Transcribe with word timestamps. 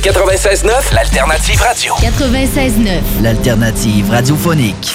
96.9, 0.00 0.92
l'alternative 0.92 1.60
radio. 1.60 1.94
96.9. 1.96 3.20
L'alternative 3.20 4.08
radiophonique. 4.10 4.94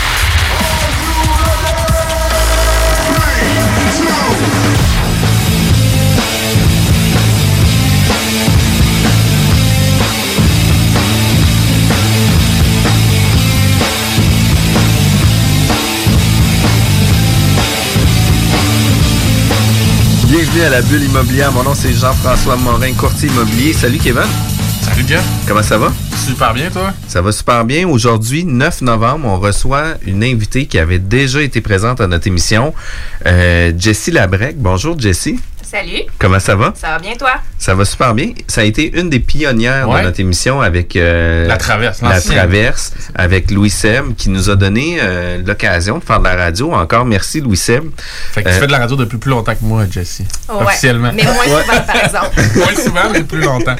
Bienvenue 20.53 20.67
à 20.67 20.81
la 20.81 20.81
bulle 20.81 21.03
immobilière. 21.03 21.51
Mon 21.53 21.63
nom 21.63 21.73
c'est 21.73 21.93
Jean-François 21.93 22.57
Morin, 22.57 22.91
courtier 22.93 23.29
immobilier. 23.29 23.71
Salut 23.71 23.99
Kevin. 23.99 24.23
Salut 24.81 25.05
Jeff. 25.07 25.23
Comment 25.47 25.63
ça 25.63 25.77
va? 25.77 25.93
Super 26.25 26.53
bien 26.53 26.69
toi? 26.69 26.91
Ça 27.07 27.21
va 27.21 27.31
super 27.31 27.63
bien. 27.63 27.87
Aujourd'hui, 27.87 28.43
9 28.43 28.81
novembre, 28.81 29.27
on 29.29 29.39
reçoit 29.39 29.93
une 30.05 30.25
invitée 30.25 30.65
qui 30.65 30.77
avait 30.77 30.99
déjà 30.99 31.41
été 31.41 31.61
présente 31.61 32.01
à 32.01 32.07
notre 32.07 32.27
émission, 32.27 32.73
euh, 33.25 33.71
Jessie 33.77 34.11
Labrec. 34.11 34.57
Bonjour 34.57 34.99
Jessie. 34.99 35.39
Salut. 35.71 36.01
Comment 36.19 36.39
ça 36.41 36.55
va? 36.57 36.73
Ça 36.75 36.89
va 36.89 36.99
bien, 36.99 37.13
toi? 37.15 37.31
Ça 37.57 37.73
va 37.75 37.85
super 37.85 38.13
bien. 38.13 38.31
Ça 38.47 38.59
a 38.59 38.63
été 38.65 38.91
une 38.99 39.09
des 39.09 39.21
pionnières 39.21 39.87
Ouais. 39.87 40.01
de 40.01 40.07
notre 40.07 40.19
émission 40.19 40.59
avec 40.59 40.97
euh, 40.97 41.47
La 41.47 41.55
Traverse, 41.55 42.01
La. 42.01 42.19
Traverse, 42.19 42.91
avec 43.15 43.51
Louis 43.51 43.69
Seb, 43.69 44.15
qui 44.17 44.29
nous 44.29 44.49
a 44.49 44.57
donné 44.57 44.97
euh, 44.99 45.37
l'occasion 45.45 45.99
de 45.99 46.03
faire 46.03 46.19
de 46.19 46.25
la 46.25 46.35
radio. 46.35 46.73
Encore 46.73 47.05
merci 47.05 47.39
Louis 47.39 47.55
Seb. 47.55 47.85
Fait 48.33 48.43
que 48.43 48.49
tu 48.49 48.55
Euh, 48.55 48.59
fais 48.59 48.67
de 48.67 48.71
la 48.73 48.79
radio 48.79 48.97
depuis 48.97 49.17
plus 49.17 49.29
longtemps 49.29 49.53
que 49.53 49.63
moi, 49.63 49.85
Jessie. 49.89 50.25
Ouais. 50.49 50.55
Officiellement. 50.65 51.11
Mais 51.13 51.23
moins 51.23 51.35
souvent, 51.45 51.81
par 51.87 52.03
exemple. 52.03 52.41
Moins 52.57 52.75
souvent, 52.83 53.09
mais 53.13 53.23
plus 53.23 53.39
longtemps. 53.41 53.75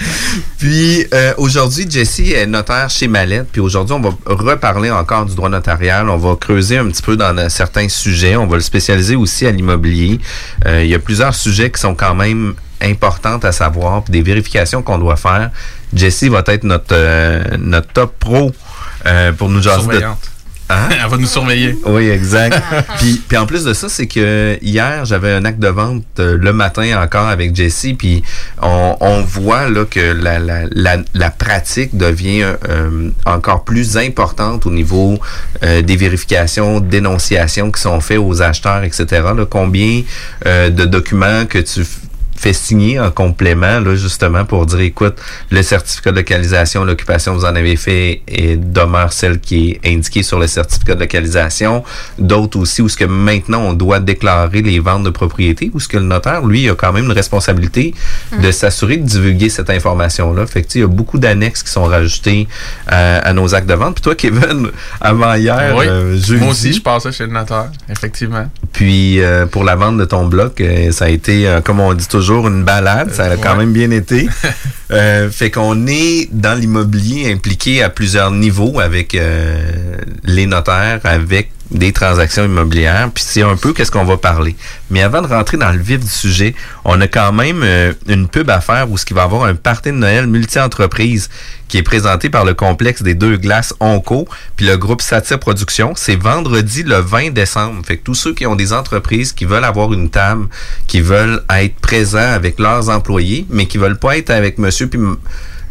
Puis 0.60 1.06
euh, 1.14 1.34
aujourd'hui, 1.38 1.88
Jessie 1.90 2.32
est 2.32 2.46
notaire 2.46 2.90
chez 2.90 3.10
Mallette. 3.10 3.48
Puis 3.52 3.60
aujourd'hui, 3.60 3.96
on 3.96 4.00
va 4.02 4.12
reparler 4.28 4.92
encore 4.92 5.26
du 5.26 5.36
droit 5.36 5.50
notarial. 5.50 6.08
On 6.10 6.16
va 6.18 6.36
creuser 6.38 6.78
un 6.78 6.88
petit 6.88 7.02
peu 7.02 7.18
dans 7.18 7.50
certains 7.50 7.90
sujets. 7.90 8.38
On 8.38 8.48
va 8.48 8.56
le 8.56 8.62
spécialiser 8.62 9.18
aussi 9.18 9.46
à 9.46 9.52
l'immobilier. 9.52 10.20
Euh, 10.68 10.84
il 10.86 10.90
y 10.90 10.96
a 10.96 11.00
plusieurs 11.00 11.36
sujets 11.36 11.70
qui 11.72 11.81
sont 11.82 11.96
quand 11.96 12.16
même 12.16 12.54
importantes 12.82 13.46
à 13.46 13.52
savoir, 13.52 14.04
puis 14.04 14.12
des 14.12 14.22
vérifications 14.22 14.82
qu'on 14.82 14.98
doit 14.98 15.16
faire. 15.16 15.52
Jessie 15.94 16.30
va 16.30 16.44
être 16.48 16.64
notre, 16.64 16.94
euh, 16.96 17.44
notre 17.60 17.88
top 17.88 18.18
pro 18.18 18.52
euh, 19.06 19.32
pour 19.34 19.50
nous 19.50 19.62
jaser 19.62 19.88
de. 19.88 20.04
Hein? 20.72 20.90
Elle 21.04 21.10
va 21.10 21.18
nous 21.18 21.28
surveiller. 21.28 21.78
Oui, 21.86 22.10
exact. 22.10 22.62
puis, 23.00 23.22
puis 23.28 23.38
en 23.38 23.46
plus 23.46 23.64
de 23.64 23.74
ça, 23.74 23.90
c'est 23.90 24.08
que 24.08 24.58
hier, 24.62 25.06
j'avais 25.06 25.32
un 25.32 25.46
acte 25.46 25.60
de 25.60 25.68
vente 25.68 26.04
euh, 26.20 26.38
le 26.40 26.54
matin 26.54 27.02
encore 27.02 27.28
avec 27.28 27.56
Jessie, 27.56 27.94
puis 27.94 28.24
on, 28.62 28.96
on 29.00 29.22
voit 29.22 29.70
là 29.70 29.86
que 29.86 30.00
la, 30.00 30.40
la, 30.40 30.64
la, 30.72 30.98
la 31.14 31.30
pratique 31.30 31.98
devient 31.98 32.54
euh, 32.70 33.10
encore 33.26 33.64
plus 33.64 33.98
importante 33.98 34.66
au 34.66 34.72
niveau 34.72 35.18
euh, 35.64 35.82
des 35.82 35.96
vérifications, 35.96 36.80
dénonciations 36.80 37.72
qui 37.72 37.82
sont 37.82 38.00
faites 38.00 38.20
aux 38.20 38.42
acheteurs, 38.42 38.84
etc. 38.84 39.06
Là, 39.36 39.46
combien 39.50 40.04
euh, 40.46 40.70
de 40.70 40.86
documents 40.86 41.46
que 41.46 41.60
tu 41.60 41.86
fait 42.42 42.54
signer 42.54 43.00
en 43.00 43.12
complément, 43.12 43.80
là, 43.80 43.94
justement, 43.96 44.46
pour 44.46 44.66
dire, 44.66 44.80
écoute, 44.82 45.16
le 45.52 45.62
certificat 45.62 46.12
de 46.12 46.16
localisation, 46.18 46.84
l'occupation, 46.84 47.34
vous 47.36 47.46
en 47.46 47.56
avez 47.56 47.76
fait 47.76 48.22
et 48.28 48.56
demeure 48.58 49.14
celle 49.14 49.40
qui 49.40 49.72
est 49.84 49.94
indiquée 49.94 50.24
sur 50.24 50.40
le 50.40 50.48
certificat 50.48 50.96
de 50.96 51.02
localisation. 51.02 51.84
D'autres 52.18 52.58
aussi, 52.60 52.82
où 52.82 52.90
ce 52.90 52.98
que 52.98 53.06
maintenant, 53.06 53.60
on 53.62 53.74
doit 53.74 54.00
déclarer 54.00 54.62
les 54.64 54.80
ventes 54.80 55.04
de 55.04 55.12
propriété, 55.12 55.70
où 55.74 55.80
ce 55.80 55.88
que 55.88 55.98
le 55.98 56.06
notaire, 56.06 56.44
lui, 56.46 56.68
a 56.70 56.74
quand 56.76 56.92
même 56.92 57.06
une 57.06 57.12
responsabilité 57.12 57.94
de 58.42 58.52
s'assurer 58.52 58.98
de 58.98 59.06
divulguer 59.06 59.50
cette 59.50 59.70
information-là. 59.70 60.46
Fait 60.48 60.62
que, 60.64 60.68
tu 60.68 60.74
sais, 60.74 60.80
il 60.80 60.82
y 60.82 60.86
a 60.86 60.88
beaucoup 60.88 61.20
d'annexes 61.20 61.62
qui 61.64 61.72
sont 61.72 61.84
rajoutées 61.84 62.48
à, 62.88 63.20
à 63.20 63.34
nos 63.34 63.54
actes 63.54 63.70
de 63.70 63.76
vente. 63.76 63.96
Puis 63.96 64.02
toi, 64.02 64.16
Kevin, 64.16 64.70
avant 65.02 65.36
hier, 65.36 65.76
oui. 65.78 65.86
euh, 65.88 66.18
jeudi, 66.18 66.42
Moi 66.44 66.52
aussi, 66.52 66.74
je 66.74 66.82
passais 66.82 67.12
chez 67.12 67.26
le 67.28 67.34
notaire, 67.34 67.70
effectivement. 67.90 68.46
puis 68.74 69.22
euh, 69.22 69.46
pour 69.46 69.64
la 69.64 69.76
vente 69.76 69.98
de 69.98 70.06
ton 70.06 70.26
bloc, 70.26 70.60
euh, 70.62 70.92
ça 70.92 71.06
a 71.06 71.10
été, 71.10 71.48
euh, 71.48 71.62
comme 71.62 71.80
on 71.80 71.94
dit 71.94 72.08
toujours, 72.08 72.31
une 72.40 72.64
balade. 72.64 73.14
Ça 73.14 73.26
a 73.26 73.38
quand 73.38 73.56
même 73.56 73.74
bien 73.74 73.92
été. 73.92 74.28
Euh, 74.94 75.30
fait 75.32 75.50
qu'on 75.52 75.88
est 75.88 76.28
dans 76.34 76.54
l'immobilier 76.60 77.32
impliqué 77.32 77.82
à 77.82 77.90
plusieurs 77.90 78.30
niveaux 78.30 78.82
avec 78.82 79.16
euh, 79.16 79.96
les 80.26 80.46
notaires, 80.46 81.00
avec 81.06 81.50
des 81.72 81.94
transactions 81.94 82.46
immobilières. 82.46 83.10
Puis 83.14 83.24
c'est 83.26 83.42
un 83.42 83.56
peu 83.56 83.74
qu'est-ce 83.74 83.92
qu'on 83.92 84.04
va 84.04 84.18
parler. 84.18 84.56
Mais 84.90 85.02
avant 85.02 85.22
de 85.22 85.28
rentrer 85.28 85.58
dans 85.58 85.72
le 85.72 85.80
vif 85.80 86.00
du 86.00 86.10
sujet, 86.10 86.54
on 86.86 87.00
a 87.02 87.08
quand 87.08 87.32
même 87.32 87.62
euh, 87.64 87.94
une 88.08 88.28
pub 88.28 88.50
à 88.50 88.62
faire 88.62 88.90
où 88.90 88.98
ce 88.98 89.06
qui 89.06 89.14
va 89.14 89.24
avoir 89.24 89.46
un 89.46 89.56
party 89.56 89.90
de 89.90 89.96
Noël 89.96 90.28
multi-entreprise 90.28 91.30
qui 91.68 91.78
est 91.78 91.84
présenté 91.84 92.30
par 92.30 92.44
le 92.44 92.54
complexe 92.54 93.02
des 93.02 93.16
deux 93.16 93.38
glaces 93.38 93.74
Onco 93.80 94.28
puis 94.58 94.66
le 94.66 94.76
groupe 94.76 95.02
Satire 95.02 95.40
Productions. 95.40 95.94
C'est 95.96 96.18
vendredi 96.18 96.84
le 96.84 96.98
20 96.98 97.32
décembre. 97.32 97.82
Fait 97.86 97.98
que 97.98 98.04
tous 98.04 98.16
ceux 98.16 98.34
qui 98.34 98.46
ont 98.46 98.56
des 98.56 98.74
entreprises 98.74 99.32
qui 99.32 99.46
veulent 99.46 99.64
avoir 99.64 99.94
une 99.94 100.10
table, 100.10 100.48
qui 100.88 101.00
veulent 101.00 101.42
être 101.50 101.76
présents 101.76 102.20
avec 102.20 102.60
leurs 102.60 102.90
employés, 102.90 103.46
mais 103.50 103.66
qui 103.68 103.78
veulent 103.78 104.00
pas 104.00 104.18
être 104.18 104.32
avec 104.32 104.58
monsieur 104.58 104.88
puis 104.88 105.00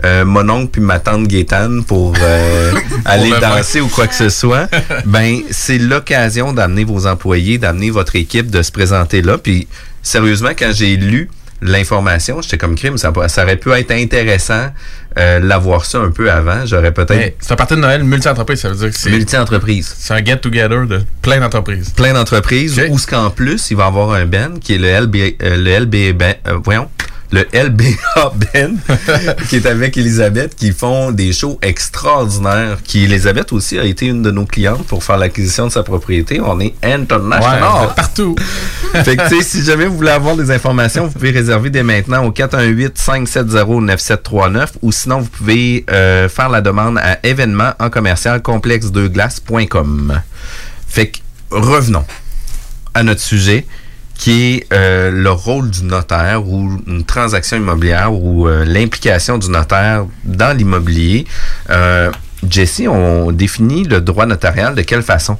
euh, 0.04 0.24
mon 0.24 0.48
oncle 0.48 0.68
puis 0.72 0.80
ma 0.80 0.98
tante 0.98 1.26
Gaétane 1.26 1.84
pour 1.84 2.14
euh, 2.20 2.72
aller 3.04 3.32
danser 3.40 3.80
ou 3.80 3.88
quoi 3.88 4.06
que 4.06 4.14
ce 4.14 4.28
soit, 4.28 4.68
ben 5.04 5.40
c'est 5.50 5.78
l'occasion 5.78 6.52
d'amener 6.52 6.84
vos 6.84 7.06
employés, 7.06 7.58
d'amener 7.58 7.90
votre 7.90 8.16
équipe, 8.16 8.50
de 8.50 8.62
se 8.62 8.72
présenter 8.72 9.22
là. 9.22 9.38
Puis 9.38 9.68
sérieusement, 10.02 10.50
quand 10.58 10.70
j'ai 10.72 10.96
lu 10.96 11.28
l'information, 11.62 12.40
j'étais 12.42 12.58
comme 12.58 12.74
crime, 12.74 12.96
ça, 12.96 13.12
ça 13.28 13.42
aurait 13.44 13.56
pu 13.56 13.70
être 13.72 13.90
intéressant 13.90 14.70
euh, 15.18 15.40
l'avoir 15.40 15.84
ça 15.84 15.98
un 15.98 16.10
peu 16.10 16.30
avant. 16.30 16.64
J'aurais 16.64 16.92
peut-être 16.92 17.36
C'est 17.40 17.52
un 17.52 17.56
parti 17.56 17.74
de 17.74 17.80
Noël 17.80 18.02
multi-entreprise, 18.04 18.60
ça 18.60 18.68
veut 18.70 18.76
dire 18.76 18.90
que 18.90 18.96
c'est 18.96 19.10
multi-entreprise. 19.10 19.94
c'est 19.98 20.14
un 20.14 20.24
get-together 20.24 20.86
de 20.86 21.02
plein 21.20 21.38
d'entreprises. 21.40 21.90
Plein 21.90 22.12
d'entreprises 22.14 22.78
Ok. 22.78 22.86
où 22.90 22.98
ce 22.98 23.06
qu'en 23.06 23.30
plus, 23.30 23.70
il 23.70 23.76
va 23.76 23.84
y 23.84 23.86
avoir 23.88 24.12
un 24.12 24.24
Ben 24.24 24.58
qui 24.60 24.74
est 24.74 24.78
le 24.78 24.88
LB, 25.04 25.16
euh, 25.42 25.56
le 25.56 25.80
LB 25.84 26.16
ben, 26.16 26.34
euh, 26.46 26.58
voyons, 26.64 26.88
le 27.32 27.46
LBA 27.52 28.32
Ben, 28.52 28.78
qui 29.48 29.56
est 29.56 29.66
avec 29.66 29.96
Elisabeth, 29.96 30.54
qui 30.56 30.72
font 30.72 31.10
des 31.12 31.32
shows 31.32 31.58
extraordinaires. 31.62 32.78
Qui, 32.82 33.04
Elisabeth 33.04 33.52
aussi, 33.52 33.78
a 33.78 33.84
été 33.84 34.06
une 34.06 34.22
de 34.22 34.30
nos 34.30 34.46
clientes 34.46 34.86
pour 34.86 35.04
faire 35.04 35.18
l'acquisition 35.18 35.66
de 35.66 35.72
sa 35.72 35.82
propriété. 35.82 36.40
On 36.40 36.58
est 36.60 36.74
international. 36.82 37.88
de 37.88 37.94
partout. 37.94 38.36
fait 39.04 39.16
que, 39.16 39.28
tu 39.28 39.36
sais, 39.36 39.42
si 39.42 39.62
jamais 39.64 39.86
vous 39.86 39.96
voulez 39.96 40.10
avoir 40.10 40.36
des 40.36 40.50
informations, 40.50 41.06
vous 41.06 41.12
pouvez 41.12 41.30
réserver 41.30 41.70
dès 41.70 41.82
maintenant 41.82 42.24
au 42.24 42.32
418-570-9739 42.32 44.68
ou 44.82 44.92
sinon, 44.92 45.20
vous 45.20 45.28
pouvez 45.28 45.84
euh, 45.90 46.28
faire 46.28 46.48
la 46.48 46.60
demande 46.60 46.98
à 46.98 47.18
événement 47.24 47.72
en 47.78 47.90
commercial 47.90 48.40
complexe2glace.com. 48.40 50.20
Fait 50.88 51.08
que, 51.08 51.18
revenons 51.50 52.04
à 52.94 53.02
notre 53.02 53.20
sujet 53.20 53.66
qui 54.20 54.52
est 54.52 54.72
euh, 54.74 55.10
le 55.10 55.30
rôle 55.30 55.70
du 55.70 55.82
notaire 55.82 56.46
ou 56.46 56.78
une 56.86 57.04
transaction 57.04 57.56
immobilière 57.56 58.12
ou 58.12 58.46
euh, 58.46 58.66
l'implication 58.66 59.38
du 59.38 59.48
notaire 59.48 60.04
dans 60.24 60.54
l'immobilier. 60.54 61.26
Euh, 61.70 62.12
Jessie, 62.46 62.86
on 62.86 63.32
définit 63.32 63.84
le 63.84 64.02
droit 64.02 64.26
notarial 64.26 64.74
de 64.74 64.82
quelle 64.82 65.02
façon? 65.02 65.38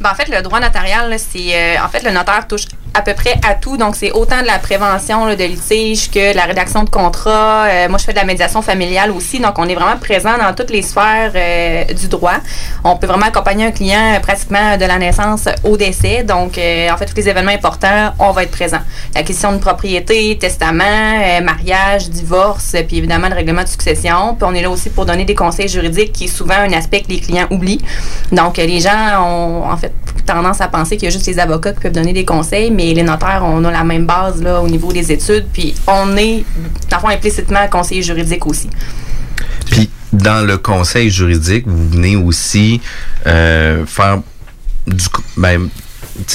Ben, 0.00 0.10
en 0.10 0.14
fait, 0.14 0.28
le 0.28 0.42
droit 0.42 0.60
notarial, 0.60 1.14
c'est. 1.18 1.54
euh, 1.54 1.84
en 1.84 1.88
fait, 1.88 2.04
le 2.04 2.12
notaire 2.12 2.46
touche 2.46 2.66
à 2.94 3.02
peu 3.02 3.14
près 3.14 3.34
à 3.46 3.54
tout. 3.54 3.76
Donc, 3.76 3.96
c'est 3.96 4.12
autant 4.12 4.40
de 4.40 4.46
la 4.46 4.58
prévention 4.58 5.26
là, 5.26 5.36
de 5.36 5.44
litige 5.44 6.10
que 6.10 6.32
de 6.32 6.36
la 6.36 6.44
rédaction 6.44 6.84
de 6.84 6.90
contrats. 6.90 7.66
Euh, 7.66 7.88
moi, 7.88 7.98
je 7.98 8.04
fais 8.04 8.12
de 8.12 8.18
la 8.18 8.24
médiation 8.24 8.62
familiale 8.62 9.10
aussi. 9.10 9.40
Donc, 9.40 9.58
on 9.58 9.68
est 9.68 9.74
vraiment 9.74 9.96
présent 9.98 10.38
dans 10.38 10.54
toutes 10.54 10.70
les 10.70 10.82
sphères 10.82 11.32
euh, 11.34 11.84
du 11.92 12.08
droit. 12.08 12.36
On 12.84 12.96
peut 12.96 13.06
vraiment 13.06 13.26
accompagner 13.26 13.66
un 13.66 13.70
client 13.72 14.18
pratiquement 14.22 14.76
de 14.76 14.84
la 14.84 14.98
naissance 14.98 15.48
au 15.64 15.76
décès. 15.76 16.22
Donc, 16.22 16.52
en 16.58 16.96
fait, 16.96 17.06
tous 17.06 17.16
les 17.16 17.28
événements 17.28 17.52
importants, 17.52 18.14
on 18.18 18.30
va 18.30 18.44
être 18.44 18.50
présent. 18.52 18.80
La 19.14 19.22
question 19.22 19.52
de 19.52 19.58
propriété, 19.58 20.38
testament, 20.38 21.42
mariage, 21.42 22.08
divorce, 22.08 22.74
puis 22.86 22.98
évidemment 22.98 23.28
le 23.28 23.34
règlement 23.34 23.62
de 23.62 23.68
succession. 23.68 24.34
Puis, 24.34 24.48
on 24.48 24.54
est 24.54 24.62
là 24.62 24.70
aussi 24.70 24.90
pour 24.90 25.06
donner 25.06 25.24
des 25.24 25.34
conseils 25.34 25.68
juridiques, 25.68 26.12
qui 26.12 26.24
est 26.24 26.28
souvent 26.28 26.54
un 26.58 26.72
aspect 26.72 27.02
que 27.02 27.08
les 27.08 27.20
clients 27.20 27.46
oublient. 27.50 27.84
Donc, 28.32 28.56
les 28.56 28.80
gens 28.80 29.22
ont 29.24 29.70
en 29.70 29.76
fait 29.76 29.87
tendance 30.26 30.60
à 30.60 30.68
penser 30.68 30.96
qu'il 30.96 31.06
y 31.06 31.08
a 31.08 31.10
juste 31.10 31.26
les 31.26 31.38
avocats 31.38 31.72
qui 31.72 31.80
peuvent 31.80 31.92
donner 31.92 32.12
des 32.12 32.24
conseils, 32.24 32.70
mais 32.70 32.92
les 32.92 33.02
notaires, 33.02 33.42
on 33.44 33.64
a 33.64 33.70
la 33.70 33.84
même 33.84 34.06
base 34.06 34.42
là, 34.42 34.60
au 34.60 34.68
niveau 34.68 34.92
des 34.92 35.10
études, 35.10 35.46
puis 35.52 35.74
on 35.86 36.16
est, 36.16 36.44
parfois 36.90 37.12
implicitement, 37.12 37.66
conseiller 37.70 38.02
juridique 38.02 38.46
aussi. 38.46 38.68
Puis, 39.70 39.90
dans 40.12 40.46
le 40.46 40.58
conseil 40.58 41.10
juridique, 41.10 41.64
vous 41.66 41.88
venez 41.90 42.16
aussi 42.16 42.80
euh, 43.26 43.84
faire 43.86 44.20
du. 44.86 45.04
Ben, 45.36 45.68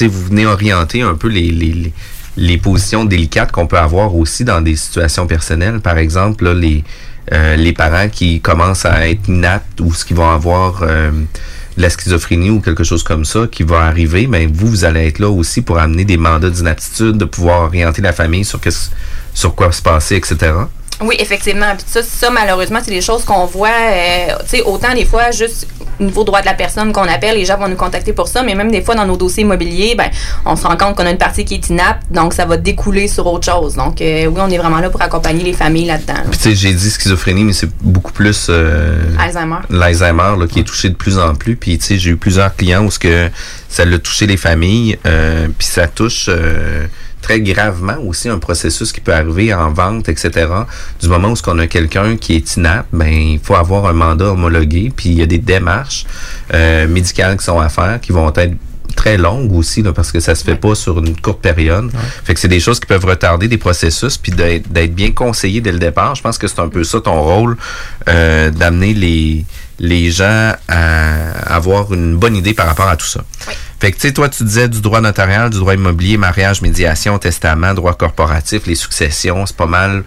vous 0.02 0.26
venez 0.26 0.46
orienter 0.46 1.02
un 1.02 1.16
peu 1.16 1.28
les, 1.28 1.52
les, 1.52 1.94
les 2.38 2.58
positions 2.58 3.06
délicates 3.06 3.52
qu'on 3.52 3.68
peut 3.68 3.78
avoir 3.78 4.16
aussi 4.16 4.44
dans 4.44 4.62
des 4.62 4.76
situations 4.76 5.28
personnelles. 5.28 5.82
Par 5.82 5.98
exemple, 5.98 6.46
là, 6.46 6.54
les, 6.54 6.84
euh, 7.32 7.56
les 7.56 7.74
parents 7.74 8.10
qui 8.10 8.42
commencent 8.42 8.86
à 8.86 9.08
être 9.08 9.28
inaptes 9.28 9.82
ou 9.82 9.94
ce 9.94 10.06
qui 10.06 10.14
vont 10.14 10.30
avoir 10.30 10.84
euh, 10.84 11.12
la 11.78 11.90
schizophrénie 11.90 12.50
ou 12.50 12.60
quelque 12.60 12.84
chose 12.84 13.04
comme 13.04 13.26
ça 13.26 13.48
qui 13.52 13.64
va 13.64 13.82
arriver, 13.82 14.28
mais 14.28 14.48
ben, 14.48 14.56
vous, 14.56 14.68
vous 14.68 14.86
allez 14.86 15.08
être 15.08 15.20
là 15.20 15.30
aussi 15.30 15.62
pour 15.62 15.80
amener 15.80 16.06
des 16.06 16.18
mandats 16.18 16.50
d'inaptitude, 16.50 17.18
de 17.18 17.26
pouvoir 17.26 17.62
orienter 17.62 18.02
la 18.02 18.14
famille 18.14 18.46
sur, 18.46 18.60
sur 19.34 19.56
quoi 19.56 19.72
se 19.72 19.82
passer, 19.82 20.16
etc. 20.16 20.54
Oui, 21.04 21.16
effectivement. 21.20 21.76
Puis 21.76 21.86
ça, 21.88 22.02
ça 22.04 22.30
malheureusement, 22.30 22.80
c'est 22.84 22.92
des 22.92 23.02
choses 23.02 23.24
qu'on 23.24 23.46
voit, 23.46 23.70
euh, 23.70 24.36
tu 24.50 24.58
sais, 24.58 24.62
autant 24.64 24.94
des 24.94 25.06
fois, 25.06 25.32
juste 25.32 25.68
au 26.00 26.04
niveau 26.04 26.24
droit 26.24 26.42
de 26.42 26.46
la 26.46 26.54
personne 26.54 26.92
qu'on 26.92 27.08
appelle, 27.08 27.36
les 27.36 27.46
gens 27.46 27.58
vont 27.58 27.68
nous 27.68 27.76
contacter 27.76 28.14
pour 28.14 28.28
ça, 28.28 28.44
mais 28.44 28.56
même 28.56 28.72
des 28.72 28.82
fois, 28.82 28.96
dans 28.96 29.06
nos 29.06 29.18
dossiers 29.18 29.44
immobiliers, 29.44 29.96
ben, 29.96 30.10
on 30.46 30.56
se 30.56 30.66
rend 30.66 30.76
compte 30.76 30.96
qu'on 30.96 31.06
a 31.06 31.12
une 31.12 31.18
partie 31.18 31.46
qui 31.46 31.56
est 31.56 31.70
inapte, 31.70 32.12
donc 32.12 32.34
ça 32.34 32.46
va 32.46 32.58
découler 32.58 33.08
sur 33.08 33.28
autre 33.28 33.46
chose. 33.46 33.76
Donc, 33.76 34.02
euh, 34.02 34.26
oui, 34.26 34.42
on 34.42 34.50
est 34.50 34.58
vraiment 34.58 34.80
là 34.80 34.90
pour 34.90 35.02
accompagner 35.02 35.44
les 35.44 35.54
familles 35.54 35.86
là-dedans. 35.86 36.24
Puis, 36.30 36.40
tu 36.40 36.50
sais, 36.50 36.56
j'ai 36.56 36.74
dit 36.74 36.90
schizophrénie, 36.90 37.44
mais 37.44 37.54
c'est 37.54 37.70
beaucoup 37.82 38.12
plus... 38.12 38.48
Euh, 38.50 38.98
Alzheimer. 39.20 39.60
L'Alzheimer, 39.70 40.36
là, 40.40 40.48
qui 40.48 40.60
est 40.60 40.64
touché 40.64 40.90
de 40.90 40.96
plus 40.96 41.20
en 41.20 41.36
plus. 41.36 41.56
Puis, 41.56 41.78
tu 41.78 41.86
sais, 41.86 41.98
j'ai 41.98 42.12
eu 42.12 42.18
plusieurs 42.18 42.56
clients 42.56 42.84
où 42.84 42.92
ce 42.92 43.00
que 43.00 43.30
ça 43.70 43.86
l'a 43.86 44.00
touché 44.00 44.26
les 44.26 44.38
familles, 44.38 44.98
puis 45.04 45.68
ça 45.68 45.88
touche 45.88 46.30
très 47.24 47.42
gravement 47.42 47.98
aussi 48.06 48.30
un 48.30 48.38
processus 48.38 48.92
qui 48.92 49.02
peut 49.02 49.14
arriver 49.14 49.52
en 49.54 49.72
vente, 49.72 50.10
etc. 50.10 50.48
Du 51.02 51.08
moment 51.08 51.30
où 51.30 51.36
on 51.48 51.58
a 51.58 51.68
quelqu'un 51.68 52.18
qui 52.18 52.36
est 52.36 52.58
inapte, 52.58 52.90
ben 52.94 53.12
il 53.12 53.40
faut 53.40 53.56
avoir 53.56 53.88
un 53.88 53.94
mandat 53.94 54.26
homologué, 54.26 54.92
puis 54.96 55.10
il 55.10 55.16
y 55.16 55.22
a 55.24 55.26
des 55.26 55.40
démarches 55.40 56.06
euh, 56.54 56.88
médicales 56.88 57.38
qui 57.38 57.46
sont 57.46 57.60
à 57.60 57.70
faire, 57.70 58.00
qui 58.02 58.12
vont 58.12 58.32
être 58.36 58.54
très 58.96 59.18
longues 59.18 59.54
aussi, 59.54 59.82
là, 59.82 59.92
parce 59.94 60.12
que 60.12 60.20
ça 60.20 60.36
se 60.36 60.44
fait 60.44 60.56
pas 60.56 60.76
sur 60.76 61.00
une 61.00 61.20
courte 61.20 61.42
période. 61.42 61.90
Fait 62.24 62.36
que 62.36 62.40
c'est 62.40 62.48
des 62.48 62.60
choses 62.60 62.80
qui 62.80 62.86
peuvent 62.86 63.06
retarder 63.06 63.48
des 63.48 63.58
processus, 63.58 64.18
puis 64.18 64.32
d'être 64.32 64.94
bien 64.94 65.12
conseillé 65.12 65.62
dès 65.62 65.72
le 65.72 65.80
départ. 65.80 66.14
Je 66.14 66.22
pense 66.22 66.38
que 66.38 66.48
c'est 66.48 66.60
un 66.60 66.70
peu 66.70 66.84
ça 66.84 67.02
ton 67.02 67.20
rôle, 67.22 67.58
euh, 68.08 68.52
d'amener 68.52 68.94
les 68.94 69.46
les 69.84 70.12
gens 70.12 70.54
à 70.70 71.56
avoir 71.56 71.94
une 71.94 72.16
bonne 72.16 72.38
idée 72.38 72.54
par 72.54 72.68
rapport 72.68 72.88
à 72.88 72.96
tout 72.96 73.06
ça. 73.06 73.20
Fait 73.82 73.92
que, 73.92 73.98
tu 73.98 74.08
sais, 74.08 74.14
toi, 74.14 74.30
tu 74.30 74.46
disais 74.46 74.70
du 74.70 74.80
droit 74.80 75.02
notarial, 75.02 75.50
du 75.50 75.60
droit 75.60 75.74
immobilier, 75.74 76.16
mariage, 76.16 76.62
médiation, 76.62 77.20
testament, 77.20 77.74
droit 77.74 77.94
corporatif, 77.94 78.66
les 78.66 78.76
successions, 78.76 79.46
c'est 79.46 79.58
pas 79.58 79.66
mal, 79.66 80.06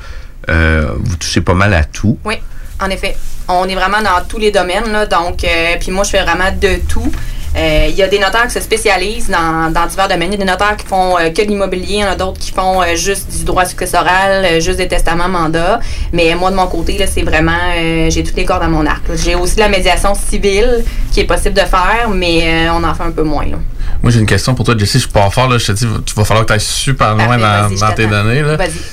euh, 0.48 0.92
vous 0.98 1.16
touchez 1.16 1.42
pas 1.42 1.52
mal 1.52 1.74
à 1.74 1.84
tout. 1.84 2.18
Oui, 2.24 2.36
en 2.80 2.88
effet. 2.88 3.14
On 3.48 3.68
est 3.68 3.74
vraiment 3.74 4.00
dans 4.00 4.24
tous 4.26 4.38
les 4.38 4.50
domaines, 4.50 4.90
là, 4.90 5.04
donc, 5.04 5.44
euh, 5.44 5.76
puis 5.78 5.90
moi, 5.90 6.04
je 6.04 6.10
fais 6.10 6.22
vraiment 6.22 6.50
de 6.58 6.76
tout. 6.88 7.12
Euh, 7.56 7.86
il 7.88 7.94
y 7.96 8.02
a 8.02 8.08
des 8.08 8.18
notaires 8.18 8.46
qui 8.46 8.52
se 8.52 8.60
spécialisent 8.60 9.30
dans, 9.30 9.86
divers 9.86 10.08
domaines. 10.08 10.32
Il 10.32 10.38
y 10.38 10.42
a 10.42 10.44
des 10.44 10.50
notaires 10.50 10.76
qui 10.76 10.86
font 10.86 11.18
euh, 11.18 11.30
que 11.30 11.42
de 11.42 11.48
l'immobilier, 11.48 11.86
il 11.88 12.00
y 12.00 12.04
en 12.04 12.08
a 12.08 12.14
d'autres 12.14 12.38
qui 12.38 12.52
font 12.52 12.82
euh, 12.82 12.94
juste 12.96 13.34
du 13.34 13.44
droit 13.44 13.64
successoral, 13.64 14.60
juste 14.60 14.76
des 14.76 14.88
testaments, 14.88 15.28
mandats. 15.28 15.80
Mais 16.12 16.34
moi, 16.34 16.50
de 16.50 16.56
mon 16.56 16.66
côté, 16.66 17.02
c'est 17.06 17.22
vraiment, 17.22 17.52
j'ai 18.08 18.22
toutes 18.22 18.36
les 18.36 18.44
cordes 18.44 18.62
à 18.62 18.68
mon 18.68 18.84
arc. 18.86 19.02
J'ai 19.14 19.34
aussi 19.34 19.58
la 19.58 19.68
médiation 19.68 20.14
civile 20.14 20.84
qui 21.12 21.20
est 21.20 21.24
possible 21.24 21.54
de 21.54 21.60
faire, 21.60 22.10
mais 22.12 22.68
on 22.70 22.84
en 22.84 22.94
fait 22.94 23.04
un 23.04 23.10
peu 23.10 23.22
moins. 23.22 23.46
Moi, 24.02 24.12
j'ai 24.12 24.20
une 24.20 24.26
question 24.26 24.54
pour 24.54 24.64
toi, 24.64 24.76
Jessie. 24.76 25.00
Je 25.00 25.08
pas 25.08 25.30
fort, 25.30 25.48
là, 25.48 25.58
je 25.58 25.66
te 25.66 25.72
dis, 25.72 25.86
tu 26.04 26.14
vas 26.14 26.24
falloir 26.24 26.44
que 26.44 26.52
tu 26.52 26.54
ailles 26.54 26.60
super 26.60 27.14
loin 27.14 27.38
dans, 27.38 27.92
tes 27.94 28.06
données. 28.06 28.42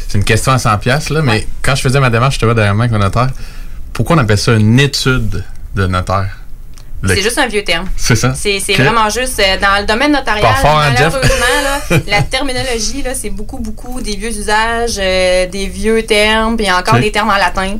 C'est 0.07 0.17
une 0.17 0.23
question 0.23 0.53
à 0.53 0.57
100$, 0.57 1.13
là, 1.13 1.21
mais 1.21 1.47
quand 1.61 1.75
je 1.75 1.81
faisais 1.81 1.99
ma 1.99 2.09
démarche, 2.09 2.35
je 2.35 2.39
te 2.39 2.45
vois 2.45 2.53
derrière 2.53 2.73
moi 2.73 2.85
avec 2.85 2.97
notaire. 2.97 3.29
Pourquoi 3.91 4.15
on 4.15 4.19
appelle 4.19 4.37
ça 4.37 4.53
une 4.53 4.79
étude 4.79 5.43
de 5.75 5.87
notaire? 5.87 6.42
C'est 7.07 7.21
juste 7.21 7.37
un 7.37 7.47
vieux 7.47 7.63
terme. 7.63 7.87
C'est 7.97 8.15
ça. 8.15 8.33
C'est 8.35 8.59
vraiment 8.73 9.09
juste 9.09 9.39
euh, 9.39 9.57
dans 9.59 9.79
le 9.79 9.85
domaine 9.85 10.11
notarial. 10.11 10.45
Hein, 10.63 10.91
malheureusement, 10.93 12.03
la 12.07 12.21
terminologie, 12.21 13.03
c'est 13.13 13.29
beaucoup, 13.29 13.59
beaucoup 13.59 14.01
des 14.01 14.15
vieux 14.15 14.29
usages, 14.29 14.97
euh, 14.99 15.47
des 15.47 15.67
vieux 15.67 16.03
termes, 16.03 16.55
puis 16.55 16.71
encore 16.71 16.99
des 16.99 17.11
termes 17.11 17.29
en 17.29 17.37
latin. 17.37 17.77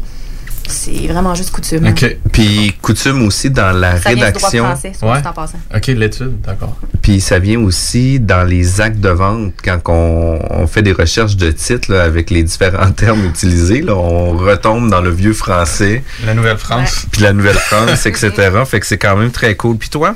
C'est 0.73 1.07
vraiment 1.07 1.35
juste 1.35 1.51
coutume. 1.51 1.87
OK. 1.87 2.17
Puis 2.31 2.73
coutume 2.81 3.25
aussi 3.25 3.49
dans 3.49 3.71
la 3.71 3.99
ça 3.99 4.09
rédaction. 4.09 4.63
Vient 4.63 4.73
du 4.73 4.91
droit 4.97 5.15
français, 5.15 5.27
en 5.27 5.33
passant. 5.33 5.59
OK, 5.73 5.87
l'étude, 5.87 6.41
d'accord. 6.41 6.77
Puis 7.01 7.21
ça 7.21 7.39
vient 7.39 7.59
aussi 7.59 8.19
dans 8.19 8.43
les 8.43 8.81
actes 8.81 8.99
de 8.99 9.09
vente 9.09 9.53
quand 9.63 9.79
on, 9.87 10.67
fait 10.67 10.81
des 10.81 10.93
recherches 10.93 11.35
de 11.35 11.51
titres 11.51 11.93
avec 11.93 12.29
les 12.29 12.43
différents 12.43 12.91
termes 12.95 13.25
utilisés. 13.25 13.81
Là, 13.81 13.95
on 13.95 14.35
retombe 14.37 14.89
dans 14.89 15.01
le 15.01 15.11
vieux 15.11 15.33
français. 15.33 16.03
La 16.25 16.33
Nouvelle-France. 16.33 17.05
Puis 17.11 17.21
la 17.21 17.33
Nouvelle-France, 17.33 18.05
etc. 18.05 18.31
fait 18.65 18.79
que 18.79 18.87
c'est 18.87 18.97
quand 18.97 19.15
même 19.15 19.31
très 19.31 19.55
cool. 19.55 19.77
Puis 19.77 19.89
toi, 19.89 20.15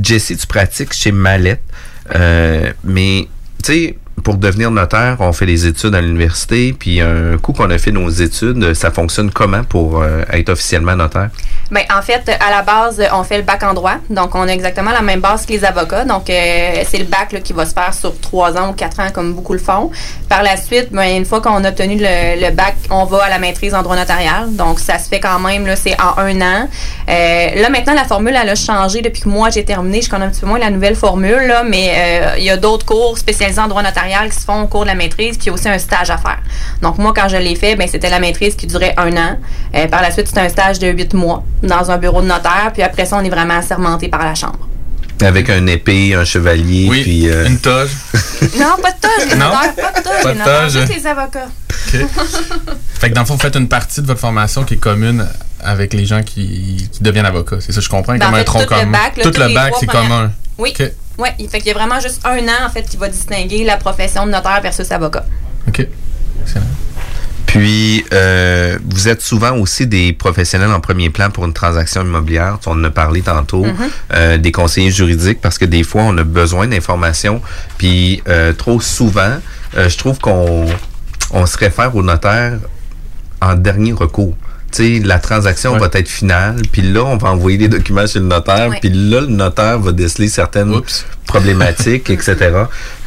Jessie, 0.00 0.36
tu 0.36 0.46
pratiques 0.46 0.92
chez 0.92 1.12
Mallette. 1.12 1.62
Euh, 2.14 2.72
mais, 2.84 3.28
tu 3.62 3.72
sais, 3.72 3.98
pour 4.26 4.34
devenir 4.34 4.72
notaire, 4.72 5.18
on 5.20 5.32
fait 5.32 5.46
les 5.46 5.68
études 5.68 5.94
à 5.94 6.00
l'université, 6.00 6.72
puis 6.76 7.00
un 7.00 7.38
coup 7.38 7.52
qu'on 7.52 7.70
a 7.70 7.78
fait 7.78 7.92
nos 7.92 8.10
études, 8.10 8.74
ça 8.74 8.90
fonctionne 8.90 9.30
comment 9.30 9.62
pour 9.62 10.02
euh, 10.02 10.22
être 10.32 10.48
officiellement 10.48 10.96
notaire? 10.96 11.30
Bien, 11.70 11.84
en 11.96 12.02
fait, 12.02 12.28
à 12.28 12.50
la 12.50 12.62
base, 12.62 13.00
on 13.12 13.22
fait 13.22 13.36
le 13.36 13.44
bac 13.44 13.62
en 13.62 13.72
droit. 13.72 13.98
Donc, 14.10 14.34
on 14.34 14.48
a 14.48 14.52
exactement 14.52 14.90
la 14.90 15.02
même 15.02 15.20
base 15.20 15.46
que 15.46 15.52
les 15.52 15.64
avocats. 15.64 16.04
Donc, 16.04 16.28
euh, 16.28 16.82
c'est 16.84 16.98
le 16.98 17.04
bac 17.04 17.40
qui 17.44 17.52
va 17.52 17.66
se 17.66 17.72
faire 17.72 17.94
sur 17.94 18.20
trois 18.20 18.56
ans 18.56 18.70
ou 18.70 18.72
quatre 18.72 18.98
ans, 18.98 19.10
comme 19.14 19.32
beaucoup 19.32 19.52
le 19.52 19.60
font. 19.60 19.92
Par 20.28 20.42
la 20.42 20.56
suite, 20.56 20.92
bien, 20.92 21.16
une 21.16 21.24
fois 21.24 21.40
qu'on 21.40 21.62
a 21.62 21.68
obtenu 21.68 21.96
le, 21.96 22.50
bac, 22.50 22.74
on 22.90 23.04
va 23.04 23.24
à 23.24 23.28
la 23.28 23.38
maîtrise 23.38 23.74
en 23.74 23.82
droit 23.82 23.96
notarial. 23.96 24.56
Donc, 24.56 24.80
ça 24.80 24.98
se 24.98 25.08
fait 25.08 25.20
quand 25.20 25.38
même, 25.38 25.72
c'est 25.76 25.94
en 26.00 26.18
un 26.18 26.40
an. 26.40 26.68
Euh, 27.08 27.62
là, 27.62 27.70
maintenant, 27.70 27.94
la 27.94 28.04
formule, 28.04 28.36
elle 28.40 28.48
a 28.48 28.56
changé 28.56 29.02
depuis 29.02 29.22
que 29.22 29.28
moi, 29.28 29.50
j'ai 29.50 29.64
terminé. 29.64 30.02
Je 30.02 30.10
connais 30.10 30.24
un 30.24 30.30
petit 30.30 30.40
peu 30.40 30.46
moins 30.46 30.58
la 30.58 30.70
nouvelle 30.70 30.96
formule, 30.96 31.52
mais 31.68 32.34
il 32.38 32.44
y 32.44 32.50
a 32.50 32.56
d'autres 32.56 32.86
cours 32.86 33.18
spécialisés 33.18 33.60
en 33.60 33.68
droit 33.68 33.82
notarial 33.82 34.15
qui 34.24 34.36
se 34.36 34.44
font 34.44 34.62
au 34.62 34.66
cours 34.66 34.82
de 34.82 34.88
la 34.88 34.94
maîtrise, 34.94 35.36
puis 35.36 35.44
il 35.44 35.46
y 35.46 35.50
a 35.50 35.52
aussi 35.52 35.68
un 35.68 35.78
stage 35.78 36.10
à 36.10 36.18
faire. 36.18 36.38
Donc, 36.82 36.98
moi, 36.98 37.12
quand 37.14 37.28
je 37.28 37.36
l'ai 37.36 37.54
fait, 37.54 37.76
ben, 37.76 37.88
c'était 37.88 38.10
la 38.10 38.18
maîtrise 38.18 38.56
qui 38.56 38.66
durait 38.66 38.94
un 38.96 39.12
an. 39.16 39.38
Euh, 39.74 39.86
par 39.88 40.02
la 40.02 40.10
suite, 40.10 40.28
c'était 40.28 40.40
un 40.40 40.48
stage 40.48 40.78
de 40.78 40.88
huit 40.88 41.14
mois 41.14 41.44
dans 41.62 41.90
un 41.90 41.98
bureau 41.98 42.22
de 42.22 42.26
notaire, 42.26 42.70
puis 42.72 42.82
après 42.82 43.06
ça, 43.06 43.16
on 43.16 43.24
est 43.24 43.30
vraiment 43.30 43.58
assermenté 43.58 44.08
par 44.08 44.24
la 44.24 44.34
Chambre. 44.34 44.68
Avec 45.22 45.48
un 45.48 45.66
épée, 45.66 46.14
un 46.14 46.24
chevalier, 46.24 46.88
oui, 46.90 47.02
puis... 47.02 47.28
Euh, 47.28 47.46
une 47.46 47.58
toge. 47.58 47.90
non, 48.58 48.76
pas 48.82 48.90
de 48.90 49.00
toge, 49.00 49.30
les 49.30 49.36
notaires, 49.36 49.74
pas 49.74 50.00
de 50.00 50.04
toge, 50.04 50.22
pas 50.22 50.34
de 50.34 50.44
toge. 50.44 50.72
juste 50.72 50.94
les 50.94 51.06
avocats. 51.06 51.48
OK. 51.48 52.06
fait 52.94 53.10
que 53.10 53.14
dans 53.14 53.22
le 53.22 53.26
fond, 53.26 53.34
vous 53.34 53.40
faites 53.40 53.56
une 53.56 53.68
partie 53.68 54.02
de 54.02 54.06
votre 54.06 54.20
formation 54.20 54.64
qui 54.64 54.74
est 54.74 54.78
commune 54.78 55.26
avec 55.60 55.94
les 55.94 56.04
gens 56.04 56.22
qui, 56.22 56.88
deviennent 57.00 57.26
avocats. 57.26 57.56
C'est 57.60 57.72
ça, 57.72 57.80
je 57.80 57.88
comprends, 57.88 58.12
ben, 58.12 58.26
comme 58.26 58.34
un 58.34 58.44
tronc 58.44 58.64
commun. 58.66 58.98
Tout 59.22 59.32
le 59.38 59.54
bac, 59.54 59.74
c'est 59.80 59.86
commun. 59.86 60.32
Oui. 60.58 60.74
Oui, 61.18 61.28
fait 61.48 61.58
qu'il 61.58 61.68
y 61.68 61.70
a 61.70 61.74
vraiment 61.74 62.00
juste 62.00 62.20
un 62.24 62.38
an, 62.48 62.66
en 62.66 62.70
fait, 62.70 62.82
qui 62.82 62.96
va 62.96 63.08
distinguer 63.08 63.64
la 63.64 63.76
profession 63.76 64.26
de 64.26 64.32
notaire 64.32 64.60
versus 64.62 64.90
avocat. 64.90 65.24
OK. 65.68 65.86
Excellent. 66.42 66.66
Puis, 67.46 68.04
euh, 68.12 68.78
vous 68.84 69.08
êtes 69.08 69.22
souvent 69.22 69.56
aussi 69.56 69.86
des 69.86 70.12
professionnels 70.12 70.72
en 70.72 70.80
premier 70.80 71.10
plan 71.10 71.30
pour 71.30 71.44
une 71.46 71.54
transaction 71.54 72.02
immobilière. 72.02 72.58
On 72.66 72.72
en 72.72 72.84
a 72.84 72.90
parlé 72.90 73.22
tantôt, 73.22 73.64
mm-hmm. 73.64 73.90
euh, 74.14 74.38
des 74.38 74.52
conseillers 74.52 74.90
juridiques, 74.90 75.40
parce 75.40 75.56
que 75.56 75.64
des 75.64 75.84
fois, 75.84 76.02
on 76.02 76.18
a 76.18 76.24
besoin 76.24 76.66
d'informations. 76.66 77.40
Puis, 77.78 78.22
euh, 78.28 78.52
trop 78.52 78.80
souvent, 78.80 79.38
je 79.74 79.96
trouve 79.96 80.18
qu'on 80.18 80.66
on 81.30 81.46
se 81.46 81.58
réfère 81.58 81.94
au 81.96 82.02
notaire 82.02 82.58
en 83.40 83.54
dernier 83.54 83.92
recours 83.92 84.34
la 84.78 85.18
transaction 85.18 85.78
va 85.78 85.88
être 85.92 86.08
finale, 86.08 86.62
puis 86.72 86.82
là, 86.82 87.04
on 87.04 87.16
va 87.16 87.30
envoyer 87.30 87.58
des 87.58 87.68
documents 87.68 88.06
chez 88.06 88.18
le 88.18 88.26
notaire, 88.26 88.70
puis 88.80 88.90
là, 88.90 89.20
le 89.20 89.28
notaire 89.28 89.78
va 89.78 89.92
déceler 89.92 90.28
certaines 90.28 90.72
problématiques, 91.26 92.10
etc. 92.10 92.36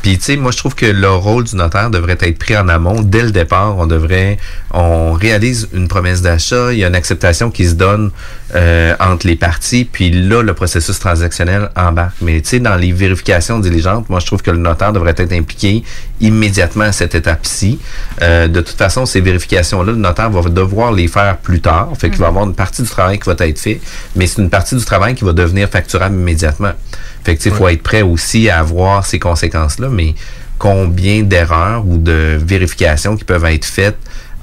Puis, 0.02 0.18
tu 0.18 0.24
sais, 0.24 0.36
moi, 0.38 0.52
je 0.52 0.58
trouve 0.58 0.76
que 0.76 0.86
le 0.86 1.10
rôle 1.10 1.44
du 1.44 1.56
notaire 1.56 1.90
devrait 1.90 2.18
être 2.20 2.38
pris 2.38 2.58
en 2.58 2.70
amont. 2.70 3.02
Dès 3.02 3.24
le 3.24 3.32
départ, 3.32 3.78
on 3.78 3.86
devrait, 3.86 4.38
on 4.72 5.12
réalise 5.14 5.68
une 5.74 5.88
promesse 5.88 6.22
d'achat, 6.22 6.72
il 6.72 6.80
y 6.80 6.86
a 6.86 6.88
une 6.88 6.96
acceptation 6.96 7.52
qui 7.52 7.68
se 7.68 7.74
donne 7.74 8.12
euh, 8.56 8.96
entre 9.00 9.28
les 9.28 9.36
parties, 9.36 9.86
puis 9.86 10.10
là, 10.10 10.42
le 10.42 10.54
processus 10.54 11.00
transactionnel 11.00 11.70
embarque. 11.76 12.16
Mais, 12.22 12.40
tu 12.42 12.50
sais, 12.50 12.60
dans 12.60 12.76
les 12.76 12.94
vérifications 12.94 13.60
diligentes, 13.60 14.10
moi, 14.10 14.20
je 14.20 14.26
trouve 14.26 14.42
que 14.42 14.52
le 14.52 14.58
notaire 14.58 14.94
devrait 14.94 15.16
être 15.18 15.34
impliqué 15.34 15.84
immédiatement 16.22 16.86
à 16.86 16.92
cette 16.92 17.16
étape-ci. 17.16 17.80
Euh, 18.22 18.48
de 18.48 18.62
toute 18.62 18.78
façon, 18.78 19.06
ces 19.06 19.22
vérifications-là, 19.22 19.92
le 19.92 19.98
notaire 19.98 20.30
va 20.30 20.42
devoir 20.50 20.94
les 20.94 21.08
faire 21.08 21.38
plus 21.38 21.60
tard. 21.60 21.90
Fait 21.98 22.10
qu'il 22.10 22.20
va 22.20 22.26
mm-hmm. 22.26 22.30
avoir 22.30 22.46
une 22.46 22.56
partie 22.56 22.84
du 22.84 22.90
travail 22.90 23.20
qui 23.20 23.30
va 23.30 23.36
être 23.40 23.60
fait, 23.60 23.82
mais 24.16 24.28
c'est 24.28 24.42
une 24.42 24.50
partie 24.50 24.76
du 24.76 24.86
travail 24.86 25.16
qui 25.16 25.26
va 25.26 25.34
devenir 25.34 25.68
facturable 25.70 26.16
immédiatement. 26.16 26.72
Fait 27.24 27.36
que, 27.36 27.44
il 27.50 27.52
faut 27.52 27.68
être 27.68 27.84
prêt 27.84 28.02
aussi 28.02 28.50
à 28.50 28.60
avoir 28.60 29.06
ces 29.06 29.20
conséquences-là, 29.20 29.90
mais 29.90 30.16
combien 30.58 31.24
d'erreurs 31.24 31.86
ou 31.88 31.98
de 31.98 32.38
vérifications 32.42 33.16
qui 33.16 33.24
peuvent 33.24 33.46
être 33.46 33.66
faites 33.66 33.98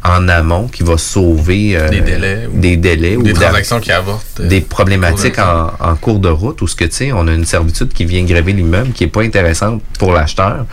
en 0.05 0.29
amont 0.29 0.69
qui 0.69 0.83
va 0.83 0.99
sauver 0.99 1.77
euh, 1.77 1.89
des 1.89 2.01
délais, 2.01 2.49
ou, 2.53 2.61
des, 2.61 2.77
délais 2.77 3.17
ou, 3.17 3.23
des 3.23 3.33
transactions 3.33 3.81
qui 3.81 3.91
avortent. 3.91 4.41
Euh, 4.41 4.47
des 4.47 4.61
problématiques 4.61 5.39
en, 5.39 5.97
cours 5.97 6.21
de 6.21 6.29
route 6.29 6.63
ou 6.63 6.69
ce 6.69 6.77
que 6.77 6.85
tu 6.85 6.93
sais, 6.93 7.13
on 7.13 7.27
a 7.27 7.33
une 7.33 7.45
servitude 7.45 7.93
qui 7.93 8.05
vient 8.05 8.23
gréver 8.23 8.53
l'immeuble 8.53 8.93
qui 8.93 9.05
est 9.05 9.09
pas 9.09 9.23
intéressante 9.23 9.83
pour 9.99 10.13
l'acheteur, 10.13 10.67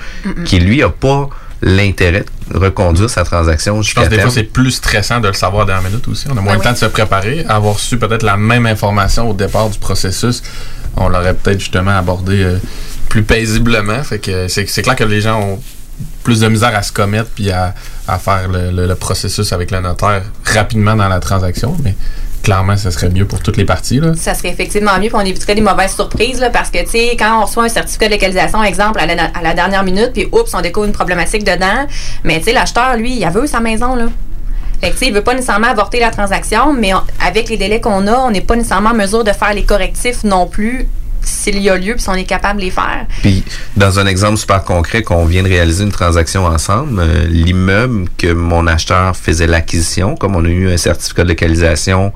qui 0.46 0.60
lui 0.60 0.84
a 0.84 0.90
pas 0.90 1.30
l'intérêt 1.64 2.26
de 2.52 2.58
reconduire 2.58 3.10
sa 3.10 3.24
transaction 3.24 3.82
jusqu'à 3.82 4.02
Je 4.02 4.06
pense 4.06 4.12
que 4.12 4.16
des 4.16 4.22
fois, 4.22 4.32
c'est 4.32 4.44
plus 4.44 4.72
stressant 4.72 5.20
de 5.22 5.28
le 5.28 5.34
savoir 5.34 5.66
dans 5.66 5.76
la 5.76 5.82
minute 5.82 6.08
aussi. 6.08 6.28
On 6.30 6.38
a 6.38 6.42
moins 6.42 6.58
de 6.58 6.62
temps 6.62 6.74
de 6.74 6.78
se 6.78 6.86
préparer. 6.86 7.46
Avoir 7.48 7.80
su 7.80 7.98
peut-être 7.98 8.24
la 8.24 8.38
même 8.38 8.66
information 8.66 9.30
au 9.30 9.34
départ 9.34 9.70
du 9.70 9.80
processus, 9.80 10.44
on 10.98 11.10
l'aurait 11.10 11.34
peut-être 11.34 11.60
justement 11.60 11.98
abordé 11.98 12.44
euh, 12.44 12.58
plus 13.10 13.24
paisiblement. 13.24 14.02
C'est 14.04 14.82
clair 14.82 14.96
que 14.96 15.04
les 15.04 15.22
gens 15.22 15.42
ont 15.42 15.60
plus 16.24 16.40
de 16.40 16.48
misère 16.48 16.76
à 16.76 16.82
se 16.82 16.92
commettre 16.92 17.30
puis 17.36 17.52
à, 17.52 17.74
faire 18.20 18.48
le, 18.50 18.94
processus 18.96 19.52
avec 19.54 19.72
le 19.72 19.80
notaire 19.82 20.24
rapidement 20.46 20.96
dans 20.96 21.08
la 21.08 21.20
transaction. 21.20 21.76
Mais 21.84 21.96
clairement, 22.42 22.78
ça 22.78 22.92
serait 22.92 23.10
mieux 23.10 23.26
pour 23.26 23.40
toutes 23.40 23.58
les 23.58 23.66
parties. 23.66 24.00
Là. 24.00 24.14
Ça 24.16 24.34
serait 24.34 24.50
effectivement 24.50 24.98
mieux, 25.00 25.08
puis 25.08 25.16
on 25.16 25.22
éviterait 25.22 25.56
des 25.56 25.62
mauvaises 25.62 25.96
surprises, 25.96 26.40
là, 26.40 26.50
parce 26.50 26.70
que, 26.70 26.84
tu 26.84 26.92
sais, 26.92 27.16
quand 27.18 27.42
on 27.42 27.46
reçoit 27.46 27.64
un 27.64 27.70
certificat 27.70 28.08
de 28.08 28.14
localisation, 28.14 28.64
exemple, 28.64 29.00
à 29.00 29.06
la, 29.42 29.54
dernière 29.54 29.84
minute, 29.84 30.12
puis 30.14 30.28
oups, 30.32 30.54
on 30.54 30.62
découvre 30.62 30.88
une 30.88 30.94
problématique 30.94 31.44
dedans, 31.44 31.88
mais 32.24 32.42
tu 32.42 32.52
l'acheteur, 32.52 32.98
lui, 32.98 33.16
il 33.16 33.24
a 33.24 33.30
vu 33.30 33.48
sa 33.48 33.60
maison, 33.60 33.96
là. 33.96 34.06
Fait 34.84 34.92
que, 34.92 35.06
il 35.06 35.14
veut 35.14 35.22
pas 35.22 35.34
nécessairement 35.34 35.68
avorter 35.70 36.02
la 36.02 36.12
transaction, 36.12 36.74
mais 36.74 36.92
avec 37.26 37.48
les 37.48 37.56
délais 37.56 37.80
qu'on 37.80 38.06
a, 38.06 38.18
on 38.18 38.32
n'est 38.32 38.42
pas 38.42 38.58
nécessairement 38.58 38.90
en 38.90 38.94
mesure 38.94 39.24
de 39.24 39.32
faire 39.32 39.54
les 39.54 39.64
correctifs 39.64 40.26
non 40.26 40.46
plus 40.46 40.88
s'il 41.22 41.58
y 41.60 41.70
a 41.70 41.78
lieu, 41.78 41.94
puis 41.94 42.02
si 42.02 42.10
on 42.10 42.16
est 42.16 42.26
capable 42.26 42.60
de 42.60 42.66
les 42.66 42.72
faire. 42.72 43.06
Puis, 43.22 43.46
dans 43.78 43.98
un 44.00 44.06
exemple 44.06 44.36
super 44.36 44.62
concret, 44.66 45.02
qu'on 45.02 45.24
vient 45.24 45.42
de 45.42 45.48
réaliser 45.48 45.86
une 45.86 45.92
transaction 45.94 46.46
ensemble, 46.46 47.00
euh, 47.00 47.26
l'immeuble 47.30 48.10
que 48.18 48.34
mon 48.34 48.68
acheteur 48.68 49.16
faisait 49.16 49.48
l'acquisition, 49.48 50.18
comme 50.18 50.36
on 50.36 50.44
a 50.44 50.50
eu 50.50 50.70
un 50.70 50.76
certificat 50.76 51.24
de 51.24 51.30
localisation 51.30 52.12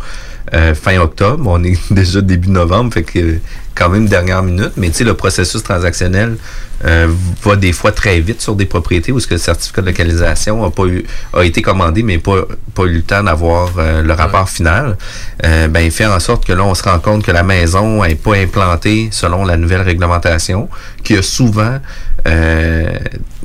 euh, 0.53 0.75
fin 0.75 0.97
octobre, 0.97 1.45
on 1.47 1.63
est 1.63 1.79
déjà 1.93 2.19
début 2.19 2.49
novembre, 2.49 2.93
fait 2.93 3.03
que 3.03 3.39
quand 3.77 3.89
même 3.89 4.07
dernière 4.07 4.41
minute, 4.41 4.71
mais 4.75 4.89
tu 4.89 4.95
sais, 4.95 5.03
le 5.03 5.13
processus 5.13 5.61
transactionnel 5.61 6.37
euh, 6.85 7.07
va 7.43 7.55
des 7.55 7.73
fois 7.73 7.91
très 7.91 8.19
vite 8.19 8.41
sur 8.41 8.55
des 8.55 8.65
propriétés 8.65 9.11
où 9.11 9.19
ce 9.19 9.27
que 9.27 9.33
le 9.33 9.39
certificat 9.39 9.81
de 9.81 9.87
localisation 9.87 10.63
a 10.63 10.69
pas 10.69 10.85
eu 10.85 11.05
a 11.33 11.43
été 11.43 11.61
commandé 11.61 12.03
mais 12.03 12.19
pas 12.19 12.43
pas 12.75 12.83
eu 12.83 12.97
le 12.97 13.01
temps 13.01 13.23
d'avoir 13.23 13.71
euh, 13.77 14.03
le 14.03 14.13
rapport 14.13 14.49
final. 14.49 14.97
Euh, 15.45 15.67
ben 15.67 15.89
fait 15.89 16.05
en 16.05 16.19
sorte 16.19 16.45
que 16.45 16.53
là 16.53 16.63
on 16.63 16.75
se 16.75 16.83
rend 16.83 16.99
compte 16.99 17.23
que 17.23 17.31
la 17.31 17.43
maison 17.43 18.03
est 18.03 18.15
pas 18.15 18.35
implantée 18.35 19.09
selon 19.11 19.43
la 19.43 19.57
nouvelle 19.57 19.81
réglementation 19.81 20.69
que 21.03 21.21
souvent 21.21 21.79
euh, 22.27 22.97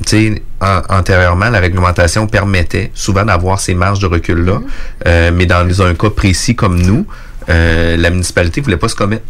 tu 0.05 0.35
sais 0.35 0.43
antérieurement 0.89 1.49
la 1.49 1.59
réglementation 1.59 2.27
permettait 2.27 2.91
souvent 2.93 3.25
d'avoir 3.25 3.59
ces 3.59 3.73
marges 3.73 3.99
de 3.99 4.07
recul 4.07 4.45
là 4.45 4.61
mm-hmm. 5.05 5.31
mais 5.31 5.45
dans 5.45 5.81
un 5.81 5.93
cas 5.93 6.09
précis 6.09 6.55
comme 6.55 6.81
nous 6.81 7.05
la 7.47 8.09
municipalité 8.09 8.61
voulait 8.61 8.77
pas 8.77 8.87
se 8.87 8.95
commettre 8.95 9.25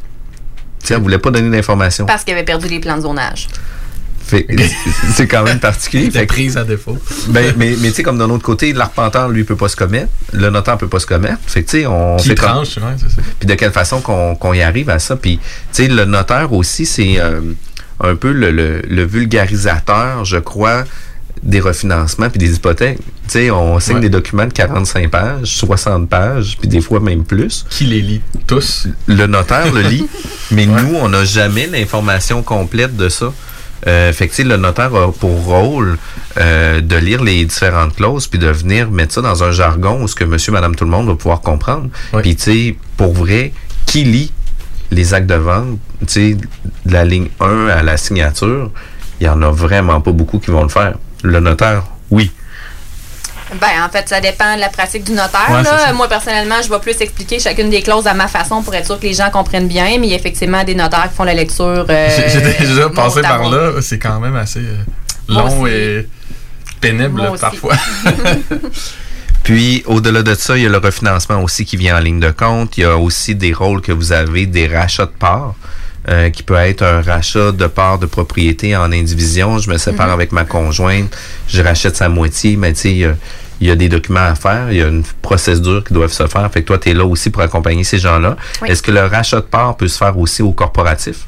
elle 0.89 1.01
voulait 1.01 1.17
pas 1.17 1.31
donner 1.31 1.55
d'informations. 1.55 2.05
Parce 2.05 2.23
qu'elle 2.23 2.35
avait 2.35 2.45
perdu 2.45 2.67
les 2.67 2.79
plans 2.79 2.97
de 2.97 3.01
zonage. 3.01 3.47
c'est 4.25 5.27
quand 5.27 5.43
même 5.43 5.59
particulier. 5.59 6.09
fait 6.11 6.25
prise 6.25 6.57
à 6.57 6.63
défaut. 6.63 6.97
ben, 7.27 7.53
mais 7.57 7.75
mais 7.79 7.89
tu 7.89 7.95
sais, 7.95 8.03
comme 8.03 8.17
d'un 8.17 8.29
autre 8.29 8.43
côté, 8.43 8.73
l'arpenteur, 8.73 9.29
lui, 9.29 9.43
peut 9.43 9.55
pas 9.55 9.67
se 9.67 9.75
commettre. 9.75 10.09
Le 10.31 10.49
notaire 10.49 10.77
peut 10.77 10.87
pas 10.87 10.99
se 10.99 11.05
commettre. 11.05 11.39
Fait 11.45 11.63
que, 11.63 11.69
tu 11.69 11.81
sais, 11.81 11.85
on 11.85 12.17
Qui 12.17 12.29
fait 12.29 12.35
tranche, 12.35 12.69
c'est 12.69 13.09
ça. 13.09 13.21
Puis 13.39 13.47
de 13.47 13.53
quelle 13.55 13.71
façon 13.71 14.01
qu'on 14.01 14.53
y 14.53 14.61
arrive 14.61 14.89
à 14.89 14.99
ça? 14.99 15.15
Puis, 15.15 15.37
tu 15.37 15.83
sais, 15.83 15.87
le 15.87 16.05
notaire 16.05 16.53
aussi, 16.53 16.85
c'est 16.85 17.19
euh, 17.19 17.41
un 17.99 18.15
peu 18.15 18.31
le, 18.31 18.51
le, 18.51 19.03
vulgarisateur, 19.03 20.25
je 20.25 20.37
crois, 20.37 20.83
des 21.43 21.59
refinancements 21.59 22.29
puis 22.29 22.39
des 22.39 22.55
hypothèques. 22.55 22.99
Tu 23.27 23.29
sais, 23.29 23.51
on 23.51 23.79
signe 23.79 23.99
des 23.99 24.09
documents 24.09 24.45
de 24.45 24.53
45 24.53 25.09
pages, 25.09 25.55
60 25.57 26.09
pages, 26.09 26.57
puis 26.59 26.67
des 26.67 26.81
fois 26.81 26.99
même 26.99 27.23
plus. 27.23 27.65
Qui 27.69 27.85
les 27.85 28.01
lit? 28.01 28.21
Tous? 28.47 28.87
Le 29.07 29.27
notaire 29.27 29.71
le 29.71 29.81
lit, 29.81 30.07
mais 30.51 30.65
nous, 30.65 30.95
on 30.95 31.09
n'a 31.09 31.23
jamais 31.25 31.67
l'information 31.67 32.41
complète 32.43 32.95
de 32.95 33.09
ça. 33.09 33.33
Euh, 33.85 34.13
fait 34.13 34.29
que, 34.29 34.41
le 34.43 34.55
notaire 34.55 34.95
a 34.95 35.11
pour 35.11 35.43
rôle 35.43 35.97
euh, 36.37 36.79
de 36.79 36.95
lire 36.95 37.21
les 37.21 37.43
différentes 37.43 37.95
clauses 37.95 38.27
puis 38.27 38.39
de 38.39 38.47
venir 38.47 38.89
mettre 38.89 39.13
ça 39.13 39.21
dans 39.21 39.43
un 39.43 39.51
jargon 39.51 40.01
où 40.01 40.07
ce 40.07 40.15
que 40.15 40.23
monsieur, 40.23 40.53
madame, 40.53 40.75
tout 40.75 40.85
le 40.85 40.91
monde 40.91 41.07
va 41.07 41.15
pouvoir 41.15 41.41
comprendre. 41.41 41.89
Puis, 42.21 42.35
tu 42.35 42.43
sais, 42.43 42.77
pour 42.95 43.13
vrai, 43.13 43.51
qui 43.85 44.05
lit 44.05 44.31
les 44.91 45.13
actes 45.13 45.27
de 45.27 45.35
vente, 45.35 45.79
tu 46.01 46.07
sais, 46.07 46.37
de 46.85 46.93
la 46.93 47.03
ligne 47.03 47.27
1 47.41 47.67
à 47.67 47.83
la 47.83 47.97
signature, 47.97 48.71
il 49.19 49.25
y 49.25 49.29
en 49.29 49.41
a 49.41 49.51
vraiment 49.51 49.99
pas 50.01 50.11
beaucoup 50.11 50.39
qui 50.39 50.51
vont 50.51 50.63
le 50.63 50.69
faire. 50.69 50.95
Le 51.23 51.39
notaire, 51.39 51.83
oui. 52.11 52.31
Ben, 53.59 53.83
en 53.85 53.89
fait, 53.89 54.07
ça 54.09 54.19
dépend 54.19 54.55
de 54.55 54.59
la 54.59 54.69
pratique 54.69 55.03
du 55.03 55.11
notaire. 55.11 55.93
Moi, 55.93 56.07
personnellement, 56.07 56.61
je 56.63 56.69
vais 56.69 56.79
plus 56.79 56.99
expliquer 57.01 57.39
chacune 57.39 57.69
des 57.69 57.81
clauses 57.81 58.07
à 58.07 58.13
ma 58.13 58.27
façon 58.27 58.61
pour 58.61 58.73
être 58.73 58.85
sûr 58.85 58.99
que 58.99 59.05
les 59.05 59.13
gens 59.13 59.29
comprennent 59.29 59.67
bien, 59.67 59.97
mais 59.99 60.07
il 60.07 60.09
y 60.11 60.13
a 60.13 60.17
effectivement 60.17 60.63
des 60.63 60.75
notaires 60.75 61.09
qui 61.09 61.15
font 61.15 61.23
la 61.23 61.33
lecture. 61.33 61.85
Euh, 61.89 62.09
J'ai 62.31 62.65
déjà 62.65 62.89
passé 62.89 63.21
par 63.21 63.49
là. 63.49 63.81
C'est 63.81 63.99
quand 63.99 64.19
même 64.19 64.35
assez 64.35 64.59
euh, 64.59 64.83
long 65.29 65.67
et 65.67 66.07
pénible 66.81 67.31
parfois. 67.39 67.75
Puis, 69.43 69.83
au-delà 69.87 70.23
de 70.23 70.35
ça, 70.35 70.57
il 70.57 70.63
y 70.63 70.65
a 70.65 70.69
le 70.69 70.77
refinancement 70.77 71.41
aussi 71.41 71.65
qui 71.65 71.75
vient 71.75 71.97
en 71.97 71.99
ligne 71.99 72.21
de 72.21 72.31
compte. 72.31 72.77
Il 72.77 72.81
y 72.81 72.85
a 72.85 72.97
aussi 72.97 73.35
des 73.35 73.51
rôles 73.51 73.81
que 73.81 73.91
vous 73.91 74.13
avez, 74.13 74.45
des 74.45 74.67
rachats 74.67 75.05
de 75.05 75.11
parts. 75.11 75.55
Euh, 76.09 76.29
qui 76.31 76.43
peut 76.43 76.55
être 76.55 76.81
un 76.81 77.01
rachat 77.01 77.53
de 77.53 77.65
parts 77.65 77.97
de 77.97 78.05
propriété 78.05 78.75
en 78.75 78.91
indivision. 78.91 79.57
Je 79.59 79.69
me 79.69 79.77
sépare 79.77 80.07
mhm. 80.07 80.13
avec 80.13 80.31
ma 80.33 80.43
conjointe, 80.43 81.15
je 81.47 81.61
rachète 81.61 81.95
sa 81.95 82.09
moitié, 82.09 82.57
mais 82.57 82.73
tu 82.73 82.79
sais, 82.79 83.15
il 83.61 83.67
y 83.67 83.71
a 83.71 83.75
des 83.77 83.87
documents 83.87 84.19
à 84.19 84.35
faire, 84.35 84.69
il 84.69 84.79
y 84.79 84.81
a 84.81 84.87
une 84.87 85.05
procédure 85.21 85.81
qui 85.81 85.93
doit 85.93 86.09
se 86.09 86.27
faire. 86.27 86.51
Fait 86.51 86.61
que 86.61 86.67
toi, 86.67 86.77
tu 86.77 86.89
es 86.89 86.93
là 86.93 87.05
aussi 87.05 87.29
pour 87.29 87.41
accompagner 87.41 87.85
ces 87.85 87.99
gens-là. 87.99 88.35
Est-ce 88.65 88.83
que 88.83 88.91
le 88.91 89.05
rachat 89.05 89.37
de 89.37 89.45
parts 89.45 89.77
peut 89.77 89.87
se 89.87 89.97
faire 89.97 90.17
aussi 90.17 90.41
au 90.41 90.51
corporatif? 90.51 91.25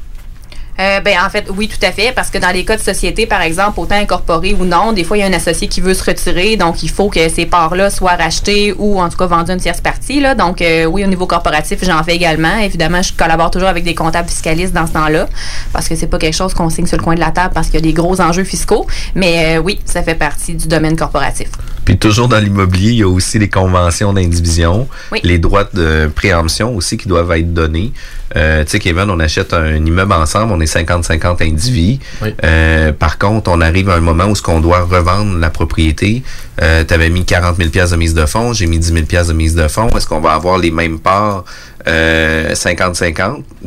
Euh, 0.78 1.00
ben, 1.00 1.16
en 1.24 1.30
fait, 1.30 1.46
oui, 1.56 1.68
tout 1.68 1.84
à 1.84 1.90
fait, 1.90 2.12
parce 2.14 2.30
que 2.30 2.38
dans 2.38 2.50
les 2.50 2.64
cas 2.64 2.76
de 2.76 2.82
société, 2.82 3.26
par 3.26 3.40
exemple, 3.40 3.80
autant 3.80 3.96
incorporé 3.96 4.54
ou 4.58 4.64
non, 4.64 4.92
des 4.92 5.04
fois, 5.04 5.16
il 5.16 5.20
y 5.20 5.22
a 5.22 5.26
un 5.26 5.32
associé 5.32 5.68
qui 5.68 5.80
veut 5.80 5.94
se 5.94 6.04
retirer, 6.04 6.56
donc 6.56 6.82
il 6.82 6.90
faut 6.90 7.08
que 7.08 7.28
ces 7.28 7.46
parts-là 7.46 7.90
soient 7.90 8.16
rachetées 8.16 8.74
ou 8.76 9.00
en 9.00 9.08
tout 9.08 9.16
cas 9.16 9.26
vendues 9.26 9.52
à 9.52 9.54
une 9.54 9.60
tierce 9.60 9.80
partie. 9.80 10.20
Là. 10.20 10.34
Donc, 10.34 10.60
euh, 10.60 10.84
oui, 10.84 11.04
au 11.04 11.08
niveau 11.08 11.26
corporatif, 11.26 11.78
j'en 11.82 12.02
fais 12.02 12.14
également. 12.14 12.58
Évidemment, 12.58 13.02
je 13.02 13.12
collabore 13.12 13.50
toujours 13.50 13.68
avec 13.68 13.84
des 13.84 13.94
comptables 13.94 14.28
fiscalistes 14.28 14.74
dans 14.74 14.86
ce 14.86 14.92
temps-là, 14.92 15.28
parce 15.72 15.88
que 15.88 15.96
c'est 15.96 16.06
pas 16.08 16.18
quelque 16.18 16.36
chose 16.36 16.52
qu'on 16.52 16.68
signe 16.68 16.86
sur 16.86 16.98
le 16.98 17.02
coin 17.02 17.14
de 17.14 17.20
la 17.20 17.30
table 17.30 17.52
parce 17.54 17.68
qu'il 17.68 17.76
y 17.76 17.82
a 17.82 17.86
des 17.86 17.94
gros 17.94 18.20
enjeux 18.20 18.44
fiscaux. 18.44 18.86
Mais 19.14 19.56
euh, 19.56 19.60
oui, 19.60 19.80
ça 19.84 20.02
fait 20.02 20.14
partie 20.14 20.54
du 20.54 20.68
domaine 20.68 20.96
corporatif. 20.96 21.48
Puis 21.86 21.98
toujours 21.98 22.26
dans 22.28 22.38
l'immobilier, 22.38 22.90
il 22.90 22.98
y 22.98 23.02
a 23.02 23.08
aussi 23.08 23.38
les 23.38 23.48
conventions 23.48 24.12
d'indivision, 24.12 24.88
les 25.22 25.38
droits 25.38 25.68
de 25.72 26.10
préemption 26.14 26.74
aussi 26.74 26.96
qui 26.96 27.06
doivent 27.06 27.30
être 27.30 27.54
donnés. 27.54 27.92
Euh, 28.34 28.64
tu 28.64 28.70
sais, 28.70 28.78
Kevin, 28.78 29.10
on 29.10 29.20
achète 29.20 29.52
un 29.52 29.76
immeuble 29.76 30.12
ensemble, 30.12 30.52
on 30.52 30.60
est 30.60 30.72
50-50 30.72 31.42
individus. 31.42 32.00
Euh, 32.44 32.92
par 32.92 33.18
contre, 33.18 33.50
on 33.50 33.60
arrive 33.60 33.90
à 33.90 33.94
un 33.94 34.00
moment 34.00 34.24
où 34.24 34.34
ce 34.34 34.42
qu'on 34.42 34.60
doit 34.60 34.80
revendre 34.80 35.38
la 35.38 35.50
propriété. 35.50 36.22
Euh, 36.62 36.84
tu 36.86 36.94
avais 36.94 37.10
mis 37.10 37.24
40 37.24 37.56
000 37.56 37.68
de 37.70 37.96
mise 37.96 38.14
de 38.14 38.26
fonds, 38.26 38.52
j'ai 38.52 38.66
mis 38.66 38.78
10 38.78 39.06
000 39.08 39.24
de 39.28 39.32
mise 39.32 39.54
de 39.54 39.68
fonds. 39.68 39.88
Est-ce 39.90 40.06
qu'on 40.06 40.20
va 40.20 40.32
avoir 40.32 40.58
les 40.58 40.70
mêmes 40.70 40.98
parts 40.98 41.44
50-50. 41.86 43.20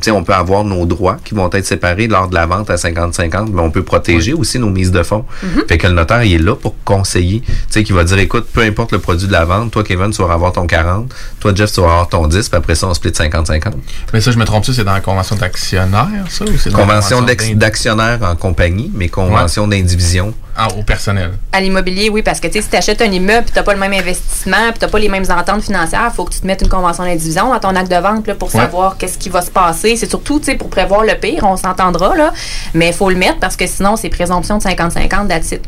Euh, 0.08 0.12
on 0.12 0.24
peut 0.24 0.34
avoir 0.34 0.64
nos 0.64 0.86
droits 0.86 1.18
qui 1.24 1.34
vont 1.34 1.50
être 1.52 1.66
séparés 1.66 2.08
lors 2.08 2.28
de 2.28 2.36
la 2.36 2.46
vente 2.46 2.70
à 2.70 2.76
50-50, 2.76 3.50
mais 3.52 3.62
on 3.62 3.72
peut 3.72 3.84
protéger 3.84 4.34
aussi 4.34 4.60
nos 4.60 4.70
mises 4.70 4.92
de 4.92 5.04
fonds. 5.04 5.26
Mm-hmm. 5.44 5.68
Fait 5.68 5.78
que 5.78 5.88
le 5.88 5.94
notaire, 5.94 6.24
il 6.24 6.34
est 6.34 6.44
là 6.44 6.56
pour 6.56 6.76
conseiller. 6.84 7.42
Tu 7.42 7.54
sais, 7.70 7.84
qui 7.84 7.94
va 7.94 8.04
dire, 8.04 8.20
écoute, 8.20 8.48
peu 8.52 8.62
importe 8.62 8.92
le 8.92 9.00
produit 9.00 9.28
de 9.28 9.32
la 9.32 9.46
vente, 9.46 9.72
toi, 9.72 9.84
Kevin, 9.84 10.12
tu 10.12 10.22
vas 10.22 10.34
avoir 10.34 10.52
ton 10.52 10.68
40, 10.68 11.14
toi, 11.40 11.52
Jeff, 11.56 11.72
tu 11.72 11.82
vas 11.82 11.88
avoir 11.88 12.10
ton 12.10 12.28
10, 12.28 12.50
puis 12.50 12.58
après 12.58 12.76
ça, 12.76 12.88
on 12.88 12.94
split 12.94 13.12
50-50. 13.12 13.74
Mais 14.14 14.22
ça, 14.22 14.32
je 14.32 14.38
me 14.38 14.46
trompe 14.46 14.66
c'est 14.66 14.84
dans 14.84 14.94
la 14.94 15.02
convention 15.02 15.36
d'actionnaire, 15.36 16.08
ça? 16.30 16.46
Ou 16.46 16.48
convention, 16.72 17.20
convention 17.20 17.56
d'actionnaire 17.56 18.20
en 18.22 18.36
compagnie, 18.36 18.92
mais 18.94 19.10
convention 19.10 19.68
d'indivision 19.68 20.34
au 20.68 20.84
personnel? 20.84 21.32
À 21.52 21.62
l'immobilier, 21.62 22.10
oui, 22.10 22.22
parce 22.22 22.40
que 22.40 22.52
si 22.52 22.62
tu 22.62 22.76
achètes 22.76 23.02
un 23.02 23.12
immeuble 23.12 23.48
et 23.48 23.52
tu 23.52 23.56
n'as 23.56 23.64
pas 23.64 23.74
le 23.74 23.80
même 23.80 23.94
investissement, 23.94 24.70
puis 24.70 24.80
tu 24.80 24.86
n'as 24.86 24.92
pas 24.92 25.00
les 25.00 25.10
mêmes 25.10 25.26
ententes 25.30 25.64
financières, 25.64 26.10
il 26.12 26.16
faut 26.16 26.26
que 26.26 26.34
tu 26.34 26.42
te 26.42 26.48
mettes 26.48 26.62
une 26.62 26.70
convention 26.70 27.04
d'indivision 27.04 27.50
dans 27.50 27.60
ton 27.60 27.76
acte 27.76 27.92
de 27.92 27.98
vente 27.98 28.28
là, 28.28 28.36
pour 28.36 28.52
savoir 28.52 28.98
qu'est-ce 28.98 29.18
qui 29.18 29.30
va 29.30 29.42
se 29.42 29.52
passer. 29.52 29.96
C'est 29.96 30.10
surtout 30.10 30.42
pour 30.58 30.70
prévoir 30.70 31.04
le 31.04 31.16
pire, 31.16 31.44
on 31.44 31.58
s'entendra, 31.58 32.16
là, 32.16 32.34
mais 32.74 32.88
il 32.88 32.94
faut 32.94 33.10
le 33.10 33.16
mettre 33.16 33.40
parce 33.40 33.56
que 33.56 33.68
sinon, 33.68 33.96
c'est 33.96 34.10
présomption 34.10 34.58
de 34.58 34.64
50-50 34.64 35.28
d'attitude. 35.28 35.62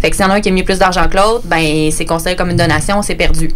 Fait 0.00 0.10
que 0.10 0.16
s'il 0.16 0.24
y 0.24 0.28
en 0.28 0.30
a 0.30 0.34
un 0.36 0.40
qui 0.40 0.48
a 0.48 0.52
mis 0.52 0.62
plus 0.62 0.78
d'argent 0.78 1.06
que 1.08 1.16
l'autre, 1.16 1.42
ben 1.44 1.90
c'est 1.90 2.06
considéré 2.06 2.36
comme 2.36 2.50
une 2.50 2.56
donation, 2.56 3.02
c'est 3.02 3.14
perdu. 3.14 3.50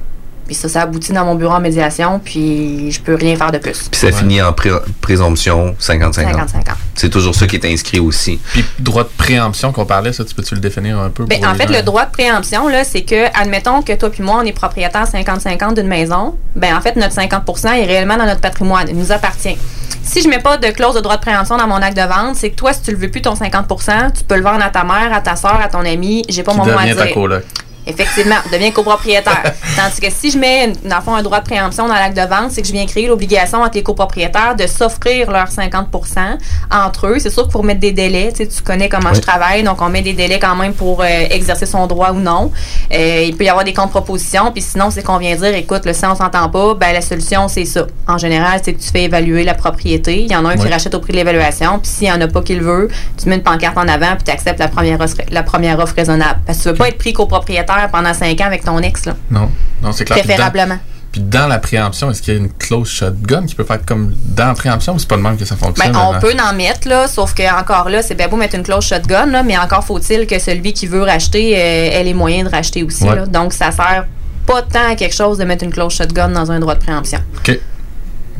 Puis 0.46 0.54
ça, 0.54 0.68
ça 0.68 0.82
aboutit 0.82 1.12
dans 1.12 1.24
mon 1.24 1.34
bureau 1.34 1.54
en 1.54 1.60
médiation, 1.60 2.20
puis 2.22 2.90
je 2.90 3.00
peux 3.00 3.14
rien 3.14 3.36
faire 3.36 3.50
de 3.52 3.58
plus. 3.58 3.88
Puis 3.90 4.00
ça 4.00 4.12
finit 4.12 4.42
en 4.42 4.54
présomption 5.00 5.74
50-50. 5.80 6.46
C'est 6.94 7.10
toujours 7.10 7.34
ça 7.34 7.46
qui 7.46 7.56
est 7.56 7.66
inscrit 7.66 7.98
aussi. 8.00 8.38
Puis 8.52 8.64
droit 8.78 9.04
de 9.04 9.10
préemption 9.16 9.72
qu'on 9.72 9.86
parlait, 9.86 10.12
ça, 10.12 10.24
tu 10.24 10.34
peux-tu 10.34 10.54
le 10.54 10.60
définir 10.60 10.98
un 10.98 11.10
peu? 11.10 11.24
Bien, 11.24 11.50
en 11.50 11.54
fait, 11.54 11.66
le 11.66 11.82
droit 11.82 12.06
de 12.06 12.10
préemption, 12.10 12.68
là, 12.68 12.84
c'est 12.84 13.02
que, 13.02 13.26
admettons 13.38 13.82
que 13.82 13.92
toi 13.94 14.10
puis 14.10 14.22
moi, 14.22 14.40
on 14.42 14.46
est 14.46 14.52
propriétaire 14.52 15.04
50-50 15.04 15.74
d'une 15.74 15.88
maison, 15.88 16.36
ben 16.54 16.76
en 16.76 16.80
fait, 16.80 16.96
notre 16.96 17.14
50% 17.14 17.72
est 17.72 17.84
réellement 17.84 18.16
dans 18.16 18.26
notre 18.26 18.40
patrimoine, 18.40 18.86
il 18.88 18.96
nous 18.96 19.12
appartient. 19.12 19.56
Si 20.02 20.22
je 20.22 20.28
mets 20.28 20.38
pas 20.38 20.58
de 20.58 20.68
clause 20.68 20.94
de 20.94 21.00
droit 21.00 21.16
de 21.16 21.22
préemption 21.22 21.56
dans 21.56 21.66
mon 21.66 21.76
acte 21.76 21.96
de 21.96 22.02
vente, 22.02 22.36
c'est 22.36 22.50
que 22.50 22.56
toi, 22.56 22.72
si 22.72 22.82
tu 22.82 22.90
le 22.90 22.98
veux 22.98 23.10
plus 23.10 23.22
ton 23.22 23.34
50% 23.34 24.12
tu 24.12 24.24
peux 24.24 24.36
le 24.36 24.42
vendre 24.42 24.64
à 24.64 24.70
ta 24.70 24.84
mère, 24.84 25.12
à 25.12 25.20
ta 25.20 25.36
soeur, 25.36 25.60
à 25.60 25.68
ton 25.68 25.80
ami, 25.80 26.22
j'ai 26.28 26.42
pas 26.42 26.52
mon 26.54 26.64
mot 26.64 26.72
à 26.78 26.84
dire. 26.84 27.40
Effectivement, 27.86 28.36
devient 28.52 28.72
copropriétaire. 28.72 29.42
Tandis 29.76 30.00
que 30.00 30.10
si 30.10 30.30
je 30.30 30.38
mets, 30.38 30.72
dans 30.84 30.96
le 30.96 31.02
fond, 31.02 31.14
un 31.14 31.22
droit 31.22 31.40
de 31.40 31.44
préemption 31.44 31.86
dans 31.86 31.94
l'acte 31.94 32.16
de 32.16 32.22
vente, 32.22 32.50
c'est 32.50 32.62
que 32.62 32.68
je 32.68 32.72
viens 32.72 32.86
créer 32.86 33.06
l'obligation 33.06 33.62
entre 33.62 33.74
les 33.74 33.82
copropriétaires 33.82 34.54
de 34.56 34.66
s'offrir 34.66 35.30
leurs 35.30 35.48
50% 35.48 36.38
entre 36.70 37.06
eux. 37.08 37.18
C'est 37.18 37.30
sûr 37.30 37.42
qu'il 37.42 37.52
faut 37.52 37.62
mettre 37.62 37.80
des 37.80 37.92
délais. 37.92 38.32
Tu, 38.32 38.44
sais, 38.44 38.48
tu 38.48 38.62
connais 38.62 38.88
comment 38.88 39.12
je 39.12 39.20
travaille, 39.20 39.62
donc 39.62 39.82
on 39.82 39.88
met 39.88 40.02
des 40.02 40.12
délais 40.12 40.38
quand 40.38 40.56
même 40.56 40.72
pour 40.72 41.02
euh, 41.02 41.06
exercer 41.30 41.66
son 41.66 41.86
droit 41.86 42.12
ou 42.12 42.20
non. 42.20 42.50
Euh, 42.92 43.24
il 43.26 43.36
peut 43.36 43.44
y 43.44 43.48
avoir 43.48 43.64
des 43.64 43.74
contre-propositions, 43.74 44.50
puis 44.52 44.62
sinon, 44.62 44.90
c'est 44.90 45.02
qu'on 45.02 45.18
vient 45.18 45.36
dire, 45.36 45.54
écoute, 45.54 45.84
le 45.84 45.92
si 45.92 46.04
on 46.06 46.14
s'entend 46.14 46.48
pas, 46.48 46.74
ben 46.74 46.92
la 46.92 47.00
solution, 47.00 47.48
c'est 47.48 47.64
ça. 47.64 47.86
En 48.08 48.18
général, 48.18 48.60
c'est 48.62 48.72
que 48.72 48.80
tu 48.80 48.90
fais 48.90 49.04
évaluer 49.04 49.44
la 49.44 49.54
propriété. 49.54 50.22
Il 50.22 50.30
y 50.30 50.36
en 50.36 50.44
a 50.44 50.50
un 50.50 50.56
qui 50.56 50.68
rachète 50.68 50.94
au 50.94 51.00
prix 51.00 51.12
de 51.12 51.18
l'évaluation, 51.18 51.78
puis 51.78 51.90
s'il 51.90 52.08
n'y 52.08 52.12
en 52.12 52.20
a 52.20 52.28
pas 52.28 52.42
qui 52.42 52.54
le 52.54 52.64
veut, 52.64 52.88
tu 53.20 53.28
mets 53.28 53.36
une 53.36 53.42
pancarte 53.42 53.76
en 53.76 53.88
avant, 53.88 54.14
puis 54.16 54.24
tu 54.24 54.30
acceptes 54.30 54.58
la 54.58 54.68
première, 54.68 55.00
offre, 55.00 55.16
la 55.30 55.42
première 55.42 55.78
offre 55.78 55.94
raisonnable. 55.94 56.40
Parce 56.46 56.58
que 56.58 56.62
tu 56.64 56.68
veux 56.70 56.74
pas 56.74 56.88
être 56.88 56.98
pris 56.98 57.12
copropriétaire 57.12 57.73
pendant 57.90 58.14
cinq 58.14 58.40
ans 58.40 58.46
avec 58.46 58.64
ton 58.64 58.78
ex. 58.78 59.06
Là. 59.06 59.16
Non, 59.30 59.50
non 59.82 59.92
c'est 59.92 60.04
clair. 60.04 60.22
Préférablement. 60.22 60.78
Puis 61.14 61.22
dans 61.22 61.46
la 61.46 61.60
préemption, 61.60 62.10
est-ce 62.10 62.20
qu'il 62.20 62.34
y 62.34 62.36
a 62.36 62.40
une 62.40 62.50
clause 62.50 62.88
shotgun 62.88 63.46
qui 63.46 63.54
peut 63.54 63.62
faire 63.62 63.78
comme 63.86 64.16
dans 64.34 64.48
la 64.48 64.54
préemption 64.54 64.94
ou 64.94 64.98
c'est 64.98 65.06
pas 65.06 65.16
de 65.16 65.22
même 65.22 65.36
que 65.36 65.44
ça 65.44 65.54
fonctionne? 65.54 65.92
Ben, 65.92 65.96
on 65.96 66.18
peut 66.18 66.34
en 66.44 66.52
mettre, 66.54 66.88
là, 66.88 67.06
sauf 67.06 67.34
que 67.34 67.60
encore 67.60 67.88
là, 67.88 68.02
c'est 68.02 68.16
bien 68.16 68.26
beau 68.26 68.36
mettre 68.36 68.56
une 68.56 68.64
clause 68.64 68.84
shotgun, 68.84 69.26
là, 69.26 69.44
mais 69.44 69.56
encore 69.56 69.84
faut-il 69.84 70.26
que 70.26 70.40
celui 70.40 70.72
qui 70.72 70.88
veut 70.88 71.02
racheter 71.02 71.56
euh, 71.56 72.00
ait 72.00 72.02
les 72.02 72.14
moyens 72.14 72.50
de 72.50 72.52
racheter 72.52 72.82
aussi. 72.82 73.04
Là. 73.04 73.26
Donc, 73.26 73.52
ça 73.52 73.70
sert 73.70 74.06
pas 74.44 74.62
tant 74.62 74.90
à 74.90 74.96
quelque 74.96 75.14
chose 75.14 75.38
de 75.38 75.44
mettre 75.44 75.62
une 75.62 75.72
clause 75.72 75.92
shotgun 75.92 76.30
dans 76.30 76.50
un 76.50 76.58
droit 76.58 76.74
de 76.74 76.80
préemption. 76.82 77.20
OK. 77.38 77.60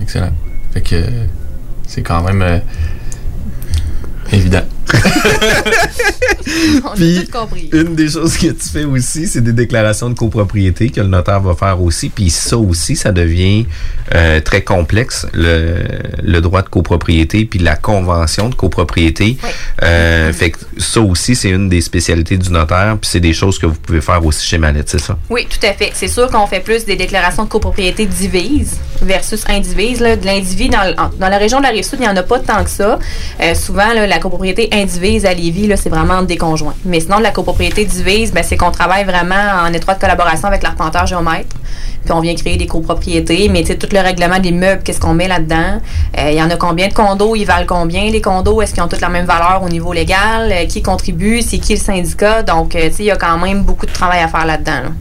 Excellent. 0.02 0.32
Fait 0.72 0.80
que 0.80 0.96
c'est 1.86 2.02
quand 2.02 2.22
même 2.22 2.42
euh, 2.42 2.58
évident. 4.34 4.62
puis, 6.94 7.28
une 7.72 7.94
des 7.94 8.08
choses 8.08 8.36
que 8.36 8.48
tu 8.48 8.68
fais 8.72 8.84
aussi, 8.84 9.26
c'est 9.26 9.40
des 9.40 9.52
déclarations 9.52 10.10
de 10.10 10.14
copropriété 10.14 10.90
que 10.90 11.00
le 11.00 11.08
notaire 11.08 11.40
va 11.40 11.54
faire 11.54 11.80
aussi. 11.80 12.08
Puis 12.08 12.30
ça 12.30 12.56
aussi, 12.56 12.96
ça 12.96 13.12
devient 13.12 13.66
euh, 14.14 14.40
très 14.40 14.62
complexe, 14.62 15.26
le, 15.32 16.40
droit 16.40 16.62
de 16.62 16.68
copropriété, 16.68 17.44
puis 17.44 17.58
la 17.58 17.76
convention 17.76 18.48
de 18.48 18.54
copropriété. 18.54 19.36
Euh, 19.82 20.32
fait 20.32 20.50
que 20.50 20.58
ça 20.78 21.00
aussi, 21.00 21.34
c'est 21.34 21.50
une 21.50 21.68
des 21.68 21.80
spécialités 21.80 22.36
du 22.36 22.50
notaire, 22.50 22.96
puis 23.00 23.10
c'est 23.10 23.20
des 23.20 23.32
choses 23.32 23.58
que 23.58 23.66
vous 23.66 23.74
pouvez 23.74 24.00
faire 24.00 24.24
aussi 24.24 24.46
chez 24.46 24.58
Manette, 24.58 24.90
c'est 24.90 25.00
ça? 25.00 25.16
Oui, 25.30 25.46
tout 25.48 25.64
à 25.66 25.72
fait. 25.72 25.90
C'est 25.94 26.08
sûr 26.08 26.30
qu'on 26.30 26.46
fait 26.46 26.60
plus 26.60 26.84
des 26.84 26.96
déclarations 26.96 27.44
de 27.44 27.48
copropriété 27.48 28.06
divises 28.06 28.78
versus 29.00 29.44
indivises. 29.48 30.00
De 30.00 30.24
l'individu, 30.24 30.68
dans, 30.68 31.10
dans, 31.18 31.28
la 31.28 31.38
région 31.38 31.58
de 31.58 31.64
la 31.64 31.70
Rive-Sud, 31.70 31.98
il 32.00 32.02
n'y 32.02 32.08
en 32.08 32.16
a 32.16 32.22
pas 32.22 32.40
tant 32.40 32.62
que 32.62 32.70
ça. 32.70 32.98
Euh, 33.40 33.54
souvent, 33.54 33.92
la 33.94 34.18
copropriété 34.24 34.70
indivise 34.72 35.26
à 35.26 35.34
Lévis, 35.34 35.70
c'est 35.76 35.90
vraiment 35.90 36.22
des 36.22 36.38
conjoints. 36.38 36.74
Mais 36.86 37.00
sinon, 37.00 37.18
la 37.18 37.30
copropriété 37.30 37.84
divise, 37.84 38.32
ben, 38.32 38.42
c'est 38.42 38.56
qu'on 38.56 38.70
travaille 38.70 39.04
vraiment 39.04 39.44
en 39.62 39.72
étroite 39.72 40.00
collaboration 40.00 40.48
avec 40.48 40.62
l'arpenteur 40.62 41.06
géomètre. 41.06 41.54
Puis 42.04 42.12
on 42.12 42.20
vient 42.20 42.34
créer 42.34 42.56
des 42.56 42.66
copropriétés. 42.66 43.48
Mais 43.50 43.62
tout 43.62 43.88
le 43.92 44.00
règlement 44.00 44.38
des 44.38 44.52
meubles, 44.52 44.82
qu'est-ce 44.82 45.00
qu'on 45.00 45.12
met 45.12 45.28
là-dedans? 45.28 45.80
Euh, 46.18 46.30
il 46.30 46.38
y 46.38 46.42
en 46.42 46.48
a 46.48 46.56
combien 46.56 46.88
de 46.88 46.94
condos? 46.94 47.36
Ils 47.36 47.44
valent 47.44 47.66
combien, 47.66 48.10
les 48.10 48.22
condos? 48.22 48.62
Est-ce 48.62 48.72
qu'ils 48.72 48.82
ont 48.82 48.88
toutes 48.88 49.02
la 49.02 49.10
même 49.10 49.26
valeur 49.26 49.60
au 49.62 49.68
niveau 49.68 49.92
légal? 49.92 50.50
Euh, 50.50 50.64
qui 50.66 50.82
contribue? 50.82 51.42
C'est 51.42 51.58
qui 51.58 51.74
le 51.74 51.80
syndicat? 51.80 52.42
Donc, 52.42 52.74
euh, 52.74 52.88
il 52.98 53.04
y 53.04 53.10
a 53.10 53.16
quand 53.16 53.38
même 53.38 53.62
beaucoup 53.62 53.86
de 53.86 53.92
travail 53.92 54.22
à 54.22 54.28
faire 54.28 54.46
là-dedans. 54.46 54.92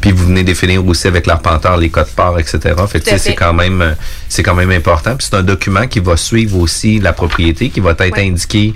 Puis 0.00 0.12
vous 0.12 0.26
venez 0.26 0.44
définir 0.44 0.86
aussi 0.86 1.06
avec 1.06 1.26
l'arpenteur 1.26 1.76
les 1.76 1.90
codes 1.90 2.08
parts, 2.08 2.38
etc. 2.38 2.58
Fait 2.88 3.00
que 3.00 3.18
c'est 3.18 3.34
quand 3.34 3.52
même 3.52 3.96
c'est 4.28 4.42
quand 4.42 4.54
même 4.54 4.70
important. 4.70 5.16
Puis 5.16 5.28
c'est 5.30 5.36
un 5.36 5.42
document 5.42 5.86
qui 5.86 6.00
va 6.00 6.16
suivre 6.16 6.58
aussi 6.58 6.98
la 6.98 7.12
propriété, 7.12 7.70
qui 7.70 7.80
va 7.80 7.94
être 7.98 8.18
indiqué 8.18 8.74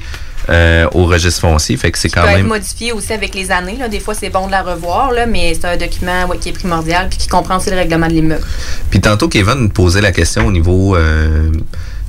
euh, 0.51 0.87
au 0.93 1.07
registre 1.07 1.41
foncier. 1.41 1.77
Fait 1.79 1.91
que 1.91 1.99
c'est 1.99 2.11
quand 2.11 2.21
peut 2.21 2.29
même. 2.29 2.41
être 2.41 2.47
modifié 2.47 2.93
aussi 2.93 3.13
avec 3.15 3.35
les 3.35 3.51
années. 3.51 3.77
Là. 3.79 3.89
Des 3.89 4.01
fois, 4.01 4.15
c'est 4.15 4.29
bon 4.29 4.47
de 4.47 4.51
la 4.51 4.63
revoir, 4.63 5.11
là, 5.11 5.25
mais 5.25 5.55
c'est 5.55 5.67
un 5.67 5.77
document 5.79 6.29
qui 6.39 6.51
est 6.51 6.53
primordial 6.53 7.09
puis 7.09 7.17
qui 7.17 7.29
comprend 7.29 7.57
aussi 7.57 7.71
le 7.71 7.77
règlement 7.77 8.09
de 8.09 8.13
l'immeuble. 8.13 8.45
Puis 8.91 9.01
tantôt, 9.01 9.29
Kevin 9.29 9.55
nous 9.55 9.69
posait 9.71 10.03
la 10.03 10.13
question 10.13 10.47
au 10.47 10.53
niveau 10.53 10.97
euh, 10.97 11.51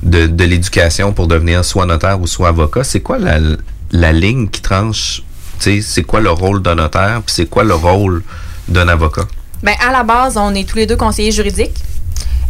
de, 0.04 0.28
de 0.28 0.44
l'éducation 0.44 1.14
pour 1.14 1.28
devenir 1.28 1.64
soit 1.64 1.86
notaire 1.86 2.20
ou 2.20 2.28
soit 2.28 2.50
avocat. 2.50 2.84
C'est 2.84 3.00
quoi 3.00 3.18
la, 3.20 3.40
la 3.92 4.12
ligne 4.12 4.50
qui 4.50 4.62
tranche? 4.62 5.24
C'est 5.58 6.04
quoi 6.04 6.20
le 6.20 6.32
rôle 6.32 6.62
d'un 6.62 6.76
notaire 6.76 7.22
puis 7.26 7.34
c'est 7.34 7.46
quoi 7.46 7.64
le 7.64 7.74
rôle 7.74 8.22
d'un 8.68 8.88
avocat? 8.88 9.28
Bien, 9.64 9.76
à 9.86 9.92
la 9.92 10.04
base, 10.04 10.38
on 10.38 10.54
est 10.54 10.68
tous 10.68 10.78
les 10.78 10.86
deux 10.86 10.98
conseillers 10.98 11.32
juridiques. 11.32 11.82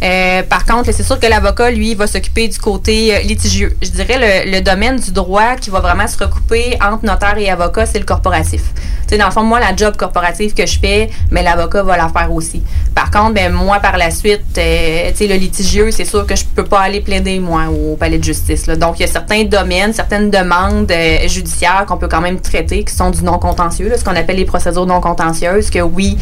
Euh, 0.02 0.42
par 0.42 0.64
contre, 0.64 0.92
c'est 0.92 1.02
sûr 1.02 1.18
que 1.18 1.26
l'avocat, 1.26 1.70
lui, 1.70 1.94
va 1.94 2.06
s'occuper 2.06 2.48
du 2.48 2.58
côté 2.58 3.14
euh, 3.14 3.20
litigieux. 3.20 3.76
Je 3.82 3.90
dirais 3.90 4.44
le, 4.46 4.60
domaine 4.60 4.96
du 4.98 5.12
droit 5.12 5.56
qui 5.56 5.70
va 5.70 5.80
vraiment 5.80 6.06
se 6.06 6.18
recouper 6.18 6.76
entre 6.82 7.04
notaire 7.04 7.38
et 7.38 7.48
avocat, 7.48 7.86
c'est 7.86 7.98
le 7.98 8.04
corporatif. 8.04 8.62
sais, 9.06 9.16
dans 9.16 9.26
le 9.26 9.30
fond, 9.30 9.42
moi, 9.42 9.60
la 9.60 9.74
job 9.74 9.96
corporative 9.96 10.54
que 10.54 10.66
je 10.66 10.78
fais, 10.78 11.10
mais 11.30 11.42
l'avocat 11.42 11.82
va 11.82 11.96
la 11.96 12.08
faire 12.08 12.32
aussi. 12.32 12.62
Par 12.94 13.10
contre, 13.10 13.34
ben, 13.34 13.52
moi, 13.52 13.78
par 13.80 13.96
la 13.96 14.10
suite, 14.10 14.58
euh, 14.58 15.10
le 15.20 15.34
litigieux, 15.34 15.90
c'est 15.90 16.04
sûr 16.04 16.26
que 16.26 16.36
je 16.36 16.44
peux 16.44 16.64
pas 16.64 16.80
aller 16.80 17.00
plaider, 17.00 17.38
moi, 17.38 17.64
au 17.68 17.96
palais 17.96 18.18
de 18.18 18.24
justice. 18.24 18.66
Donc, 18.66 18.98
il 18.98 19.02
y 19.02 19.04
a 19.04 19.08
certains 19.08 19.44
domaines, 19.44 19.92
certaines 19.92 20.30
demandes 20.30 20.90
euh, 20.90 21.28
judiciaires 21.28 21.84
qu'on 21.86 21.96
peut 21.96 22.08
quand 22.08 22.20
même 22.20 22.40
traiter, 22.40 22.84
qui 22.84 22.94
sont 22.94 23.10
du 23.10 23.22
non-contentieux, 23.22 23.92
ce 23.96 24.04
qu'on 24.04 24.16
appelle 24.16 24.36
les 24.36 24.44
procédures 24.44 24.86
non 24.86 25.00
contentieuses, 25.00 25.70
que 25.70 25.80
oui, 25.80 26.18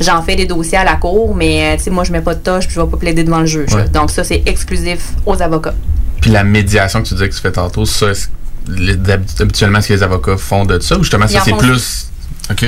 j'en 0.00 0.22
fais 0.22 0.36
des 0.36 0.46
dossiers 0.46 0.78
à 0.78 0.84
la 0.84 0.96
cour, 0.96 1.34
mais 1.34 1.76
moi, 1.90 2.04
je 2.04 2.12
mets 2.12 2.20
pas 2.20 2.34
de 2.34 2.40
tâche, 2.40 2.66
je 2.68 2.80
vais 2.80 2.86
pas 2.86 2.96
plaider 2.96 3.17
devant 3.24 3.40
le 3.40 3.46
juge. 3.46 3.70
Donc 3.92 4.10
ça, 4.10 4.24
c'est 4.24 4.42
exclusif 4.46 5.00
aux 5.26 5.40
avocats. 5.42 5.74
Puis 6.20 6.30
la 6.30 6.44
médiation 6.44 7.02
que 7.02 7.08
tu 7.08 7.14
disais 7.14 7.28
que 7.28 7.34
tu 7.34 7.40
fais 7.40 7.52
tantôt, 7.52 7.84
ça, 7.86 8.12
habituellement, 9.40 9.80
ce 9.80 9.88
que 9.88 9.92
les 9.94 10.02
avocats 10.02 10.36
font 10.36 10.64
de 10.64 10.78
ça, 10.80 10.96
ou 10.96 11.02
justement, 11.02 11.28
ça, 11.28 11.40
c'est 11.44 11.56
plus... 11.56 12.06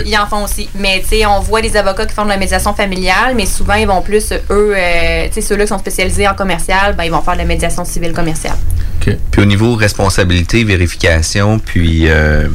Ils 0.04 0.18
en 0.18 0.26
font 0.26 0.44
aussi. 0.44 0.68
Mais 0.78 1.00
tu 1.00 1.08
sais, 1.08 1.26
on 1.26 1.40
voit 1.40 1.62
des 1.62 1.74
avocats 1.74 2.04
qui 2.04 2.14
font 2.14 2.24
de 2.24 2.28
la 2.28 2.36
médiation 2.36 2.74
familiale, 2.74 3.34
mais 3.34 3.46
souvent, 3.46 3.74
ils 3.74 3.86
vont 3.86 4.02
plus, 4.02 4.30
eux, 4.50 4.74
euh, 4.76 5.26
tu 5.28 5.34
sais, 5.34 5.40
ceux-là 5.40 5.64
qui 5.64 5.68
sont 5.68 5.78
spécialisés 5.78 6.28
en 6.28 6.34
commercial, 6.34 6.94
ben, 6.94 7.04
ils 7.04 7.10
vont 7.10 7.22
faire 7.22 7.32
de 7.32 7.38
la 7.38 7.46
médiation 7.46 7.84
civile 7.86 8.12
commerciale. 8.12 8.56
OK. 9.00 9.16
Puis 9.30 9.40
au 9.40 9.46
niveau 9.46 9.74
responsabilité, 9.76 10.64
vérification, 10.64 11.58
puis 11.58 12.08
euh, 12.08 12.46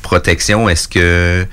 protection, 0.00 0.66
est-ce 0.68 0.88
que 0.88 1.46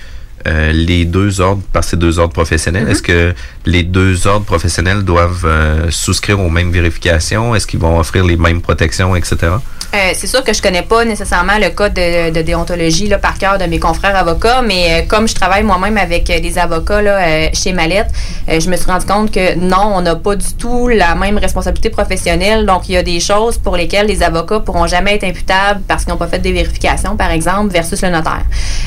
euh, 0.47 0.71
les 0.71 1.05
deux 1.05 1.41
ordres, 1.41 1.61
par 1.73 1.83
ces 1.83 1.97
deux 1.97 2.19
ordres 2.19 2.33
professionnels, 2.33 2.87
mm-hmm. 2.87 2.91
est-ce 2.91 3.01
que 3.01 3.33
les 3.65 3.83
deux 3.83 4.27
ordres 4.27 4.45
professionnels 4.45 5.03
doivent 5.03 5.45
euh, 5.45 5.91
souscrire 5.91 6.39
aux 6.39 6.49
mêmes 6.49 6.71
vérifications? 6.71 7.55
Est-ce 7.55 7.67
qu'ils 7.67 7.79
vont 7.79 7.99
offrir 7.99 8.25
les 8.25 8.37
mêmes 8.37 8.61
protections, 8.61 9.15
etc.? 9.15 9.53
Euh, 9.93 10.11
c'est 10.13 10.27
sûr 10.27 10.43
que 10.43 10.53
je 10.53 10.61
connais 10.61 10.83
pas 10.83 11.03
nécessairement 11.03 11.57
le 11.59 11.69
code 11.69 11.93
de, 11.93 12.41
déontologie 12.41 13.09
par 13.21 13.37
cœur 13.37 13.57
de 13.57 13.65
mes 13.65 13.79
confrères 13.79 14.15
avocats, 14.15 14.61
mais 14.61 15.05
comme 15.07 15.27
je 15.27 15.33
travaille 15.33 15.63
moi-même 15.63 15.97
avec 15.97 16.25
des 16.25 16.57
avocats 16.59 17.01
là, 17.01 17.51
chez 17.53 17.73
Mallette, 17.73 18.09
je 18.47 18.69
me 18.69 18.75
suis 18.75 18.85
rendu 18.85 19.05
compte 19.05 19.31
que 19.31 19.55
non, 19.55 19.93
on 19.95 20.01
n'a 20.01 20.15
pas 20.15 20.35
du 20.35 20.53
tout 20.53 20.87
la 20.87 21.15
même 21.15 21.37
responsabilité 21.37 21.89
professionnelle. 21.89 22.65
Donc, 22.65 22.87
il 22.87 22.93
y 22.93 22.97
a 22.97 23.03
des 23.03 23.19
choses 23.19 23.57
pour 23.57 23.75
lesquelles 23.77 24.07
les 24.07 24.21
avocats 24.21 24.59
pourront 24.59 24.87
jamais 24.87 25.15
être 25.15 25.23
imputables 25.23 25.81
parce 25.87 26.03
qu'ils 26.03 26.13
n'ont 26.13 26.19
pas 26.19 26.27
fait 26.27 26.39
des 26.39 26.51
vérifications, 26.51 27.15
par 27.15 27.31
exemple, 27.31 27.71
versus 27.73 28.01
le 28.01 28.09
notaire. 28.09 28.43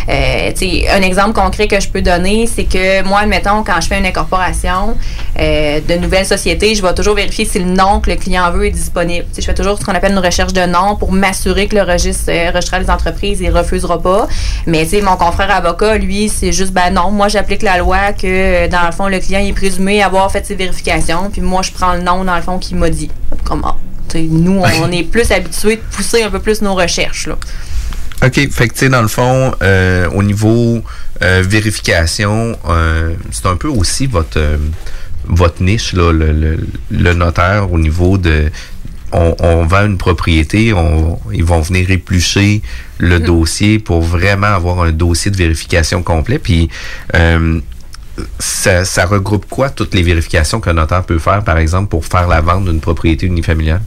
un 0.09 1.03
exemple 1.03 1.33
concret 1.33 1.67
que 1.67 1.81
je 1.81 1.89
peux 1.89 2.03
donner, 2.03 2.47
c'est 2.47 2.65
que 2.65 3.03
moi, 3.03 3.21
admettons, 3.21 3.65
quand 3.65 3.81
je 3.81 3.89
fais 3.89 3.99
une 3.99 4.07
incorporation 4.07 4.97
euh, 5.39 5.81
de 5.81 5.95
nouvelles 5.95 6.27
sociétés, 6.27 6.75
je 6.75 6.83
vais 6.83 6.95
toujours 6.95 7.15
vérifier 7.15 7.45
si 7.45 7.59
le 7.59 7.65
nom 7.65 8.01
que 8.01 8.11
le 8.11 8.17
client 8.17 8.51
veut 8.51 8.67
est 8.67 8.71
disponible. 8.71 9.27
je 9.37 9.43
fais 9.43 9.55
toujours 9.55 9.79
ce 9.79 9.85
qu'on 9.85 9.95
appelle 9.95 10.13
une 10.13 10.19
recherche 10.19 10.53
de 10.53 10.67
nom 10.67 10.92
pour 10.97 11.13
m'assurer 11.13 11.69
que 11.69 11.77
le 11.77 11.83
registre 11.83 12.25
euh, 12.29 12.79
des 12.81 12.91
entreprises, 12.91 13.41
il 13.41 13.51
refusera 13.51 14.01
pas. 14.01 14.29
Mais 14.67 14.87
mon 15.03 15.17
confrère 15.17 15.51
avocat, 15.55 15.99
lui, 15.99 16.29
c'est 16.29 16.53
juste, 16.53 16.73
ben 16.73 16.91
non, 16.91 17.11
moi, 17.11 17.29
j'applique 17.29 17.63
la 17.63 17.79
loi 17.79 18.13
que, 18.13 18.69
dans 18.69 18.87
le 18.87 18.93
fond, 18.93 19.09
le 19.09 19.19
client 19.19 19.41
est 19.41 19.53
présumé 19.53 20.03
avoir 20.03 20.31
fait 20.31 20.45
ses 20.47 20.55
vérifications, 20.55 21.31
puis 21.31 21.41
moi, 21.41 21.63
je 21.63 21.73
prends 21.73 21.95
le 21.95 22.03
nom, 22.03 22.25
dans 22.25 22.37
le 22.37 22.43
fond, 22.43 22.59
qu'il 22.59 22.77
m'a 22.77 22.91
dit. 22.91 23.11
Comment? 23.45 23.77
nous, 24.15 24.61
on 24.83 24.93
est 24.93 25.05
plus 25.05 25.31
habitués 25.31 25.77
de 25.77 25.83
pousser 25.91 26.23
un 26.23 26.31
peu 26.31 26.39
plus 26.39 26.61
nos 26.61 26.75
recherches. 26.75 27.27
Là. 27.27 27.37
OK. 28.25 28.35
Fait 28.51 28.69
que, 28.69 28.75
tu 28.75 28.81
sais, 28.81 28.89
dans 28.89 29.03
le 29.03 29.09
fond, 29.09 29.53
euh, 29.63 30.09
au 30.11 30.23
niveau 30.23 30.83
euh, 31.23 31.43
vérification, 31.47 32.57
euh, 32.69 33.15
c'est 33.31 33.47
un 33.47 33.57
peu 33.57 33.69
aussi 33.69 34.07
votre, 34.07 34.41
votre 35.25 35.63
niche, 35.63 35.93
là, 35.93 36.13
le, 36.13 36.59
le, 36.91 37.15
notaire, 37.15 37.73
au 37.73 37.79
niveau 37.79 38.19
de. 38.19 38.51
On, 39.13 39.37
on 39.41 39.67
vend 39.67 39.87
une 39.87 39.99
propriété, 39.99 40.73
on, 40.73 41.19
ils 41.33 41.45
vont 41.45 41.61
venir 41.61 41.91
éplucher 41.91 42.63
le 42.99 43.19
mm-hmm. 43.19 43.25
dossier 43.25 43.79
pour 43.79 44.03
vraiment 44.03 44.47
avoir 44.47 44.83
un 44.83 44.93
dossier 44.93 45.31
de 45.31 45.37
vérification 45.37 46.03
complet. 46.03 46.39
Puis, 46.39 46.69
ça, 48.39 48.85
ça 48.85 49.07
regroupe 49.07 49.47
quoi 49.49 49.71
toutes 49.71 49.95
les 49.95 50.03
vérifications 50.03 50.61
qu'un 50.61 50.75
notaire 50.75 51.05
peut 51.05 51.19
faire, 51.19 51.43
par 51.45 51.59
exemple, 51.59 51.89
pour 51.89 52.05
faire 52.05 52.29
la 52.29 52.41
vente 52.41 52.65
d'une 52.65 52.81
propriété 52.81 53.27
unifamiliale? 53.27 53.83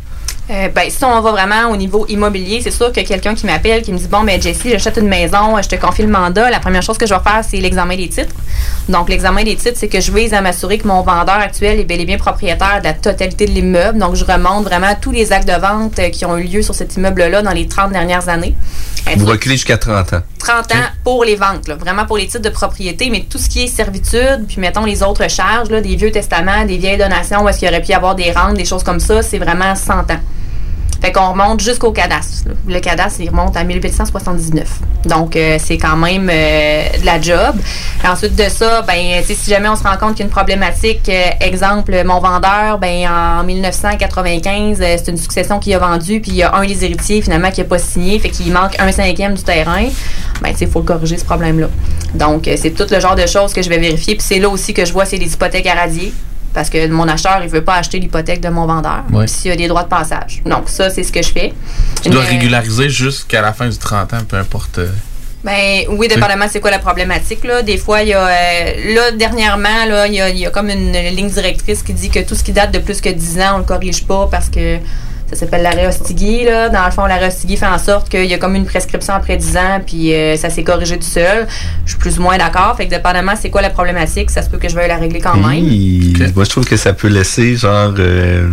Euh, 0.47 0.69
ben, 0.69 0.89
si 0.89 1.03
on 1.03 1.21
va 1.21 1.31
vraiment 1.31 1.71
au 1.71 1.75
niveau 1.75 2.05
immobilier, 2.07 2.61
c'est 2.61 2.71
sûr 2.71 2.91
que 2.91 3.01
quelqu'un 3.01 3.33
qui 3.33 3.47
m'appelle, 3.47 3.81
qui 3.81 3.91
me 3.91 3.97
dit 3.97 4.07
Bon, 4.07 4.23
ben, 4.23 4.39
Jessie, 4.39 4.69
j'achète 4.69 4.97
une 4.97 5.07
maison, 5.07 5.59
je 5.61 5.67
te 5.67 5.75
confie 5.75 6.03
le 6.03 6.07
mandat. 6.07 6.51
La 6.51 6.59
première 6.59 6.83
chose 6.83 6.99
que 6.99 7.07
je 7.07 7.13
vais 7.13 7.19
faire, 7.21 7.43
c'est 7.47 7.57
l'examen 7.57 7.95
des 7.95 8.09
titres. 8.09 8.35
Donc, 8.87 9.09
l'examen 9.09 9.43
des 9.43 9.55
titres, 9.55 9.77
c'est 9.77 9.87
que 9.87 9.99
je 9.99 10.11
vise 10.11 10.35
à 10.35 10.41
m'assurer 10.41 10.77
que 10.77 10.87
mon 10.87 11.01
vendeur 11.01 11.39
actuel 11.39 11.79
est 11.79 11.83
bel 11.83 11.99
et 11.99 12.05
bien 12.05 12.17
propriétaire 12.17 12.79
de 12.79 12.83
la 12.85 12.93
totalité 12.93 13.47
de 13.47 13.51
l'immeuble. 13.51 13.97
Donc, 13.97 14.15
je 14.15 14.23
remonte 14.23 14.65
vraiment 14.65 14.93
tous 15.01 15.11
les 15.11 15.33
actes 15.33 15.47
de 15.47 15.59
vente 15.59 15.97
euh, 15.97 16.09
qui 16.09 16.25
ont 16.25 16.37
eu 16.37 16.43
lieu 16.43 16.61
sur 16.61 16.75
cet 16.75 16.95
immeuble-là 16.95 17.41
dans 17.41 17.51
les 17.51 17.67
30 17.67 17.91
dernières 17.91 18.29
années. 18.29 18.55
Vous 19.15 19.25
reculez 19.25 19.55
jusqu'à 19.55 19.77
30 19.77 20.13
ans. 20.13 20.21
30 20.45 20.71
ans 20.73 20.85
pour 21.03 21.23
les 21.23 21.35
ventes, 21.35 21.67
vraiment 21.69 22.05
pour 22.05 22.17
les 22.17 22.27
titres 22.27 22.43
de 22.43 22.49
propriété, 22.49 23.09
mais 23.09 23.25
tout 23.27 23.39
ce 23.39 23.49
qui 23.49 23.63
est 23.63 23.67
servitude, 23.67 24.45
puis 24.47 24.57
mettons 24.59 24.85
les 24.85 25.01
autres 25.01 25.27
charges, 25.27 25.71
là, 25.71 25.81
des 25.81 25.95
vieux 25.95 26.11
testaments, 26.11 26.65
des 26.65 26.77
vieilles 26.77 26.99
donations, 26.99 27.41
où 27.41 27.49
est-ce 27.49 27.57
qu'il 27.57 27.67
aurait 27.67 27.81
pu 27.81 27.89
y 27.89 27.93
avoir 27.95 28.13
des 28.13 28.31
rentes, 28.31 28.53
des 28.55 28.63
choses 28.63 28.83
comme 28.83 28.99
ça, 28.99 29.23
c'est 29.23 29.39
vraiment 29.39 29.73
100 29.73 30.11
ans. 30.11 30.19
Fait 31.05 31.11
qu'on 31.11 31.33
remonte 31.33 31.59
jusqu'au 31.59 31.91
cadastre. 31.91 32.49
Le 32.67 32.79
cadastre, 32.79 33.21
il 33.21 33.29
remonte 33.29 33.55
à 33.55 33.63
1879. 33.63 34.67
Donc, 35.05 35.35
euh, 35.35 35.57
c'est 35.59 35.77
quand 35.77 35.97
même 35.97 36.27
euh, 36.33 36.97
de 36.99 37.05
la 37.05 37.21
job. 37.21 37.57
ensuite 38.03 38.35
de 38.35 38.49
ça, 38.49 38.81
ben, 38.81 39.21
si 39.23 39.37
jamais 39.47 39.69
on 39.69 39.75
se 39.75 39.83
rend 39.83 39.97
compte 39.97 40.15
qu'il 40.15 40.21
y 40.21 40.23
a 40.23 40.25
une 40.25 40.31
problématique, 40.31 41.07
euh, 41.09 41.29
exemple, 41.41 41.95
mon 42.05 42.19
vendeur, 42.19 42.79
ben, 42.79 43.07
en 43.07 43.43
1995, 43.43 44.79
c'est 44.79 45.07
une 45.07 45.17
succession 45.17 45.59
qui 45.59 45.75
a 45.75 45.77
vendu, 45.77 46.21
puis 46.21 46.31
il 46.31 46.37
y 46.37 46.43
a 46.43 46.55
un 46.55 46.65
des 46.65 46.83
héritiers, 46.83 47.21
finalement, 47.21 47.51
qui 47.51 47.61
n'a 47.61 47.67
pas 47.67 47.77
signé, 47.77 48.17
fait 48.17 48.29
qu'il 48.29 48.51
manque 48.51 48.75
un 48.79 48.91
cinquième 48.91 49.35
du 49.35 49.43
terrain, 49.43 49.85
ben, 50.41 50.55
il 50.59 50.67
faut 50.67 50.81
corriger, 50.81 51.19
ce 51.19 51.25
problème-là. 51.25 51.67
Donc, 52.15 52.49
c'est 52.57 52.71
tout 52.71 52.87
le 52.89 52.99
genre 52.99 53.15
de 53.15 53.27
choses 53.27 53.53
que 53.53 53.61
je 53.61 53.69
vais 53.69 53.77
vérifier. 53.77 54.15
Puis 54.15 54.25
c'est 54.27 54.39
là 54.39 54.49
aussi 54.49 54.73
que 54.73 54.85
je 54.85 54.91
vois, 54.91 55.05
c'est 55.05 55.17
les 55.17 55.31
hypothèques 55.31 55.67
à 55.67 55.75
radier 55.75 56.11
parce 56.55 56.69
que 56.69 56.87
mon 56.87 57.07
acheteur, 57.07 57.41
il 57.43 57.49
veut 57.49 57.63
pas 57.63 57.75
acheter 57.75 57.99
l'hypothèque 57.99 58.39
de 58.39 58.47
mon 58.47 58.65
vendeur 58.65 59.03
s'il 59.27 59.51
y 59.51 59.53
a 59.53 59.57
des 59.57 59.67
droits 59.67 59.83
de 59.83 59.89
passage. 59.89 60.41
Donc, 60.45 60.69
ça, 60.69 60.89
c'est 60.89 61.03
ce 61.03 61.11
que 61.11 61.21
je 61.21 61.31
fais. 61.31 61.53
Tu 62.01 62.09
dois 62.09 62.23
régulariser 62.23 62.89
jusqu'à 62.89 63.41
la 63.41 63.51
fin 63.51 63.67
du 63.67 63.77
30 63.77 64.13
ans, 64.13 64.23
peu 64.27 64.37
importe. 64.37 64.79
Euh, 64.79 64.87
ben 65.43 65.83
oui, 65.89 66.07
dépendamment 66.07 66.45
c'est 66.49 66.61
quoi 66.61 66.71
la 66.71 66.79
problématique. 66.79 67.43
Là. 67.43 67.61
Des 67.61 67.77
fois, 67.77 68.01
il 68.01 68.07
y 68.07 68.13
a 68.13 68.25
euh, 68.25 68.95
là, 68.95 69.11
dernièrement, 69.11 69.85
là, 69.85 70.07
il 70.07 70.13
y 70.13 70.21
a, 70.21 70.29
y 70.29 70.45
a, 70.45 70.49
comme 70.49 70.69
une 70.69 70.93
ligne 70.93 71.29
directrice 71.29 71.83
qui 71.83 71.93
dit 71.93 72.09
que 72.09 72.19
tout 72.21 72.33
ce 72.33 72.43
qui 72.43 72.53
date 72.53 72.71
de 72.71 72.79
plus 72.79 73.01
que 73.01 73.09
10 73.09 73.39
ans, 73.41 73.55
on 73.55 73.57
le 73.59 73.63
corrige 73.65 74.05
pas 74.05 74.27
parce 74.31 74.49
que 74.49 74.77
ça 75.29 75.35
s'appelle 75.35 75.63
l'arrêt 75.63 75.87
Ostigui. 75.87 76.43
Là. 76.43 76.69
Dans 76.69 76.85
le 76.85 76.91
fond, 76.91 77.05
l'arrêt 77.05 77.27
Ostigui 77.27 77.57
fait 77.57 77.65
en 77.65 77.77
sorte 77.77 78.09
qu'il 78.09 78.25
y 78.25 78.33
a 78.33 78.37
comme 78.37 78.55
une 78.55 78.65
prescription 78.65 79.13
après 79.13 79.37
10 79.37 79.57
ans, 79.57 79.81
puis 79.85 80.13
euh, 80.13 80.35
ça 80.37 80.49
s'est 80.49 80.63
corrigé 80.63 80.97
tout 80.97 81.03
seul. 81.03 81.47
Je 81.85 81.91
suis 81.91 81.99
plus 81.99 82.19
ou 82.19 82.21
moins 82.21 82.37
d'accord. 82.37 82.75
Fait 82.77 82.85
que 82.85 82.91
dépendamment 82.91 83.33
c'est 83.39 83.49
quoi 83.49 83.61
la 83.61 83.69
problématique, 83.69 84.29
ça 84.29 84.41
se 84.41 84.49
peut 84.49 84.57
que 84.57 84.69
je 84.69 84.75
veuille 84.75 84.87
la 84.87 84.97
régler 84.97 85.19
quand 85.19 85.35
même. 85.35 86.23
Moi, 86.35 86.43
je 86.43 86.49
trouve 86.49 86.65
que 86.65 86.77
ça 86.77 86.93
peut 86.93 87.07
laisser 87.07 87.55
genre 87.55 87.93
euh, 87.97 88.49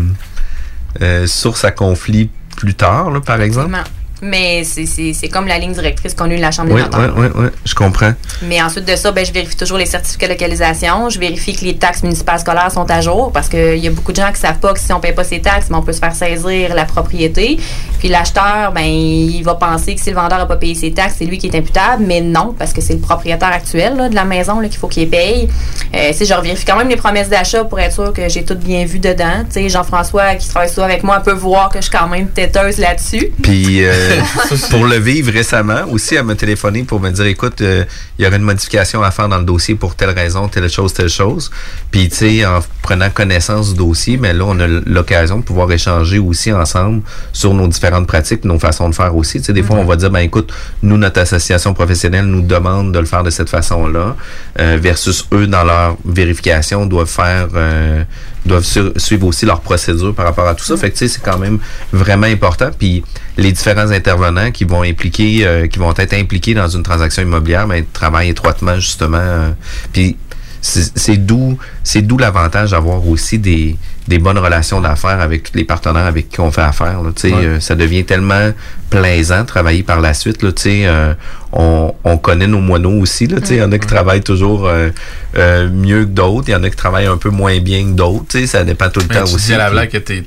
euh, 1.01 1.27
source 1.27 1.65
à 1.65 1.71
conflit 1.71 2.31
plus 2.57 2.75
tard, 2.75 3.11
là, 3.11 3.21
par 3.21 3.41
exemple 3.41 3.77
mais 4.23 4.63
c'est 4.63 5.29
comme 5.29 5.49
la 5.49 5.59
ligne 5.59 5.73
directrice 5.73 6.15
qu'on 6.15 6.31
a 6.31 6.33
eu 6.33 6.37
de 6.37 6.41
la 6.41 6.53
Chambre 6.53 6.69
des 6.69 6.75
oui, 6.75 6.83
Oui, 6.93 7.07
oui, 7.17 7.27
oui, 7.35 7.47
je 7.65 7.75
comprends. 7.75 8.13
Mais 8.43 8.63
ensuite 8.63 8.85
de 8.85 8.95
ça, 8.95 9.11
ben, 9.11 9.27
je 9.27 9.33
vérifie 9.33 9.57
toujours 9.57 9.79
les 9.79 9.87
certificats 9.87 10.29
de 10.29 10.33
localisation. 10.33 11.11
Je 11.11 11.19
vérifie 11.19 11.57
que 11.57 11.65
les 11.65 11.77
taxes 11.77 12.05
municipales 12.05 12.39
scolaires 12.39 12.71
sont 12.71 12.89
à 12.89 13.01
jour 13.01 13.33
parce 13.33 13.49
qu'il 13.49 13.79
y 13.79 13.89
a 13.89 13.91
beaucoup 13.91 14.13
de 14.13 14.17
gens 14.17 14.29
qui 14.29 14.35
ne 14.35 14.39
savent 14.39 14.61
pas 14.61 14.73
que 14.75 14.79
si 14.79 14.93
on 14.93 14.99
ne 14.99 15.03
paye 15.03 15.13
pas 15.13 15.25
ses 15.25 15.41
taxes, 15.41 15.69
ben, 15.69 15.79
on 15.79 15.83
peut 15.83 15.93
se 15.93 15.99
faire 15.99 16.15
saisir 16.15 16.73
la 16.73 16.85
propriété. 16.85 17.59
Puis 17.99 18.09
l'acheteur, 18.09 18.71
ben, 18.73 18.85
il 18.85 19.43
va 19.43 19.57
penser 19.57 19.97
que 19.97 20.01
si 20.01 20.11
le 20.11 20.17
vendeur 20.17 20.39
n'a 20.39 20.47
pas 20.47 20.57
payé 20.57 20.77
ses 20.77 20.93
taxes, 20.93 21.17
c'est 21.19 21.25
lui 21.25 21.39
qui 21.39 21.49
est 21.49 21.57
imputable, 21.57 22.05
mais 22.07 22.21
non, 22.21 22.55
parce 22.57 22.73
que 22.73 22.81
c'est 22.81 22.95
le 22.95 23.01
propriétaire 23.01 23.53
actuel 23.53 24.09
de 24.09 24.15
la 24.15 24.25
maison 24.25 24.61
qu'il 24.61 24.77
faut 24.77 24.89
qu'il 24.89 25.11
paye. 25.11 25.49
Euh, 25.95 26.11
si 26.13 26.27
je 26.27 26.33
revérifie 26.33 26.65
quand 26.65 26.77
même 26.77 26.89
les 26.89 26.97
promesses 26.97 27.29
d'achat 27.29 27.65
pour 27.65 27.81
être 27.81 27.93
sûr 27.93 28.13
que 28.13 28.29
j'ai 28.29 28.45
tout 28.45 28.55
bien 28.55 28.85
vu 28.85 29.01
dedans. 29.01 29.43
Jean-François, 29.67 30.37
qui 30.37 30.49
travaille 30.49 30.69
souvent 30.69 30.85
avec 30.85 31.03
moi, 31.03 31.21
peut 31.21 31.33
voir 31.33 31.71
que 31.71 31.79
je 31.79 31.89
suis 31.89 31.91
quand 31.91 32.09
même 32.09 32.29
têteuse 32.29 32.79
là-dessus. 32.79 33.33
Puis. 33.43 33.85
Euh, 33.85 34.12
pour 34.71 34.87
le 34.87 34.97
vivre 34.97 35.33
récemment, 35.33 35.85
aussi, 35.91 36.15
elle 36.15 36.25
m'a 36.25 36.35
téléphoné 36.35 36.85
pour 36.85 37.01
me 37.01 37.11
dire, 37.11 37.27
écoute, 37.27 37.61
euh, 37.61 37.85
il 38.19 38.25
y 38.25 38.29
aurait 38.29 38.37
une 38.37 38.43
modification 38.43 39.03
à 39.03 39.11
faire 39.11 39.29
dans 39.29 39.39
le 39.39 39.45
dossier 39.45 39.75
pour 39.75 39.95
telle 39.95 40.11
raison, 40.11 40.49
telle 40.49 40.69
chose, 40.69 40.93
telle 40.93 41.09
chose. 41.09 41.51
Puis, 41.91 42.09
tu 42.09 42.17
sais, 42.17 42.47
en 42.47 42.61
prenant 42.83 43.11
connaissance 43.11 43.71
du 43.71 43.79
dossier, 43.79 44.17
mais 44.17 44.33
là, 44.33 44.45
on 44.47 44.59
a 44.61 44.67
l'occasion 44.67 45.39
de 45.39 45.43
pouvoir 45.45 45.71
échanger 45.73 46.19
aussi 46.19 46.53
ensemble 46.53 47.03
sur 47.33 47.55
nos 47.55 47.69
différentes 47.69 48.07
pratiques, 48.07 48.45
nos 48.45 48.59
façons 48.59 48.89
de 48.89 48.95
faire 48.95 49.15
aussi. 49.17 49.39
Tu 49.39 49.47
sais, 49.47 49.53
des 49.53 49.63
fois, 49.63 49.77
on 49.77 49.85
va 49.85 49.97
dire, 49.97 50.11
ben 50.11 50.21
écoute, 50.21 50.53
nous, 50.83 50.97
notre 50.97 51.21
association 51.21 51.75
professionnelle 51.75 52.27
nous 52.27 52.43
demande 52.43 52.93
de 52.93 52.99
le 52.99 53.07
faire 53.07 53.23
de 53.23 53.31
cette 53.31 53.49
façon-là, 53.49 54.17
euh, 54.61 54.79
versus 54.81 55.27
eux, 55.33 55.47
dans 55.47 55.65
leur 55.65 55.97
vérification, 56.05 56.87
doivent 56.87 57.09
faire... 57.09 57.49
Euh, 57.55 58.05
doivent 58.47 58.65
suivre 58.97 59.27
aussi 59.27 59.47
leur 59.47 59.61
procédure 59.61 60.15
par 60.15 60.27
rapport 60.27 60.47
à 60.47 60.55
tout 60.55 60.65
ça. 60.65 60.77
Fait 60.77 60.97
c'est 60.97 61.23
quand 61.23 61.39
même 61.39 61.59
vraiment 61.93 62.27
important. 62.27 62.71
Puis 62.77 63.05
les 63.37 63.53
différents 63.53 63.91
intervenants 63.91 64.51
qui 64.51 64.65
vont 64.65 64.83
impliquer, 64.83 65.47
euh, 65.47 65.67
qui 65.67 65.79
vont 65.79 65.95
être 65.95 66.15
impliqués 66.15 66.55
dans 66.55 66.69
une 66.69 66.83
transaction 66.83 67.23
immobilière, 67.23 67.67
mais 67.67 67.83
ben, 67.83 67.87
travaillent 67.93 68.31
étroitement 68.31 68.77
justement. 68.77 69.19
Euh, 69.19 69.51
puis 69.93 70.17
c'est 70.61 71.17
d'où 71.17 71.59
c'est 71.83 72.03
d'où 72.03 72.19
l'avantage 72.19 72.71
d'avoir 72.71 73.07
aussi 73.09 73.39
des, 73.39 73.77
des 74.09 74.19
bonnes 74.19 74.39
relations 74.39 74.81
d'affaires 74.81 75.21
avec 75.21 75.45
tous 75.45 75.57
les 75.57 75.65
partenaires 75.65 76.07
avec 76.07 76.29
qui 76.29 76.41
on 76.41 76.51
fait 76.51 76.63
affaire. 76.63 77.03
Là, 77.03 77.11
sais 77.15 77.33
euh, 77.33 77.61
ça 77.61 77.75
devient 77.75 78.05
tellement 78.05 78.53
plaisant 78.91 79.43
de 79.43 79.47
travailler 79.47 79.83
par 79.83 80.01
la 80.01 80.13
suite. 80.13 80.43
Là, 80.43 80.51
euh, 80.67 81.15
on, 81.53 81.95
on 82.05 82.19
connaît 82.19 82.47
nos 82.47 82.61
moineaux 82.61 83.01
aussi. 83.01 83.27
Là, 83.27 83.39
Il 83.49 83.57
y 83.57 83.63
en 83.63 83.71
a 83.71 83.79
qui 83.79 83.87
travaillent 83.87 84.23
toujours 84.23 84.69
euh, 84.69 85.71
mieux 85.71 86.05
que 86.05 86.11
d'autres. 86.11 86.49
Il 86.49 86.53
y 86.53 86.55
en 86.55 86.65
a 86.65 86.71
qui 86.71 86.77
travaillent 86.77 87.07
un 87.07 87.17
peu 87.17 87.31
moins 87.31 87.59
bien 87.61 87.85
que 87.85 87.93
d'autres. 87.93 88.45
Ça 88.47 88.65
dépend 88.65 88.89
tout 88.91 89.01
le 89.01 89.07
temps 89.07 89.25
tu 89.25 89.35
aussi. 89.35 89.53
la 89.53 89.71
blague 89.71 89.91
que 89.91 89.99
t'es 89.99 90.25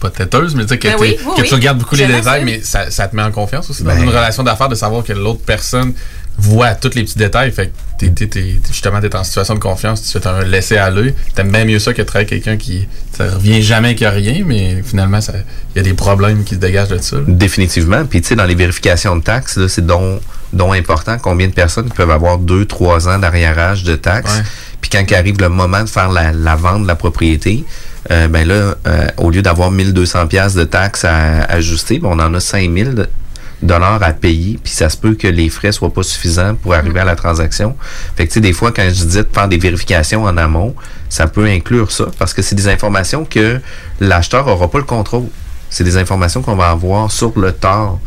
pas 0.00 0.10
têteuse, 0.10 0.54
mais 0.54 0.64
dire 0.64 0.78
que, 0.78 0.88
ben 0.88 1.14
que 1.36 1.42
tu 1.42 1.54
regardes 1.54 1.78
beaucoup 1.78 1.96
les 1.96 2.06
détails, 2.06 2.44
mais 2.44 2.60
ça, 2.62 2.90
ça, 2.90 3.08
te 3.08 3.16
met 3.16 3.22
en 3.22 3.32
confiance 3.32 3.68
aussi 3.68 3.82
dans 3.82 3.90
ben 3.90 4.02
une 4.02 4.08
relation 4.08 4.44
d'affaires 4.44 4.68
de 4.68 4.76
savoir 4.76 5.02
que 5.02 5.12
l'autre 5.12 5.40
personne 5.44 5.92
voit 6.38 6.74
tous 6.74 6.94
les 6.94 7.04
petits 7.04 7.18
détails. 7.18 7.52
Fait 7.52 7.68
que 7.68 8.06
t'es, 8.06 8.26
t'es, 8.26 8.60
justement, 8.68 9.00
t'es 9.00 9.14
en 9.14 9.24
situation 9.24 9.54
de 9.54 9.60
confiance, 9.60 10.02
tu 10.02 10.18
fais 10.18 10.26
un 10.26 10.44
laisser 10.44 10.76
aller. 10.76 11.14
T'aimes 11.34 11.50
bien 11.50 11.64
mieux 11.64 11.78
ça 11.78 11.92
que 11.92 12.02
de 12.02 12.06
travailler 12.06 12.30
avec 12.30 12.44
quelqu'un 12.44 12.58
qui 12.58 12.88
ça 13.12 13.24
revient 13.34 13.62
jamais 13.62 13.94
qu'il 13.94 14.06
a 14.06 14.10
rien, 14.10 14.42
mais 14.46 14.82
finalement, 14.84 15.18
il 15.74 15.76
y 15.76 15.80
a 15.80 15.82
des 15.82 15.94
problèmes 15.94 16.44
qui 16.44 16.54
se 16.54 16.60
dégagent 16.60 16.88
de 16.88 16.98
ça. 16.98 17.16
Définitivement. 17.26 18.04
Puis, 18.04 18.22
tu 18.22 18.28
sais, 18.28 18.36
dans 18.36 18.44
les 18.44 18.54
vérifications 18.54 19.16
de 19.16 19.22
taxes, 19.22 19.56
là, 19.56 19.68
c'est 19.68 19.84
donc, 19.84 20.20
important 20.54 21.18
combien 21.20 21.48
de 21.48 21.52
personnes 21.52 21.90
peuvent 21.90 22.10
avoir 22.10 22.38
deux, 22.38 22.64
trois 22.64 23.08
ans 23.08 23.18
d'arriérage 23.18 23.82
de 23.82 23.96
taxes. 23.96 24.42
Puis, 24.80 24.90
quand 24.90 25.04
arrive 25.12 25.40
le 25.40 25.48
moment 25.48 25.82
de 25.82 25.88
faire 25.88 26.10
la, 26.10 26.32
la 26.32 26.54
vente 26.54 26.84
de 26.84 26.88
la 26.88 26.94
propriété, 26.94 27.64
euh, 28.10 28.28
ben 28.28 28.46
là, 28.46 28.76
euh, 28.86 29.06
au 29.18 29.30
lieu 29.30 29.42
d'avoir 29.42 29.70
1200 29.70 30.28
pièces 30.28 30.54
de 30.54 30.64
taxes 30.64 31.04
à, 31.04 31.42
ajuster, 31.44 31.98
ben 31.98 32.08
on 32.10 32.18
en 32.20 32.32
a 32.34 32.40
5000 32.40 33.06
dollars 33.62 34.02
à 34.02 34.12
payer, 34.12 34.58
puis 34.62 34.72
ça 34.72 34.88
se 34.88 34.96
peut 34.96 35.14
que 35.14 35.26
les 35.26 35.48
frais 35.48 35.72
soient 35.72 35.92
pas 35.92 36.02
suffisants 36.02 36.54
pour 36.54 36.74
arriver 36.74 37.00
à 37.00 37.04
la 37.04 37.16
transaction. 37.16 37.76
Fait 38.16 38.24
que 38.24 38.30
tu 38.30 38.34
sais, 38.34 38.40
des 38.40 38.52
fois, 38.52 38.72
quand 38.72 38.84
je 38.84 39.04
disais 39.04 39.22
de 39.22 39.28
faire 39.32 39.48
des 39.48 39.58
vérifications 39.58 40.24
en 40.24 40.36
amont, 40.36 40.74
ça 41.08 41.26
peut 41.26 41.46
inclure 41.46 41.90
ça, 41.90 42.06
parce 42.18 42.34
que 42.34 42.42
c'est 42.42 42.54
des 42.54 42.68
informations 42.68 43.24
que 43.24 43.60
l'acheteur 44.00 44.46
aura 44.46 44.70
pas 44.70 44.78
le 44.78 44.84
contrôle. 44.84 45.26
C'est 45.70 45.84
des 45.84 45.96
informations 45.96 46.40
qu'on 46.40 46.56
va 46.56 46.70
avoir 46.70 47.10
sur 47.10 47.38
le 47.38 47.52
tard 47.52 47.98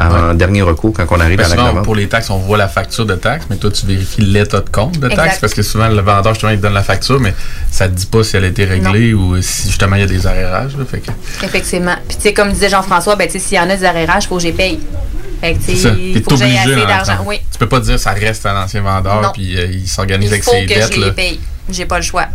en 0.00 0.34
dernier 0.34 0.62
recours 0.62 0.92
quand 0.92 1.06
on 1.10 1.20
arrive 1.20 1.40
à 1.40 1.48
la 1.48 1.48
souvent, 1.48 1.82
Pour 1.82 1.94
les 1.94 2.08
taxes, 2.08 2.30
on 2.30 2.38
voit 2.38 2.58
la 2.58 2.68
facture 2.68 3.06
de 3.06 3.14
taxes, 3.14 3.46
mais 3.50 3.56
toi, 3.56 3.70
tu 3.70 3.86
vérifies 3.86 4.22
l'état 4.22 4.60
de 4.60 4.68
compte 4.68 4.98
de 4.98 5.08
taxes 5.08 5.38
parce 5.40 5.54
que 5.54 5.62
souvent, 5.62 5.88
le 5.88 6.00
vendeur, 6.00 6.34
justement, 6.34 6.52
il 6.52 6.58
te 6.58 6.62
donne 6.62 6.74
la 6.74 6.82
facture, 6.82 7.20
mais 7.20 7.34
ça 7.70 7.88
te 7.88 7.94
dit 7.94 8.06
pas 8.06 8.24
si 8.24 8.36
elle 8.36 8.44
a 8.44 8.48
été 8.48 8.64
réglée 8.64 9.14
ou 9.14 9.40
si 9.40 9.68
justement 9.68 9.96
il 9.96 10.00
y 10.00 10.04
a 10.04 10.08
des 10.08 10.26
arrérages. 10.26 10.72
fait 10.88 11.02
Effectivement. 11.42 11.96
Puis, 12.08 12.16
tu 12.16 12.22
sais, 12.22 12.32
comme 12.32 12.52
disait 12.52 12.68
Jean-François, 12.68 13.16
ben, 13.16 13.28
s'il 13.30 13.56
y 13.56 13.60
en 13.60 13.70
a 13.70 13.76
des 13.76 13.84
arrérages, 13.84 14.24
il 14.24 14.28
faut 14.28 14.36
que 14.36 14.42
j'y 14.42 14.52
paye. 14.52 14.80
Fait 15.40 15.54
que, 15.54 15.58
il 15.98 16.22
faut 16.22 16.30
que 16.30 16.42
assez 16.42 16.86
d'argent. 16.86 17.24
Oui. 17.26 17.40
Tu 17.52 17.58
peux 17.58 17.68
pas 17.68 17.80
dire 17.80 17.98
ça 17.98 18.12
reste 18.12 18.46
un 18.46 18.62
ancien 18.62 18.80
vendeur 18.80 19.32
puis 19.32 19.58
euh, 19.58 19.66
il 19.66 19.86
s'organise 19.86 20.30
avec 20.30 20.44
ses 20.44 20.66
dettes. 20.66 20.70
Il 20.70 20.82
faut 20.82 20.88
que 20.88 20.94
je 20.94 21.00
les 21.00 21.12
paye. 21.12 21.40
J'ai 21.70 21.86
pas 21.86 21.96
le 21.96 22.02
choix. 22.02 22.26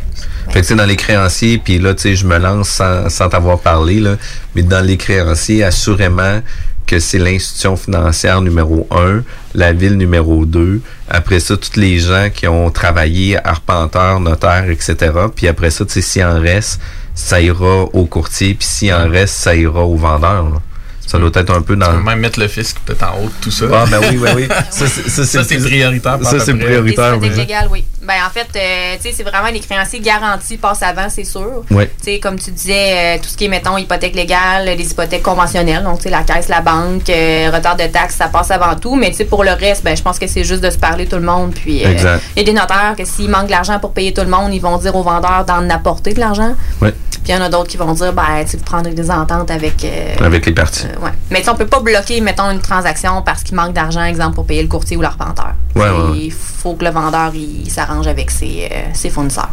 Fait 0.48 0.54
que, 0.54 0.60
tu 0.60 0.66
sais, 0.66 0.76
dans 0.76 0.86
les 0.86 0.96
créanciers, 0.96 1.60
puis 1.60 1.78
là, 1.78 1.94
tu 1.94 2.02
sais, 2.02 2.16
je 2.16 2.26
me 2.26 2.38
lance 2.38 2.70
sans, 2.70 3.10
sans 3.10 3.30
t'avoir 3.30 3.60
parlé, 3.60 4.00
là, 4.00 4.16
mais 4.56 4.64
dans 4.64 4.84
les 4.84 4.98
créanciers, 4.98 5.64
assurément, 5.64 6.42
que 6.90 6.98
c'est 6.98 7.20
l'institution 7.20 7.76
financière 7.76 8.42
numéro 8.42 8.88
un, 8.90 9.22
la 9.54 9.74
ville 9.74 9.96
numéro 9.96 10.44
deux. 10.44 10.82
Après 11.08 11.40
ça, 11.40 11.56
tous 11.56 11.80
les 11.80 12.00
gens 12.00 12.30
qui 12.34 12.48
ont 12.48 12.72
travaillé, 12.72 13.38
arpenteurs, 13.46 14.20
notaires, 14.20 14.68
etc. 14.72 14.96
Puis 15.36 15.48
après 15.48 15.70
ça, 15.70 15.86
tu 15.86 15.94
sais, 15.94 16.02
s'il 16.02 16.24
en 16.26 16.42
reste, 16.42 16.82
ça 17.14 17.40
ira 17.42 17.84
au 17.94 18.06
courtier. 18.06 18.56
Puis 18.56 18.68
s'il 18.68 18.94
en 18.94 19.08
reste, 19.08 19.36
ça 19.36 19.56
ira 19.56 19.86
au 19.86 19.98
vendeur. 19.98 20.62
Ça 21.10 21.18
doit 21.18 21.32
être 21.34 21.50
un 21.50 21.64
peu 21.64 21.76
dans. 21.76 21.88
Tu 21.88 21.94
peux 21.94 22.04
même 22.04 22.20
mettre 22.20 22.40
le 22.40 22.48
fisc 22.48 22.78
peut-être 22.86 23.02
en 23.02 23.18
haut 23.18 23.30
de 23.30 23.34
tout 23.42 23.50
ça. 23.50 23.66
Ah, 23.74 23.86
ben 23.90 24.00
oui, 24.12 24.20
oui, 24.22 24.30
oui. 24.36 24.48
Ça, 24.70 25.44
c'est 25.44 25.58
prioritaire. 25.58 26.20
Ça, 26.22 26.40
c'est 26.40 26.54
prioritaire. 26.54 27.18
Les 27.18 27.30
légales, 27.30 27.68
oui. 27.72 27.84
Ben, 28.04 28.14
en 28.28 28.30
fait, 28.30 28.48
euh, 28.56 28.96
tu 28.96 29.10
sais, 29.10 29.16
c'est 29.18 29.24
vraiment 29.24 29.50
les 29.52 29.60
créanciers 29.60 30.00
garantis 30.00 30.58
passent 30.58 30.84
avant, 30.84 31.10
c'est 31.10 31.24
sûr. 31.24 31.64
Oui. 31.72 31.86
Tu 31.98 32.04
sais, 32.04 32.20
comme 32.20 32.38
tu 32.38 32.52
disais, 32.52 33.18
euh, 33.18 33.18
tout 33.18 33.28
ce 33.28 33.36
qui 33.36 33.46
est, 33.46 33.48
mettons, 33.48 33.78
hypothèque 33.78 34.16
légale, 34.16 34.66
les 34.66 34.92
hypothèques 34.92 35.24
conventionnelles, 35.24 35.84
donc, 35.84 35.98
tu 35.98 36.04
sais, 36.04 36.10
la 36.12 36.22
caisse, 36.22 36.48
la 36.48 36.62
banque, 36.62 37.10
euh, 37.10 37.50
retard 37.52 37.76
de 37.76 37.88
taxes, 37.88 38.16
ça 38.16 38.28
passe 38.28 38.52
avant 38.52 38.76
tout. 38.76 38.96
Mais, 38.96 39.10
tu 39.10 39.18
sais, 39.18 39.26
pour 39.26 39.44
le 39.44 39.52
reste, 39.52 39.84
ben, 39.84 39.98
je 39.98 40.04
pense 40.04 40.20
que 40.20 40.28
c'est 40.28 40.44
juste 40.44 40.64
de 40.64 40.70
se 40.70 40.78
parler 40.78 41.08
tout 41.08 41.16
le 41.16 41.24
monde. 41.24 41.54
Puis, 41.56 41.84
il 41.84 42.38
y 42.38 42.40
a 42.40 42.44
des 42.44 42.54
notaires 42.54 42.94
que 42.96 43.06
s'il 43.06 43.30
manque 43.30 43.48
de 43.48 43.52
l'argent 43.52 43.80
pour 43.80 43.94
payer 43.94 44.14
tout 44.14 44.22
le 44.22 44.30
monde, 44.30 44.54
ils 44.54 44.62
vont 44.62 44.78
dire 44.78 44.96
aux 44.96 45.04
vendeurs 45.04 45.44
d'en 45.46 45.68
apporter 45.72 46.14
de 46.14 46.20
l'argent. 46.20 46.56
Oui. 46.82 46.90
Puis, 47.12 47.34
il 47.34 47.36
y 47.36 47.38
en 47.38 47.42
a 47.42 47.50
d'autres 47.50 47.68
qui 47.68 47.78
vont 47.78 47.94
dire, 47.94 48.14
ben, 48.14 48.46
tu 48.50 48.58
prendrais 48.58 48.94
des 48.94 49.10
ententes 49.12 49.52
avec. 49.52 49.86
avec 50.20 50.46
les 50.46 50.54
parties. 50.54 50.88
Ouais. 51.02 51.12
Mais, 51.30 51.48
on 51.50 51.56
peut 51.56 51.68
pas 51.68 51.80
bloquer, 51.80 52.22
mettons, 52.22 52.50
une 52.52 52.60
transaction 52.62 53.22
parce 53.22 53.44
qu'il 53.44 53.56
manque 53.56 53.74
d'argent, 53.74 54.04
exemple, 54.04 54.36
pour 54.36 54.46
payer 54.46 54.62
le 54.62 54.68
courtier 54.68 54.98
ou 54.98 55.02
l'arpenteur. 55.02 55.54
Il 55.76 56.32
faut 56.32 56.76
que 56.76 56.86
le 56.86 56.92
vendeur 56.92 57.32
il, 57.34 57.70
s'arrange 57.70 58.08
avec 58.08 58.32
ses, 58.32 58.70
euh, 58.72 58.90
ses, 58.94 59.10
fournisseurs. 59.10 59.52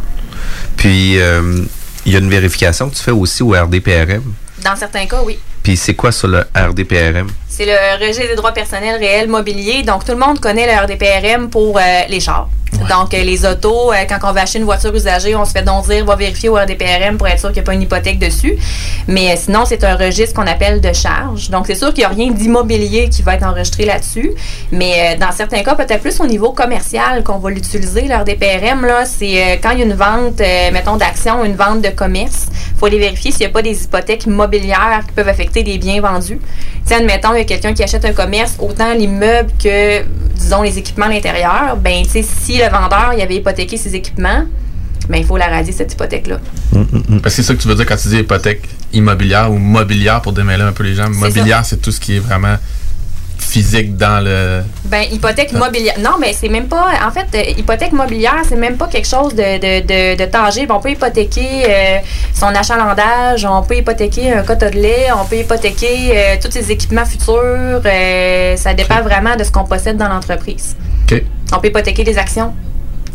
Puis, 0.75 1.19
euh, 1.19 1.63
il 2.05 2.13
y 2.13 2.15
a 2.15 2.19
une 2.19 2.29
vérification 2.29 2.89
que 2.89 2.95
tu 2.95 3.03
fais 3.03 3.11
aussi 3.11 3.43
au 3.43 3.51
RDPRM? 3.51 4.23
Dans 4.63 4.75
certains 4.75 5.05
cas, 5.05 5.21
oui. 5.23 5.39
Puis 5.67 5.75
c'est 5.75 5.95
quoi 5.95 6.13
sur 6.13 6.29
le 6.29 6.45
RDPRM? 6.55 7.27
C'est 7.49 7.65
le 7.65 7.99
registre 7.99 8.29
des 8.29 8.35
droits 8.35 8.53
personnels 8.53 8.99
réels 8.99 9.27
mobiliers. 9.27 9.83
Donc, 9.83 10.05
tout 10.05 10.13
le 10.13 10.17
monde 10.17 10.39
connaît 10.39 10.65
le 10.65 10.81
RDPRM 10.81 11.49
pour 11.49 11.77
euh, 11.77 11.81
les 12.07 12.21
chars. 12.21 12.47
Donc, 12.89 13.13
euh, 13.13 13.23
les 13.23 13.45
autos, 13.45 13.91
euh, 13.91 13.95
quand 14.07 14.19
on 14.23 14.31
va 14.31 14.41
acheter 14.41 14.59
une 14.59 14.65
voiture 14.65 14.93
usagée, 14.93 15.35
on 15.35 15.43
se 15.43 15.51
fait 15.51 15.63
donc 15.63 15.89
dire, 15.89 16.05
va 16.05 16.15
vérifier 16.15 16.49
au 16.49 16.55
RDPRM 16.55 17.17
pour 17.17 17.27
être 17.27 17.39
sûr 17.39 17.49
qu'il 17.49 17.61
n'y 17.61 17.65
a 17.65 17.65
pas 17.65 17.73
une 17.73 17.81
hypothèque 17.81 18.19
dessus. 18.19 18.57
Mais 19.07 19.35
sinon, 19.37 19.63
c'est 19.65 19.83
un 19.83 19.95
registre 19.95 20.35
qu'on 20.35 20.47
appelle 20.47 20.79
de 20.81 20.93
charge. 20.93 21.49
Donc, 21.49 21.65
c'est 21.67 21.75
sûr 21.75 21.89
qu'il 21.89 21.99
n'y 21.99 22.05
a 22.05 22.09
rien 22.09 22.31
d'immobilier 22.31 23.09
qui 23.09 23.23
va 23.23 23.35
être 23.35 23.45
enregistré 23.45 23.85
là-dessus. 23.85 24.33
Mais 24.71 25.17
dans 25.19 25.31
certains 25.31 25.63
cas, 25.63 25.75
peut-être 25.75 26.01
plus 26.01 26.19
au 26.19 26.27
niveau 26.27 26.51
commercial 26.51 27.23
qu'on 27.23 27.39
va 27.39 27.49
l'utiliser, 27.49 28.03
le 28.03 28.15
RDPRM. 28.15 28.85
Là, 28.85 29.05
c'est 29.05 29.59
quand 29.63 29.71
il 29.71 29.79
y 29.79 29.81
a 29.81 29.85
une 29.85 29.95
vente, 29.95 30.39
mettons, 30.71 30.97
d'actions, 30.97 31.43
une 31.43 31.55
vente 31.55 31.81
de 31.81 31.89
commerce. 31.89 32.47
Il 32.73 32.79
faut 32.79 32.85
aller 32.85 32.99
vérifier 32.99 33.31
s'il 33.31 33.39
n'y 33.39 33.45
a 33.47 33.49
pas 33.49 33.63
des 33.63 33.83
hypothèques 33.83 34.25
immobilières 34.25 35.01
qui 35.07 35.13
peuvent 35.13 35.29
affecter 35.29 35.56
des 35.63 35.77
biens 35.77 36.01
vendus. 36.01 36.39
Tiens, 36.85 36.99
admettons, 36.99 37.33
il 37.33 37.39
y 37.39 37.41
a 37.41 37.45
quelqu'un 37.45 37.73
qui 37.73 37.83
achète 37.83 38.05
un 38.05 38.13
commerce, 38.13 38.55
autant 38.59 38.93
l'immeuble 38.93 39.51
que, 39.61 40.03
disons, 40.35 40.61
les 40.61 40.77
équipements 40.77 41.05
à 41.05 41.09
l'intérieur. 41.09 41.77
Ben, 41.77 42.03
tu 42.03 42.09
sais, 42.09 42.23
si 42.23 42.57
le 42.57 42.69
vendeur 42.69 43.13
il 43.15 43.21
avait 43.21 43.35
hypothéqué 43.35 43.77
ses 43.77 43.95
équipements, 43.95 44.45
ben, 45.09 45.17
il 45.17 45.25
faut 45.25 45.37
la 45.37 45.47
radier, 45.47 45.73
cette 45.73 45.93
hypothèque-là. 45.93 46.39
Mm, 46.71 46.79
mm, 46.79 47.03
mm. 47.09 47.21
c'est 47.27 47.43
ça 47.43 47.53
que 47.53 47.61
tu 47.61 47.67
veux 47.67 47.75
dire 47.75 47.85
quand 47.85 47.97
tu 47.97 48.09
dis 48.09 48.17
hypothèque 48.17 48.67
immobilière 48.93 49.51
ou 49.51 49.57
mobilière 49.57 50.21
pour 50.21 50.33
démêler 50.33 50.63
un 50.63 50.71
peu 50.71 50.83
les 50.83 50.95
gens. 50.95 51.09
Mobilière, 51.09 51.65
c'est 51.65 51.81
tout 51.81 51.91
ce 51.91 51.99
qui 51.99 52.17
est 52.17 52.19
vraiment 52.19 52.55
physique 53.39 53.97
dans 53.97 54.23
le. 54.23 54.61
Ben, 54.85 55.05
hypothèque 55.11 55.53
mobilière. 55.53 55.95
Non, 55.99 56.17
mais 56.19 56.33
c'est 56.33 56.49
même 56.49 56.67
pas. 56.67 56.91
En 57.05 57.11
fait, 57.11 57.27
euh, 57.33 57.51
hypothèque 57.57 57.91
mobilière, 57.93 58.41
c'est 58.47 58.55
même 58.55 58.77
pas 58.77 58.87
quelque 58.87 59.07
chose 59.07 59.33
de, 59.35 59.57
de, 59.59 60.15
de, 60.15 60.25
tangible. 60.25 60.71
On 60.71 60.79
peut 60.79 60.91
hypothéquer 60.91 61.65
euh, 61.67 61.97
son 62.33 62.47
achalandage, 62.47 63.45
on 63.45 63.61
peut 63.63 63.77
hypothéquer 63.77 64.33
un 64.33 64.43
coteau 64.43 64.69
de 64.69 64.75
lait, 64.75 65.07
on 65.19 65.25
peut 65.25 65.37
hypothéquer 65.37 66.11
euh, 66.13 66.35
tous 66.41 66.51
ses 66.51 66.71
équipements 66.71 67.05
futurs. 67.05 67.81
ça 68.57 68.73
dépend 68.73 69.01
vraiment 69.01 69.35
de 69.35 69.43
ce 69.43 69.51
qu'on 69.51 69.65
possède 69.65 69.97
dans 69.97 70.09
l'entreprise. 70.09 70.75
OK. 71.09 71.23
On 71.53 71.59
peut 71.59 71.67
hypothéquer 71.69 72.03
des 72.03 72.17
actions. 72.17 72.53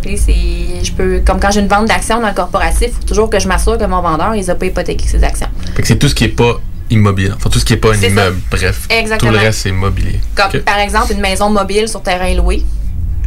je 0.04 0.92
peux, 0.92 1.20
comme 1.26 1.40
quand 1.40 1.50
j'ai 1.50 1.60
une 1.60 1.68
vente 1.68 1.86
d'actions 1.86 2.20
dans 2.20 2.28
le 2.28 2.34
corporatif, 2.34 2.88
il 2.88 2.92
faut 2.92 3.06
toujours 3.06 3.30
que 3.30 3.38
je 3.38 3.48
m'assure 3.48 3.78
que 3.78 3.84
mon 3.84 4.00
vendeur, 4.00 4.34
il 4.34 4.44
n'a 4.44 4.54
pas 4.54 4.66
hypothéqué 4.66 5.06
ses 5.06 5.22
actions. 5.22 5.48
c'est 5.82 5.98
tout 5.98 6.08
ce 6.08 6.14
qui 6.14 6.24
n'est 6.24 6.30
pas 6.30 6.60
immobilier. 6.92 7.32
Enfin, 7.34 7.50
tout 7.50 7.58
ce 7.58 7.64
qui 7.64 7.72
n'est 7.72 7.78
pas 7.78 7.94
un 7.94 8.00
immeuble. 8.00 8.38
Bref. 8.50 8.86
Exactement. 8.90 9.32
Tout 9.32 9.38
le 9.38 9.44
reste, 9.44 9.60
c'est 9.60 9.68
immobilier. 9.70 10.20
Comme 10.34 10.60
par 10.60 10.78
exemple 10.78 11.12
une 11.12 11.20
maison 11.20 11.50
mobile 11.50 11.88
sur 11.88 12.02
terrain 12.02 12.32
loué. 12.34 12.64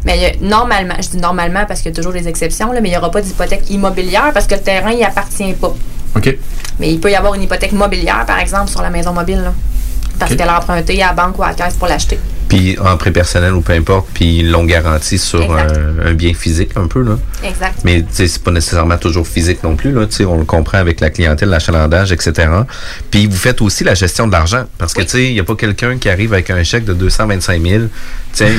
Mais 0.06 0.38
normalement, 0.40 0.96
je 1.02 1.10
dis 1.10 1.18
normalement 1.18 1.66
parce 1.68 1.82
qu'il 1.82 1.90
y 1.90 1.94
a 1.94 1.96
toujours 1.96 2.14
des 2.14 2.28
exceptions, 2.28 2.72
là, 2.72 2.80
mais 2.80 2.90
il 2.90 2.92
n'y 2.92 2.98
aura 2.98 3.10
pas 3.10 3.22
d'hypothèque 3.22 3.70
immobilière 3.72 4.32
parce 4.34 4.46
que 4.46 4.54
le 4.54 4.62
terrain 4.62 4.94
n'y 4.94 5.04
appartient 5.04 5.54
pas. 5.54 5.76
OK. 6.16 6.38
Mais 6.80 6.92
il 6.92 7.00
peut 7.00 7.10
y 7.10 7.16
avoir 7.16 7.34
une 7.34 7.42
hypothèque 7.42 7.72
mobilière, 7.72 8.24
par 8.26 8.38
exemple, 8.40 8.70
sur 8.70 8.84
la 8.84 8.92
maison 8.92 9.14
mobile. 9.14 9.42
Là, 9.42 9.54
parce 10.20 10.36
qu'elle 10.36 10.48
a 10.48 10.60
emprunté 10.60 11.02
à 11.02 11.08
la 11.08 11.14
banque 11.14 11.38
ou 11.40 11.44
à 11.44 11.48
la 11.48 11.54
caisse 11.56 11.74
pour 11.74 11.88
l'acheter 11.88 12.20
puis 12.48 12.78
en 12.80 12.96
prêt 12.98 13.12
personnel 13.12 13.54
ou 13.54 13.62
peu 13.62 13.74
importe, 13.74 14.08
puis 14.14 14.40
ils 14.40 14.52
l'ont 14.52 14.66
garantie 14.66 15.18
sur 15.18 15.56
un, 15.56 16.14
bien 16.14 16.34
physique 16.34 16.72
un 16.76 16.88
peu. 16.88 17.02
Là. 17.02 17.18
Exact. 17.44 17.80
Mais 17.84 18.06
c'est 18.12 18.42
pas 18.44 18.52
nécessairement 18.52 18.98
toujours 18.98 19.28
physique 19.28 19.64
non 19.64 19.76
plus. 19.76 19.92
Là, 19.92 20.06
on 20.28 20.38
le 20.38 20.46
comprend 20.46 20.78
avec 20.78 21.00
la 21.00 21.10
clientèle, 21.10 21.50
l'achalandage, 21.50 22.12
etc. 22.12 22.50
Puis 23.12 23.28
vous 23.28 23.38
faites 23.38 23.62
aussi 23.62 23.84
la 23.84 23.96
gestion 23.96 24.28
de 24.28 24.32
l'argent. 24.32 24.66
Parce 24.78 24.94
que 24.94 25.02
il 25.18 25.34
n'y 25.34 25.40
a 25.40 25.44
pas 25.44 25.56
quelqu'un 25.56 25.98
qui 25.98 26.10
arrive 26.10 26.34
avec 26.34 26.50
un 26.50 26.64
chèque 26.64 26.86
de 26.86 26.94
225 26.94 27.62
000. 27.62 27.84
Tiens, 28.34 28.50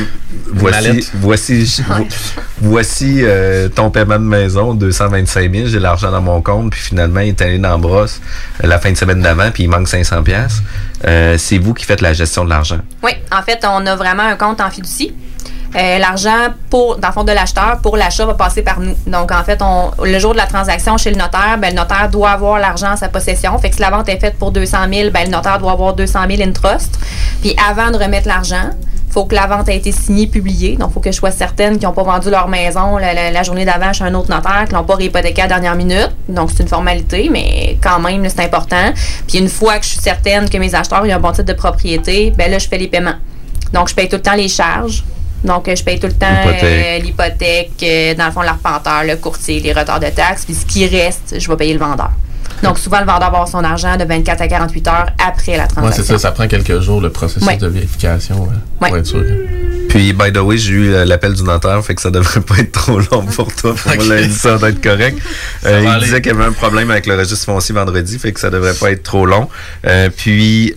voici, 0.55 1.11
voici, 1.15 1.83
voici 2.63 3.19
euh, 3.23 3.69
ton 3.69 3.91
paiement 3.91 4.19
de 4.19 4.25
maison, 4.25 4.73
225 4.73 5.55
000, 5.55 5.69
j'ai 5.69 5.79
l'argent 5.79 6.11
dans 6.11 6.23
mon 6.23 6.41
compte, 6.41 6.71
puis 6.71 6.81
finalement, 6.81 7.21
il 7.21 7.29
est 7.29 7.43
allé 7.43 7.59
dans 7.59 7.73
la 7.73 7.77
brosse 7.77 8.23
euh, 8.65 8.69
la 8.69 8.79
fin 8.79 8.91
de 8.91 8.97
semaine 8.97 9.21
d'avant, 9.21 9.51
puis 9.53 9.65
il 9.65 9.69
manque 9.69 9.89
500 9.89 10.23
pièces. 10.23 10.63
C'est 11.07 11.59
vous 11.59 11.73
qui 11.73 11.85
faites 11.85 12.01
la 12.01 12.13
gestion 12.13 12.45
de 12.45 12.51
l'argent. 12.51 12.81
Oui, 13.03 13.13
en 13.33 13.43
fait, 13.43 13.65
on 13.65 13.77
on 13.77 13.87
a 13.87 13.95
vraiment 13.95 14.23
un 14.23 14.37
compte 14.37 14.61
en 14.61 14.71
fiducie. 14.71 15.15
Euh, 15.77 15.99
l'argent 15.99 16.55
pour 16.71 16.97
dans 16.97 17.09
le 17.09 17.13
fond 17.13 17.25
de 17.25 17.33
l'acheteur 17.33 17.81
pour 17.83 17.97
l'achat 17.97 18.25
va 18.25 18.35
passer 18.35 18.63
par 18.63 18.81
nous. 18.81 18.95
Donc 19.07 19.31
en 19.31 19.45
fait, 19.45 19.61
on, 19.61 19.91
le 20.03 20.19
jour 20.19 20.33
de 20.33 20.39
la 20.39 20.47
transaction 20.47 20.97
chez 20.97 21.11
le 21.11 21.17
notaire, 21.17 21.59
ben, 21.59 21.71
le 21.71 21.77
notaire 21.77 22.09
doit 22.11 22.31
avoir 22.31 22.59
l'argent 22.59 22.93
en 22.93 22.97
sa 22.97 23.09
possession. 23.09 23.59
Fait 23.59 23.71
que 23.71 23.77
si 23.77 23.83
la 23.83 23.91
vente 23.91 24.09
est 24.09 24.19
faite 24.19 24.37
pour 24.39 24.53
200 24.53 24.79
000, 24.91 25.11
ben, 25.11 25.25
le 25.25 25.31
notaire 25.31 25.59
doit 25.59 25.73
avoir 25.73 25.95
200 25.95 26.21
000 26.31 26.43
in 26.43 26.53
trust. 26.53 26.99
Puis 27.43 27.55
avant 27.69 27.91
de 27.91 27.99
remettre 28.03 28.27
l'argent, 28.27 28.71
faut 29.17 29.25
que 29.25 29.35
la 29.35 29.47
vente 29.47 29.71
ait 29.71 29.77
été 29.77 29.93
signée, 29.93 30.27
publiée. 30.27 30.77
Donc, 30.77 30.91
il 30.91 30.93
faut 30.93 31.01
que 31.01 31.11
je 31.11 31.17
sois 31.17 31.31
certaine 31.31 31.79
qu'ils 31.79 31.89
n'ont 31.89 31.95
pas 31.95 32.03
vendu 32.03 32.29
leur 32.29 32.49
maison 32.49 32.99
la, 32.99 33.43
journée 33.43 33.65
d'avant 33.65 33.91
chez 33.95 34.05
un 34.05 34.13
autre 34.13 34.29
notaire, 34.29 34.67
qu'ils 34.67 34.77
n'ont 34.77 34.85
pas 34.85 34.97
réhypothéqué 34.97 35.41
à 35.41 35.45
la 35.47 35.55
dernière 35.55 35.75
minute. 35.75 36.11
Donc, 36.29 36.51
c'est 36.51 36.63
une 36.63 36.69
formalité, 36.69 37.31
mais 37.33 37.79
quand 37.83 37.99
même, 37.99 38.29
c'est 38.29 38.45
important. 38.45 38.93
Puis, 39.27 39.39
une 39.39 39.49
fois 39.49 39.79
que 39.79 39.85
je 39.85 39.91
suis 39.93 40.01
certaine 40.01 40.51
que 40.51 40.59
mes 40.59 40.75
acheteurs 40.75 41.03
ont 41.03 41.11
un 41.11 41.19
bon 41.19 41.33
titre 41.33 41.45
de 41.45 41.55
propriété, 41.55 42.31
ben 42.37 42.51
là, 42.51 42.59
je 42.59 42.69
fais 42.69 42.77
les 42.77 42.89
paiements. 42.89 43.15
Donc, 43.73 43.89
je 43.89 43.95
paye 43.95 44.07
tout 44.07 44.17
le 44.17 44.23
temps 44.23 44.35
les 44.35 44.49
charges. 44.49 45.03
Donc, 45.47 45.71
je 45.73 45.83
paye 45.83 45.99
tout 45.99 46.09
le 46.09 46.13
temps 46.13 46.27
l'hypothèque, 47.03 47.71
euh, 47.83 47.87
euh, 47.87 48.15
dans 48.15 48.27
le 48.27 48.33
fond, 48.33 48.43
l'arpenteur, 48.43 49.05
le 49.05 49.17
courtier, 49.17 49.61
les 49.61 49.73
retards 49.73 50.01
de 50.01 50.09
taxes. 50.09 50.45
Puis, 50.45 50.55
ce 50.55 50.67
qui 50.67 50.87
reste, 50.87 51.37
je 51.39 51.49
vais 51.49 51.57
payer 51.57 51.73
le 51.73 51.79
vendeur. 51.79 52.11
Donc, 52.63 52.79
souvent, 52.79 53.01
le 53.01 53.07
vendeur 53.07 53.31
va 53.31 53.39
avoir 53.39 53.49
son 53.49 53.65
argent 53.65 53.97
de 53.97 54.05
24 54.05 54.41
à 54.41 54.49
48 54.49 54.89
heures 54.89 55.07
après 55.27 55.57
la 55.57 55.67
transaction. 55.67 56.03
Oui, 56.03 56.07
c'est 56.07 56.13
ça. 56.13 56.19
Ça 56.19 56.33
prend 56.33 56.47
quelques 56.49 56.81
jours, 56.81 57.01
le 57.01 57.11
processus 57.11 57.59
de 57.59 57.67
vérification, 57.67 58.49
pour 58.79 58.97
être 58.97 59.07
sûr. 59.07 59.23
Puis, 59.89 60.13
by 60.13 60.33
the 60.33 60.39
way, 60.39 60.59
j'ai 60.59 60.73
eu 60.73 60.93
euh, 60.93 61.05
l'appel 61.05 61.33
du 61.33 61.43
notaire, 61.43 61.83
fait 61.85 61.95
que 61.95 62.03
ça 62.03 62.11
devrait 62.11 62.41
pas 62.41 62.59
être 62.59 62.73
trop 62.73 62.99
long 62.99 63.25
pour 63.25 63.55
toi. 63.55 63.75
Pour 63.75 63.93
okay. 63.93 64.09
lundi, 64.09 64.35
ça 64.35 64.59
doit 64.59 64.71
être 64.71 64.83
correct. 64.83 65.19
Euh, 65.65 65.85
il 65.85 66.05
disait 66.05 66.21
qu'il 66.21 66.33
y 66.33 66.35
avait 66.35 66.45
un 66.45 66.53
problème 66.53 66.91
avec 66.91 67.07
le 67.07 67.17
registre 67.17 67.47
foncier 67.47 67.75
vendredi, 67.75 68.19
fait 68.19 68.33
que 68.33 68.41
ça 68.41 68.51
devrait 68.51 68.75
pas 68.75 68.91
être 68.91 69.03
trop 69.03 69.27
long. 69.27 69.49
Euh, 69.87 70.11
puis, 70.15 70.75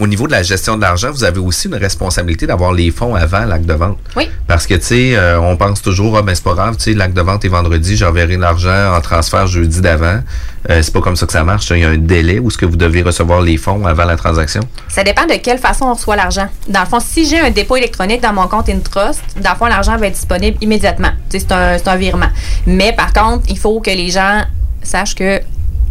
au 0.00 0.06
niveau 0.06 0.26
de 0.26 0.32
la 0.32 0.42
gestion 0.42 0.76
de 0.76 0.82
l'argent, 0.82 1.10
vous 1.10 1.24
avez 1.24 1.40
aussi 1.40 1.68
une 1.68 1.74
responsabilité 1.74 2.46
d'avoir 2.46 2.72
les 2.72 2.90
fonds 2.90 3.14
avant 3.14 3.44
l'acte 3.44 3.66
de 3.66 3.74
vente. 3.74 3.98
Oui. 4.16 4.30
Parce 4.46 4.66
que, 4.66 4.74
tu 4.74 4.82
sais, 4.82 5.18
on 5.38 5.56
pense 5.56 5.82
toujours, 5.82 6.16
ah 6.16 6.22
ben 6.22 6.34
c'est 6.34 6.44
pas 6.44 6.54
grave, 6.54 6.76
tu 6.76 6.84
sais, 6.84 6.94
l'acte 6.94 7.14
de 7.14 7.22
vente 7.22 7.44
est 7.44 7.48
vendredi, 7.48 7.96
j'enverrai 7.96 8.36
l'argent 8.36 8.94
en 8.94 9.00
transfert 9.00 9.46
jeudi 9.46 9.80
d'avant. 9.80 10.20
C'est 10.68 10.92
pas 10.92 11.00
comme 11.00 11.16
ça 11.16 11.26
que 11.26 11.32
ça 11.32 11.44
marche. 11.44 11.70
Il 11.70 11.78
y 11.78 11.84
a 11.84 11.88
un 11.88 11.96
délai 11.96 12.38
où 12.38 12.50
ce 12.50 12.58
que 12.58 12.66
vous 12.66 12.76
devez 12.76 13.02
recevoir 13.02 13.40
les 13.40 13.56
fonds 13.56 13.86
avant 13.86 14.04
la 14.04 14.16
transaction? 14.16 14.60
Ça 14.88 15.02
dépend 15.02 15.26
de 15.26 15.34
quelle 15.34 15.58
façon 15.58 15.86
on 15.86 15.94
reçoit 15.94 16.16
l'argent. 16.16 16.48
Dans 16.68 16.80
le 16.80 16.86
fond, 16.86 17.00
si 17.00 17.26
j'ai 17.26 17.40
un 17.40 17.50
dépôt 17.50 17.76
électronique 17.76 18.20
dans 18.20 18.32
mon 18.32 18.48
compte 18.48 18.68
InTrust, 18.68 19.22
dans 19.40 19.52
le 19.52 19.56
fond, 19.56 19.66
l'argent 19.66 19.96
va 19.96 20.06
être 20.06 20.14
disponible 20.14 20.58
immédiatement. 20.60 21.10
C'est 21.30 21.50
un, 21.52 21.76
un 21.84 21.96
virement. 21.96 22.28
Mais 22.66 22.92
par 22.92 23.12
contre, 23.12 23.44
il 23.48 23.58
faut 23.58 23.80
que 23.80 23.90
les 23.90 24.10
gens 24.10 24.42
sachent 24.82 25.14
que 25.14 25.40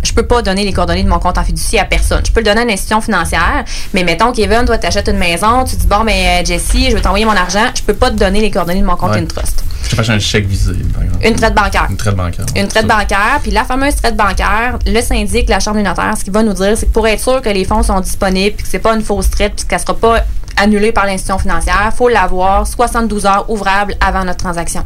je 0.03 0.13
peux 0.13 0.25
pas 0.25 0.41
donner 0.41 0.63
les 0.63 0.73
coordonnées 0.73 1.03
de 1.03 1.09
mon 1.09 1.19
compte 1.19 1.37
en 1.37 1.43
fiducie 1.43 1.77
à 1.79 1.85
personne. 1.85 2.21
Je 2.25 2.31
peux 2.31 2.39
le 2.39 2.45
donner 2.45 2.61
à 2.61 2.63
une 2.63 2.69
institution 2.69 3.01
financière, 3.01 3.65
mais 3.93 4.03
mettons, 4.03 4.31
Kevin, 4.31 4.63
toi, 4.65 4.77
t'achètes 4.77 5.07
une 5.09 5.17
maison, 5.17 5.63
tu 5.65 5.75
dis, 5.75 5.87
bon, 5.87 6.03
mais 6.03 6.41
euh, 6.41 6.45
Jessie, 6.45 6.89
je 6.89 6.95
vais 6.95 7.01
t'envoyer 7.01 7.25
mon 7.25 7.35
argent, 7.35 7.65
je 7.75 7.81
peux 7.81 7.93
pas 7.93 8.09
te 8.09 8.15
donner 8.15 8.39
les 8.39 8.51
coordonnées 8.51 8.81
de 8.81 8.85
mon 8.85 8.95
compte 8.95 9.15
InTrust. 9.15 9.63
Je 9.83 9.95
fais 9.95 10.11
un 10.11 10.19
chèque 10.19 10.45
visé, 10.45 10.73
par 10.93 11.03
exemple. 11.03 11.25
Une 11.25 11.35
traite 11.35 11.55
bancaire. 11.55 11.87
Une 11.89 11.97
traite 11.97 12.15
bancaire. 12.15 12.45
Une 12.55 12.67
traite 12.67 12.87
bancaire. 12.87 13.39
Puis 13.41 13.51
la 13.51 13.63
fameuse 13.63 13.95
traite 13.95 14.15
bancaire, 14.15 14.79
le 14.85 15.01
syndic, 15.01 15.49
la 15.49 15.59
Chambre 15.59 15.77
des 15.77 15.83
notaires, 15.83 16.15
ce 16.17 16.23
qu'il 16.23 16.33
va 16.33 16.43
nous 16.43 16.53
dire, 16.53 16.77
c'est 16.77 16.87
que 16.87 16.91
pour 16.91 17.07
être 17.07 17.21
sûr 17.21 17.41
que 17.41 17.49
les 17.49 17.63
fonds 17.63 17.83
sont 17.83 17.99
disponibles, 17.99 18.55
puis 18.55 18.63
que 18.63 18.69
c'est 18.69 18.79
pas 18.79 18.95
une 18.95 19.01
fausse 19.01 19.29
traite, 19.29 19.53
puis 19.55 19.65
qu'elle 19.65 19.79
sera 19.79 19.95
pas 19.95 20.23
annulée 20.57 20.91
par 20.91 21.05
l'institution 21.05 21.37
financière, 21.37 21.89
il 21.91 21.95
faut 21.95 22.09
l'avoir 22.09 22.67
72 22.67 23.25
heures 23.25 23.49
ouvrables 23.49 23.95
avant 24.01 24.23
notre 24.23 24.39
transaction. 24.39 24.83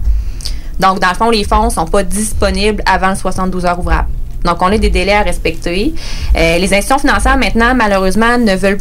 Donc, 0.79 0.99
dans 0.99 1.09
le 1.09 1.15
fond, 1.15 1.29
les 1.29 1.43
fonds 1.43 1.65
ne 1.65 1.69
sont 1.69 1.85
pas 1.85 2.03
disponibles 2.03 2.83
avant 2.85 3.09
le 3.09 3.15
72 3.15 3.65
heures 3.65 3.79
ouvrables. 3.79 4.09
Donc, 4.43 4.61
on 4.61 4.67
a 4.67 4.77
des 4.77 4.89
délais 4.89 5.13
à 5.13 5.21
respecter. 5.21 5.93
Euh, 6.35 6.57
les 6.57 6.73
institutions 6.73 6.97
financières, 6.97 7.37
maintenant, 7.37 7.75
malheureusement, 7.75 8.37
ne 8.37 8.55
veulent 8.55 8.79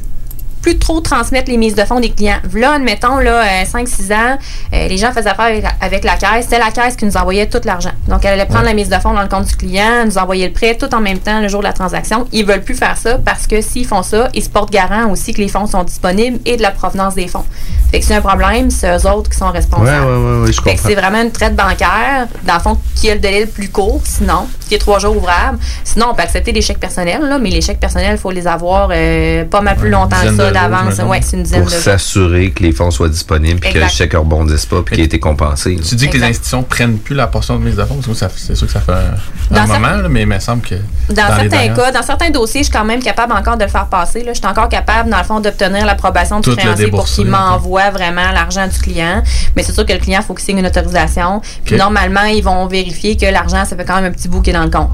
plus 0.63 0.79
trop 0.79 1.01
transmettre 1.01 1.51
les 1.51 1.57
mises 1.57 1.75
de 1.75 1.85
fonds 1.85 2.01
des 2.01 2.11
clients. 2.11 2.39
Là, 2.55 2.73
admettons, 2.73 3.19
là, 3.19 3.65
5-6 3.65 4.13
ans, 4.13 4.39
les 4.73 4.97
gens 4.97 5.13
faisaient 5.13 5.31
affaire 5.31 5.73
avec, 5.81 6.05
la 6.05 6.17
caisse. 6.17 6.45
C'était 6.45 6.59
la 6.59 6.71
caisse 6.71 6.97
qui 6.97 7.05
nous 7.05 7.17
envoyait 7.17 7.49
tout 7.49 7.61
l'argent. 7.65 7.93
Donc, 8.09 8.25
elle 8.25 8.33
allait 8.33 8.47
prendre 8.47 8.65
la 8.65 8.75
mise 8.75 8.89
de 8.89 8.97
fonds 8.97 9.13
dans 9.13 9.23
le 9.23 9.29
compte 9.29 9.47
du 9.47 9.57
client, 9.57 10.05
nous 10.05 10.19
envoyer 10.19 10.49
le 10.49 10.53
prêt 10.53 10.77
tout 10.77 10.93
en 10.95 11.01
même 11.01 11.19
temps 11.19 11.41
le 11.41 11.49
jour 11.49 11.61
de 11.61 11.67
la 11.67 11.73
transaction. 11.73 12.27
Ils 12.33 12.45
veulent 12.45 12.63
plus 12.63 12.75
faire 12.75 12.97
ça 12.97 13.19
parce 13.19 13.47
que 13.47 13.61
s'ils 13.61 13.87
font 13.87 14.03
ça, 14.03 14.29
ils 14.35 14.43
se 14.43 14.51
portent 14.51 14.71
garant 14.71 15.11
aussi 15.11 15.33
que 15.33 15.41
les 15.41 15.49
fonds 15.49 15.67
sont 15.67 15.85
disponibles 15.85 16.39
et 16.45 16.57
de 16.57 16.63
la 16.63 16.71
provenance 16.71 17.15
des 17.15 17.29
fonds. 17.29 17.45
Fait 17.91 18.01
que 18.01 18.07
c'est 18.07 18.15
un 18.15 18.21
problème, 18.21 18.71
c'est 18.71 18.89
eux 18.89 19.11
autres 19.11 19.31
qui 19.31 19.37
sont 19.37 19.51
responsables. 19.51 20.07
Oui, 20.07 20.47
oui, 20.47 20.53
je 20.53 20.61
comprends. 20.61 20.77
c'est 20.77 20.95
vraiment 20.95 21.23
une 21.23 21.33
traite 21.33 21.57
bancaire, 21.57 22.29
dans 22.45 22.55
le 22.55 22.61
fond, 22.61 22.79
qui 22.95 23.11
a 23.11 23.15
le 23.15 23.21
délai 23.21 23.41
le 23.41 23.47
plus 23.47 23.69
court, 23.69 24.01
sinon, 24.05 24.47
qui 24.71 24.77
est 24.77 24.79
trois 24.79 25.01
jours 25.01 25.17
ouvrables. 25.17 25.59
Sinon, 25.83 26.07
on 26.13 26.15
peut 26.15 26.23
accepter 26.23 26.53
des 26.53 26.63
chèques 26.63 26.79
personnels, 26.79 27.23
là, 27.23 27.39
mais 27.39 27.51
les 27.51 27.61
chèques 27.61 27.81
personnels, 27.81 28.13
il 28.13 28.19
faut 28.19 28.31
les 28.31 28.47
avoir 28.47 28.91
euh, 28.93 29.45
pas 29.45 29.61
mal 29.61 29.77
plus 29.77 29.91
longtemps 29.91 30.23
que 30.23 30.35
ça 30.35 30.51
d'avance. 30.53 30.99
Ouais, 31.01 31.21
c'est 31.23 31.37
une 31.37 31.43
dizaine 31.43 31.63
Pour 31.63 31.71
s'assurer 31.71 32.53
que 32.53 32.63
les 32.63 32.71
fonds 32.71 32.93
soient 32.93 33.09
disponibles, 33.09 33.59
puis 33.59 33.73
que 33.73 33.79
le 33.79 33.89
chèque 33.89 34.15
ne 34.15 34.19
rebondisse 34.19 34.67
pas, 34.67 34.83
puis 34.83 34.95
qu'il 34.95 35.03
ait 35.03 35.07
été 35.07 35.19
compensé. 35.19 35.77
Tu 35.77 35.97
dis 35.97 36.09
que 36.09 36.17
les 36.17 36.25
institutions 36.25 36.63
prennent 36.63 36.99
plus 36.99 37.17
la 37.17 37.27
portion 37.27 37.59
de 37.59 37.65
mise 37.65 37.77
de 37.77 37.85
fonds, 37.85 38.01
c'est 38.03 38.55
sûr 38.55 38.67
que 38.67 38.73
ça 38.73 38.81
fait 38.81 38.93
un, 38.93 39.67
moment, 39.67 40.09
mais 40.09 40.23
il 40.23 40.27
me 40.29 40.39
semble 40.39 40.63
que. 40.63 40.77
Dans, 41.09 41.27
certains 41.27 41.75
cas, 41.75 41.91
dans 41.91 42.03
certains 42.03 42.31
dossiers, 42.31 42.61
je 42.61 42.67
suis 42.67 42.73
quand 42.73 42.85
même 42.85 43.03
capable 43.03 43.33
encore 43.33 43.57
de 43.57 43.65
le 43.65 43.71
faire 43.71 43.87
passer. 43.87 44.23
Là. 44.23 44.33
Je 44.33 44.39
suis 44.39 44.47
encore 44.47 44.69
capable, 44.69 45.11
dans 45.11 45.19
le 45.19 45.25
fond, 45.25 45.41
d'obtenir 45.41 45.85
l'approbation 45.85 46.39
du 46.39 46.55
créancier 46.55 46.89
pour 46.89 47.07
qu'il 47.07 47.27
m'envoie 47.27 47.91
vraiment 47.91 48.31
l'argent 48.33 48.69
du 48.69 48.79
client. 48.79 49.23
Mais 49.57 49.65
c'est 49.65 49.73
sûr 49.73 49.85
que 49.85 49.93
le 49.93 49.99
client, 49.99 50.21
il 50.23 50.27
faut 50.27 50.35
qu'il 50.35 50.45
signe 50.45 50.59
une 50.59 50.67
autorisation. 50.67 51.43
Puis 51.65 51.77
normalement, 51.77 52.25
ils 52.25 52.45
vont 52.45 52.67
vérifier 52.67 53.17
que 53.17 53.27
l'argent, 53.27 53.65
ça 53.65 53.77
fait 53.77 53.85
quand 53.85 53.97
même 53.97 54.05
un 54.05 54.13
petit 54.13 54.29
bout 54.29 54.43
qui 54.43 54.51
est 54.51 54.55
dans 54.55 54.60
le 54.65 54.71
compte. 54.71 54.91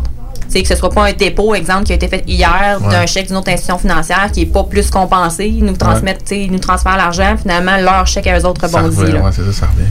C'est 0.49 0.63
que 0.63 0.69
ce 0.69 0.77
soit 0.77 0.91
pas 0.91 1.09
un 1.09 1.13
dépôt, 1.13 1.55
exemple, 1.55 1.85
qui 1.85 1.93
a 1.93 1.97
été 1.97 2.09
fait 2.09 2.25
hier 2.27 2.79
d'un 2.81 3.05
chèque 3.07 3.27
d'une 3.27 3.37
autre 3.37 3.51
institution 3.51 3.79
financière 3.79 4.31
qui 4.33 4.41
n'est 4.41 4.47
pas 4.47 4.65
plus 4.65 4.91
compensé. 4.91 5.47
Ils 5.47 5.65
nous 5.65 5.77
transmettent, 5.77 6.31
ils 6.31 6.53
nous 6.53 6.61
transfèrent 6.61 6.97
l'argent, 6.97 7.37
finalement, 7.37 7.77
leur 7.79 8.07
chèque 8.07 8.29
à 8.29 8.39
eux 8.39 8.47
autres 8.47 8.67
rebondit. 8.67 9.13
c'est 9.33 9.45
ça, 9.45 9.53
ça 9.53 9.67
revient. 9.67 9.91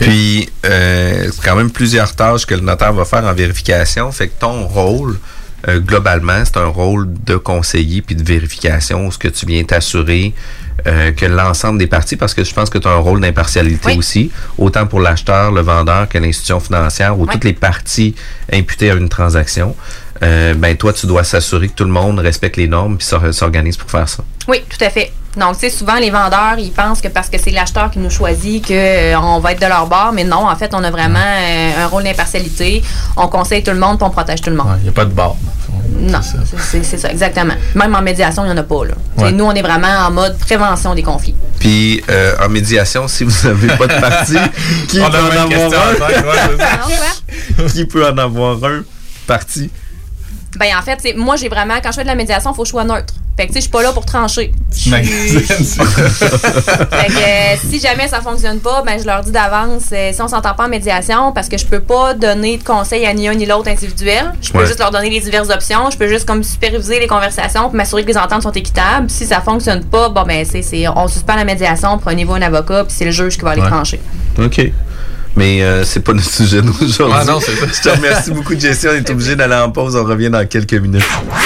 Puis, 0.00 0.48
euh, 0.64 1.28
c'est 1.32 1.42
quand 1.42 1.56
même 1.56 1.70
plusieurs 1.70 2.14
tâches 2.14 2.46
que 2.46 2.54
le 2.54 2.60
notaire 2.60 2.92
va 2.92 3.04
faire 3.04 3.24
en 3.24 3.32
vérification. 3.32 4.10
Fait 4.12 4.28
que 4.28 4.38
ton 4.38 4.66
rôle, 4.66 5.18
euh, 5.68 5.80
globalement, 5.80 6.42
c'est 6.44 6.58
un 6.58 6.66
rôle 6.66 7.08
de 7.24 7.36
conseiller 7.36 8.02
puis 8.02 8.14
de 8.14 8.22
vérification, 8.22 9.10
ce 9.10 9.18
que 9.18 9.28
tu 9.28 9.46
viens 9.46 9.64
t'assurer 9.64 10.34
euh, 10.86 11.12
que 11.12 11.26
l'ensemble 11.26 11.78
des 11.78 11.86
parties, 11.86 12.16
parce 12.16 12.34
que 12.34 12.44
je 12.44 12.52
pense 12.52 12.70
que 12.70 12.78
tu 12.78 12.86
as 12.86 12.92
un 12.92 12.98
rôle 12.98 13.20
d'impartialité 13.20 13.96
aussi, 13.96 14.30
autant 14.58 14.86
pour 14.86 15.00
l'acheteur, 15.00 15.50
le 15.50 15.62
vendeur 15.62 16.08
que 16.08 16.18
l'institution 16.18 16.60
financière 16.60 17.18
ou 17.18 17.26
toutes 17.26 17.44
les 17.44 17.54
parties 17.54 18.14
imputées 18.52 18.90
à 18.90 18.94
une 18.94 19.08
transaction. 19.08 19.74
Euh, 20.22 20.54
ben 20.54 20.76
toi, 20.76 20.92
tu 20.92 21.06
dois 21.06 21.24
s'assurer 21.24 21.68
que 21.68 21.74
tout 21.74 21.84
le 21.84 21.90
monde 21.90 22.18
respecte 22.18 22.56
les 22.56 22.68
normes 22.68 22.96
puis 22.96 23.06
s'organise 23.32 23.76
pour 23.76 23.90
faire 23.90 24.08
ça. 24.08 24.24
Oui, 24.48 24.62
tout 24.68 24.82
à 24.82 24.90
fait. 24.90 25.12
Donc, 25.36 25.54
tu 25.54 25.60
sais, 25.60 25.70
souvent, 25.70 25.96
les 25.96 26.10
vendeurs, 26.10 26.56
ils 26.58 26.72
pensent 26.72 27.00
que 27.00 27.08
parce 27.08 27.28
que 27.28 27.36
c'est 27.38 27.50
l'acheteur 27.50 27.90
qui 27.90 27.98
nous 27.98 28.10
choisit, 28.10 28.66
qu'on 28.66 28.74
euh, 28.74 29.40
va 29.40 29.52
être 29.52 29.60
de 29.60 29.66
leur 29.66 29.86
bord. 29.86 30.12
Mais 30.14 30.24
non, 30.24 30.48
en 30.48 30.56
fait, 30.56 30.72
on 30.74 30.82
a 30.82 30.90
vraiment 30.90 31.18
euh, 31.18 31.84
un 31.84 31.86
rôle 31.86 32.04
d'impartialité. 32.04 32.82
On 33.16 33.28
conseille 33.28 33.62
tout 33.62 33.72
le 33.72 33.78
monde 33.78 33.98
puis 33.98 34.06
on 34.06 34.10
protège 34.10 34.40
tout 34.40 34.50
le 34.50 34.56
monde. 34.56 34.68
Il 34.78 34.84
n'y 34.84 34.88
a 34.88 34.92
pas 34.92 35.04
de 35.04 35.12
bord. 35.12 35.36
Non, 35.98 36.20
c'est 36.22 36.98
ça. 36.98 37.10
exactement. 37.10 37.54
Même 37.74 37.94
en 37.94 38.02
médiation, 38.02 38.44
il 38.44 38.46
n'y 38.46 38.52
en 38.52 38.56
a 38.56 38.62
pas. 38.62 38.84
Là. 38.84 39.30
Nous, 39.30 39.44
on 39.44 39.52
est 39.52 39.62
vraiment 39.62 40.06
en 40.06 40.10
mode 40.10 40.38
prévention 40.38 40.94
des 40.94 41.02
conflits. 41.02 41.34
Puis, 41.58 42.02
euh, 42.10 42.34
en 42.42 42.48
médiation, 42.48 43.08
si 43.08 43.24
vous 43.24 43.48
n'avez 43.48 43.68
pas 43.68 43.86
de 43.86 44.00
parti, 44.00 44.36
qui 44.88 44.98
peut 44.98 45.04
en 45.04 45.06
avoir 45.06 45.46
un? 47.56 47.68
qui 47.68 47.84
peut 47.86 48.06
en 48.06 48.18
avoir 48.18 48.64
un 48.64 48.82
parti? 49.26 49.70
Ben, 50.58 50.68
en 50.78 50.82
fait, 50.82 51.14
moi, 51.16 51.36
j'ai 51.36 51.48
vraiment, 51.48 51.74
quand 51.82 51.90
je 51.90 51.96
fais 51.96 52.02
de 52.02 52.08
la 52.08 52.14
médiation, 52.14 52.52
il 52.52 52.54
faut 52.54 52.62
que 52.62 52.66
je 52.68 52.72
sois 52.72 52.84
neutre. 52.84 53.14
Fait 53.36 53.46
que, 53.46 53.48
tu 53.48 53.54
sais, 53.54 53.58
je 53.60 53.62
suis 53.64 53.70
pas 53.70 53.82
là 53.82 53.92
pour 53.92 54.06
trancher. 54.06 54.50
Fait 54.72 55.02
que, 57.06 57.18
euh, 57.18 57.56
si 57.68 57.78
jamais 57.80 58.08
ça 58.08 58.22
fonctionne 58.22 58.60
pas, 58.60 58.82
ben, 58.82 58.98
je 58.98 59.04
leur 59.04 59.22
dis 59.22 59.30
d'avance, 59.30 59.84
euh, 59.92 60.10
si 60.10 60.22
on 60.22 60.28
s'entend 60.28 60.54
pas 60.54 60.64
en 60.64 60.68
médiation, 60.68 61.32
parce 61.32 61.50
que 61.50 61.58
je 61.58 61.66
peux 61.66 61.80
pas 61.80 62.14
donner 62.14 62.56
de 62.56 62.64
conseils 62.64 63.04
à 63.04 63.12
ni 63.12 63.28
un 63.28 63.34
ni 63.34 63.44
l'autre 63.44 63.68
individuel. 63.68 64.32
Je 64.40 64.52
peux 64.52 64.64
juste 64.64 64.78
leur 64.78 64.90
donner 64.90 65.10
les 65.10 65.20
diverses 65.20 65.50
options. 65.50 65.90
Je 65.90 65.98
peux 65.98 66.08
juste, 66.08 66.26
comme, 66.26 66.42
superviser 66.42 66.98
les 66.98 67.06
conversations 67.06 67.64
pour 67.64 67.74
m'assurer 67.74 68.04
que 68.04 68.08
les 68.08 68.16
ententes 68.16 68.42
sont 68.42 68.52
équitables. 68.52 69.10
Si 69.10 69.26
ça 69.26 69.42
fonctionne 69.42 69.84
pas, 69.84 70.08
bon, 70.08 70.22
ben, 70.22 70.46
c'est, 70.46 70.88
on 70.88 71.06
suspend 71.06 71.36
la 71.36 71.44
médiation, 71.44 71.98
prenez-vous 71.98 72.34
un 72.34 72.42
avocat, 72.42 72.84
puis 72.84 72.94
c'est 72.96 73.04
le 73.04 73.10
juge 73.10 73.36
qui 73.36 73.42
va 73.42 73.50
aller 73.50 73.60
trancher. 73.62 74.00
OK. 74.38 74.72
Mais 75.36 75.62
euh, 75.62 75.84
c'est 75.84 76.00
pas 76.00 76.14
notre 76.14 76.30
sujet 76.30 76.62
d'aujourd'hui. 76.62 77.16
Ah 77.20 77.24
non, 77.24 77.38
c'est 77.40 77.52
Je 77.52 77.82
te 77.82 77.88
remercie 77.90 78.30
beaucoup, 78.30 78.58
Jesse. 78.58 78.86
On 78.90 78.94
est 78.94 79.10
obligé 79.10 79.36
d'aller 79.36 79.54
en 79.54 79.70
pause. 79.70 79.94
On 79.94 80.04
revient 80.04 80.30
dans 80.30 80.46
quelques 80.46 80.74
minutes. 80.74 81.04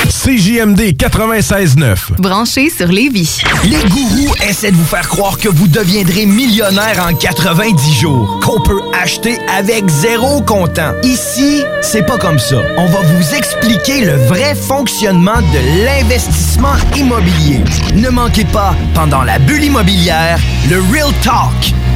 CJMD 0.09 0.81
96.9. 0.97 1.97
Branché 2.19 2.71
sur 2.71 2.87
Lévis. 2.87 3.43
Les 3.65 3.83
gourous 3.89 4.35
essaient 4.49 4.71
de 4.71 4.77
vous 4.77 4.85
faire 4.85 5.09
croire 5.09 5.39
que 5.39 5.49
vous 5.49 5.67
deviendrez 5.67 6.25
millionnaire 6.27 7.05
en 7.09 7.15
90 7.15 7.95
jours. 8.01 8.41
Qu'on 8.45 8.61
peut 8.63 8.81
acheter 9.03 9.39
avec 9.49 9.89
zéro 9.89 10.41
comptant. 10.43 10.93
Ici, 11.03 11.63
c'est 11.83 12.07
pas 12.07 12.19
comme 12.19 12.39
ça. 12.39 12.57
On 12.77 12.87
va 12.87 13.01
vous 13.01 13.35
expliquer 13.35 14.05
le 14.05 14.15
vrai 14.27 14.55
fonctionnement 14.55 15.41
de 15.41 15.85
l'investissement 15.85 16.75
immobilier. 16.97 17.61
Ne 17.97 18.09
manquez 18.11 18.45
pas, 18.45 18.75
pendant 18.95 19.23
la 19.23 19.39
bulle 19.39 19.65
immobilière, 19.65 20.39
le 20.71 20.81
Real 20.93 21.13
Talk 21.23 21.75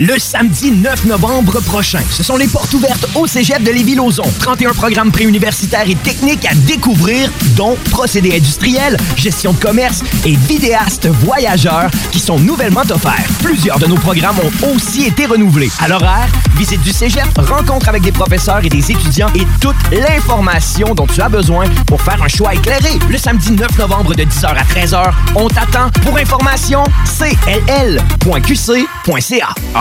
le 0.00 0.18
samedi 0.18 0.70
9 0.70 1.06
novembre 1.06 1.60
prochain. 1.60 2.02
Ce 2.10 2.22
sont 2.22 2.36
les 2.36 2.46
portes 2.46 2.72
ouvertes 2.74 3.06
au 3.14 3.26
Cégep 3.26 3.62
de 3.62 3.70
Lévis-Lauzon. 3.70 4.30
31 4.40 4.72
programmes 4.74 5.10
préuniversitaires 5.10 5.88
et 5.88 5.94
techniques 5.94 6.44
à 6.44 6.54
découvrir, 6.54 7.30
dont 7.56 7.76
procédés 7.90 8.36
industriels, 8.36 8.96
gestion 9.16 9.52
de 9.52 9.58
commerce 9.58 10.02
et 10.24 10.36
vidéastes 10.36 11.06
voyageurs 11.06 11.90
qui 12.12 12.20
sont 12.20 12.38
nouvellement 12.38 12.82
offerts. 12.90 13.26
Plusieurs 13.42 13.78
de 13.78 13.86
nos 13.86 13.96
programmes 13.96 14.36
ont 14.38 14.74
aussi 14.74 15.04
été 15.04 15.26
renouvelés. 15.26 15.70
À 15.80 15.88
l'horaire, 15.88 16.28
visite 16.56 16.82
du 16.82 16.92
Cégep, 16.92 17.26
rencontre 17.38 17.88
avec 17.88 18.02
des 18.02 18.12
professeurs 18.12 18.64
et 18.64 18.68
des 18.68 18.90
étudiants 18.90 19.30
et 19.34 19.46
toute 19.60 19.76
l'information 19.92 20.94
dont 20.94 21.06
tu 21.06 21.20
as 21.22 21.28
besoin 21.28 21.64
pour 21.86 22.02
faire 22.02 22.22
un 22.22 22.28
choix 22.28 22.54
éclairé. 22.54 22.98
Le 23.08 23.18
samedi 23.18 23.52
9 23.52 23.78
novembre 23.78 24.14
de 24.14 24.24
10h 24.24 24.46
à 24.46 24.64
13h, 24.64 25.12
on 25.34 25.48
t'attend. 25.48 25.90
Pour 26.02 26.18
information, 26.18 26.84
cll.qc.ca. 27.18 27.96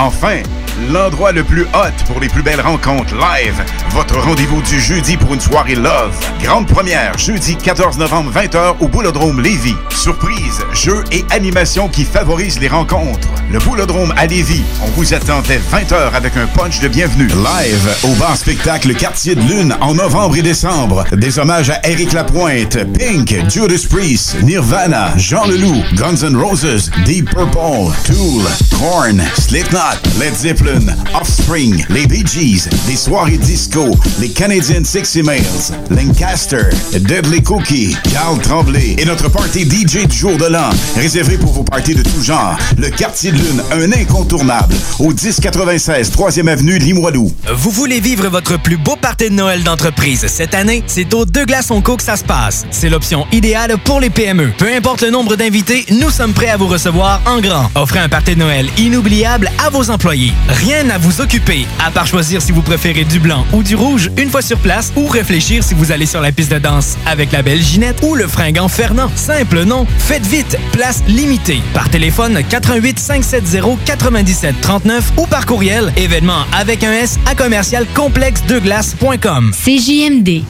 Enfin, 0.05 0.43
l'endroit 0.91 1.31
le 1.31 1.43
plus 1.43 1.63
hot 1.63 2.03
pour 2.07 2.19
les 2.19 2.27
plus 2.27 2.41
belles 2.41 2.61
rencontres 2.61 3.15
live. 3.15 3.63
Votre 3.91 4.19
rendez-vous 4.19 4.61
du 4.61 4.79
jeudi 4.79 5.17
pour 5.17 5.33
une 5.33 5.39
soirée 5.39 5.75
love. 5.75 6.15
Grande 6.41 6.67
première, 6.67 7.17
jeudi 7.17 7.55
14 7.55 7.97
novembre 7.97 8.31
20h 8.33 8.75
au 8.79 8.87
Boulodrome 8.87 9.41
Lévis. 9.41 9.75
Surprise, 9.89 10.63
jeux 10.73 11.03
et 11.11 11.23
animations 11.31 11.87
qui 11.87 12.03
favorisent 12.03 12.59
les 12.59 12.67
rencontres. 12.67 13.27
Le 13.51 13.59
Boulodrome 13.59 14.13
à 14.17 14.25
Lévis. 14.25 14.63
On 14.83 14.89
vous 14.91 15.13
attend 15.13 15.41
dès 15.47 15.57
20h 15.57 16.13
avec 16.13 16.35
un 16.37 16.47
punch 16.47 16.79
de 16.79 16.87
bienvenue. 16.87 17.27
Live 17.27 17.95
au 18.03 18.13
bar 18.15 18.35
spectacle 18.35 18.93
Quartier 18.95 19.35
de 19.35 19.41
Lune 19.41 19.75
en 19.81 19.93
novembre 19.93 20.35
et 20.37 20.41
décembre. 20.41 21.05
Des 21.13 21.39
hommages 21.39 21.69
à 21.69 21.79
Eric 21.87 22.13
Lapointe, 22.13 22.77
Pink, 22.97 23.35
Judas 23.49 23.85
Priest, 23.89 24.41
Nirvana, 24.43 25.13
Jean 25.17 25.45
Leloup, 25.45 25.83
Guns 25.95 26.23
N' 26.23 26.35
Roses, 26.35 26.91
Deep 27.05 27.29
Purple, 27.29 27.93
Tool, 28.05 28.43
Korn, 28.77 29.23
Slipknot, 29.37 29.79
Led 30.19 30.35
Zeppelin 30.35 30.64
Zeppelin, 30.65 30.95
Offspring, 31.13 31.85
les 31.89 32.07
Bee 32.07 32.25
Gees, 32.25 32.67
les 32.87 32.95
soirées 32.95 33.37
disco, 33.37 33.95
les 34.19 34.29
Canadian 34.29 34.83
Sexy 34.83 35.21
Males, 35.21 35.41
Lancaster, 35.89 36.63
Deadly 36.93 37.41
Cookie, 37.43 37.95
Carl 38.11 38.39
Tremblay 38.39 38.95
et 38.97 39.05
notre 39.05 39.29
party 39.29 39.63
DJ 39.63 40.07
du 40.07 40.15
jour 40.15 40.37
de 40.37 40.45
l'an, 40.45 40.69
réservé 40.95 41.37
pour 41.37 41.53
vos 41.53 41.63
parties 41.63 41.95
de 41.95 42.01
tout 42.01 42.21
genre. 42.21 42.57
Le 42.77 42.89
Quartier 42.89 43.31
de 43.31 43.37
Lune, 43.37 43.61
un 43.71 43.91
incontournable, 43.91 44.75
au 44.99 45.09
1096 45.09 46.11
3e 46.11 46.47
avenue 46.47 46.77
Limoilou. 46.77 47.31
Vous 47.53 47.71
voulez 47.71 47.99
vivre 47.99 48.27
votre 48.29 48.59
plus 48.59 48.77
beau 48.77 48.95
party 48.95 49.29
de 49.29 49.35
Noël 49.35 49.63
d'entreprise 49.63 50.25
cette 50.27 50.55
année? 50.55 50.83
C'est 50.87 51.13
au 51.13 51.25
Deux 51.25 51.45
Glaces 51.45 51.71
Co 51.83 51.97
que 51.97 52.03
ça 52.03 52.15
se 52.15 52.23
passe. 52.23 52.65
C'est 52.71 52.89
l'option 52.89 53.25
idéale 53.31 53.77
pour 53.83 53.99
les 53.99 54.09
PME. 54.09 54.51
Peu 54.57 54.73
importe 54.73 55.01
le 55.01 55.11
nombre 55.11 55.35
d'invités, 55.35 55.85
nous 55.91 56.09
sommes 56.09 56.33
prêts 56.33 56.49
à 56.49 56.57
vous 56.57 56.67
recevoir 56.67 57.21
en 57.25 57.39
grand. 57.39 57.69
Offrez 57.75 57.99
un 57.99 58.09
party 58.09 58.35
de 58.35 58.39
Noël 58.39 58.69
inoubliable 58.77 59.51
à 59.63 59.69
vos 59.69 59.89
employés. 59.89 60.33
Rien 60.55 60.89
à 60.89 60.97
vous 60.97 61.21
occuper, 61.21 61.67
à 61.85 61.91
part 61.91 62.07
choisir 62.07 62.41
si 62.41 62.51
vous 62.51 62.61
préférez 62.61 63.03
du 63.03 63.19
blanc 63.19 63.45
ou 63.51 63.61
du 63.61 63.75
rouge 63.75 64.09
une 64.17 64.29
fois 64.29 64.41
sur 64.41 64.57
place 64.57 64.93
ou 64.95 65.05
réfléchir 65.07 65.63
si 65.63 65.73
vous 65.73 65.91
allez 65.91 66.05
sur 66.05 66.21
la 66.21 66.31
piste 66.31 66.51
de 66.51 66.59
danse 66.59 66.97
avec 67.05 67.31
la 67.31 67.41
belle 67.41 67.61
Ginette 67.61 67.99
ou 68.01 68.15
le 68.15 68.27
fringant 68.27 68.67
Fernand. 68.67 69.11
Simple, 69.15 69.63
non? 69.63 69.85
Faites 69.99 70.25
vite, 70.25 70.57
place 70.71 71.03
limitée. 71.07 71.61
Par 71.73 71.89
téléphone 71.89 72.39
88 72.49 72.99
570 72.99 73.83
97 73.85 74.55
39 74.61 75.13
ou 75.17 75.27
par 75.27 75.45
courriel 75.45 75.91
événement 75.97 76.45
avec 76.57 76.83
un 76.83 76.93
S 76.93 77.19
à 77.29 77.35
commercial 77.35 77.85
complexe 77.93 78.43
de 78.47 78.59
glace.com. 78.59 79.51
CJMD. 79.51 80.43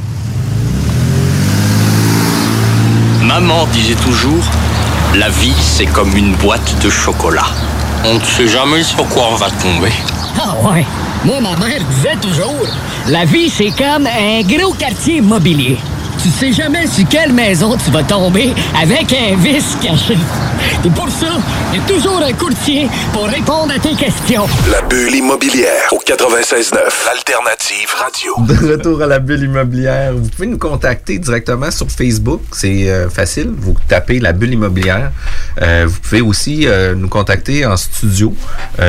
Maman 3.23 3.65
disait 3.73 3.95
toujours, 3.95 4.45
la 5.15 5.29
vie 5.29 5.55
c'est 5.59 5.87
comme 5.87 6.15
une 6.15 6.33
boîte 6.35 6.75
de 6.83 6.89
chocolat. 6.89 7.47
On 8.07 8.13
ne 8.15 8.23
sait 8.23 8.47
jamais 8.47 8.83
sur 8.83 9.07
quoi 9.09 9.29
on 9.31 9.35
va 9.35 9.49
tomber. 9.49 9.91
Ah 10.39 10.53
ouais. 10.63 10.85
Moi, 11.23 11.41
ma 11.41 11.55
mère 11.55 11.81
disait 11.89 12.15
toujours, 12.21 12.67
la 13.07 13.25
vie 13.25 13.49
c'est 13.49 13.71
comme 13.71 14.05
un 14.05 14.41
gros 14.43 14.73
quartier 14.73 15.17
immobilier 15.17 15.79
tu 16.25 16.31
sais 16.31 16.51
jamais 16.51 16.87
sur 16.87 17.07
quelle 17.07 17.33
maison 17.33 17.77
tu 17.77 17.91
vas 17.91 18.01
tomber 18.01 18.51
avec 18.81 19.13
un 19.13 19.35
vice 19.35 19.77
caché. 19.79 20.17
Et 20.83 20.89
pour 20.89 21.07
ça, 21.07 21.27
il 21.71 21.79
y 21.79 21.83
a 21.83 21.85
toujours 21.87 22.19
un 22.19 22.33
courtier 22.33 22.87
pour 23.13 23.25
répondre 23.25 23.71
à 23.75 23.77
tes 23.77 23.93
questions. 23.93 24.47
La 24.71 24.81
bulle 24.81 25.13
immobilière 25.13 25.83
au 25.91 25.99
96.9, 25.99 26.77
Alternative 27.11 27.89
Radio. 27.95 28.33
De 28.39 28.71
retour 28.71 29.03
à 29.03 29.05
la 29.05 29.19
bulle 29.19 29.43
immobilière, 29.43 30.13
vous 30.15 30.27
pouvez 30.29 30.47
nous 30.47 30.57
contacter 30.57 31.19
directement 31.19 31.69
sur 31.69 31.91
Facebook. 31.91 32.41
C'est 32.53 32.89
euh, 32.89 33.07
facile. 33.07 33.51
Vous 33.55 33.75
tapez 33.87 34.19
la 34.19 34.33
bulle 34.33 34.53
immobilière. 34.53 35.11
Euh, 35.61 35.85
vous 35.87 35.99
pouvez 35.99 36.21
aussi 36.21 36.65
euh, 36.65 36.95
nous 36.95 37.07
contacter 37.07 37.67
en 37.67 37.77
studio 37.77 38.33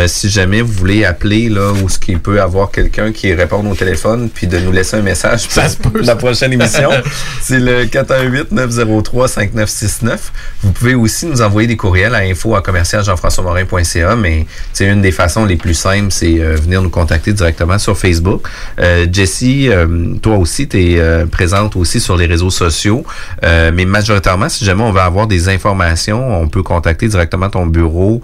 si 0.06 0.30
jamais 0.30 0.62
vous 0.62 0.72
voulez 0.72 1.04
appeler 1.04 1.48
là 1.48 1.72
où 1.72 1.88
ce 1.88 1.98
qu'il 1.98 2.18
peut 2.18 2.40
avoir 2.40 2.70
quelqu'un 2.70 3.12
qui 3.12 3.32
répond 3.34 3.64
au 3.70 3.74
téléphone 3.74 4.30
puis 4.32 4.46
de 4.46 4.58
nous 4.58 4.72
laisser 4.72 4.96
un 4.96 5.02
message 5.02 5.48
pour 5.48 5.92
la 6.00 6.16
prochaine 6.16 6.52
émission. 6.52 6.90
C'est 7.40 7.60
le 7.60 7.84
418-903-5969. 7.84 10.18
Vous 10.62 10.72
pouvez 10.72 10.94
aussi 10.94 11.26
nous 11.26 11.42
envoyer 11.42 11.68
des 11.68 11.76
courriels 11.76 12.14
à 12.14 12.18
info 12.18 12.54
à 12.54 12.62
commercial 12.62 13.04
jean-françois-morin.ca, 13.04 14.16
mais 14.16 14.46
c'est 14.72 14.86
une 14.86 15.02
des 15.02 15.12
façons 15.12 15.44
les 15.44 15.56
plus 15.56 15.74
simples, 15.74 16.10
c'est 16.10 16.40
euh, 16.40 16.56
venir 16.56 16.82
nous 16.82 16.90
contacter 16.90 17.32
directement 17.32 17.78
sur 17.78 17.96
Facebook. 17.96 18.48
Euh, 18.78 19.06
Jessie, 19.10 19.68
euh, 19.68 20.14
toi 20.22 20.36
aussi, 20.36 20.68
tu 20.68 20.78
es 20.78 20.98
euh, 20.98 21.26
présente 21.26 21.76
aussi 21.76 22.00
sur 22.00 22.16
les 22.16 22.26
réseaux 22.26 22.50
sociaux, 22.50 23.04
mais 23.42 23.84
majoritairement, 23.84 24.48
si 24.48 24.64
jamais 24.64 24.82
on 24.82 24.92
veut 24.92 25.00
avoir 25.00 25.26
des 25.26 25.48
informations, 25.48 26.40
on 26.40 26.48
peut 26.48 26.62
contacter 26.62 27.08
directement 27.08 27.50
ton 27.50 27.66
bureau 27.66 28.20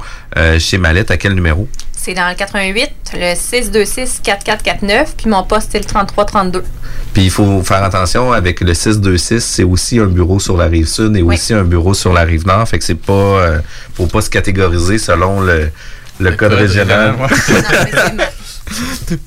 chez 0.58 0.78
Mallette. 0.78 1.10
À 1.10 1.16
quel 1.16 1.34
numéro? 1.34 1.68
C'est 2.04 2.14
dans 2.14 2.28
le 2.28 2.34
88, 2.34 2.90
le 3.14 3.34
626-4449, 3.34 5.06
puis 5.16 5.30
mon 5.30 5.44
poste, 5.44 5.68
c'est 5.70 5.78
le 5.78 5.84
3332. 5.84 6.64
Puis 7.14 7.26
il 7.26 7.30
faut 7.30 7.62
faire 7.62 7.84
attention 7.84 8.32
avec 8.32 8.60
le 8.60 8.74
626, 8.74 9.40
c'est 9.40 9.62
aussi 9.62 10.00
un 10.00 10.06
bureau 10.06 10.40
sur 10.40 10.56
la 10.56 10.64
rive 10.64 10.88
sud 10.88 11.14
et 11.14 11.22
aussi 11.22 11.54
un 11.54 11.62
bureau 11.62 11.94
sur 11.94 12.12
la 12.12 12.22
rive 12.22 12.44
nord. 12.44 12.68
Fait 12.68 12.80
que 12.80 12.84
c'est 12.84 12.96
pas. 12.96 13.12
Euh, 13.12 13.60
faut 13.94 14.06
pas 14.06 14.20
se 14.20 14.30
catégoriser 14.30 14.98
selon 14.98 15.42
le, 15.42 15.70
le, 16.18 16.32
code, 16.32 16.54
régional. 16.54 17.14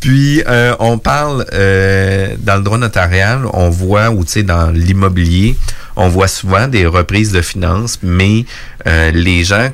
Puis 0.01 0.43
euh, 0.45 0.75
on 0.79 0.97
parle 0.97 1.45
euh, 1.53 2.35
dans 2.39 2.57
le 2.57 2.63
droit 2.63 2.77
notarial, 2.77 3.43
on 3.53 3.69
voit 3.69 4.09
ou 4.09 4.25
tu 4.25 4.31
sais 4.31 4.43
dans 4.43 4.71
l'immobilier, 4.71 5.55
on 5.95 6.09
voit 6.09 6.27
souvent 6.27 6.67
des 6.67 6.85
reprises 6.85 7.31
de 7.31 7.41
finances, 7.41 7.99
mais 8.03 8.43
les 8.85 9.45
gens 9.45 9.69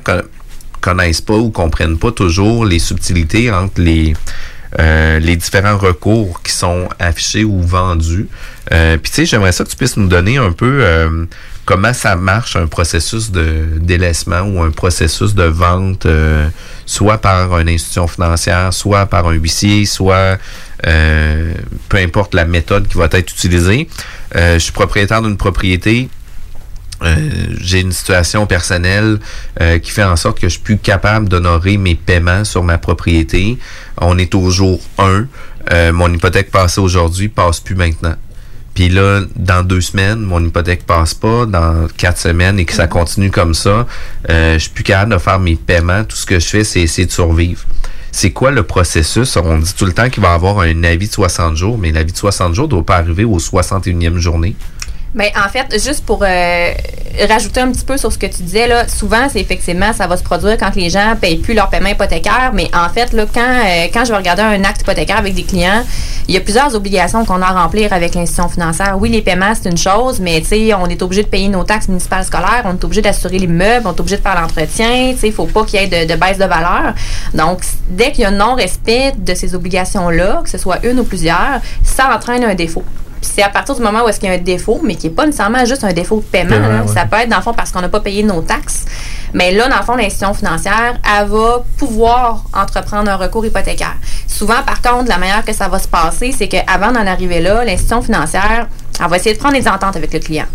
connaissent 0.82 1.22
pas 1.22 1.36
ou 1.36 1.50
comprennent 1.50 1.98
pas 1.98 2.12
toujours 2.12 2.66
les 2.66 2.78
subtilités 2.78 3.50
entre 3.50 3.80
les 3.80 4.14
euh, 4.78 5.18
les 5.18 5.36
différents 5.36 5.76
recours 5.76 6.40
qui 6.42 6.52
sont 6.52 6.88
affichés 6.98 7.44
ou 7.44 7.60
vendus. 7.60 8.26
Euh, 8.72 8.96
Puis 8.96 9.10
tu 9.10 9.16
sais, 9.16 9.26
j'aimerais 9.26 9.52
ça 9.52 9.64
que 9.64 9.68
tu 9.68 9.76
puisses 9.76 9.98
nous 9.98 10.08
donner 10.08 10.38
un 10.38 10.52
peu 10.52 10.78
euh, 10.80 11.26
comment 11.66 11.92
ça 11.92 12.16
marche 12.16 12.56
un 12.56 12.66
processus 12.66 13.30
de 13.30 13.66
délaissement 13.76 14.40
ou 14.40 14.62
un 14.62 14.70
processus 14.70 15.34
de 15.34 15.44
vente, 15.44 16.06
soit 16.86 17.18
par 17.18 17.58
une 17.58 17.68
institution 17.68 18.08
financière, 18.08 18.72
soit 18.72 19.04
par 19.04 19.26
un 19.26 19.34
huissier, 19.34 19.84
soit 19.84 20.38
peu 20.82 21.98
importe 21.98 22.34
la 22.34 22.46
méthode 22.46 22.88
qui 22.88 22.96
va 22.96 23.08
être 23.12 23.30
utilisée. 23.30 23.88
je 24.34 24.58
suis 24.58 24.72
propriétaire 24.72 25.20
d'une 25.20 25.36
propriété 25.36 26.08
j'ai 27.60 27.80
une 27.80 27.92
situation 27.92 28.46
personnelle 28.46 29.18
euh, 29.60 29.78
qui 29.78 29.90
fait 29.90 30.04
en 30.04 30.16
sorte 30.16 30.38
que 30.40 30.48
je 30.48 30.52
suis 30.52 30.62
plus 30.62 30.78
capable 30.78 31.28
d'honorer 31.28 31.76
mes 31.76 31.94
paiements 31.94 32.44
sur 32.44 32.62
ma 32.62 32.78
propriété. 32.78 33.58
On 34.00 34.18
est 34.18 34.34
au 34.34 34.50
jour 34.50 34.80
1. 34.98 35.26
Euh, 35.72 35.92
mon 35.92 36.12
hypothèque 36.12 36.50
passée 36.50 36.80
aujourd'hui 36.80 37.28
passe 37.28 37.60
plus 37.60 37.74
maintenant. 37.74 38.14
Puis 38.74 38.88
là, 38.88 39.20
dans 39.36 39.62
deux 39.62 39.82
semaines, 39.82 40.20
mon 40.20 40.42
hypothèque 40.42 40.86
passe 40.86 41.12
pas. 41.12 41.44
Dans 41.44 41.88
quatre 41.96 42.18
semaines 42.18 42.58
et 42.58 42.64
que 42.64 42.72
ça 42.72 42.86
continue 42.86 43.30
comme 43.30 43.52
ça, 43.52 43.86
je 44.28 44.56
suis 44.58 44.70
plus 44.70 44.82
capable 44.82 45.12
de 45.12 45.18
faire 45.18 45.38
mes 45.38 45.56
paiements. 45.56 46.04
Tout 46.04 46.16
ce 46.16 46.24
que 46.24 46.40
je 46.40 46.46
fais, 46.46 46.64
c'est 46.64 46.80
essayer 46.80 47.06
de 47.06 47.12
survivre 47.12 47.66
c'est 48.12 48.30
quoi 48.30 48.50
le 48.50 48.62
processus? 48.62 49.36
On 49.36 49.58
dit 49.58 49.74
tout 49.74 49.86
le 49.86 49.92
temps 49.92 50.10
qu'il 50.10 50.22
va 50.22 50.32
y 50.32 50.34
avoir 50.34 50.60
un 50.60 50.84
avis 50.84 51.08
de 51.08 51.12
60 51.12 51.56
jours, 51.56 51.78
mais 51.78 51.90
l'avis 51.90 52.12
de 52.12 52.16
60 52.16 52.54
jours 52.54 52.66
ne 52.66 52.70
doit 52.70 52.84
pas 52.84 52.96
arriver 52.96 53.24
aux 53.24 53.38
61e 53.38 54.18
journée. 54.18 54.54
Ben, 55.14 55.28
en 55.36 55.48
fait, 55.50 55.72
juste 55.72 56.06
pour 56.06 56.22
euh, 56.22 56.72
rajouter 57.28 57.60
un 57.60 57.70
petit 57.70 57.84
peu 57.84 57.98
sur 57.98 58.10
ce 58.10 58.16
que 58.16 58.26
tu 58.26 58.42
disais, 58.42 58.66
là, 58.66 58.88
souvent, 58.88 59.28
c'est 59.30 59.40
effectivement, 59.40 59.92
ça 59.92 60.06
va 60.06 60.16
se 60.16 60.22
produire 60.22 60.56
quand 60.56 60.74
les 60.74 60.88
gens 60.88 61.10
ne 61.10 61.14
payent 61.16 61.36
plus 61.36 61.52
leur 61.52 61.68
paiement 61.68 61.90
hypothécaire. 61.90 62.52
Mais 62.54 62.70
en 62.74 62.88
fait, 62.88 63.12
là, 63.12 63.26
quand, 63.32 63.40
euh, 63.40 63.88
quand 63.92 64.06
je 64.06 64.10
vais 64.10 64.16
regarder 64.16 64.40
un 64.40 64.64
acte 64.64 64.80
hypothécaire 64.80 65.18
avec 65.18 65.34
des 65.34 65.42
clients, 65.42 65.84
il 66.28 66.34
y 66.34 66.38
a 66.38 66.40
plusieurs 66.40 66.74
obligations 66.74 67.26
qu'on 67.26 67.42
a 67.42 67.46
à 67.46 67.62
remplir 67.62 67.92
avec 67.92 68.14
l'institution 68.14 68.48
financière. 68.48 68.96
Oui, 68.98 69.10
les 69.10 69.20
paiements, 69.20 69.52
c'est 69.54 69.68
une 69.68 69.76
chose, 69.76 70.18
mais 70.18 70.42
on 70.78 70.86
est 70.86 71.02
obligé 71.02 71.22
de 71.22 71.28
payer 71.28 71.48
nos 71.48 71.64
taxes 71.64 71.88
municipales 71.88 72.24
scolaires, 72.24 72.62
on 72.64 72.72
est 72.72 72.84
obligé 72.84 73.02
d'assurer 73.02 73.38
les 73.38 73.46
meubles, 73.46 73.86
on 73.86 73.94
est 73.94 74.00
obligé 74.00 74.16
de 74.16 74.22
faire 74.22 74.40
l'entretien. 74.40 75.14
Il 75.22 75.32
faut 75.32 75.46
pas 75.46 75.64
qu'il 75.64 75.78
y 75.80 75.84
ait 75.84 76.06
de, 76.06 76.10
de, 76.10 76.18
baisse 76.18 76.38
de 76.38 76.44
valeur. 76.46 76.94
Donc, 77.34 77.60
dès 77.90 78.12
qu'il 78.12 78.22
y 78.22 78.24
a 78.24 78.30
non-respect 78.30 79.12
de 79.18 79.34
ces 79.34 79.54
obligations-là, 79.54 80.40
que 80.42 80.48
ce 80.48 80.58
soit 80.58 80.84
une 80.86 81.00
ou 81.00 81.04
plusieurs, 81.04 81.60
ça 81.84 82.14
entraîne 82.14 82.44
un 82.44 82.54
défaut 82.54 82.84
c'est 83.22 83.42
à 83.42 83.48
partir 83.48 83.74
du 83.74 83.82
moment 83.82 84.04
où 84.04 84.08
est-ce 84.08 84.20
qu'il 84.20 84.28
y 84.28 84.32
a 84.32 84.34
un 84.34 84.38
défaut, 84.38 84.80
mais 84.82 84.96
qui 84.96 85.08
n'est 85.08 85.14
pas 85.14 85.24
nécessairement 85.24 85.64
juste 85.64 85.84
un 85.84 85.92
défaut 85.92 86.16
de 86.16 86.22
paiement. 86.22 86.86
Ça 86.86 87.06
peut 87.06 87.16
être, 87.16 87.28
dans 87.28 87.36
le 87.36 87.42
fond, 87.42 87.54
parce 87.54 87.70
qu'on 87.70 87.80
n'a 87.80 87.88
pas 87.88 88.00
payé 88.00 88.22
nos 88.22 88.42
taxes. 88.42 88.84
Mais 89.32 89.52
là, 89.52 89.68
dans 89.68 89.78
le 89.78 89.82
fond, 89.82 89.94
l'institution 89.94 90.34
financière, 90.34 90.98
elle 91.18 91.28
va 91.28 91.64
pouvoir 91.78 92.44
entreprendre 92.52 93.10
un 93.10 93.16
recours 93.16 93.46
hypothécaire. 93.46 93.96
Souvent, 94.26 94.62
par 94.66 94.82
contre, 94.82 95.08
la 95.08 95.18
manière 95.18 95.44
que 95.44 95.52
ça 95.52 95.68
va 95.68 95.78
se 95.78 95.88
passer, 95.88 96.32
c'est 96.36 96.48
qu'avant 96.48 96.92
d'en 96.92 97.06
arriver 97.06 97.40
là, 97.40 97.64
l'institution 97.64 98.02
financière, 98.02 98.68
elle 99.00 99.08
va 99.08 99.16
essayer 99.16 99.34
de 99.34 99.40
prendre 99.40 99.54
des 99.54 99.68
ententes 99.68 99.96
avec 99.96 100.12
le 100.12 100.18
client 100.18 100.46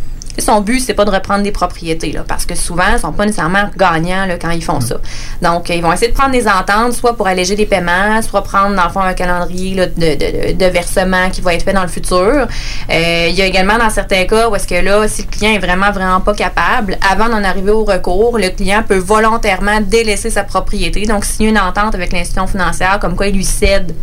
son 0.41 0.61
but, 0.61 0.79
c'est 0.79 0.93
pas 0.93 1.05
de 1.05 1.11
reprendre 1.11 1.43
des 1.43 1.51
propriétés, 1.51 2.11
là, 2.11 2.23
parce 2.27 2.45
que 2.45 2.55
souvent, 2.55 2.83
ils 2.93 2.99
sont 2.99 3.11
pas 3.11 3.25
nécessairement 3.25 3.69
gagnants 3.75 4.25
là, 4.25 4.37
quand 4.37 4.51
ils 4.51 4.63
font 4.63 4.79
ça. 4.79 4.97
Donc, 5.41 5.69
ils 5.69 5.81
vont 5.81 5.91
essayer 5.91 6.11
de 6.11 6.17
prendre 6.17 6.31
des 6.31 6.47
ententes, 6.47 6.93
soit 6.93 7.15
pour 7.15 7.27
alléger 7.27 7.55
des 7.55 7.65
paiements, 7.65 8.21
soit 8.21 8.43
prendre, 8.43 8.75
dans 8.75 8.83
le 8.83 8.89
fond, 8.89 9.01
un 9.01 9.13
calendrier 9.13 9.75
là, 9.75 9.85
de, 9.87 9.93
de, 9.95 10.53
de, 10.53 10.65
versement 10.65 11.29
qui 11.31 11.41
va 11.41 11.53
être 11.53 11.63
fait 11.63 11.73
dans 11.73 11.81
le 11.81 11.87
futur. 11.87 12.17
Euh, 12.17 13.27
il 13.29 13.35
y 13.35 13.41
a 13.41 13.45
également, 13.45 13.77
dans 13.77 13.89
certains 13.89 14.25
cas, 14.25 14.49
où 14.49 14.55
est-ce 14.55 14.67
que 14.67 14.75
là, 14.75 15.07
si 15.07 15.23
le 15.23 15.27
client 15.27 15.53
est 15.53 15.59
vraiment, 15.59 15.91
vraiment 15.91 16.21
pas 16.21 16.33
capable, 16.33 16.97
avant 17.09 17.29
d'en 17.29 17.43
arriver 17.43 17.71
au 17.71 17.83
recours, 17.83 18.37
le 18.37 18.49
client 18.49 18.83
peut 18.87 18.97
volontairement 18.97 19.81
délaisser 19.81 20.29
sa 20.29 20.43
propriété. 20.43 21.05
Donc, 21.05 21.25
s'il 21.25 21.45
y 21.45 21.47
a 21.47 21.51
une 21.51 21.59
entente 21.59 21.95
avec 21.95 22.13
l'institution 22.13 22.47
financière, 22.47 22.99
comme 22.99 23.15
quoi 23.15 23.27
il 23.27 23.35
lui 23.35 23.45
cède 23.45 23.93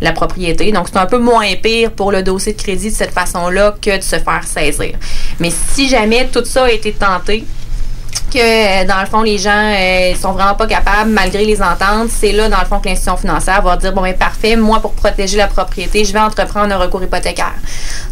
la 0.00 0.12
propriété. 0.12 0.72
Donc, 0.72 0.88
c'est 0.90 0.98
un 0.98 1.06
peu 1.06 1.18
moins 1.18 1.54
pire 1.62 1.92
pour 1.92 2.12
le 2.12 2.22
dossier 2.22 2.52
de 2.52 2.60
crédit 2.60 2.90
de 2.90 2.94
cette 2.94 3.12
façon-là 3.12 3.74
que 3.80 3.96
de 3.96 4.02
se 4.02 4.16
faire 4.16 4.44
saisir. 4.44 4.94
Mais 5.38 5.50
si 5.50 5.88
jamais 5.88 6.28
tout 6.32 6.44
ça 6.44 6.64
a 6.64 6.70
été 6.70 6.92
tenté, 6.92 7.44
que 8.30 8.86
dans 8.86 9.00
le 9.00 9.06
fond 9.06 9.22
les 9.22 9.38
gens 9.38 9.50
euh, 9.74 10.14
sont 10.14 10.32
vraiment 10.32 10.54
pas 10.54 10.66
capables 10.66 11.10
malgré 11.10 11.44
les 11.44 11.60
ententes, 11.60 12.10
c'est 12.10 12.32
là 12.32 12.48
dans 12.48 12.60
le 12.60 12.66
fond 12.66 12.78
que 12.78 12.88
l'institution 12.88 13.16
financière 13.16 13.60
va 13.62 13.76
dire 13.76 13.92
bon 13.92 14.02
ben 14.02 14.14
parfait, 14.14 14.56
moi 14.56 14.80
pour 14.80 14.92
protéger 14.92 15.36
la 15.36 15.48
propriété, 15.48 16.04
je 16.04 16.12
vais 16.12 16.20
entreprendre 16.20 16.72
un 16.72 16.78
recours 16.78 17.02
hypothécaire. 17.02 17.54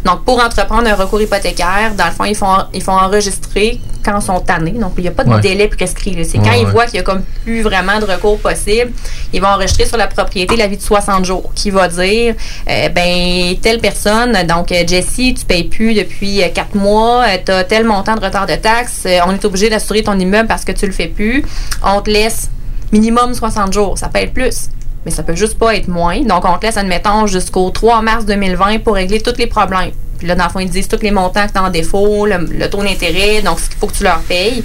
Donc 0.03 0.25
pour 0.25 0.43
entreprendre 0.43 0.87
un 0.87 0.95
recours 0.95 1.21
hypothécaire, 1.21 1.93
dans 1.97 2.05
le 2.05 2.11
fond 2.11 2.25
ils 2.25 2.35
font 2.35 2.65
ils 2.73 2.83
font 2.83 2.97
enregistrer 2.97 3.79
quand 4.03 4.19
ils 4.19 4.25
sont 4.25 4.39
tannés. 4.39 4.71
Donc, 4.71 4.93
il 4.97 5.01
n'y 5.01 5.07
a 5.07 5.11
pas 5.11 5.23
de 5.23 5.39
délai 5.39 5.67
prescrit. 5.67 6.17
C'est 6.25 6.37
quand 6.37 6.53
ils 6.53 6.65
voient 6.65 6.85
qu'il 6.85 6.95
n'y 6.95 6.99
a 6.99 7.03
comme 7.03 7.23
plus 7.43 7.61
vraiment 7.61 7.99
de 7.99 8.05
recours 8.05 8.39
possible, 8.39 8.91
ils 9.33 9.41
vont 9.41 9.47
enregistrer 9.47 9.85
sur 9.85 9.97
la 9.97 10.07
propriété 10.07 10.55
l'avis 10.55 10.77
de 10.77 10.81
60 10.81 11.25
jours 11.25 11.51
qui 11.53 11.69
va 11.69 11.87
dire, 11.87 12.35
euh, 12.69 12.89
ben, 12.89 13.55
telle 13.61 13.79
personne, 13.79 14.33
donc 14.47 14.71
euh, 14.71 14.83
Jessie, 14.87 15.33
tu 15.33 15.45
payes 15.45 15.65
plus 15.65 15.93
depuis 15.93 16.41
4 16.53 16.75
mois, 16.75 17.25
tu 17.45 17.51
as 17.51 17.63
tel 17.63 17.85
montant 17.85 18.15
de 18.15 18.21
retard 18.21 18.45
de 18.45 18.55
taxes, 18.55 19.07
on 19.25 19.33
est 19.33 19.45
obligé 19.45 19.69
d'assurer 19.69 20.03
ton 20.03 20.17
immeuble 20.17 20.47
parce 20.47 20.65
que 20.65 20.71
tu 20.71 20.85
le 20.85 20.91
fais 20.91 21.07
plus. 21.07 21.43
On 21.83 22.01
te 22.01 22.09
laisse 22.09 22.49
minimum 22.91 23.33
60 23.33 23.73
jours. 23.73 23.97
Ça 23.97 24.09
peut 24.09 24.19
être 24.19 24.33
plus 24.33 24.69
mais 25.05 25.11
ça 25.11 25.23
peut 25.23 25.35
juste 25.35 25.57
pas 25.57 25.75
être 25.75 25.87
moins. 25.87 26.21
Donc, 26.21 26.43
on 26.45 26.57
te 26.57 26.65
laisse, 26.65 26.77
admettons, 26.77 27.27
jusqu'au 27.27 27.69
3 27.69 28.01
mars 28.01 28.25
2020 28.25 28.79
pour 28.79 28.95
régler 28.95 29.21
tous 29.21 29.37
les 29.37 29.47
problèmes. 29.47 29.91
Puis 30.17 30.27
là, 30.27 30.35
dans 30.35 30.43
le 30.45 30.49
fond, 30.49 30.59
ils 30.59 30.69
disent 30.69 30.87
tous 30.87 31.01
les 31.01 31.11
montants 31.11 31.47
que 31.47 31.53
tu 31.53 31.57
as 31.57 31.63
en 31.63 31.69
défaut, 31.69 32.25
le, 32.25 32.69
taux 32.69 32.83
d'intérêt, 32.83 33.41
donc 33.41 33.59
ce 33.59 33.69
qu'il 33.69 33.77
faut 33.77 33.87
que 33.87 33.95
tu 33.95 34.03
leur 34.03 34.19
payes, 34.19 34.63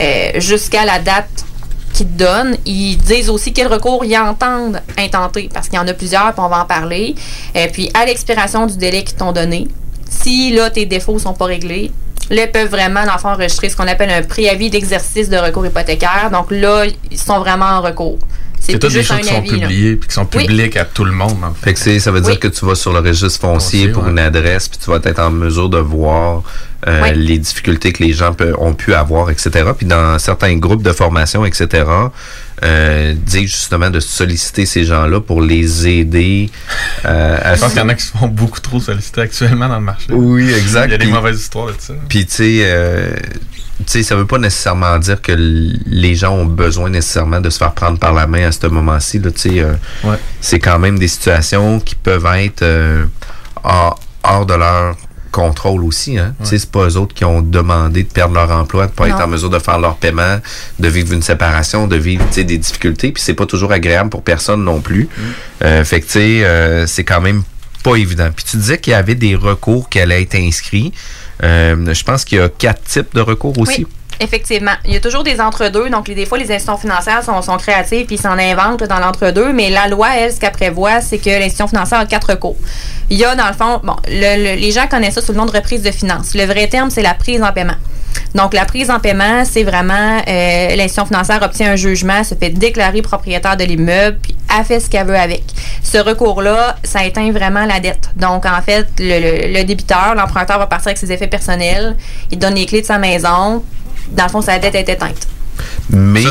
euh, 0.00 0.40
jusqu'à 0.40 0.84
la 0.84 0.98
date 0.98 1.28
qu'ils 1.92 2.08
te 2.08 2.18
donnent. 2.18 2.56
Ils 2.66 2.96
disent 2.96 3.30
aussi 3.30 3.52
quel 3.52 3.68
recours 3.68 4.04
ils 4.04 4.18
entendent 4.18 4.82
intenter, 4.98 5.48
parce 5.54 5.68
qu'il 5.68 5.78
y 5.78 5.82
en 5.82 5.86
a 5.86 5.94
plusieurs, 5.94 6.32
puis 6.32 6.42
on 6.42 6.48
va 6.48 6.62
en 6.62 6.66
parler. 6.66 7.14
Euh, 7.56 7.68
puis, 7.72 7.88
à 7.94 8.04
l'expiration 8.04 8.66
du 8.66 8.76
délai 8.76 9.04
qu'ils 9.04 9.16
t'ont 9.16 9.32
donné, 9.32 9.68
si 10.10 10.52
là, 10.52 10.70
tes 10.70 10.86
défauts 10.86 11.20
sont 11.20 11.34
pas 11.34 11.46
réglés, 11.46 11.92
là, 12.30 12.42
ils 12.42 12.50
peuvent 12.50 12.68
vraiment, 12.68 13.04
dans 13.06 13.12
le 13.12 13.18
fond, 13.18 13.28
enregistrer 13.28 13.68
ce 13.68 13.76
qu'on 13.76 13.86
appelle 13.86 14.10
un 14.10 14.22
préavis 14.22 14.70
d'exercice 14.70 15.28
de 15.28 15.36
recours 15.36 15.66
hypothécaire. 15.66 16.30
Donc 16.32 16.50
là, 16.50 16.84
ils 17.10 17.18
sont 17.18 17.38
vraiment 17.38 17.66
en 17.66 17.80
recours. 17.80 18.18
C'est 18.66 18.78
toutes 18.78 18.92
des 18.92 19.02
choses 19.02 19.20
qui 19.20 19.28
sont 19.28 19.42
publiées 19.42 19.90
et 19.92 19.98
qui 19.98 20.14
sont 20.14 20.26
publiques 20.26 20.76
à 20.76 20.84
tout 20.84 21.04
le 21.04 21.12
monde. 21.12 21.38
En 21.42 21.54
fait. 21.54 21.76
ça 21.98 22.10
veut 22.10 22.20
dire 22.20 22.38
que 22.38 22.48
tu 22.48 22.64
vas 22.64 22.74
sur 22.74 22.92
le 22.92 23.00
registre 23.00 23.40
foncier, 23.40 23.88
pour 23.88 24.06
une 24.06 24.18
adresse, 24.18 24.68
puis 24.68 24.78
tu 24.82 24.90
vas 24.90 24.98
être 25.02 25.20
en 25.20 25.30
mesure 25.30 25.68
de 25.68 25.78
voir 25.78 26.42
euh, 26.86 27.12
les 27.12 27.38
difficultés 27.38 27.92
que 27.92 28.02
les 28.02 28.12
gens 28.12 28.34
ont 28.58 28.74
pu 28.74 28.94
avoir, 28.94 29.30
etc. 29.30 29.70
Puis 29.76 29.86
dans 29.86 30.18
certains 30.18 30.56
groupes 30.56 30.82
de 30.82 30.92
formation, 30.92 31.44
etc., 31.44 31.84
euh, 32.62 33.14
disent 33.14 33.50
justement 33.50 33.90
de 33.90 34.00
solliciter 34.00 34.64
ces 34.64 34.84
gens-là 34.84 35.20
pour 35.20 35.42
les 35.42 35.88
aider. 35.88 36.50
Euh, 37.04 37.38
à 37.42 37.54
Je 37.56 37.60
pense 37.60 37.72
qu'il 37.72 37.82
y 37.82 37.84
en 37.84 37.88
a 37.88 37.94
qui 37.94 38.04
se 38.04 38.12
font 38.12 38.28
beaucoup 38.28 38.60
trop 38.60 38.80
solliciter 38.80 39.22
actuellement 39.22 39.68
dans 39.68 39.78
le 39.78 39.84
marché. 39.84 40.06
Oui, 40.10 40.52
exact. 40.52 40.86
Il 40.86 40.92
y 40.92 40.94
a 40.94 40.98
des 40.98 41.06
mauvaises 41.06 41.40
histoires 41.40 41.66
de 41.66 41.74
ça. 41.78 41.94
Puis 42.08 42.26
tu 42.26 42.34
sais, 42.34 42.60
euh, 42.64 43.16
sais, 43.86 44.02
ça 44.02 44.16
veut 44.16 44.26
pas 44.26 44.38
nécessairement 44.38 44.98
dire 44.98 45.20
que 45.20 45.32
les 45.32 46.14
gens 46.14 46.32
ont 46.32 46.46
besoin 46.46 46.90
nécessairement 46.90 47.40
de 47.40 47.50
se 47.50 47.58
faire 47.58 47.72
prendre 47.72 47.98
par 47.98 48.12
la 48.12 48.26
main 48.26 48.46
à 48.46 48.52
ce 48.52 48.66
moment-ci. 48.66 49.20
Tu 49.20 49.30
sais, 49.36 49.60
euh, 49.60 49.74
c'est 50.40 50.58
quand 50.58 50.78
même 50.78 50.98
des 50.98 51.08
situations 51.08 51.80
qui 51.80 51.94
peuvent 51.94 52.26
être 52.36 52.62
euh, 52.62 53.04
hors, 53.62 54.46
de 54.46 54.54
leur 54.54 54.96
contrôle 55.32 55.82
aussi. 55.82 56.18
Hein? 56.18 56.34
sais, 56.44 56.58
C'est 56.58 56.70
pas 56.70 56.86
eux 56.86 56.96
autres 56.96 57.14
qui 57.14 57.24
ont 57.24 57.42
demandé 57.42 58.04
de 58.04 58.08
perdre 58.08 58.34
leur 58.34 58.50
emploi, 58.52 58.86
de 58.86 58.92
pas 58.92 59.08
être 59.08 59.20
en 59.20 59.26
mesure 59.26 59.50
de 59.50 59.58
faire 59.58 59.80
leur 59.80 59.96
paiement, 59.96 60.38
de 60.78 60.88
vivre 60.88 61.12
une 61.12 61.22
séparation, 61.22 61.88
de 61.88 61.96
vivre 61.96 62.24
des 62.32 62.58
difficultés. 62.58 63.10
Puis 63.10 63.22
c'est 63.22 63.34
pas 63.34 63.46
toujours 63.46 63.72
agréable 63.72 64.10
pour 64.10 64.22
personne 64.22 64.62
non 64.62 64.80
plus. 64.80 65.04
Mm. 65.04 65.22
Euh, 65.64 65.84
fait 65.84 66.00
que 66.00 66.06
tu 66.06 66.12
sais, 66.12 66.86
c'est 66.86 67.04
quand 67.04 67.20
même 67.20 67.42
pas 67.82 67.96
évident. 67.96 68.30
Puis 68.34 68.44
tu 68.48 68.56
disais 68.56 68.78
qu'il 68.78 68.92
y 68.92 68.94
avait 68.94 69.14
des 69.14 69.34
recours 69.34 69.88
qui 69.88 70.00
allaient 70.00 70.22
être 70.22 70.36
inscrits. 70.36 70.92
Euh, 71.42 71.92
je 71.92 72.04
pense 72.04 72.24
qu'il 72.24 72.38
y 72.38 72.40
a 72.40 72.48
quatre 72.48 72.82
types 72.84 73.14
de 73.14 73.20
recours 73.20 73.58
aussi. 73.58 73.86
Effectivement. 74.20 74.74
Il 74.84 74.92
y 74.92 74.96
a 74.96 75.00
toujours 75.00 75.24
des 75.24 75.40
entre-deux. 75.40 75.90
Donc, 75.90 76.06
des 76.06 76.26
fois, 76.26 76.38
les 76.38 76.44
institutions 76.44 76.76
financières 76.76 77.22
sont, 77.24 77.56
créatives 77.56 78.06
puis 78.06 78.16
s'en 78.16 78.38
inventent 78.38 78.84
dans 78.84 79.00
l'entre-deux. 79.00 79.52
Mais 79.52 79.70
la 79.70 79.88
loi, 79.88 80.10
elle, 80.16 80.32
ce 80.32 80.38
qu'elle 80.38 80.52
prévoit, 80.52 81.00
c'est 81.00 81.18
que 81.18 81.30
l'institution 81.30 81.66
financière 81.66 81.98
a 81.98 82.06
quatre 82.06 82.30
recours. 82.30 82.56
Il 83.10 83.18
y 83.18 83.24
a, 83.24 83.34
dans 83.34 83.48
le 83.48 83.54
fond, 83.54 83.80
bon, 83.82 83.96
les 84.06 84.70
gens 84.70 84.86
connaissent 84.86 85.14
ça 85.14 85.20
sous 85.20 85.32
le 85.32 85.38
nom 85.38 85.46
de 85.46 85.52
reprise 85.52 85.82
de 85.82 85.90
finances. 85.90 86.34
Le 86.34 86.44
vrai 86.44 86.68
terme, 86.68 86.90
c'est 86.90 87.02
la 87.02 87.14
prise 87.14 87.42
en 87.42 87.52
paiement. 87.52 87.76
Donc, 88.34 88.52
la 88.52 88.64
prise 88.64 88.90
en 88.90 88.98
paiement, 88.98 89.44
c'est 89.44 89.62
vraiment 89.62 90.20
euh, 90.26 90.76
l'institution 90.76 91.06
financière 91.06 91.40
obtient 91.42 91.72
un 91.72 91.76
jugement, 91.76 92.24
se 92.24 92.34
fait 92.34 92.50
déclarer 92.50 93.02
propriétaire 93.02 93.56
de 93.56 93.64
l'immeuble, 93.64 94.18
puis 94.20 94.36
a 94.48 94.64
fait 94.64 94.80
ce 94.80 94.90
qu'elle 94.90 95.06
veut 95.06 95.16
avec. 95.16 95.42
Ce 95.82 95.98
recours-là, 95.98 96.76
ça 96.82 97.04
éteint 97.04 97.30
vraiment 97.30 97.64
la 97.64 97.80
dette. 97.80 98.10
Donc, 98.16 98.44
en 98.46 98.60
fait, 98.62 98.88
le, 98.98 99.62
débiteur, 99.62 100.14
l'emprunteur 100.16 100.58
va 100.58 100.66
partir 100.66 100.88
avec 100.88 100.98
ses 100.98 101.12
effets 101.12 101.28
personnels, 101.28 101.96
il 102.30 102.38
donne 102.38 102.54
les 102.54 102.66
clés 102.66 102.80
de 102.80 102.86
sa 102.86 102.98
maison, 102.98 103.62
dans 104.10 104.24
le 104.24 104.30
fond, 104.30 104.40
sa 104.40 104.58
dette 104.58 104.74
est 104.74 104.88
éteinte. 104.88 105.28
Mais 105.90 106.24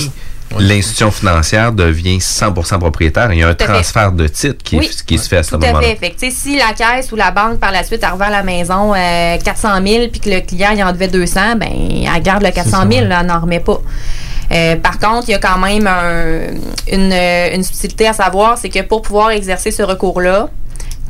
l'institution 0.60 1.12
financière 1.12 1.72
devient 1.72 2.18
100% 2.18 2.80
propriétaire. 2.80 3.32
Il 3.34 3.40
y 3.40 3.44
a 3.44 3.50
un 3.50 3.54
transfert 3.54 4.12
de 4.12 4.28
titre 4.28 4.64
qui, 4.64 4.80
qui 4.80 5.18
se 5.18 5.28
fait 5.28 5.38
à 5.38 5.44
ce 5.44 5.56
moment-là. 5.56 5.80
Tout 5.80 6.06
à 6.06 6.10
fait. 6.10 6.32
si 6.32 6.58
la 6.58 6.74
caisse 6.74 7.12
ou 7.12 7.16
la 7.16 7.32
banque, 7.32 7.60
par 7.60 7.72
la 7.72 7.84
suite, 7.84 8.02
elle 8.04 8.14
revend 8.14 8.30
la 8.30 8.44
maison 8.44 8.94
400 8.94 9.70
euh, 9.70 9.88
000 9.88 10.08
puis 10.10 10.20
que 10.20 10.30
le 10.30 10.42
client 10.42 10.72
il 10.76 10.84
en 10.84 10.92
devait 10.92 11.08
200, 11.08 11.56
ben 11.58 11.70
elle 11.72 12.22
garde 12.22 12.44
le 12.44 12.52
400 12.52 12.90
000, 12.92 13.06
elle 13.06 13.26
n'en 13.26 13.40
remet 13.40 13.60
pas. 13.60 13.80
Euh, 14.52 14.76
par 14.76 15.00
contre, 15.00 15.30
il 15.30 15.32
y 15.32 15.36
a 15.36 15.40
quand 15.40 15.58
même 15.58 15.88
une, 16.92 17.14
une 17.14 17.64
subtilité 17.64 18.08
à 18.08 18.14
savoir, 18.14 18.58
c'est 18.58 18.70
que 18.70 18.82
pour 18.82 19.02
pouvoir 19.02 19.32
exercer 19.32 19.72
ce 19.72 19.84
recours-là, 19.84 20.50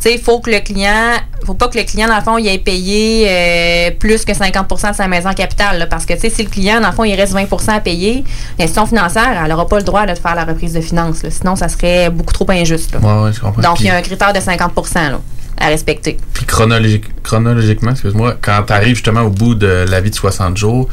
il 0.09 0.19
faut 0.19 0.39
que 0.39 0.49
le 0.49 0.59
client, 0.59 1.13
faut 1.45 1.53
pas 1.53 1.67
que 1.67 1.77
le 1.77 1.83
client, 1.83 2.07
dans 2.07 2.15
le 2.17 2.21
fond, 2.21 2.37
il 2.37 2.47
ait 2.47 2.57
payé 2.57 3.27
euh, 3.27 3.91
plus 3.97 4.25
que 4.25 4.31
50% 4.31 4.91
de 4.91 4.95
sa 4.95 5.07
maison 5.07 5.33
capitale. 5.33 5.87
parce 5.89 6.05
que, 6.05 6.13
si 6.17 6.43
le 6.43 6.49
client, 6.49 6.81
dans 6.81 6.89
le 6.89 6.93
fond, 6.93 7.03
il 7.03 7.15
reste 7.15 7.33
20% 7.33 7.69
à 7.69 7.79
payer, 7.79 8.23
l'institution 8.59 8.85
financière, 8.85 9.41
elle 9.43 9.49
n'aura 9.49 9.67
pas 9.67 9.77
le 9.77 9.83
droit 9.83 10.05
de 10.05 10.15
faire 10.15 10.35
la 10.35 10.45
reprise 10.45 10.73
de 10.73 10.81
finances. 10.81 11.23
Sinon, 11.29 11.55
ça 11.55 11.69
serait 11.69 12.09
beaucoup 12.09 12.33
trop 12.33 12.49
injuste. 12.51 12.93
Donc, 12.93 13.79
il 13.79 13.85
y 13.85 13.89
a 13.89 13.95
un 13.95 14.01
critère 14.01 14.33
de 14.33 14.39
50% 14.39 15.19
à 15.57 15.67
respecter. 15.67 16.17
Puis 16.33 16.45
chronologiquement, 16.45 17.91
excuse-moi, 17.91 18.35
quand 18.41 18.63
tu 18.67 18.73
arrives 18.73 18.95
justement 18.95 19.21
au 19.21 19.29
bout 19.29 19.55
de 19.55 19.85
la 19.87 20.01
vie 20.01 20.09
de 20.09 20.15
60 20.15 20.57
jours, 20.57 20.89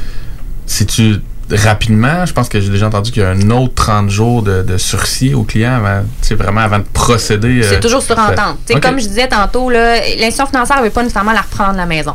si 0.67 0.87
tu 0.87 1.17
rapidement, 1.57 2.27
je 2.27 2.33
pense 2.33 2.49
que 2.49 2.61
j'ai 2.61 2.71
déjà 2.71 2.87
entendu 2.87 3.11
qu'il 3.11 3.23
y 3.23 3.25
a 3.25 3.31
un 3.31 3.51
autre 3.51 3.75
30 3.75 4.11
jours 4.11 4.43
de, 4.43 4.77
sursis 4.79 5.35
au 5.35 5.43
client 5.43 5.75
avant, 5.75 6.03
vraiment 6.37 6.61
avant 6.61 6.79
de 6.79 6.85
procéder. 6.85 7.63
C'est 7.63 7.77
euh, 7.77 7.81
toujours 7.81 8.03
sur 8.03 8.19
entente. 8.19 8.59
Comme 8.83 9.01
je 9.01 9.09
disais 9.09 9.29
tantôt, 9.29 9.71
l'institution 9.71 10.47
financière 10.47 10.79
ne 10.79 10.85
veut 10.85 10.91
pas 10.91 11.03
nécessairement 11.03 11.33
la 11.33 11.43
reprendre 11.43 11.77
la 11.77 11.87
maison. 11.87 12.15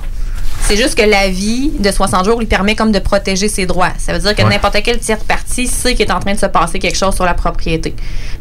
C'est 0.67 0.77
juste 0.77 0.97
que 0.97 1.03
la 1.07 1.29
vie 1.29 1.69
de 1.77 1.91
60 1.91 2.25
jours 2.25 2.39
lui 2.39 2.47
permet 2.47 2.73
comme 2.73 2.91
de 2.91 2.97
protéger 2.97 3.49
ses 3.49 3.67
droits. 3.67 3.91
Ça 3.99 4.13
veut 4.13 4.19
dire 4.19 4.33
que 4.33 4.41
n'importe 4.41 4.77
quel 4.83 4.97
tiers 4.97 5.19
parti 5.19 5.67
sait 5.67 5.93
qu'il 5.93 6.07
est 6.07 6.11
en 6.11 6.19
train 6.19 6.33
de 6.33 6.39
se 6.39 6.47
passer 6.47 6.79
quelque 6.79 6.97
chose 6.97 7.13
sur 7.13 7.23
la 7.23 7.35
propriété. 7.35 7.93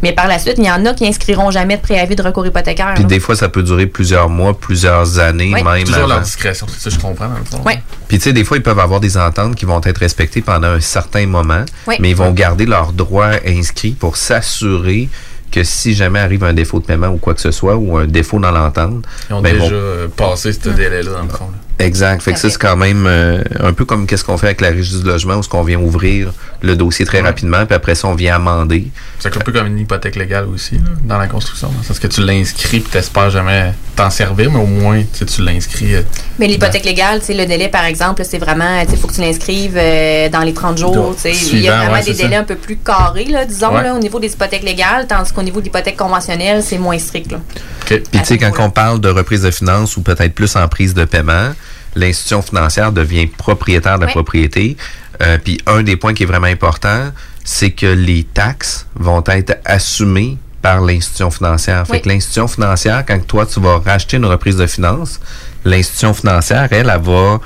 Mais 0.02 0.12
par 0.12 0.26
la 0.26 0.38
suite, 0.38 0.54
il 0.56 0.64
y 0.64 0.70
en 0.70 0.86
a 0.86 0.94
qui 0.94 1.06
inscriront 1.06 1.50
jamais 1.50 1.76
de 1.76 1.82
préavis 1.82 2.16
de 2.16 2.22
recours 2.22 2.46
hypothécaire. 2.46 2.94
Puis 2.94 3.04
des 3.04 3.20
fois, 3.20 3.36
ça 3.36 3.50
peut 3.50 3.62
durer 3.62 3.86
plusieurs 3.86 4.30
mois, 4.30 4.58
plusieurs 4.58 5.18
années, 5.18 5.50
même. 5.50 5.84
Toujours 5.84 6.06
leur 6.06 6.22
discrétion, 6.22 6.66
c'est 6.66 6.88
ça 6.88 6.96
je 6.96 6.98
comprends 6.98 7.28
dans 7.28 7.38
le 7.38 7.44
fond. 7.44 7.60
Oui. 7.66 7.74
Puis 8.08 8.16
tu 8.16 8.24
sais, 8.24 8.32
des 8.32 8.44
fois, 8.44 8.56
ils 8.56 8.62
peuvent 8.62 8.78
avoir 8.78 9.00
des 9.00 9.18
ententes 9.18 9.54
qui 9.54 9.66
vont 9.66 9.82
être 9.84 9.98
respectées 9.98 10.40
pendant 10.40 10.68
un 10.68 10.80
certain 10.80 11.26
moment, 11.26 11.66
mais 12.00 12.08
ils 12.08 12.16
vont 12.16 12.30
garder 12.30 12.64
leurs 12.64 12.92
droits 12.92 13.32
inscrits 13.46 13.92
pour 13.92 14.16
s'assurer 14.16 15.10
que 15.52 15.62
si 15.62 15.94
jamais 15.94 16.20
arrive 16.20 16.42
un 16.42 16.54
défaut 16.54 16.80
de 16.80 16.86
paiement 16.86 17.08
ou 17.08 17.18
quoi 17.18 17.34
que 17.34 17.40
ce 17.40 17.50
soit, 17.50 17.76
ou 17.76 17.96
un 17.96 18.06
défaut 18.06 18.40
dans 18.40 18.50
l'entente... 18.50 19.04
Ils 19.30 19.34
ont 19.34 19.40
ben, 19.40 19.56
déjà 19.56 19.76
passé 20.16 20.52
ce 20.52 20.70
délai-là, 20.70 21.12
dans 21.12 21.22
le 21.22 21.28
fond. 21.28 21.50
Exact. 21.78 22.22
Fait 22.22 22.32
que 22.32 22.38
ça, 22.38 22.48
c'est 22.50 22.58
quand 22.58 22.76
même 22.76 23.04
euh, 23.06 23.42
un 23.60 23.72
peu 23.72 23.84
comme 23.84 24.06
qu'est-ce 24.06 24.24
qu'on 24.24 24.36
fait 24.36 24.46
avec 24.46 24.60
la 24.60 24.68
régie 24.68 24.96
du 24.96 25.04
logement, 25.04 25.34
où 25.34 25.42
ce 25.42 25.48
qu'on 25.48 25.64
vient 25.64 25.78
ouvrir 25.78 26.32
le 26.62 26.76
dossier 26.76 27.04
très 27.04 27.20
rapidement, 27.20 27.66
puis 27.66 27.74
après 27.74 27.94
ça, 27.94 28.08
on 28.08 28.14
vient 28.14 28.36
amender. 28.36 28.88
C'est 29.18 29.36
un 29.36 29.40
peu 29.40 29.52
comme 29.52 29.66
une 29.66 29.78
hypothèque 29.78 30.16
légale 30.16 30.46
aussi, 30.46 30.80
dans 31.04 31.18
la 31.18 31.26
construction. 31.26 31.70
Parce 31.86 31.98
que 31.98 32.06
tu 32.06 32.22
l'inscris, 32.22 32.80
puis 32.80 32.90
t'espères 32.90 33.30
jamais 33.30 33.72
t'en 33.96 34.10
servir, 34.10 34.50
mais 34.50 34.58
au 34.58 34.66
moins, 34.66 35.02
tu 35.12 35.42
l'inscris. 35.42 35.94
Euh, 35.94 36.02
mais 36.38 36.46
l'hypothèque 36.46 36.84
légale, 36.84 37.20
c'est 37.22 37.34
le 37.34 37.46
délai, 37.46 37.68
par 37.68 37.84
exemple, 37.84 38.24
c'est 38.24 38.38
vraiment, 38.38 38.80
il 38.80 38.96
faut 38.96 39.06
que 39.06 39.14
tu 39.14 39.20
l'inscrives 39.20 39.76
euh, 39.76 40.28
dans 40.28 40.40
les 40.40 40.54
30 40.54 40.78
jours. 40.78 41.14
Il 41.24 41.60
y 41.60 41.68
a 41.68 41.84
vraiment 41.84 42.02
des 42.02 42.14
délais 42.14 42.36
un 42.36 42.44
peu 42.44 42.56
plus 42.56 42.76
carrés, 42.76 43.26
là, 43.26 43.44
disons, 43.44 43.74
là, 43.74 43.94
au 43.94 43.98
niveau 43.98 44.18
des 44.18 44.32
hypothèques 44.32 44.64
légales, 44.64 45.06
tandis 45.06 45.32
qu'au 45.32 45.42
niveau 45.42 45.60
de 45.60 45.66
l'hypothèque 45.66 45.96
conventionnelle, 45.96 46.62
c'est 46.62 46.78
moins 46.78 46.98
strict. 46.98 47.32
Là. 47.32 47.38
Puis, 47.86 48.00
tu 48.12 48.24
sais, 48.24 48.38
quand 48.38 48.52
on 48.58 48.70
parle 48.70 49.00
de 49.00 49.08
reprise 49.08 49.42
de 49.42 49.50
finances 49.50 49.96
ou 49.96 50.02
peut-être 50.02 50.34
plus 50.34 50.56
en 50.56 50.66
prise 50.68 50.94
de 50.94 51.04
paiement, 51.04 51.52
l'institution 51.94 52.42
financière 52.42 52.92
devient 52.92 53.26
propriétaire 53.26 53.98
de 53.98 54.06
la 54.06 54.10
propriété. 54.10 54.76
Euh, 55.22 55.38
puis 55.42 55.58
un 55.66 55.82
des 55.82 55.96
points 55.96 56.14
qui 56.14 56.24
est 56.24 56.26
vraiment 56.26 56.46
important, 56.46 57.10
c'est 57.44 57.70
que 57.70 57.86
les 57.86 58.24
taxes 58.24 58.86
vont 58.94 59.22
être 59.26 59.58
assumées 59.64 60.38
par 60.62 60.80
l'institution 60.80 61.30
financière. 61.30 61.86
Fait 61.86 62.00
que 62.00 62.08
l'institution 62.08 62.48
financière, 62.48 63.04
quand 63.06 63.24
toi, 63.26 63.44
tu 63.44 63.60
vas 63.60 63.78
racheter 63.78 64.16
une 64.16 64.24
reprise 64.24 64.56
de 64.56 64.66
finances, 64.66 65.20
l'institution 65.64 66.14
financière, 66.14 66.68
elle, 66.70 66.90
elle 66.90 67.02
va 67.02 67.38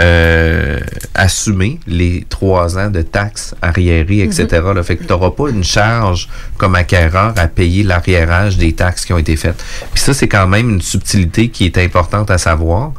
euh, 0.00 0.80
assumer 1.14 1.78
les 1.86 2.24
trois 2.28 2.78
ans 2.78 2.90
de 2.90 3.02
taxes 3.02 3.54
arriérées, 3.60 4.20
etc. 4.20 4.46
Mm 4.74 4.82
Fait 4.82 4.96
que 4.96 5.04
tu 5.04 5.10
n'auras 5.10 5.30
pas 5.30 5.48
une 5.50 5.64
charge 5.64 6.28
comme 6.56 6.74
acquéreur 6.74 7.34
à 7.36 7.46
payer 7.46 7.82
l'arriérage 7.82 8.56
des 8.56 8.72
taxes 8.72 9.04
qui 9.04 9.12
ont 9.12 9.18
été 9.18 9.36
faites. 9.36 9.62
Puis 9.92 10.02
ça, 10.02 10.14
c'est 10.14 10.28
quand 10.28 10.46
même 10.46 10.70
une 10.70 10.82
subtilité 10.82 11.48
qui 11.48 11.66
est 11.66 11.78
importante 11.78 12.30
à 12.30 12.38
savoir. 12.38 12.92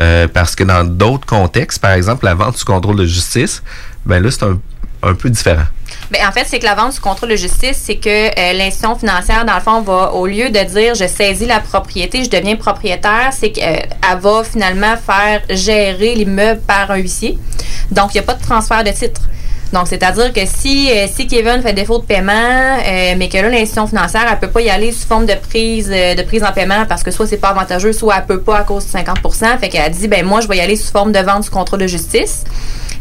Euh, 0.00 0.28
parce 0.28 0.54
que 0.54 0.64
dans 0.64 0.84
d'autres 0.84 1.26
contextes, 1.26 1.80
par 1.80 1.92
exemple, 1.92 2.24
la 2.24 2.34
vente 2.34 2.56
sous 2.56 2.64
contrôle 2.64 2.96
de 2.96 3.06
justice, 3.06 3.62
ben 4.06 4.22
là, 4.22 4.30
c'est 4.30 4.44
un, 4.44 4.58
un 5.02 5.14
peu 5.14 5.30
différent. 5.30 5.64
Bien, 6.10 6.28
en 6.28 6.32
fait, 6.32 6.44
c'est 6.46 6.58
que 6.58 6.64
la 6.64 6.74
vente 6.74 6.94
sous 6.94 7.00
contrôle 7.00 7.30
de 7.30 7.36
justice, 7.36 7.80
c'est 7.82 7.96
que 7.96 8.08
euh, 8.08 8.52
l'institution 8.54 8.96
financière, 8.96 9.44
dans 9.44 9.54
le 9.54 9.60
fond, 9.60 9.80
va, 9.82 10.12
au 10.12 10.26
lieu 10.26 10.50
de 10.50 10.64
dire 10.64 10.94
je 10.94 11.06
saisis 11.06 11.46
la 11.46 11.60
propriété, 11.60 12.24
je 12.24 12.30
deviens 12.30 12.56
propriétaire, 12.56 13.30
c'est 13.32 13.52
qu'elle 13.52 13.88
va 14.20 14.44
finalement 14.44 14.96
faire 14.96 15.42
gérer 15.50 16.14
l'immeuble 16.14 16.60
par 16.60 16.90
un 16.90 16.96
huissier. 16.96 17.38
Donc, 17.90 18.14
il 18.14 18.18
n'y 18.18 18.20
a 18.20 18.24
pas 18.24 18.34
de 18.34 18.42
transfert 18.42 18.84
de 18.84 18.90
titre. 18.90 19.22
Donc, 19.72 19.86
c'est-à-dire 19.86 20.32
que 20.32 20.40
si, 20.46 20.90
euh, 20.90 21.06
si 21.12 21.26
Kevin 21.26 21.60
fait 21.62 21.74
défaut 21.74 21.98
de 21.98 22.04
paiement, 22.04 22.32
euh, 22.32 23.14
mais 23.18 23.28
que 23.28 23.36
là, 23.36 23.50
l'institution 23.50 23.86
financière, 23.86 24.24
elle 24.30 24.38
peut 24.38 24.50
pas 24.50 24.62
y 24.62 24.70
aller 24.70 24.92
sous 24.92 25.06
forme 25.06 25.26
de 25.26 25.34
prise 25.34 25.90
euh, 25.92 26.14
de 26.14 26.22
prise 26.22 26.42
en 26.42 26.52
paiement 26.52 26.86
parce 26.88 27.02
que 27.02 27.10
soit 27.10 27.26
c'est 27.26 27.36
pas 27.36 27.48
avantageux, 27.48 27.92
soit 27.92 28.16
elle 28.16 28.24
peut 28.24 28.40
pas 28.40 28.58
à 28.58 28.62
cause 28.62 28.86
de 28.86 28.98
50% 28.98 29.58
fait 29.58 29.68
qu'elle 29.68 29.92
dit, 29.92 30.08
ben 30.08 30.24
moi, 30.24 30.40
je 30.40 30.48
vais 30.48 30.56
y 30.56 30.60
aller 30.60 30.76
sous 30.76 30.90
forme 30.90 31.12
de 31.12 31.18
vente 31.18 31.44
sous 31.44 31.50
contrôle 31.50 31.80
de 31.80 31.86
justice. 31.86 32.44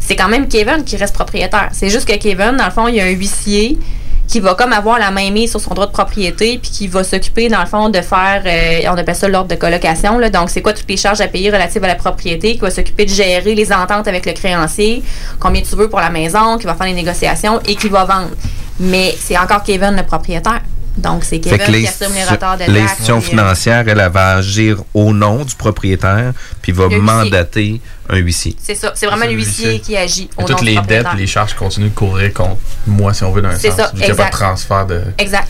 C'est 0.07 0.15
quand 0.15 0.29
même 0.29 0.47
Kevin 0.47 0.85
qui 0.85 0.95
reste 0.95 1.13
propriétaire. 1.13 1.67
C'est 1.73 1.89
juste 1.89 2.07
que 2.07 2.15
Kevin, 2.15 2.55
dans 2.55 2.63
le 2.63 2.71
fond, 2.71 2.87
il 2.87 2.95
y 2.95 3.01
a 3.01 3.03
un 3.03 3.09
huissier 3.09 3.77
qui 4.25 4.39
va 4.39 4.55
comme 4.55 4.71
avoir 4.71 4.99
la 4.99 5.11
main 5.11 5.29
mise 5.31 5.49
sur 5.49 5.59
son 5.59 5.73
droit 5.73 5.85
de 5.85 5.91
propriété, 5.91 6.57
puis 6.59 6.71
qui 6.71 6.87
va 6.87 7.03
s'occuper, 7.03 7.49
dans 7.49 7.59
le 7.59 7.65
fond, 7.65 7.89
de 7.89 7.99
faire, 7.99 8.41
euh, 8.45 8.89
on 8.89 8.97
appelle 8.97 9.15
ça 9.15 9.27
l'ordre 9.27 9.49
de 9.49 9.55
colocation. 9.55 10.17
Donc, 10.29 10.49
c'est 10.49 10.61
quoi 10.61 10.71
toutes 10.71 10.89
les 10.89 10.95
charges 10.95 11.19
à 11.19 11.27
payer 11.27 11.49
relatives 11.49 11.83
à 11.83 11.87
la 11.87 11.95
propriété, 11.95 12.53
qui 12.53 12.59
va 12.59 12.71
s'occuper 12.71 13.03
de 13.03 13.09
gérer 13.11 13.53
les 13.53 13.73
ententes 13.73 14.07
avec 14.07 14.25
le 14.25 14.31
créancier, 14.31 15.03
combien 15.41 15.61
tu 15.61 15.75
veux 15.75 15.89
pour 15.89 15.99
la 15.99 16.09
maison, 16.09 16.57
qui 16.57 16.67
va 16.67 16.75
faire 16.75 16.87
les 16.87 16.93
négociations 16.93 17.59
et 17.65 17.75
qui 17.75 17.89
va 17.89 18.05
vendre. 18.05 18.31
Mais 18.79 19.13
c'est 19.19 19.37
encore 19.37 19.63
Kevin 19.63 19.93
le 19.97 20.03
propriétaire. 20.03 20.61
Donc, 20.97 21.23
c'est 21.23 21.39
Kevin 21.39 21.59
qui 21.59 21.87
assume 21.87 22.13
les 22.13 22.23
retards 22.23 22.57
de 22.57 22.71
L'institution 22.71 23.21
financière, 23.21 23.87
elle, 23.87 24.09
va 24.11 24.37
agir 24.37 24.83
au 24.93 25.13
nom 25.13 25.43
du 25.45 25.55
propriétaire, 25.55 26.33
puis 26.61 26.71
va 26.71 26.89
mandater 26.89 27.79
un 28.09 28.17
huissier. 28.17 28.55
C'est 28.61 28.75
ça. 28.75 28.93
C'est 28.95 29.05
vraiment 29.05 29.25
l'huissier 29.25 29.79
qui 29.79 29.95
agit 29.95 30.29
au 30.37 30.41
nom 30.41 30.47
toutes 30.47 30.61
les 30.61 30.79
dettes, 30.87 31.07
les 31.15 31.27
charges 31.27 31.53
continuent 31.53 31.89
de 31.89 31.95
courir 31.95 32.33
contre 32.33 32.57
moi, 32.87 33.13
si 33.13 33.23
on 33.23 33.31
veut, 33.31 33.41
dans 33.41 33.49
un 33.49 33.57
sens. 33.57 33.75
Ça, 33.75 33.91
il 33.93 33.99
n'y 33.99 34.11
a 34.11 34.15
pas 34.15 34.25
de 34.25 34.31
transfert 34.31 34.85
de... 34.85 35.01
Exact. 35.17 35.49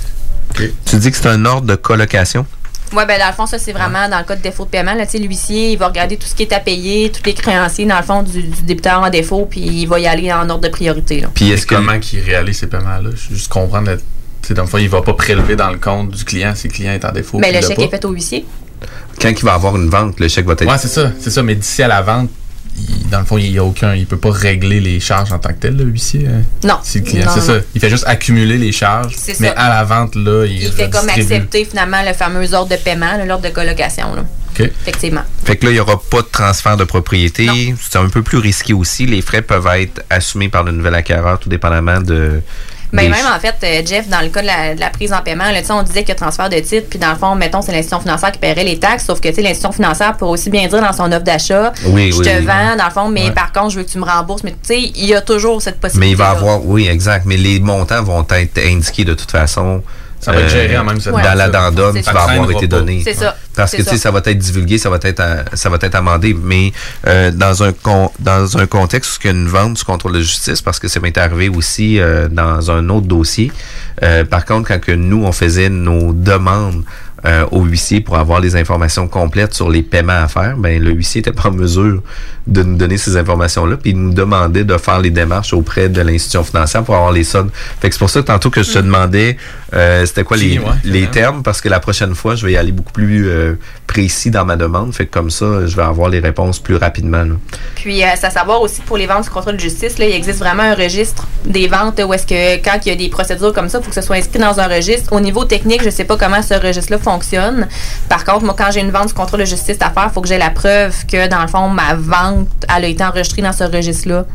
Tu 0.54 0.96
dis 0.98 1.12
que 1.12 1.18
c'est 1.18 1.28
un 1.28 1.46
ordre 1.46 1.68
de 1.68 1.76
colocation? 1.76 2.46
Oui, 2.94 3.04
ben 3.06 3.20
dans 3.20 3.28
le 3.28 3.34
fond, 3.34 3.46
ça, 3.46 3.60
c'est 3.60 3.74
vraiment 3.74 4.08
dans 4.08 4.20
le 4.20 4.24
cas 4.24 4.36
de 4.36 4.42
défaut 4.42 4.64
de 4.64 4.70
paiement. 4.70 4.94
L'huissier, 4.96 5.74
il 5.74 5.78
va 5.78 5.88
regarder 5.88 6.16
tout 6.18 6.28
ce 6.28 6.36
qui 6.36 6.44
est 6.44 6.54
à 6.54 6.60
payer, 6.60 7.12
tous 7.12 7.24
les 7.26 7.34
créanciers, 7.34 7.86
dans 7.86 7.98
le 7.98 8.04
fond, 8.04 8.24
du, 8.24 8.44
débiteur 8.64 9.02
en 9.02 9.10
défaut, 9.10 9.46
puis 9.50 9.60
il 9.60 9.86
va 9.88 10.00
y 10.00 10.08
aller 10.08 10.32
en 10.32 10.50
ordre 10.50 10.64
de 10.64 10.70
priorité. 10.70 11.22
Là. 11.22 11.28
Puis 11.34 11.52
est-ce 11.52 11.68
comment 11.68 12.00
qu'il 12.00 12.22
réalise 12.22 12.60
ces 12.60 12.68
paiements-là? 12.68 13.10
Juste 13.30 13.50
comprendre 13.50 13.92
dans 14.54 14.64
le 14.64 14.68
fond, 14.68 14.78
il 14.78 14.86
ne 14.86 14.90
va 14.90 15.02
pas 15.02 15.14
prélever 15.14 15.56
dans 15.56 15.70
le 15.70 15.78
compte 15.78 16.12
du 16.12 16.24
client 16.24 16.54
si 16.56 16.68
le 16.68 16.74
client 16.74 16.94
est 16.94 17.06
en 17.06 17.12
défaut. 17.12 17.40
Mais 17.40 17.52
le 17.52 17.66
chèque 17.66 17.80
est 17.80 17.90
fait 17.90 18.06
au 18.06 18.12
huissier. 18.12 18.46
Quand 19.22 19.30
il 19.30 19.44
va 19.44 19.54
avoir 19.54 19.76
une 19.76 19.90
vente, 19.90 20.20
le 20.20 20.28
chèque 20.28 20.46
va 20.46 20.54
être. 20.54 20.66
Oui, 20.66 20.76
c'est 20.78 20.88
ça. 20.88 21.12
C'est 21.20 21.32
ça. 21.32 21.42
Mais 21.44 21.56
d'ici 21.56 21.82
à 21.82 21.88
la 21.88 22.02
vente, 22.02 22.30
dans 23.10 23.20
le 23.20 23.26
fond, 23.26 23.38
il 23.38 23.54
ne 23.54 23.62
aucun. 23.62 23.96
Il 23.96 24.06
peut 24.06 24.18
pas 24.18 24.32
régler 24.32 24.80
les 24.80 25.00
charges 25.00 25.32
en 25.32 25.40
tant 25.40 25.50
que 25.50 25.60
tel, 25.60 25.76
le 25.76 25.86
huissier. 25.86 26.28
Hein? 26.28 26.44
Non. 26.64 26.78
Si 26.84 27.00
le 27.00 27.06
client. 27.06 27.32
C'est 27.34 27.42
ça. 27.42 27.58
Il 27.74 27.82
fait 27.82 27.90
juste 27.90 28.06
accumuler 28.08 28.58
les 28.58 28.72
charges. 28.72 29.16
Mais 29.40 29.54
à 29.56 29.70
la 29.70 29.84
vente, 29.84 30.16
là, 30.16 30.46
il. 30.46 30.64
Il 30.64 30.72
fait 30.72 30.90
comme 30.90 31.10
accepter 31.10 31.66
finalement 31.66 32.04
le 32.06 32.14
fameux 32.14 32.54
ordre 32.54 32.70
de 32.70 32.82
paiement, 32.82 33.18
l'ordre 33.26 33.48
de 33.48 33.54
colocation. 33.54 34.14
Là. 34.16 34.24
Effectivement. 34.60 35.22
Fait 35.44 35.56
que 35.56 35.66
là, 35.66 35.72
il 35.72 35.76
n'y 35.76 35.80
aura 35.80 36.00
pas 36.00 36.22
de 36.22 36.28
transfert 36.32 36.78
de 36.78 36.84
propriété. 36.84 37.76
C'est 37.80 37.98
un 37.98 38.10
peu 38.10 38.22
plus 38.22 38.38
risqué 38.38 38.74
aussi. 38.74 39.06
Les 39.06 39.22
frais 39.22 39.42
peuvent 39.42 39.68
être 39.76 40.04
assumés 40.10 40.50
par 40.50 40.64
le 40.64 40.72
nouvel 40.72 40.96
acquéreur, 40.96 41.40
tout 41.40 41.50
dépendamment 41.50 42.02
de 42.02 42.42
ben, 42.94 43.10
même 43.10 43.26
en 43.26 43.40
fait, 43.40 43.56
euh, 43.64 43.86
Jeff, 43.86 44.08
dans 44.08 44.22
le 44.22 44.30
cas 44.30 44.42
de 44.42 44.80
la, 44.80 44.90
prise 44.90 45.12
en 45.12 45.22
paiement, 45.22 45.52
là, 45.52 45.60
on 45.70 45.84
disait 45.84 46.04
que 46.04 46.14
transfert 46.14 46.50
de 46.50 46.60
titre, 46.60 46.88
puis 46.90 47.00
dans 47.00 47.10
le 47.10 47.18
fond, 47.18 47.36
mettons, 47.36 47.62
c'est 47.62 47.72
l'institution 47.72 48.00
financière 48.00 48.32
qui 48.32 48.40
paierait 48.40 48.64
les 48.64 48.80
taxes, 48.80 49.06
sauf 49.06 49.20
que 49.20 49.28
l'institution 49.28 49.72
financière 49.72 50.16
peut 50.16 50.26
aussi 50.26 50.50
bien 50.50 50.68
dire 50.68 50.82
dans 50.82 50.94
son 50.94 51.12
offre 51.12 51.24
d'achat, 51.24 51.74
oui, 51.88 52.12
je 52.12 52.22
te 52.22 52.42
vends, 52.44 52.76
dans 52.78 52.86
le 52.86 52.92
fond, 52.92 53.10
mais 53.10 53.32
par 53.32 53.52
contre, 53.52 53.72
je 53.72 53.80
veux 53.80 53.84
que 53.84 53.92
tu 53.92 53.98
me 54.00 54.06
rembourses. 54.06 54.44
Mais 54.44 54.52
tu 54.52 54.58
sais, 54.64 54.80
il 54.82 55.06
y 55.06 55.14
a 55.14 55.22
toujours 55.22 55.62
cette 55.62 55.80
possibilité. 55.80 56.08
Mais 56.08 56.12
il 56.12 56.18
va 56.18 56.30
avoir, 56.30 56.66
oui, 56.66 56.88
exact. 56.88 57.26
Mais 57.26 57.38
les 57.38 57.60
montants 57.60 58.04
vont 58.04 58.26
être 58.30 58.58
indiqués 58.60 59.06
de 59.06 59.14
toute 59.14 59.32
façon 59.32 59.84
ça 60.20 60.32
va 60.32 60.42
être 60.42 60.50
géré 60.50 60.78
en 60.78 60.84
même 60.84 61.00
temps. 61.00 61.12
Dans 61.12 61.38
l'addendum 61.38 61.96
qui 61.96 62.02
va 62.02 62.24
avoir 62.24 62.52
été 62.52 62.68
donné. 62.68 63.02
C'est 63.04 63.14
ça. 63.14 63.36
Parce 63.56 63.72
que, 63.72 63.82
tu 63.82 63.90
sais, 63.90 63.98
ça 63.98 64.12
va 64.12 64.20
être 64.24 64.38
divulgué, 64.38 64.78
ça 64.78 64.90
va 64.90 65.00
être, 65.02 65.24
ça 65.54 65.70
va 65.70 65.78
être 65.82 65.96
amendé. 65.96 66.36
Mais 66.40 66.72
euh, 67.08 67.32
dans, 67.32 67.64
un 67.64 67.74
dans 68.20 68.58
un 68.58 68.68
contexte 68.68 69.18
où 69.18 69.20
il 69.24 69.28
y 69.28 69.30
a 69.30 69.34
une 69.34 69.48
vente 69.48 69.78
sous 69.78 69.86
contrôle 69.86 70.14
de 70.14 70.22
justice, 70.22 70.62
parce 70.62 70.80
que 70.80 70.88
ça 70.88 71.00
m'est 71.00 71.18
arrivé 71.18 71.50
aussi 71.50 72.00
euh, 72.00 72.28
dans 72.30 72.72
un 72.72 72.90
autre 72.90 73.08
dossier. 73.08 73.52
Euh, 74.04 74.26
par 74.26 74.46
contre, 74.46 74.68
quand 74.68 74.80
que 74.80 74.92
nous, 74.92 75.24
on 75.26 75.32
faisait 75.32 75.70
nos 75.70 76.14
demandes 76.14 76.84
au 77.52 77.66
huissier 77.66 78.00
pour 78.00 78.16
avoir 78.18 78.40
les 78.40 78.56
informations 78.56 79.10
complètes 79.10 79.54
sur 79.54 79.70
les 79.70 79.82
paiements 79.84 80.24
à 80.24 80.30
faire, 80.30 80.56
ben 80.56 80.82
le 80.82 80.92
huissier 80.92 81.20
n'était 81.20 81.34
pas 81.34 81.50
en 81.50 81.52
mesure 81.52 82.02
de 82.48 82.64
nous 82.64 82.78
donner 82.78 82.98
ces 82.98 83.18
informations-là, 83.18 83.78
puis 83.78 83.92
il 83.92 83.98
nous 83.98 84.14
demandait 84.14 84.64
de 84.64 84.78
faire 84.78 85.00
les 85.00 85.12
démarches 85.12 85.54
auprès 85.54 85.90
de 85.90 86.02
l'institution 86.02 86.44
financière 86.44 86.84
pour 86.84 86.96
avoir 86.96 87.12
les 87.12 87.24
soldes. 87.24 87.50
Fait 87.82 87.90
que 87.90 87.96
c'est 87.96 88.00
pour 88.00 88.10
ça 88.10 88.22
que 88.22 88.28
tantôt 88.28 88.50
que 88.50 88.64
je 88.64 88.72
te 88.72 88.80
mm. 88.80 88.84
demandais 88.84 89.38
euh, 89.74 90.06
c'était 90.06 90.24
quoi 90.24 90.38
les, 90.38 90.60
les 90.86 91.08
termes, 91.08 91.44
parce 91.44 91.60
que 91.60 91.68
la 91.68 91.80
prochaine 91.80 92.16
fois, 92.16 92.36
je 92.36 92.46
vais 92.46 92.54
y 92.54 92.58
aller 92.58 92.72
beaucoup 92.72 92.94
plus 92.94 93.28
euh, 93.28 93.56
précis 93.86 94.32
dans 94.32 94.46
ma 94.46 94.56
demande. 94.56 94.94
Fait 94.94 95.06
que 95.06 95.12
comme 95.12 95.30
ça, 95.30 95.66
je 95.66 95.76
vais 95.76 95.84
avoir 95.84 96.10
les 96.10 96.20
réponses 96.20 96.60
plus 96.60 96.76
rapidement. 96.76 97.26
Puis, 97.76 98.04
euh, 98.04 98.16
ça 98.16 98.30
savoir 98.30 98.62
aussi 98.62 98.82
pour 98.82 98.98
les 98.98 99.08
ventes 99.08 99.24
du 99.26 99.30
contrôle 99.30 99.56
de 99.56 99.62
justice, 99.62 99.98
là, 99.98 100.06
il 100.06 100.14
existe 100.14 100.40
vraiment 100.40 100.64
un 100.64 100.76
registre 100.76 101.28
des 101.46 101.68
ventes 101.68 102.02
où 102.06 102.14
est-ce 102.14 102.26
que 102.26 102.64
quand 102.64 102.80
il 102.86 102.90
y 102.90 102.92
a 102.92 102.96
des 102.96 103.10
procédures 103.10 103.54
comme 103.54 103.68
ça, 103.68 103.80
il 103.80 103.84
faut 103.84 103.90
que 103.90 103.96
ce 103.96 104.02
soit 104.02 104.16
inscrit 104.16 104.40
dans 104.40 104.60
un 104.60 104.68
registre. 104.68 105.14
Au 105.14 105.20
niveau 105.20 105.44
technique, 105.44 105.84
je 105.84 105.90
sais 105.90 106.06
pas 106.06 106.16
comment 106.16 106.42
ce 106.42 106.54
registre-là 106.54 107.00
fonctionne. 107.00 107.68
Par 108.08 108.24
contre, 108.24 108.46
moi, 108.46 108.56
quand 108.58 108.72
j'ai 108.72 108.82
une 108.82 108.92
vente 108.92 109.08
du 109.08 109.14
contrôle 109.14 109.42
de 109.42 109.46
justice 109.46 109.78
à 109.82 109.90
faire, 109.90 110.08
il 110.10 110.14
faut 110.14 110.22
que 110.22 110.28
j'ai 110.28 110.38
la 110.38 110.50
preuve 110.50 111.06
que, 111.08 111.28
dans 111.28 111.42
le 111.42 111.48
fond, 111.48 111.68
ma 111.70 111.94
vente 111.96 112.37
elle 112.76 112.86
a 112.86 112.88
été 112.88 113.04
enregistrée 113.04 113.42
dans 113.42 113.54
ce 113.54 113.64
registre-là 113.64 114.26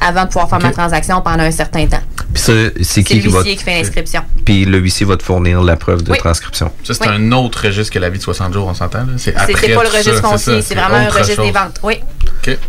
avant 0.00 0.22
de 0.22 0.28
pouvoir 0.28 0.48
faire 0.48 0.60
ma 0.60 0.72
transaction 0.72 1.20
pendant 1.20 1.44
un 1.44 1.50
certain 1.50 1.86
temps. 1.86 2.02
Puis 2.34 2.42
c'est 2.82 3.04
qui 3.04 3.20
qui, 3.20 3.56
fait 3.56 3.78
l'inscription. 3.78 4.22
Puis 4.44 4.64
le 4.64 4.78
huissier 4.78 5.06
va 5.06 5.16
te 5.16 5.22
fournir 5.22 5.62
la 5.62 5.76
preuve 5.76 6.02
de 6.02 6.14
transcription. 6.14 6.70
Ça, 6.82 6.94
c'est 6.94 7.06
un 7.06 7.32
autre 7.32 7.66
registre 7.66 7.92
que 7.92 7.98
la 7.98 8.10
vie 8.10 8.18
de 8.18 8.22
60 8.22 8.52
jours, 8.52 8.66
on 8.66 8.74
s'entend? 8.74 9.06
C'est 9.16 9.32
pas 9.32 9.46
le 9.46 9.88
registre 9.88 10.20
foncier, 10.20 10.62
c'est 10.62 10.74
vraiment 10.74 10.96
un 10.96 11.08
registre 11.08 11.42
des 11.42 11.52
ventes. 11.52 11.78
Oui. 11.82 12.00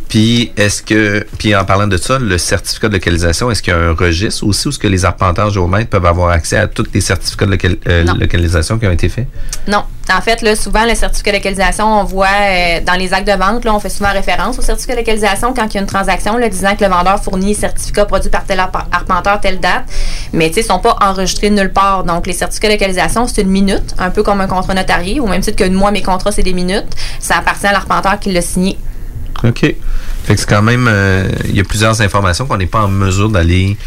Puis 0.09 0.51
est-ce 0.57 0.83
que, 0.83 1.25
puis 1.37 1.55
en 1.55 1.65
parlant 1.65 1.87
de 1.87 1.97
ça, 1.97 2.19
le 2.19 2.37
certificat 2.37 2.89
de 2.89 2.93
localisation, 2.93 3.49
est-ce 3.49 3.61
qu'il 3.61 3.73
y 3.73 3.75
a 3.75 3.79
un 3.79 3.93
registre 3.93 4.45
aussi 4.45 4.67
où 4.67 4.71
ce 4.71 4.79
que 4.79 4.87
les 4.87 5.05
arpenteurs 5.05 5.49
géomètres 5.49 5.89
peuvent 5.89 6.05
avoir 6.05 6.29
accès 6.29 6.57
à 6.57 6.67
tous 6.67 6.85
les 6.93 7.01
certificats 7.01 7.45
de 7.45 7.57
euh, 7.87 8.03
localisation 8.19 8.77
qui 8.77 8.87
ont 8.87 8.91
été 8.91 9.09
faits? 9.09 9.27
Non. 9.67 9.83
En 10.13 10.19
fait, 10.19 10.41
là, 10.41 10.53
souvent, 10.57 10.85
le 10.85 10.95
certificat 10.95 11.31
de 11.31 11.37
localisation, 11.37 11.85
on 12.01 12.03
voit 12.03 12.27
euh, 12.27 12.81
dans 12.85 12.95
les 12.95 13.13
actes 13.13 13.27
de 13.27 13.37
vente, 13.37 13.63
là, 13.63 13.73
on 13.73 13.79
fait 13.79 13.89
souvent 13.89 14.11
référence 14.11 14.59
au 14.59 14.61
certificat 14.61 14.95
de 14.95 14.99
localisation 14.99 15.53
quand 15.53 15.65
il 15.67 15.75
y 15.75 15.77
a 15.77 15.81
une 15.81 15.87
transaction, 15.87 16.35
là, 16.37 16.49
disant 16.49 16.75
que 16.75 16.83
le 16.83 16.89
vendeur 16.89 17.23
fournit 17.23 17.55
certificat 17.55 18.05
produit 18.05 18.29
par 18.29 18.43
tel 18.43 18.59
arpenteur 18.59 19.39
telle 19.39 19.61
date. 19.61 19.85
Mais 20.33 20.49
ils 20.49 20.63
sont 20.63 20.79
pas 20.79 20.97
enregistrés 21.01 21.49
nulle 21.49 21.71
part. 21.71 22.03
Donc, 22.03 22.27
les 22.27 22.33
certificats 22.33 22.67
de 22.67 22.73
localisation, 22.73 23.27
c'est 23.27 23.43
une 23.43 23.49
minute, 23.49 23.95
un 23.97 24.09
peu 24.09 24.23
comme 24.23 24.41
un 24.41 24.47
contrat 24.47 24.73
notarié, 24.73 25.21
au 25.21 25.27
même 25.27 25.41
titre 25.41 25.55
que 25.55 25.69
moi, 25.69 25.91
mes 25.91 26.01
contrats, 26.01 26.33
c'est 26.33 26.43
des 26.43 26.53
minutes. 26.53 26.89
Ça 27.19 27.37
appartient 27.37 27.67
à 27.67 27.71
l'arpenteur 27.71 28.19
qui 28.19 28.33
l'a 28.33 28.41
signé. 28.41 28.77
OK. 29.43 29.59
Fait 29.61 29.75
que 30.33 30.39
c'est 30.39 30.49
quand 30.49 30.61
même. 30.61 30.87
Euh, 30.89 31.29
il 31.45 31.55
y 31.55 31.59
a 31.59 31.63
plusieurs 31.63 32.01
informations 32.01 32.45
qu'on 32.45 32.57
n'est 32.57 32.65
pas 32.65 32.83
en 32.83 32.87
mesure 32.87 33.29
d'aller 33.29 33.77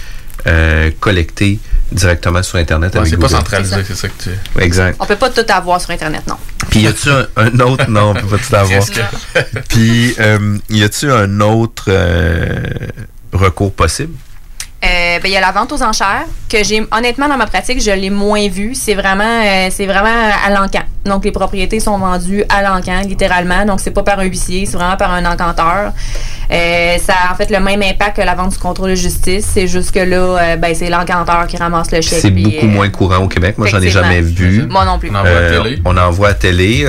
euh, 0.47 0.91
collecter 1.01 1.59
directement 1.93 2.43
sur 2.43 2.59
Internet 2.59 2.95
ouais, 2.95 3.07
C'est 3.07 3.17
pas 3.17 3.29
centralisé, 3.29 3.77
c'est 3.87 3.95
ça 3.95 4.09
que 4.09 4.23
tu. 4.23 4.31
Exact. 4.61 4.97
On 5.01 5.07
peut 5.07 5.17
pas 5.17 5.31
tout 5.31 5.45
avoir 5.49 5.81
sur 5.81 5.91
Internet, 5.91 6.23
non. 6.29 6.37
Puis 6.71 6.81
y 6.81 6.87
a-tu 6.87 7.09
un, 7.37 7.61
autre? 7.61 7.89
Non, 7.89 8.11
on 8.11 8.15
peut 8.15 8.37
pas 8.37 8.39
tout 8.39 8.55
avoir. 8.55 8.85
Puis 9.69 10.15
euh, 10.21 10.59
y 10.69 10.83
a-tu 10.83 11.11
un 11.11 11.41
autre 11.41 11.91
recours 13.33 13.73
possible? 13.73 14.15
Euh, 14.85 15.19
ben, 15.21 15.25
il 15.25 15.31
y 15.31 15.37
a 15.37 15.41
la 15.41 15.53
vente 15.53 15.73
aux 15.73 15.83
enchères 15.83 16.27
que 16.51 16.63
j'ai 16.63 16.87
honnêtement 16.93 17.29
dans 17.29 17.39
ma 17.39 17.47
pratique 17.47 17.83
je 17.83 17.91
l'ai 17.91 18.11
moins 18.11 18.47
vu 18.49 18.75
c'est 18.75 18.95
vraiment 18.95 19.43
euh, 19.43 19.69
c'est 19.71 19.87
vraiment 19.87 20.31
à 20.45 20.51
l'encan 20.51 20.83
donc 21.07 21.25
les 21.25 21.33
propriétés 21.33 21.81
sont 21.81 21.99
vendues 21.99 22.45
à 22.49 22.63
l'encan 22.63 23.01
littéralement. 23.07 23.65
Donc 23.65 23.81
c'est 23.81 23.91
pas 23.91 24.03
par 24.03 24.19
un 24.19 24.25
huissier 24.25 24.67
c'est 24.67 24.77
vraiment 24.77 24.97
par 24.97 25.13
un 25.13 25.25
encanteur. 25.25 25.93
Euh, 26.51 26.99
ça 26.99 27.15
a 27.29 27.33
en 27.33 27.37
fait 27.37 27.51
le 27.51 27.61
même 27.61 27.83
impact 27.83 28.17
que 28.17 28.23
la 28.23 28.35
vente 28.35 28.53
du 28.53 28.59
contrôle 28.59 28.91
de 28.91 28.95
justice. 28.95 29.47
C'est 29.53 29.67
juste 29.67 29.93
que 29.93 30.01
là 30.01 30.57
ben, 30.57 30.75
c'est 30.75 30.91
l'encanteur 30.91 31.47
qui 31.47 31.57
ramasse 31.57 31.91
le 31.91 32.01
chèque 32.01 32.21
c'est 32.21 32.31
beaucoup 32.31 32.67
moins 32.67 32.89
courant 32.89 33.19
au 33.19 33.29
Québec. 33.29 33.59
Moi 33.59 33.67
j'en 33.67 33.81
ai 33.81 33.91
jamais 33.91 34.21
vu. 34.21 34.67
Moi 34.69 34.85
non 34.85 34.99
plus. 34.99 35.11
On 35.11 35.17
envoie 35.17 35.39
à 35.39 35.51
télé. 35.51 35.83
on 35.85 35.97
envoie 35.97 36.29
à 36.29 36.35
télé. 36.35 36.87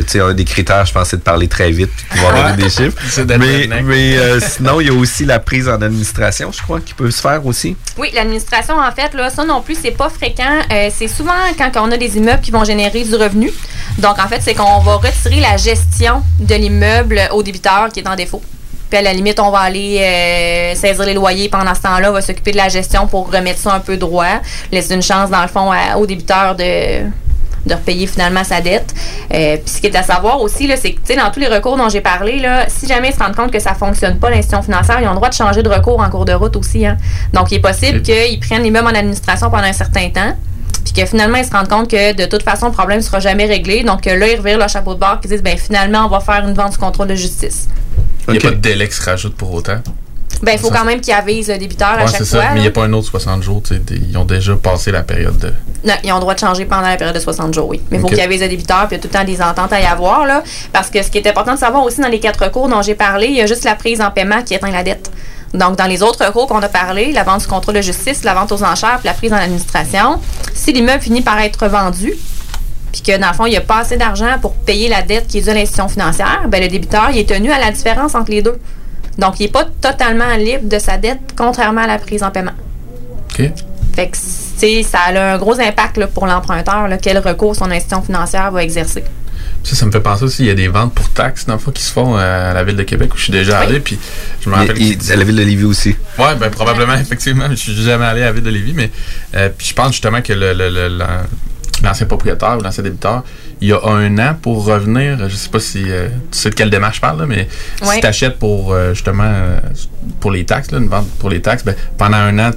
Tu 0.00 0.08
sais 0.08 0.20
un 0.20 0.34
des 0.34 0.44
critères 0.44 0.86
je 0.86 0.92
pense 0.92 1.08
c'est 1.08 1.16
de 1.16 1.22
parler 1.22 1.48
très 1.48 1.70
vite 1.70 1.90
puis 1.96 2.06
pouvoir 2.10 2.34
donner 2.34 2.62
des 2.62 2.70
chiffres. 2.70 2.96
Mais, 3.38 3.68
mais 3.82 4.40
sinon 4.40 4.80
il 4.80 4.88
y 4.88 4.90
a 4.90 4.94
aussi 4.94 5.24
la 5.24 5.38
prise 5.38 5.68
en 5.68 5.80
administration 5.80 6.50
je 6.52 6.62
crois 6.62 6.80
qui 6.80 6.94
peut 6.94 7.10
se 7.10 7.20
faire 7.20 7.44
aussi? 7.46 7.76
Oui, 7.96 8.10
l'administration, 8.14 8.76
en 8.76 8.90
fait, 8.92 9.14
là, 9.14 9.30
ça 9.30 9.44
non 9.44 9.62
plus, 9.62 9.76
c'est 9.80 9.90
pas 9.90 10.08
fréquent. 10.08 10.58
Euh, 10.72 10.88
c'est 10.94 11.08
souvent 11.08 11.32
quand 11.56 11.70
on 11.76 11.90
a 11.90 11.96
des 11.96 12.16
immeubles 12.16 12.40
qui 12.40 12.50
vont 12.50 12.64
générer 12.64 13.04
du 13.04 13.14
revenu. 13.14 13.50
Donc, 13.98 14.18
en 14.18 14.28
fait, 14.28 14.40
c'est 14.40 14.54
qu'on 14.54 14.80
va 14.80 14.96
retirer 14.96 15.40
la 15.40 15.56
gestion 15.56 16.22
de 16.38 16.54
l'immeuble 16.54 17.20
au 17.32 17.42
débiteur 17.42 17.88
qui 17.92 18.00
est 18.00 18.08
en 18.08 18.16
défaut. 18.16 18.42
Puis 18.88 18.98
à 18.98 19.02
la 19.02 19.12
limite, 19.12 19.38
on 19.38 19.50
va 19.50 19.58
aller 19.58 19.98
euh, 19.98 20.74
saisir 20.74 21.04
les 21.04 21.12
loyers 21.12 21.50
pendant 21.50 21.74
ce 21.74 21.82
temps-là, 21.82 22.10
on 22.10 22.14
va 22.14 22.22
s'occuper 22.22 22.52
de 22.52 22.56
la 22.56 22.70
gestion 22.70 23.06
pour 23.06 23.30
remettre 23.30 23.58
ça 23.58 23.74
un 23.74 23.80
peu 23.80 23.98
droit, 23.98 24.40
laisser 24.72 24.94
une 24.94 25.02
chance, 25.02 25.28
dans 25.28 25.42
le 25.42 25.48
fond, 25.48 25.72
au 25.96 26.06
débiteur 26.06 26.54
de 26.54 27.04
de 27.68 27.74
repayer 27.74 28.06
finalement 28.06 28.42
sa 28.42 28.60
dette. 28.60 28.92
Euh, 29.32 29.56
puis 29.56 29.74
ce 29.74 29.80
qui 29.80 29.86
est 29.86 29.96
à 29.96 30.02
savoir 30.02 30.40
aussi, 30.40 30.68
c'est 30.76 30.92
que 30.92 31.16
dans 31.16 31.30
tous 31.30 31.40
les 31.40 31.46
recours 31.46 31.76
dont 31.76 31.88
j'ai 31.88 32.00
parlé, 32.00 32.40
là, 32.40 32.64
si 32.68 32.86
jamais 32.86 33.10
ils 33.10 33.14
se 33.14 33.18
rendent 33.18 33.36
compte 33.36 33.52
que 33.52 33.58
ça 33.58 33.72
ne 33.72 33.76
fonctionne 33.76 34.18
pas, 34.18 34.30
l'institution 34.30 34.62
financière, 34.62 34.98
ils 35.00 35.06
ont 35.06 35.10
le 35.10 35.16
droit 35.16 35.28
de 35.28 35.34
changer 35.34 35.62
de 35.62 35.68
recours 35.68 36.00
en 36.00 36.10
cours 36.10 36.24
de 36.24 36.32
route 36.32 36.56
aussi. 36.56 36.86
Hein. 36.86 36.96
Donc, 37.32 37.52
il 37.52 37.56
est 37.56 37.60
possible 37.60 38.02
qu'ils 38.02 38.40
prennent 38.40 38.62
l'immeuble 38.62 38.88
en 38.88 38.94
administration 38.94 39.50
pendant 39.50 39.64
un 39.64 39.72
certain 39.72 40.08
temps 40.08 40.34
puis 40.92 41.02
que 41.02 41.08
finalement, 41.08 41.36
ils 41.38 41.44
se 41.44 41.50
rendent 41.50 41.68
compte 41.68 41.90
que 41.90 42.14
de 42.14 42.24
toute 42.24 42.42
façon, 42.42 42.66
le 42.66 42.72
problème 42.72 42.98
ne 42.98 43.02
sera 43.02 43.20
jamais 43.20 43.46
réglé. 43.46 43.82
Donc 43.82 44.04
là, 44.06 44.14
ils 44.14 44.36
revirent 44.36 44.58
leur 44.58 44.68
chapeau 44.68 44.94
de 44.94 45.00
bord 45.00 45.18
et 45.22 45.28
disent, 45.28 45.42
ben 45.42 45.56
finalement, 45.58 46.06
on 46.06 46.08
va 46.08 46.20
faire 46.20 46.46
une 46.46 46.54
vente 46.54 46.72
du 46.72 46.78
contrôle 46.78 47.08
de 47.08 47.14
justice. 47.14 47.68
Il 48.28 48.32
n'y 48.32 48.38
a 48.38 48.40
pas 48.40 48.50
de 48.50 48.56
délai 48.56 48.88
qui 48.88 48.94
se 48.94 49.02
rajoute 49.02 49.34
pour 49.34 49.52
autant. 49.52 49.80
Ben, 50.42 50.52
il 50.52 50.58
faut 50.58 50.70
quand 50.70 50.84
même 50.84 51.00
qu'ils 51.00 51.14
avisent 51.14 51.48
le 51.48 51.58
débiteur 51.58 51.88
à 51.98 52.06
chaque 52.06 52.24
fois. 52.24 52.50
Mais 52.52 52.60
il 52.60 52.62
n'y 52.62 52.68
a 52.68 52.70
pas 52.70 52.84
un 52.84 52.92
autre 52.92 53.08
60 53.08 53.42
jours. 53.42 53.62
Ils 53.90 54.16
ont 54.16 54.24
déjà 54.24 54.54
passé 54.54 54.92
la 54.92 55.02
période 55.02 55.36
de. 55.38 55.52
Non, 55.84 55.94
ils 56.04 56.12
ont 56.12 56.16
le 56.16 56.20
droit 56.20 56.34
de 56.34 56.38
changer 56.38 56.64
pendant 56.64 56.88
la 56.88 56.96
période 56.96 57.14
de 57.14 57.20
60 57.20 57.52
jours, 57.54 57.68
oui. 57.68 57.80
Mais 57.90 57.98
il 57.98 58.00
faut 58.00 58.08
qu'ils 58.08 58.20
avisent 58.20 58.42
le 58.42 58.48
débiteur, 58.48 58.86
puis 58.86 58.96
il 58.96 58.98
y 58.98 59.00
a 59.00 59.02
tout 59.02 59.08
le 59.12 59.18
temps 59.18 59.24
des 59.24 59.42
ententes 59.42 59.72
à 59.72 59.80
y 59.80 59.84
avoir. 59.84 60.26
Là, 60.26 60.42
parce 60.72 60.90
que 60.90 61.02
ce 61.02 61.10
qui 61.10 61.18
est 61.18 61.26
important 61.26 61.54
de 61.54 61.58
savoir 61.58 61.82
aussi 61.84 62.00
dans 62.00 62.08
les 62.08 62.20
quatre 62.20 62.44
recours 62.44 62.68
dont 62.68 62.82
j'ai 62.82 62.94
parlé, 62.94 63.26
il 63.26 63.34
y 63.34 63.40
a 63.40 63.46
juste 63.46 63.64
la 63.64 63.74
prise 63.74 64.00
en 64.00 64.10
paiement 64.10 64.42
qui 64.42 64.54
éteint 64.54 64.70
la 64.70 64.84
dette. 64.84 65.10
Donc, 65.54 65.76
dans 65.76 65.86
les 65.86 66.02
autres 66.02 66.24
recours 66.24 66.46
qu'on 66.46 66.62
a 66.62 66.68
parlé, 66.68 67.12
la 67.12 67.24
vente 67.24 67.42
du 67.42 67.46
contrôle 67.46 67.74
de 67.74 67.80
justice, 67.80 68.24
la 68.24 68.34
vente 68.34 68.52
aux 68.52 68.62
enchères, 68.62 68.98
puis 68.98 69.06
la 69.06 69.14
prise 69.14 69.32
en 69.32 69.36
administration, 69.36 70.20
si 70.54 70.72
l'immeuble 70.72 71.02
finit 71.02 71.22
par 71.22 71.38
être 71.40 71.66
vendu, 71.68 72.12
puis 72.92 73.02
que 73.02 73.18
dans 73.18 73.28
le 73.28 73.34
fond, 73.34 73.46
il 73.46 73.50
n'y 73.50 73.56
a 73.56 73.62
pas 73.62 73.78
assez 73.78 73.96
d'argent 73.96 74.38
pour 74.40 74.54
payer 74.54 74.88
la 74.88 75.02
dette 75.02 75.26
qui 75.26 75.38
est 75.38 75.42
due 75.42 75.50
à 75.50 75.54
l'institution 75.54 75.88
financière, 75.88 76.42
ben, 76.48 76.62
le 76.62 76.68
débiteur, 76.68 77.10
il 77.10 77.18
est 77.18 77.28
tenu 77.28 77.50
à 77.50 77.58
la 77.58 77.70
différence 77.70 78.14
entre 78.14 78.30
les 78.30 78.42
deux. 78.42 78.58
Donc, 79.18 79.40
il 79.40 79.44
n'est 79.44 79.52
pas 79.52 79.64
totalement 79.80 80.36
libre 80.36 80.68
de 80.68 80.78
sa 80.78 80.96
dette, 80.96 81.20
contrairement 81.36 81.82
à 81.82 81.86
la 81.86 81.98
prise 81.98 82.22
en 82.22 82.30
paiement. 82.30 82.52
OK. 83.30 83.50
Fait 83.94 84.08
que, 84.08 84.16
ça 84.84 84.98
a 85.06 85.34
un 85.34 85.38
gros 85.38 85.58
impact 85.58 86.06
pour 86.06 86.26
l'emprunteur, 86.26 86.88
quel 87.02 87.18
recours 87.18 87.56
son 87.56 87.70
institution 87.70 88.02
financière 88.02 88.50
va 88.50 88.62
exercer. 88.62 89.04
Ça, 89.64 89.76
ça 89.76 89.86
me 89.86 89.90
fait 89.90 90.00
penser 90.00 90.24
aussi, 90.24 90.44
il 90.44 90.46
y 90.46 90.50
a 90.50 90.54
des 90.54 90.68
ventes 90.68 90.94
pour 90.94 91.08
taxes, 91.10 91.46
dans 91.46 91.54
le 91.54 91.58
fond, 91.58 91.70
qui 91.70 91.82
se 91.82 91.92
font 91.92 92.16
à 92.16 92.54
la 92.54 92.64
ville 92.64 92.76
de 92.76 92.82
Québec, 92.84 93.12
où 93.14 93.18
je 93.18 93.24
suis 93.24 93.32
déjà 93.32 93.58
allé, 93.58 93.80
puis 93.80 93.98
je 94.40 94.48
me 94.48 94.54
rappelle... 94.54 94.76
à 94.76 95.16
la 95.16 95.24
ville 95.24 95.36
de 95.36 95.42
Lévis 95.42 95.64
aussi. 95.64 95.96
Oui, 96.18 96.26
ben, 96.38 96.50
probablement, 96.50 96.94
effectivement. 97.00 97.46
Je 97.50 97.56
suis 97.56 97.74
jamais 97.74 98.06
allé 98.06 98.22
à 98.22 98.26
la 98.26 98.32
ville 98.32 98.44
de 98.44 98.50
Lévis, 98.50 98.72
mais 98.74 98.90
euh, 99.34 99.48
puis 99.56 99.66
je 99.66 99.74
pense 99.74 99.92
justement 99.92 100.22
que 100.22 100.32
le, 100.32 100.98
l'ancien 101.82 102.06
propriétaire 102.06 102.56
ou 102.58 102.62
l'ancien 102.62 102.82
débiteur, 102.82 103.24
il 103.60 103.68
y 103.68 103.72
a 103.72 103.80
un 103.84 104.18
an 104.18 104.36
pour 104.40 104.64
revenir. 104.64 105.28
Je 105.28 105.34
sais 105.34 105.50
pas 105.50 105.60
si 105.60 105.84
euh, 105.86 106.08
tu 106.30 106.38
sais 106.38 106.50
de 106.50 106.54
quelle 106.54 106.70
démarche 106.70 106.96
je 106.96 107.00
parle, 107.00 107.26
mais 107.26 107.48
si 107.82 108.00
tu 108.00 108.06
achètes 108.06 108.38
pour 108.38 108.72
euh, 108.72 108.94
justement 108.94 109.32
pour 110.20 110.30
les 110.30 110.44
taxes, 110.44 110.68
une 110.72 110.88
vente 110.88 111.08
pour 111.18 111.30
les 111.30 111.42
taxes, 111.42 111.64
ben, 111.64 111.74
pendant 111.96 112.16
un 112.16 112.38
an, 112.38 112.50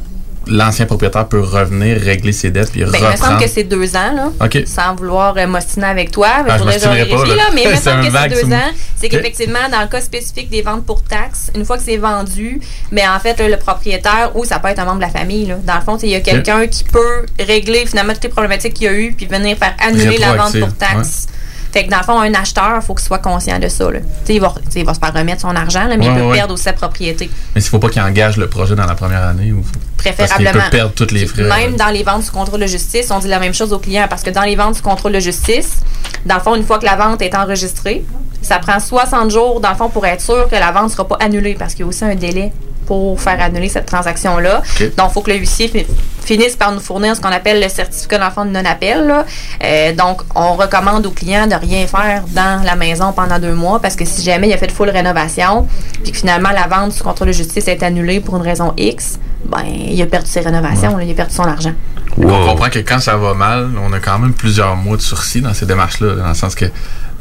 l'ancien 0.48 0.86
propriétaire 0.86 1.28
peut 1.28 1.39
revenir 1.39 2.00
régler 2.00 2.32
ses 2.32 2.52
dettes 2.52 2.72
puis 2.72 2.84
reprendre. 2.84 3.04
Ben, 3.06 3.12
il 3.16 3.22
me 3.22 3.26
semble 3.26 3.42
que 3.42 3.50
c'est 3.50 3.64
deux 3.64 3.96
ans, 3.96 4.14
là, 4.39 4.50
sans 4.66 4.96
vouloir 4.96 5.36
euh, 5.38 5.48
mostiner 5.48 5.88
avec 5.88 6.12
toi. 6.12 6.28
Ah, 6.48 6.58
je 6.58 6.64
vérifier, 6.64 7.16
pas, 7.16 7.26
là. 7.36 7.44
mais 7.54 7.64
il 7.64 7.70
me 7.70 7.76
semble 7.78 8.06
que 8.06 8.12
c'est 8.12 8.44
deux 8.44 8.54
ans. 8.54 8.72
C'est 8.96 9.10
qu'effectivement, 9.10 9.70
dans 9.72 9.82
le 9.82 9.88
cas 9.88 10.02
spécifique 10.02 10.50
des 10.50 10.62
ventes 10.62 10.86
pour 10.86 11.04
taxes, 11.04 11.52
une 11.56 11.66
fois 11.66 11.78
que 11.78 11.84
c'est 11.84 11.98
vendu, 11.98 12.60
mais 12.92 13.08
en 13.08 13.20
fait, 13.20 13.39
le 13.39 13.58
propriétaire, 13.58 14.32
ou 14.36 14.46
ça 14.46 14.60
peut 14.60 14.70
être 14.70 14.80
un 14.80 14.86
membre 14.86 14.98
de 14.98 15.06
la 15.06 15.10
famille, 15.10 15.46
là, 15.46 15.56
dans 15.64 15.76
le 15.76 15.82
fond, 15.82 15.98
il 15.98 16.10
y 16.10 16.16
a 16.16 16.22
quelqu'un 16.22 16.68
qui 16.68 16.84
peut 16.84 17.26
régler 17.39 17.86
finalement 17.86 18.14
toutes 18.14 18.24
les 18.24 18.30
problématiques 18.30 18.74
qu'il 18.74 18.86
y 18.86 18.89
a 18.89 18.94
eu 18.94 19.14
puis 19.14 19.26
venir 19.26 19.58
faire 19.58 19.76
annuler 19.80 20.18
la 20.18 20.34
vente 20.34 20.60
pour 20.60 20.74
taxes. 20.76 21.28
Fait 21.72 21.86
que 21.86 21.90
dans 21.90 21.98
le 21.98 22.04
fond, 22.04 22.20
un 22.20 22.34
acheteur, 22.34 22.74
il 22.76 22.82
faut 22.82 22.94
qu'il 22.94 23.06
soit 23.06 23.20
conscient 23.20 23.60
de 23.60 23.68
ça. 23.68 23.86
Il 24.28 24.42
va, 24.42 24.54
il 24.76 24.86
va 24.86 24.94
se 24.94 25.00
faire 25.00 25.14
remettre 25.14 25.42
son 25.42 25.56
argent, 25.56 25.88
mais 25.88 26.06
il 26.06 26.14
peut 26.14 26.34
perdre 26.34 26.54
aussi 26.54 26.64
sa 26.64 26.74
propriété. 26.74 27.30
Mais 27.56 27.62
il 27.62 27.64
ne 27.64 27.70
faut 27.70 27.80
pas 27.80 27.90
qu'il 27.90 28.02
engage 28.02 28.38
le 28.38 28.48
projet 28.48 28.76
dans 28.76 28.86
la 28.86 28.96
première 28.96 29.24
année 29.24 29.52
ou 29.52 29.64
préférablement. 29.98 30.52
Parce 30.52 30.66
peut 30.66 30.78
perdre 30.78 30.94
tous 30.94 31.14
les 31.14 31.26
frais. 31.26 31.44
Même 31.44 31.76
dans 31.76 31.90
les 31.90 32.04
ventes 32.04 32.24
du 32.24 32.32
contrôle 32.32 32.60
de 32.60 32.68
justice, 32.68 33.10
on 33.12 33.20
dit 33.20 33.28
la 33.28 33.40
même 33.40 33.54
chose 33.54 33.72
aux 33.74 33.80
clients 33.80 34.08
parce 34.10 34.24
que 34.24 34.30
dans 34.30 34.42
les 34.42 34.56
ventes 34.56 34.76
du 34.76 34.82
contrôle 34.82 35.14
de 35.14 35.20
justice, 35.20 35.78
dans 36.26 36.36
le 36.36 36.42
fond, 36.42 36.56
une 36.56 36.64
fois 36.64 36.80
que 36.80 36.86
la 36.86 36.96
vente 36.96 37.22
est 37.22 37.36
enregistrée, 37.36 38.04
ça 38.42 38.60
prend 38.60 38.80
60 38.80 39.32
jours, 39.32 39.60
dans 39.62 39.70
le 39.70 39.76
fond, 39.76 39.90
pour 39.90 40.06
être 40.06 40.22
sûr 40.22 40.48
que 40.50 40.56
la 40.56 40.72
vente 40.72 40.86
ne 40.86 40.90
sera 40.90 41.08
pas 41.08 41.18
annulée 41.20 41.56
parce 41.58 41.74
qu'il 41.74 41.82
y 41.82 41.84
a 41.84 41.88
aussi 41.88 42.04
un 42.04 42.16
délai 42.16 42.52
pour 42.92 43.22
faire 43.22 43.39
annuler 43.39 43.70
cette 43.70 43.86
transaction-là. 43.86 44.64
Donc, 44.98 45.12
il 45.12 45.14
faut 45.14 45.22
que 45.22 45.32
le 45.32 45.38
huissier 45.38 45.88
finisse 46.26 46.58
par 46.58 46.74
nous 46.74 46.82
fournir 46.82 47.16
ce 47.16 47.22
qu'on 47.22 47.30
appelle 47.30 47.64
le 47.64 47.70
certificat 47.70 48.18
d'enfant 48.18 48.44
de 48.44 48.50
non-appel. 48.50 49.24
Euh, 49.64 49.94
donc, 49.94 50.24
on 50.36 50.56
recommande 50.56 51.06
aux 51.06 51.12
clients 51.12 51.48
de 51.48 51.56
rien 51.56 51.88
faire 51.88 52.26
dans 52.28 52.62
la 52.66 52.76
maison 52.76 53.14
pendant 53.14 53.39
deux 53.39 53.54
mois 53.54 53.80
parce 53.82 53.96
que 53.96 54.04
si 54.04 54.24
jamais 54.24 54.50
il 54.50 54.54
a 54.54 54.58
fait 54.58 54.68
de 54.68 54.74
full 54.74 54.89
rénovation, 54.89 55.70
puis 56.04 56.12
que 56.12 56.18
finalement 56.18 56.50
la 56.50 56.68
vente 56.68 56.92
sous 56.92 57.06
contrôle 57.06 57.30
de 57.30 57.32
justice 57.32 57.66
est 57.70 57.82
annulée 57.82 58.20
pour 58.20 58.36
une 58.36 58.42
raison 58.42 58.74
X, 58.76 59.20
ben, 59.46 59.64
il 59.66 60.02
a 60.02 60.06
perdu 60.06 60.30
ses 60.30 60.42
rénovations, 60.42 61.00
il 61.00 61.10
a 61.10 61.14
perdu 61.14 61.34
son 61.34 61.44
argent. 61.44 61.74
On 62.18 62.46
comprend 62.46 62.70
que 62.70 62.80
quand 62.80 63.00
ça 63.00 63.16
va 63.16 63.34
mal, 63.34 63.70
on 63.82 63.94
a 63.94 64.00
quand 64.02 64.20
même 64.20 64.34
plusieurs 64.34 64.76
mois 64.76 64.98
de 64.98 65.02
sursis 65.02 65.39
dans 65.39 65.54
ces 65.54 65.66
démarches-là, 65.66 66.16
dans 66.16 66.28
le 66.28 66.34
sens 66.34 66.56
que 66.56 66.66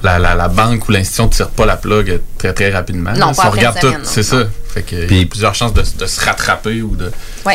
la, 0.03 0.19
la, 0.19 0.49
banque 0.49 0.89
ou 0.89 0.93
l'institution 0.93 1.27
ne 1.27 1.31
tire 1.31 1.51
pas 1.51 1.67
la 1.67 1.77
plug 1.77 2.21
très 2.39 2.53
très 2.53 2.71
rapidement. 2.71 3.13
Non, 3.13 3.33
pas 3.33 3.47
on 3.47 3.51
regarde 3.51 3.79
tout, 3.81 3.93
c'est 4.03 4.23
ça. 4.23 4.45
Fait 4.73 4.83
que 4.83 4.95
il 4.95 5.19
y 5.19 5.23
a 5.23 5.27
plusieurs 5.27 5.55
chances 5.55 5.75
de, 5.75 5.83
se 5.83 6.25
rattraper 6.25 6.83
ou 6.83 6.95
de, 6.95 7.11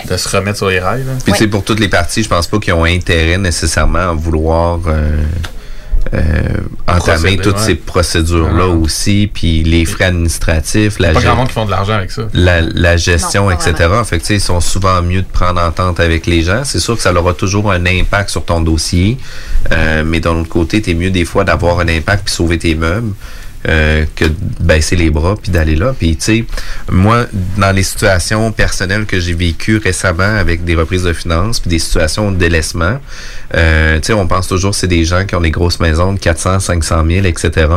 de, 0.10 0.18
se 0.18 0.30
remettre 0.30 0.58
sur 0.58 0.70
les 0.70 0.80
rails. 0.80 1.06
Puis 1.24 1.32
tu 1.34 1.40
sais, 1.40 1.48
pour 1.48 1.64
toutes 1.64 1.80
les 1.80 1.88
parties, 1.88 2.24
je 2.24 2.30
pense 2.30 2.48
pas 2.48 2.60
qu'ils 2.60 2.74
ont 2.74 2.84
intérêt 2.84 3.38
nécessairement 3.38 4.10
à 4.10 4.14
vouloir 4.14 4.80
euh, 4.88 5.24
euh, 6.14 6.20
entamer 6.96 7.38
toutes 7.38 7.58
ces 7.58 7.76
procédures-là 7.76 8.68
aussi, 8.68 9.30
puis 9.32 9.64
les 9.64 9.86
frais 9.86 10.06
administratifs. 10.06 11.00
La 11.00 11.12
pas 11.12 11.22
grand 11.22 11.36
monde 11.36 11.48
qui 11.48 11.54
font 11.54 11.66
de 11.66 11.72
l'argent 11.72 11.94
avec 11.94 12.12
ça. 12.12 12.24
La, 12.34 12.98
gestion, 12.98 13.52
etc. 13.52 13.74
Fait 14.06 14.20
que, 14.20 14.34
ils 14.34 14.42
sont 14.42 14.62
souvent 14.62 15.02
mieux 15.02 15.22
de 15.22 15.28
prendre 15.28 15.62
entente 15.62 16.00
avec 16.00 16.26
les 16.26 16.42
gens. 16.42 16.64
C'est 16.64 16.80
sûr 16.80 16.96
que 16.96 17.02
ça 17.02 17.14
aura 17.14 17.34
toujours 17.34 17.72
un 17.72 17.86
impact 17.86 18.30
sur 18.30 18.46
ton 18.46 18.62
dossier, 18.62 19.18
euh, 19.72 20.04
mais 20.06 20.20
d'un 20.20 20.36
autre 20.36 20.50
côté, 20.50 20.82
tu 20.82 20.92
es 20.92 20.94
mieux 20.94 21.12
des 21.12 21.26
fois 21.26 21.44
d'avoir 21.44 21.80
un 21.80 21.88
impact 21.88 22.26
puis 22.26 22.34
sauver 22.34 22.58
tes 22.58 22.76
meubles. 22.76 23.14
Euh, 23.68 24.06
que 24.16 24.26
de 24.26 24.36
baisser 24.60 24.96
les 24.96 25.10
bras 25.10 25.36
puis 25.42 25.52
d'aller 25.52 25.76
là. 25.76 25.96
Puis 25.98 26.16
tu 26.18 26.24
sais, 26.24 26.46
moi, 26.92 27.26
dans 27.58 27.72
les 27.72 27.82
situations 27.82 28.52
personnelles 28.52 29.06
que 29.06 29.20
j'ai 29.20 29.34
vécues 29.34 29.78
récemment 29.78 30.38
avec 30.38 30.64
des 30.66 30.76
reprises 30.76 31.04
de 31.04 31.14
finances 31.14 31.60
puis 31.60 31.70
des 31.72 31.80
situations 31.80 32.32
de 32.32 32.38
délaissement, 32.38 33.00
euh, 33.56 33.96
tu 33.96 34.08
sais, 34.08 34.14
on 34.14 34.28
pense 34.28 34.48
toujours 34.48 34.76
c'est 34.76 34.88
des 34.88 35.04
gens 35.04 35.26
qui 35.26 35.36
ont 35.36 35.42
des 35.42 35.50
grosses 35.50 35.80
maisons 35.80 36.14
de 36.14 36.20
400, 36.20 36.60
500 36.60 37.06
000, 37.08 37.26
etc. 37.26 37.68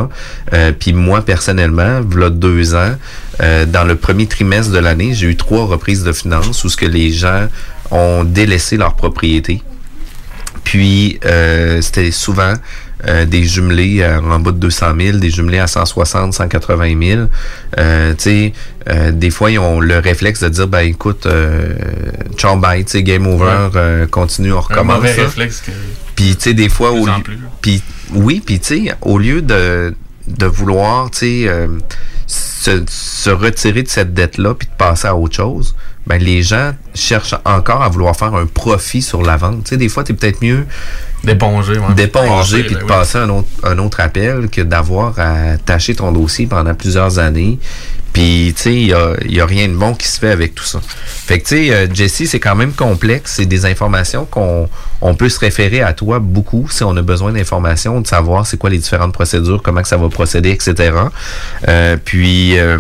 Euh, 0.52 0.72
puis 0.78 0.92
moi, 0.92 1.22
personnellement, 1.22 2.02
voilà 2.06 2.28
deux 2.28 2.74
ans, 2.74 2.94
euh, 3.40 3.64
dans 3.64 3.84
le 3.84 3.96
premier 3.96 4.26
trimestre 4.26 4.72
de 4.72 4.78
l'année, 4.78 5.14
j'ai 5.14 5.28
eu 5.28 5.36
trois 5.36 5.64
reprises 5.64 6.04
de 6.04 6.12
finances 6.12 6.64
où 6.64 6.68
ce 6.68 6.76
que 6.76 6.86
les 6.86 7.12
gens 7.12 7.48
ont 7.90 8.24
délaissé 8.24 8.76
leur 8.76 8.94
propriété. 8.94 9.62
Puis, 10.64 11.18
euh, 11.24 11.80
c'était 11.80 12.10
souvent 12.10 12.52
euh, 13.06 13.24
des 13.24 13.44
jumelés 13.44 14.00
euh, 14.00 14.20
en 14.20 14.40
bas 14.40 14.50
de 14.50 14.58
200 14.58 14.86
000, 14.98 15.18
des 15.18 15.30
jumelés 15.30 15.58
à 15.58 15.66
160, 15.66 16.34
180 16.34 17.00
000. 17.00 17.20
Euh, 17.78 18.12
tu 18.14 18.22
sais, 18.22 18.52
euh, 18.88 19.12
des 19.12 19.30
fois, 19.30 19.50
ils 19.50 19.58
ont 19.58 19.80
le 19.80 19.98
réflexe 19.98 20.40
de 20.40 20.48
dire, 20.48 20.66
ben 20.66 20.80
écoute, 20.80 21.26
euh, 21.26 21.74
ciao, 22.36 22.56
bye, 22.56 22.84
tu 22.84 22.92
sais, 22.92 23.02
game 23.02 23.26
over, 23.26 24.06
continue, 24.10 24.52
on 24.52 24.60
recommence. 24.60 24.96
Un 24.96 25.00
mauvais 25.00 25.12
réflexe. 25.12 25.62
Puis, 26.16 26.36
tu 26.36 26.42
sais, 26.42 26.54
des 26.54 26.68
fois, 26.68 26.92
au 26.92 27.06
puis 27.60 27.82
oui, 28.14 28.42
puis 28.44 28.58
tu 28.58 28.86
sais, 28.86 28.94
au 29.02 29.18
lieu 29.18 29.42
de, 29.42 29.94
de 30.26 30.46
vouloir, 30.46 31.10
tu 31.10 31.18
sais, 31.18 31.68
se, 32.26 32.82
se, 32.88 33.30
retirer 33.30 33.82
de 33.82 33.88
cette 33.88 34.12
dette-là 34.12 34.54
puis 34.54 34.68
de 34.68 34.72
passer 34.76 35.08
à 35.08 35.16
autre 35.16 35.36
chose, 35.36 35.74
ben 36.06 36.20
les 36.20 36.42
gens 36.42 36.72
cherchent 36.94 37.34
encore 37.44 37.82
à 37.82 37.88
vouloir 37.88 38.16
faire 38.16 38.34
un 38.34 38.46
profit 38.46 39.02
sur 39.02 39.22
la 39.22 39.36
vente. 39.36 39.64
Tu 39.64 39.70
sais, 39.70 39.76
des 39.76 39.88
fois, 39.88 40.04
tu 40.04 40.12
es 40.12 40.14
peut-être 40.14 40.42
mieux 40.42 40.66
d'éponger, 41.24 41.74
d'éponger 41.96 42.62
puis 42.64 42.74
de 42.74 42.80
ben 42.80 42.86
passer 42.86 43.18
un 43.18 43.28
autre, 43.28 43.48
un 43.64 43.78
autre 43.78 44.00
appel 44.00 44.48
que 44.48 44.60
d'avoir 44.60 45.18
à 45.18 45.58
tâcher 45.58 45.94
ton 45.94 46.12
dossier 46.12 46.46
pendant 46.46 46.74
plusieurs 46.74 47.18
années. 47.18 47.58
Puis, 48.12 48.52
tu 48.56 48.62
sais, 48.62 48.74
il 48.74 49.28
n'y 49.28 49.40
a, 49.40 49.46
rien 49.46 49.68
de 49.68 49.74
bon 49.74 49.94
qui 49.94 50.08
se 50.08 50.18
fait 50.18 50.30
avec 50.30 50.54
tout 50.54 50.64
ça. 50.64 50.80
Fait 50.82 51.38
que, 51.38 51.46
tu 51.46 51.66
sais, 51.66 51.72
euh, 51.72 51.86
Jesse, 51.92 52.24
c'est 52.26 52.40
quand 52.40 52.56
même 52.56 52.72
complexe. 52.72 53.34
C'est 53.36 53.46
des 53.46 53.66
informations 53.66 54.24
qu'on 54.24 54.68
on 55.00 55.14
peut 55.14 55.28
se 55.28 55.38
référer 55.38 55.82
à 55.82 55.92
toi 55.92 56.18
beaucoup 56.18 56.66
si 56.70 56.82
on 56.82 56.96
a 56.96 57.02
besoin 57.02 57.32
d'informations, 57.32 58.00
de 58.00 58.06
savoir 58.06 58.46
c'est 58.46 58.56
quoi 58.56 58.70
les 58.70 58.78
différentes 58.78 59.12
procédures, 59.12 59.62
comment 59.62 59.82
que 59.82 59.88
ça 59.88 59.96
va 59.96 60.08
procéder, 60.08 60.50
etc. 60.50 60.92
Euh, 61.68 61.96
puis... 62.02 62.58
Euh, 62.58 62.78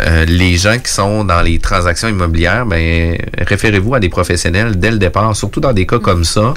euh, 0.00 0.24
les 0.24 0.56
gens 0.56 0.78
qui 0.78 0.90
sont 0.90 1.24
dans 1.24 1.42
les 1.42 1.58
transactions 1.58 2.08
immobilières, 2.08 2.66
ben, 2.66 3.16
référez-vous 3.38 3.94
à 3.94 4.00
des 4.00 4.08
professionnels 4.08 4.78
dès 4.78 4.90
le 4.90 4.98
départ, 4.98 5.34
surtout 5.36 5.60
dans 5.60 5.72
des 5.72 5.86
cas 5.86 5.98
comme 5.98 6.24
ça. 6.24 6.54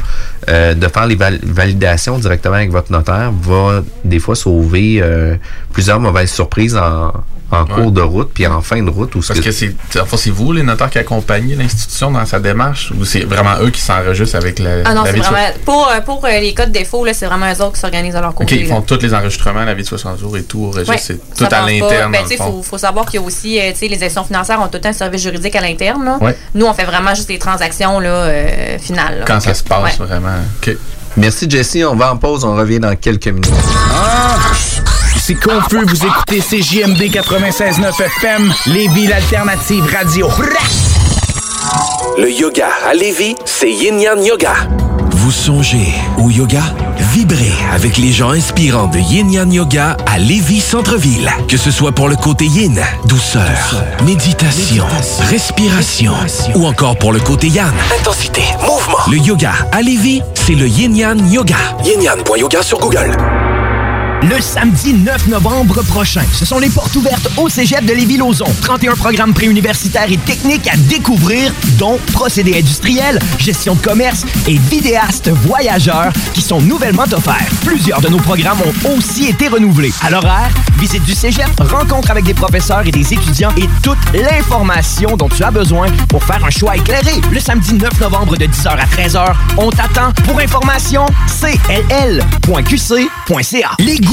Euh, 0.50 0.74
de 0.74 0.88
faire 0.88 1.06
les 1.06 1.16
validations 1.16 2.18
directement 2.18 2.56
avec 2.56 2.72
votre 2.72 2.92
notaire 2.92 3.32
va 3.32 3.84
des 4.04 4.20
fois 4.20 4.36
sauver 4.36 5.00
euh, 5.02 5.36
plusieurs 5.74 6.00
mauvaises 6.00 6.32
surprises 6.32 6.76
en, 6.76 7.12
en 7.56 7.66
cours 7.66 7.92
de 7.92 8.02
route 8.02 8.32
puis 8.34 8.46
en 8.48 8.62
fin 8.62 8.82
de 8.82 8.90
route. 8.90 9.12
Parce 9.14 9.40
que, 9.40 9.52
c'est 9.52 9.76
c'est 10.18 10.30
vous, 10.30 10.54
les 10.54 10.64
notaires, 10.64 10.90
qui 10.90 10.98
accompagnez 10.98 11.56
l'institution 11.56 12.12
dans 12.12 12.26
sa 12.26 12.40
démarche 12.40 12.92
ou 12.92 13.06
c'est 13.06 13.22
vraiment 13.22 13.58
eux 13.62 13.70
qui 13.70 13.82
s'enregistrent 13.82 14.38
avec 14.38 14.60
la. 14.60 14.84
Ah 14.86 14.94
non, 14.94 15.04
c'est 15.06 15.18
vraiment. 15.18 15.38
Pour, 15.66 15.90
euh, 15.90 16.02
pour 16.02 16.26
euh, 16.26 16.40
les 16.40 16.54
codes 16.54 16.72
défaut, 16.72 17.06
c'est 17.14 17.26
vraiment 17.26 17.52
eux 17.52 17.62
autres 17.62 17.74
qui 17.74 17.80
s'organisent 17.80 18.16
à 18.16 18.22
leur 18.22 18.34
côté. 18.34 18.56
OK, 18.56 18.62
ils 18.62 18.68
font 18.68 18.82
tous 18.82 19.00
les 19.02 19.14
enregistrements, 19.14 19.64
la 19.64 19.74
vie 19.74 19.84
de 19.84 19.88
60 19.88 20.20
jours 20.20 20.38
et 20.38 20.44
tout 20.44 20.66
au 20.66 20.72
registre. 20.72 20.96
c'est 21.00 21.36
tout 21.36 21.54
à 21.54 21.66
l'interne. 21.66 22.12
Ben, 22.12 22.24
il 22.30 22.38
faut, 22.38 22.62
faut, 22.64 22.78
savoir 22.78 23.06
qu'il 23.06 23.20
y 23.20 23.24
a 23.24 23.26
aussi, 23.26 23.60
euh, 23.60 23.72
les 23.82 23.96
institutions 23.96 24.24
financières 24.24 24.62
ont 24.62 24.68
tout 24.68 24.82
un 24.84 24.94
service 24.94 25.22
juridique 25.22 25.56
à 25.56 25.62
l'interne. 25.62 26.20
Nous, 26.54 26.66
on 26.66 26.74
fait 26.74 26.86
vraiment 26.86 27.14
juste 27.14 27.30
les 27.30 27.40
transactions 27.40 28.00
là, 28.00 28.30
finales. 28.80 29.24
Quand 29.28 29.40
ça 29.40 29.54
se 29.54 29.64
passe 29.64 29.98
vraiment. 29.98 30.36
OK. 30.62 30.76
Merci, 31.18 31.50
Jesse. 31.50 31.78
On 31.90 31.96
va 31.96 32.12
en 32.12 32.18
pause. 32.18 32.44
On 32.44 32.56
revient 32.56 32.80
dans 32.80 32.96
quelques 32.96 33.28
minutes. 33.28 33.52
Ah! 33.94 34.38
C'est 35.26 35.34
confus, 35.34 35.84
vous 35.88 36.06
écoutez 36.06 36.40
CJMD 36.40 37.02
96.9 37.02 38.00
FM, 38.00 38.54
Lévis, 38.68 39.08
l'alternative 39.08 39.84
radio. 39.92 40.30
Le 42.20 42.32
yoga 42.32 42.68
à 42.88 42.94
Lévis, 42.94 43.36
c'est 43.44 43.72
Yin 43.72 44.00
Yang 44.00 44.24
Yoga. 44.24 44.54
Vous 45.10 45.32
songez 45.32 45.96
au 46.20 46.30
yoga? 46.30 46.62
Vibrez 47.12 47.56
avec 47.74 47.98
les 47.98 48.12
gens 48.12 48.30
inspirants 48.30 48.86
de 48.86 49.00
Yin 49.00 49.32
Yang 49.32 49.54
Yoga 49.54 49.98
à 50.06 50.20
Lévis 50.20 50.60
Centre-Ville. 50.60 51.32
Que 51.48 51.58
ce 51.58 51.72
soit 51.72 51.92
pour 51.92 52.08
le 52.08 52.16
côté 52.16 52.46
yin, 52.46 52.80
douceur, 53.06 53.84
méditation, 54.06 54.86
respiration, 55.32 56.14
ou 56.54 56.68
encore 56.68 57.00
pour 57.00 57.12
le 57.12 57.20
côté 57.20 57.48
yang, 57.48 57.74
intensité, 58.00 58.44
mouvement. 58.62 59.00
Le 59.10 59.18
yoga 59.18 59.54
à 59.72 59.82
Lévis, 59.82 60.22
c'est 60.36 60.54
le 60.54 60.68
Yin 60.68 60.96
Yang 60.96 61.32
Yoga. 61.32 61.56
Yin 61.84 62.04
Yang.yoga 62.04 62.62
sur 62.62 62.78
Google. 62.78 63.18
Le 64.30 64.42
samedi 64.42 64.94
9 64.94 65.28
novembre 65.28 65.84
prochain, 65.84 66.24
ce 66.34 66.46
sont 66.46 66.58
les 66.58 66.70
portes 66.70 66.96
ouvertes 66.96 67.30
au 67.38 67.48
Cégep 67.48 67.86
de 67.86 67.94
Lévis-Lauzon. 67.94 68.48
31 68.60 68.96
programmes 68.96 69.36
préuniversitaires 69.36 70.12
et 70.12 70.18
techniques 70.18 70.68
à 70.68 70.76
découvrir, 70.78 71.54
dont 71.78 72.00
procédés 72.12 72.58
industriels, 72.58 73.20
gestion 73.38 73.76
de 73.76 73.82
commerce 73.82 74.26
et 74.48 74.58
vidéastes 74.58 75.30
voyageurs 75.30 76.12
qui 76.34 76.42
sont 76.42 76.60
nouvellement 76.60 77.04
offerts. 77.04 77.46
Plusieurs 77.64 78.02
de 78.02 78.08
nos 78.08 78.18
programmes 78.18 78.58
ont 78.62 78.98
aussi 78.98 79.28
été 79.28 79.48
renouvelés. 79.48 79.94
À 80.02 80.10
l'horaire, 80.10 80.50
visite 80.80 81.04
du 81.04 81.14
Cégep, 81.14 81.52
rencontre 81.60 82.10
avec 82.10 82.24
des 82.24 82.34
professeurs 82.34 82.88
et 82.88 82.92
des 82.92 83.14
étudiants 83.14 83.54
et 83.58 83.70
toute 83.84 84.00
l'information 84.14 85.18
dont 85.18 85.30
tu 85.30 85.44
as 85.44 85.52
besoin 85.52 85.90
pour 86.10 86.24
faire 86.24 86.44
un 86.44 86.50
choix 86.50 86.76
éclairé. 86.76 87.22
Le 87.32 87.40
samedi 87.40 87.76
9 87.76 88.02
novembre 88.02 88.38
de 88.38 88.46
10h 88.46 88.70
à 88.70 88.86
13h, 88.86 89.36
on 89.58 89.70
t'attend. 89.70 90.12
Pour 90.26 90.40
information, 90.40 91.06
cll.qc.ca. 91.28 92.16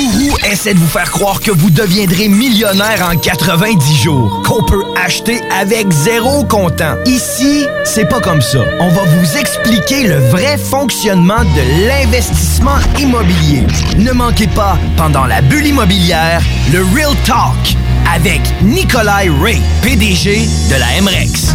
gourous 0.03 0.37
essaient 0.51 0.75
de 0.75 0.79
vous 0.79 0.87
faire 0.87 1.11
croire 1.11 1.41
que 1.41 1.51
vous 1.51 1.71
deviendrez 1.71 2.29
millionnaire 2.29 3.09
en 3.11 3.17
90 3.17 3.97
jours, 3.97 4.43
qu'on 4.47 4.63
peut 4.65 4.83
acheter 5.05 5.41
avec 5.51 5.91
zéro 5.93 6.45
comptant. 6.45 6.97
Ici, 7.07 7.67
c'est 7.85 8.09
pas 8.09 8.21
comme 8.21 8.41
ça. 8.41 8.61
On 8.81 8.89
va 8.89 9.03
vous 9.03 9.37
expliquer 9.37 10.07
le 10.09 10.17
vrai 10.17 10.59
fonctionnement 10.59 11.43
de 11.45 11.89
l'investissement 11.89 12.79
immobilier. 12.99 13.67
Ne 13.99 14.13
manquez 14.13 14.49
pas, 14.49 14.79
pendant 14.97 15.27
la 15.27 15.41
bulle 15.43 15.67
immobilière, 15.67 16.43
le 16.73 16.83
Real 16.95 17.15
Talk 17.25 17.77
avec 18.15 18.41
Nikolai 18.63 19.31
Ray, 19.41 19.61
PDG 19.83 20.49
de 20.71 20.77
la 20.77 21.01
MREX. 21.03 21.55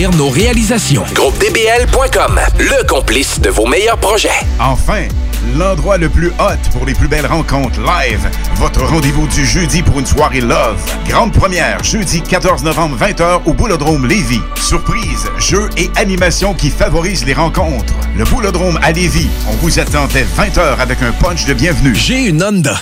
nos 0.09 0.29
réalisations. 0.29 1.03
GroupeDBL.com, 1.13 2.39
le 2.57 2.87
complice 2.87 3.39
de 3.39 3.49
vos 3.49 3.67
meilleurs 3.67 3.97
projets. 3.97 4.29
Enfin, 4.59 5.03
l'endroit 5.55 5.97
le 5.97 6.09
plus 6.09 6.29
hot 6.39 6.69
pour 6.73 6.85
les 6.85 6.93
plus 6.93 7.07
belles 7.07 7.27
rencontres 7.27 7.79
live. 7.79 8.27
Votre 8.55 8.83
rendez-vous 8.83 9.27
du 9.27 9.45
jeudi 9.45 9.83
pour 9.83 9.99
une 9.99 10.05
soirée 10.05 10.41
love. 10.41 10.81
Grande 11.07 11.31
première, 11.33 11.83
jeudi 11.83 12.21
14 12.21 12.63
novembre 12.63 12.97
20h 12.97 13.41
au 13.45 13.53
Boulodrome 13.53 14.07
Lévis. 14.07 14.41
Surprise, 14.55 15.29
jeux 15.37 15.69
et 15.77 15.91
animations 15.95 16.55
qui 16.55 16.71
favorisent 16.71 17.25
les 17.25 17.33
rencontres. 17.33 17.93
Le 18.17 18.23
Boulodrome 18.23 18.79
à 18.81 18.91
Lévis. 18.91 19.29
On 19.47 19.55
vous 19.57 19.79
attend 19.79 20.07
dès 20.07 20.23
20h 20.23 20.79
avec 20.79 21.01
un 21.03 21.11
punch 21.11 21.45
de 21.45 21.53
bienvenue. 21.53 21.93
J'ai 21.93 22.25
une 22.25 22.43
Honda. 22.43 22.81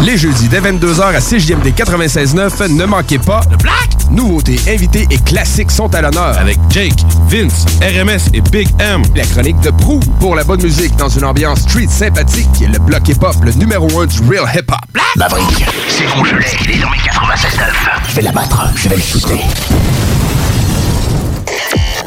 Les 0.00 0.16
jeudis 0.16 0.48
dès 0.48 0.60
22h 0.60 1.02
à 1.02 1.18
6JMD 1.20 1.72
96.9, 1.74 2.72
ne 2.72 2.84
manquez 2.86 3.18
pas 3.18 3.42
le 3.50 3.56
Black! 3.56 3.90
Nouveautés, 4.10 4.58
invités 4.68 5.06
et 5.10 5.18
classiques 5.18 5.70
sont 5.70 5.94
à 5.94 6.00
l'honneur 6.02 6.36
avec 6.38 6.58
Jake, 6.70 6.98
Vince, 7.28 7.66
RMS 7.80 8.30
et 8.34 8.40
Big 8.40 8.68
M. 8.80 9.02
La 9.14 9.24
chronique 9.24 9.60
de 9.60 9.70
Prou 9.70 10.00
pour 10.18 10.34
la 10.34 10.44
bonne 10.44 10.62
musique 10.62 10.96
dans 10.96 11.08
une 11.08 11.24
ambiance 11.24 11.60
street 11.60 11.86
sympathique 11.88 12.50
qui 12.52 12.64
est 12.64 12.68
le 12.68 12.78
bloc 12.78 13.08
hip-hop, 13.08 13.36
le 13.44 13.52
numéro 13.52 13.86
1 14.00 14.06
du 14.06 14.18
real 14.28 14.44
hip-hop. 14.54 14.80
Maverick, 15.16 15.64
c'est 15.88 16.06
Rougelet, 16.08 16.44
il 16.64 16.70
est 16.72 16.78
dans 16.80 16.90
mes 16.90 16.96
96.9. 16.96 17.62
Je 18.08 18.14
vais 18.16 18.22
l'abattre, 18.22 18.68
je 18.74 18.88
vais 18.88 18.96
le 18.96 19.02
shooter. 19.02 19.40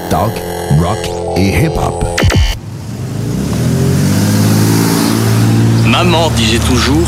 Talk, 0.09 0.31
rock 0.79 1.37
et 1.37 1.63
hip-hop. 1.63 2.05
Maman 5.87 6.29
disait 6.31 6.59
toujours, 6.59 7.07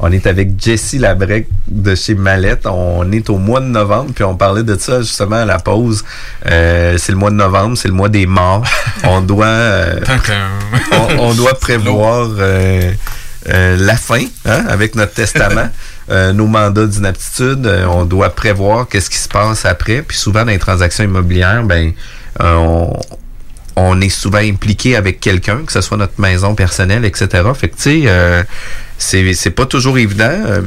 On 0.00 0.12
est 0.12 0.26
avec 0.26 0.60
Jessie 0.62 0.98
Labrec 0.98 1.48
de 1.66 1.94
chez 1.94 2.14
Mallette. 2.14 2.66
On 2.66 3.10
est 3.10 3.28
au 3.30 3.38
mois 3.38 3.60
de 3.60 3.66
novembre, 3.66 4.12
puis 4.14 4.22
on 4.22 4.36
parlait 4.36 4.62
de 4.62 4.76
ça 4.78 5.00
justement 5.00 5.36
à 5.36 5.44
la 5.44 5.58
pause. 5.58 6.04
Euh, 6.46 6.96
c'est 6.98 7.12
le 7.12 7.18
mois 7.18 7.30
de 7.30 7.36
novembre, 7.36 7.76
c'est 7.76 7.88
le 7.88 7.94
mois 7.94 8.08
des 8.08 8.26
morts. 8.26 8.64
on 9.04 9.20
doit, 9.20 9.46
euh, 9.46 10.00
on, 11.18 11.34
doit 11.34 11.54
prévoir 11.60 12.28
euh, 12.38 12.92
la 13.44 13.96
fin 13.96 14.24
hein, 14.44 14.64
avec 14.68 14.94
notre 14.94 15.14
testament. 15.14 15.68
nos 16.34 16.46
mandats 16.46 16.86
d'inaptitude, 16.86 17.70
on 17.86 18.06
doit 18.06 18.30
prévoir 18.30 18.88
qu'est-ce 18.88 19.10
qui 19.10 19.18
se 19.18 19.28
passe 19.28 19.66
après. 19.66 20.00
Puis 20.00 20.16
souvent 20.16 20.40
dans 20.40 20.52
les 20.52 20.58
transactions 20.58 21.04
immobilières, 21.04 21.64
ben 21.64 21.92
on, 22.40 22.98
on 23.78 24.00
est 24.00 24.08
souvent 24.08 24.38
impliqué 24.38 24.96
avec 24.96 25.20
quelqu'un, 25.20 25.58
que 25.64 25.72
ce 25.72 25.80
soit 25.80 25.96
notre 25.96 26.20
maison 26.20 26.54
personnelle, 26.54 27.04
etc. 27.04 27.28
Fait 27.54 27.68
que, 27.68 27.76
tu 27.76 28.08
sais, 28.98 29.34
c'est 29.34 29.50
pas 29.50 29.66
toujours 29.66 29.98
évident. 29.98 30.30
Euh, 30.30 30.62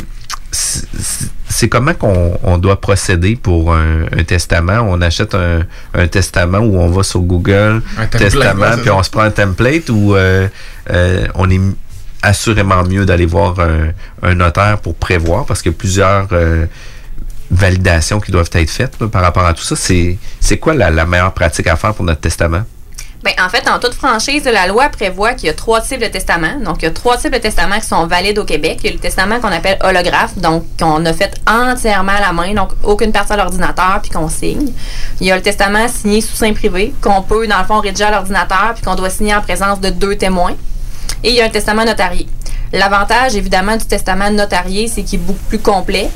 c'est 1.49 1.67
comment 1.69 1.93
qu'on 1.93 2.39
on 2.43 2.57
doit 2.57 2.79
procéder 2.79 3.35
pour 3.35 3.73
un, 3.73 4.05
testament. 4.25 4.79
On 4.87 5.01
achète 5.01 5.35
un, 5.35 6.07
testament 6.07 6.59
où 6.59 6.77
on 6.77 6.89
va 6.89 7.03
sur 7.03 7.21
Google, 7.21 7.81
testament, 8.11 8.77
puis 8.81 8.89
on 8.89 9.03
se 9.03 9.09
prend 9.09 9.21
un 9.21 9.31
template 9.31 9.89
ou 9.89 10.15
euh, 10.15 10.47
euh, 10.89 11.27
on 11.35 11.49
est 11.49 11.61
assurément 12.21 12.83
mieux 12.83 13.05
d'aller 13.05 13.25
voir 13.25 13.55
un, 14.21 14.35
notaire 14.35 14.79
pour 14.79 14.95
prévoir 14.95 15.45
parce 15.45 15.61
qu'il 15.61 15.71
y 15.71 15.75
a 15.75 15.77
plusieurs 15.77 16.27
validations 17.49 18.19
qui 18.21 18.31
doivent 18.31 18.49
être 18.53 18.69
faites 18.69 18.97
par 18.97 19.21
rapport 19.21 19.45
à 19.45 19.53
tout 19.53 19.63
ça. 19.63 19.75
C'est 19.75 20.57
quoi 20.59 20.73
la 20.73 21.05
meilleure 21.05 21.33
pratique 21.33 21.67
à 21.67 21.75
faire 21.75 21.93
pour 21.93 22.05
notre 22.05 22.21
testament? 22.21 22.63
Bien, 23.23 23.33
en 23.45 23.49
fait, 23.49 23.69
en 23.69 23.77
toute 23.77 23.93
franchise, 23.93 24.45
la 24.45 24.65
loi 24.65 24.89
prévoit 24.89 25.33
qu'il 25.33 25.45
y 25.45 25.49
a 25.49 25.53
trois 25.53 25.79
types 25.81 26.01
de 26.01 26.07
testaments. 26.07 26.59
Donc, 26.63 26.77
il 26.81 26.85
y 26.85 26.87
a 26.87 26.91
trois 26.91 27.17
types 27.17 27.31
de 27.31 27.37
testaments 27.37 27.79
qui 27.79 27.85
sont 27.85 28.07
valides 28.07 28.39
au 28.39 28.45
Québec. 28.45 28.79
Il 28.81 28.87
y 28.87 28.89
a 28.89 28.93
le 28.93 28.99
testament 28.99 29.39
qu'on 29.39 29.51
appelle 29.51 29.77
holographe, 29.81 30.35
donc 30.37 30.65
qu'on 30.79 31.05
a 31.05 31.13
fait 31.13 31.39
entièrement 31.47 32.13
à 32.13 32.19
la 32.19 32.33
main, 32.33 32.55
donc 32.55 32.71
aucune 32.83 33.11
personne 33.11 33.39
à 33.39 33.43
l'ordinateur, 33.43 33.99
puis 34.01 34.09
qu'on 34.09 34.27
signe. 34.27 34.71
Il 35.19 35.27
y 35.27 35.31
a 35.31 35.35
le 35.35 35.43
testament 35.43 35.87
signé 35.87 36.21
sous 36.21 36.35
sein 36.35 36.53
privé, 36.53 36.95
qu'on 36.99 37.21
peut, 37.21 37.45
dans 37.45 37.59
le 37.59 37.65
fond, 37.65 37.79
rédiger 37.79 38.05
à 38.05 38.11
l'ordinateur, 38.11 38.71
puis 38.73 38.83
qu'on 38.83 38.95
doit 38.95 39.11
signer 39.11 39.35
en 39.35 39.41
présence 39.41 39.79
de 39.79 39.91
deux 39.91 40.15
témoins. 40.15 40.55
Et 41.23 41.29
il 41.29 41.35
y 41.35 41.41
a 41.41 41.45
un 41.45 41.49
testament 41.49 41.85
notarié. 41.85 42.27
L'avantage, 42.73 43.35
évidemment, 43.35 43.77
du 43.77 43.85
testament 43.85 44.31
notarié, 44.31 44.87
c'est 44.87 45.03
qu'il 45.03 45.19
est 45.19 45.23
beaucoup 45.23 45.45
plus 45.47 45.59
complet. 45.59 46.09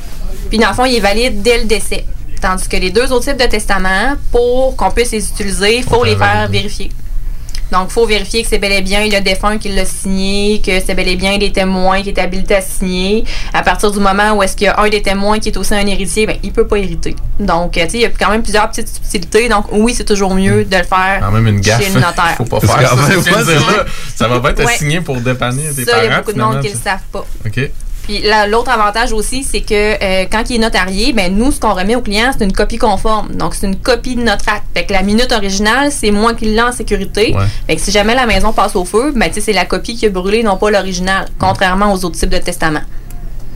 Puis, 0.50 0.58
dans 0.58 0.70
le 0.70 0.74
fond, 0.74 0.86
il 0.86 0.96
est 0.96 1.00
valide 1.00 1.44
dès 1.44 1.60
le 1.60 1.66
décès. 1.66 2.04
Tandis 2.46 2.68
que 2.68 2.78
les 2.78 2.92
deux 2.92 3.12
autres 3.12 3.26
types 3.26 3.40
de 3.40 3.48
testaments, 3.48 4.14
pour 4.32 4.76
qu'on 4.76 4.92
puisse 4.92 5.12
les 5.12 5.28
utiliser, 5.28 5.78
il 5.78 5.84
faut 5.84 6.04
les 6.04 6.16
faire 6.16 6.48
vérifier. 6.48 6.92
Donc, 7.72 7.88
il 7.90 7.94
faut 7.94 8.06
vérifier 8.06 8.44
que 8.44 8.48
c'est 8.48 8.60
bel 8.60 8.72
et 8.72 8.82
bien 8.82 9.04
le 9.08 9.20
défunt 9.20 9.58
qui 9.58 9.70
l'a 9.70 9.84
signé, 9.84 10.62
que 10.64 10.80
c'est 10.86 10.94
bel 10.94 11.08
et 11.08 11.16
bien 11.16 11.40
les 11.40 11.52
témoins 11.52 12.04
qui 12.04 12.10
est 12.10 12.20
habilité 12.20 12.54
à 12.54 12.62
signer. 12.62 13.24
À 13.52 13.64
partir 13.64 13.90
du 13.90 14.00
moment 14.00 14.34
où 14.34 14.44
est-ce 14.44 14.56
qu'il 14.56 14.66
y 14.66 14.70
a 14.70 14.80
un 14.80 14.88
des 14.90 15.02
témoins 15.02 15.40
qui 15.40 15.50
est 15.50 15.58
aussi 15.58 15.74
un 15.74 15.88
héritier, 15.88 16.28
ben, 16.28 16.38
il 16.44 16.54
peut 16.54 16.68
pas 16.68 16.78
hériter. 16.78 17.16
Donc, 17.40 17.72
tu 17.72 17.80
sais, 17.80 17.88
il 17.96 18.02
y 18.02 18.06
a 18.06 18.10
quand 18.10 18.30
même 18.30 18.44
plusieurs 18.44 18.70
petites 18.70 18.90
subtilités. 18.90 19.50
Donc, 19.50 19.66
oui, 19.72 19.96
c'est 19.96 20.06
toujours 20.06 20.36
mieux 20.36 20.66
de 20.66 20.78
le 20.78 20.84
faire 20.84 21.22
quand 21.22 21.32
même 21.32 21.48
une 21.48 21.62
gaffe. 21.62 21.82
chez 21.82 21.90
le 21.90 22.00
notaire. 22.00 22.36
faut 22.38 22.46
pas 22.46 22.60
faire 22.60 22.90
ça. 22.90 23.86
ça 24.16 24.28
va 24.28 24.40
pas 24.40 24.52
être 24.52 24.70
signé 24.70 25.02
pour 25.02 25.20
dépanner 25.20 25.64
tes 25.76 25.84
parents. 25.84 25.98
Ça, 25.98 26.06
il 26.06 26.12
y 26.12 26.14
a 26.14 26.18
beaucoup 26.20 26.34
de 26.34 26.40
monde 26.40 26.62
qui 26.62 26.70
le 26.70 26.78
savent 26.78 27.00
pas. 27.12 27.26
OK. 27.44 27.72
Puis 28.06 28.24
l'autre 28.50 28.70
avantage 28.70 29.14
aussi, 29.14 29.44
c'est 29.44 29.62
que 29.62 29.74
euh, 29.74 30.26
quand 30.32 30.44
il 30.50 30.58
est 30.58 30.60
notarié, 30.60 31.12
ben 31.12 31.36
nous, 31.36 31.52
ce 31.52 31.60
qu'on 31.60 31.74
remet 31.74 31.96
au 31.96 32.02
client, 32.02 32.32
c'est 32.38 32.46
une 32.46 32.54
copie 32.54 32.78
conforme. 32.78 33.34
Donc, 33.34 33.56
c'est 33.56 33.66
une 33.66 33.78
copie 33.78 34.16
de 34.16 34.22
notre 34.22 34.48
acte. 34.48 34.66
Fait 34.76 34.86
que 34.86 34.94
la 34.94 35.02
minute 35.02 35.32
originale, 35.32 35.92
c'est 35.92 36.12
moi 36.12 36.36
qui 36.36 36.46
l'ai 36.46 36.62
en 36.62 36.72
sécurité. 36.72 37.36
Fait 37.68 37.76
que 37.76 37.82
si 37.82 37.92
jamais 37.92 38.14
la 38.14 38.28
maison 38.28 38.54
passe 38.54 38.76
au 38.76 38.86
feu, 38.86 39.12
ben 39.16 39.32
c'est 39.34 39.54
la 39.54 39.66
copie 39.66 39.96
qui 39.96 40.06
a 40.06 40.10
brûlé, 40.10 40.44
non 40.44 40.58
pas 40.58 40.70
l'original, 40.70 41.26
contrairement 41.40 41.92
aux 41.94 42.06
autres 42.06 42.18
types 42.18 42.30
de 42.30 42.38
testaments. 42.38 42.84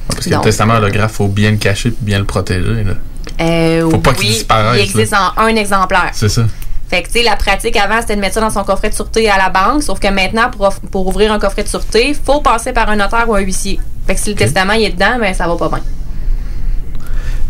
parce 0.07 0.25
que 0.25 0.31
le 0.31 0.41
testament 0.41 0.75
holographe, 0.75 1.11
faut 1.11 1.27
bien 1.27 1.51
le 1.51 1.57
cacher 1.57 1.89
et 1.89 1.93
bien 1.99 2.17
le 2.17 2.25
protéger. 2.25 2.83
Là. 2.83 2.93
Euh, 3.41 3.89
faut 3.89 3.99
pas 3.99 4.13
qu'il 4.13 4.29
disparaisse. 4.29 4.81
Il 4.81 4.83
existe 4.83 5.13
en 5.13 5.41
un 5.41 5.55
exemplaire. 5.55 6.09
C'est 6.13 6.29
ça. 6.29 6.41
Fait 6.89 7.03
que, 7.03 7.07
tu 7.07 7.19
sais, 7.19 7.23
la 7.23 7.35
pratique 7.35 7.77
avant, 7.77 8.01
c'était 8.01 8.15
de 8.15 8.21
mettre 8.21 8.33
ça 8.33 8.41
dans 8.41 8.49
son 8.49 8.63
coffret 8.63 8.89
de 8.89 8.95
sûreté 8.95 9.29
à 9.29 9.37
la 9.37 9.49
banque. 9.49 9.83
Sauf 9.83 9.99
que 9.99 10.07
maintenant, 10.07 10.49
pour, 10.49 10.73
pour 10.91 11.05
ouvrir 11.05 11.31
un 11.31 11.37
coffret 11.37 11.63
de 11.63 11.67
sûreté, 11.67 12.09
il 12.09 12.15
faut 12.15 12.41
passer 12.41 12.73
par 12.73 12.89
un 12.89 12.95
notaire 12.95 13.29
ou 13.29 13.35
un 13.35 13.41
huissier. 13.41 13.79
Fait 14.09 14.15
que 14.15 14.21
si 14.21 14.31
le 14.31 14.35
testament 14.35 14.73
est 14.73 14.89
dedans, 14.89 15.19
ben 15.19 15.35
ça 15.35 15.47
va 15.47 15.55
pas 15.55 15.69
bien. 15.69 15.81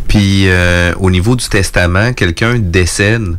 Puis 0.09 0.49
euh, 0.49 0.93
au 0.99 1.09
niveau 1.09 1.37
du 1.37 1.47
testament, 1.47 2.11
quelqu'un 2.11 2.59
décède. 2.59 3.37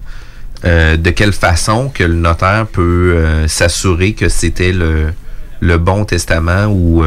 Euh, 0.62 0.98
de 0.98 1.08
quelle 1.08 1.32
façon 1.32 1.88
que 1.88 2.04
le 2.04 2.12
notaire 2.12 2.66
peut 2.70 3.14
euh, 3.16 3.48
s'assurer 3.48 4.12
que 4.12 4.28
c'était 4.28 4.72
le, 4.72 5.14
le 5.60 5.78
bon 5.78 6.04
testament 6.04 6.66
ou 6.66 7.02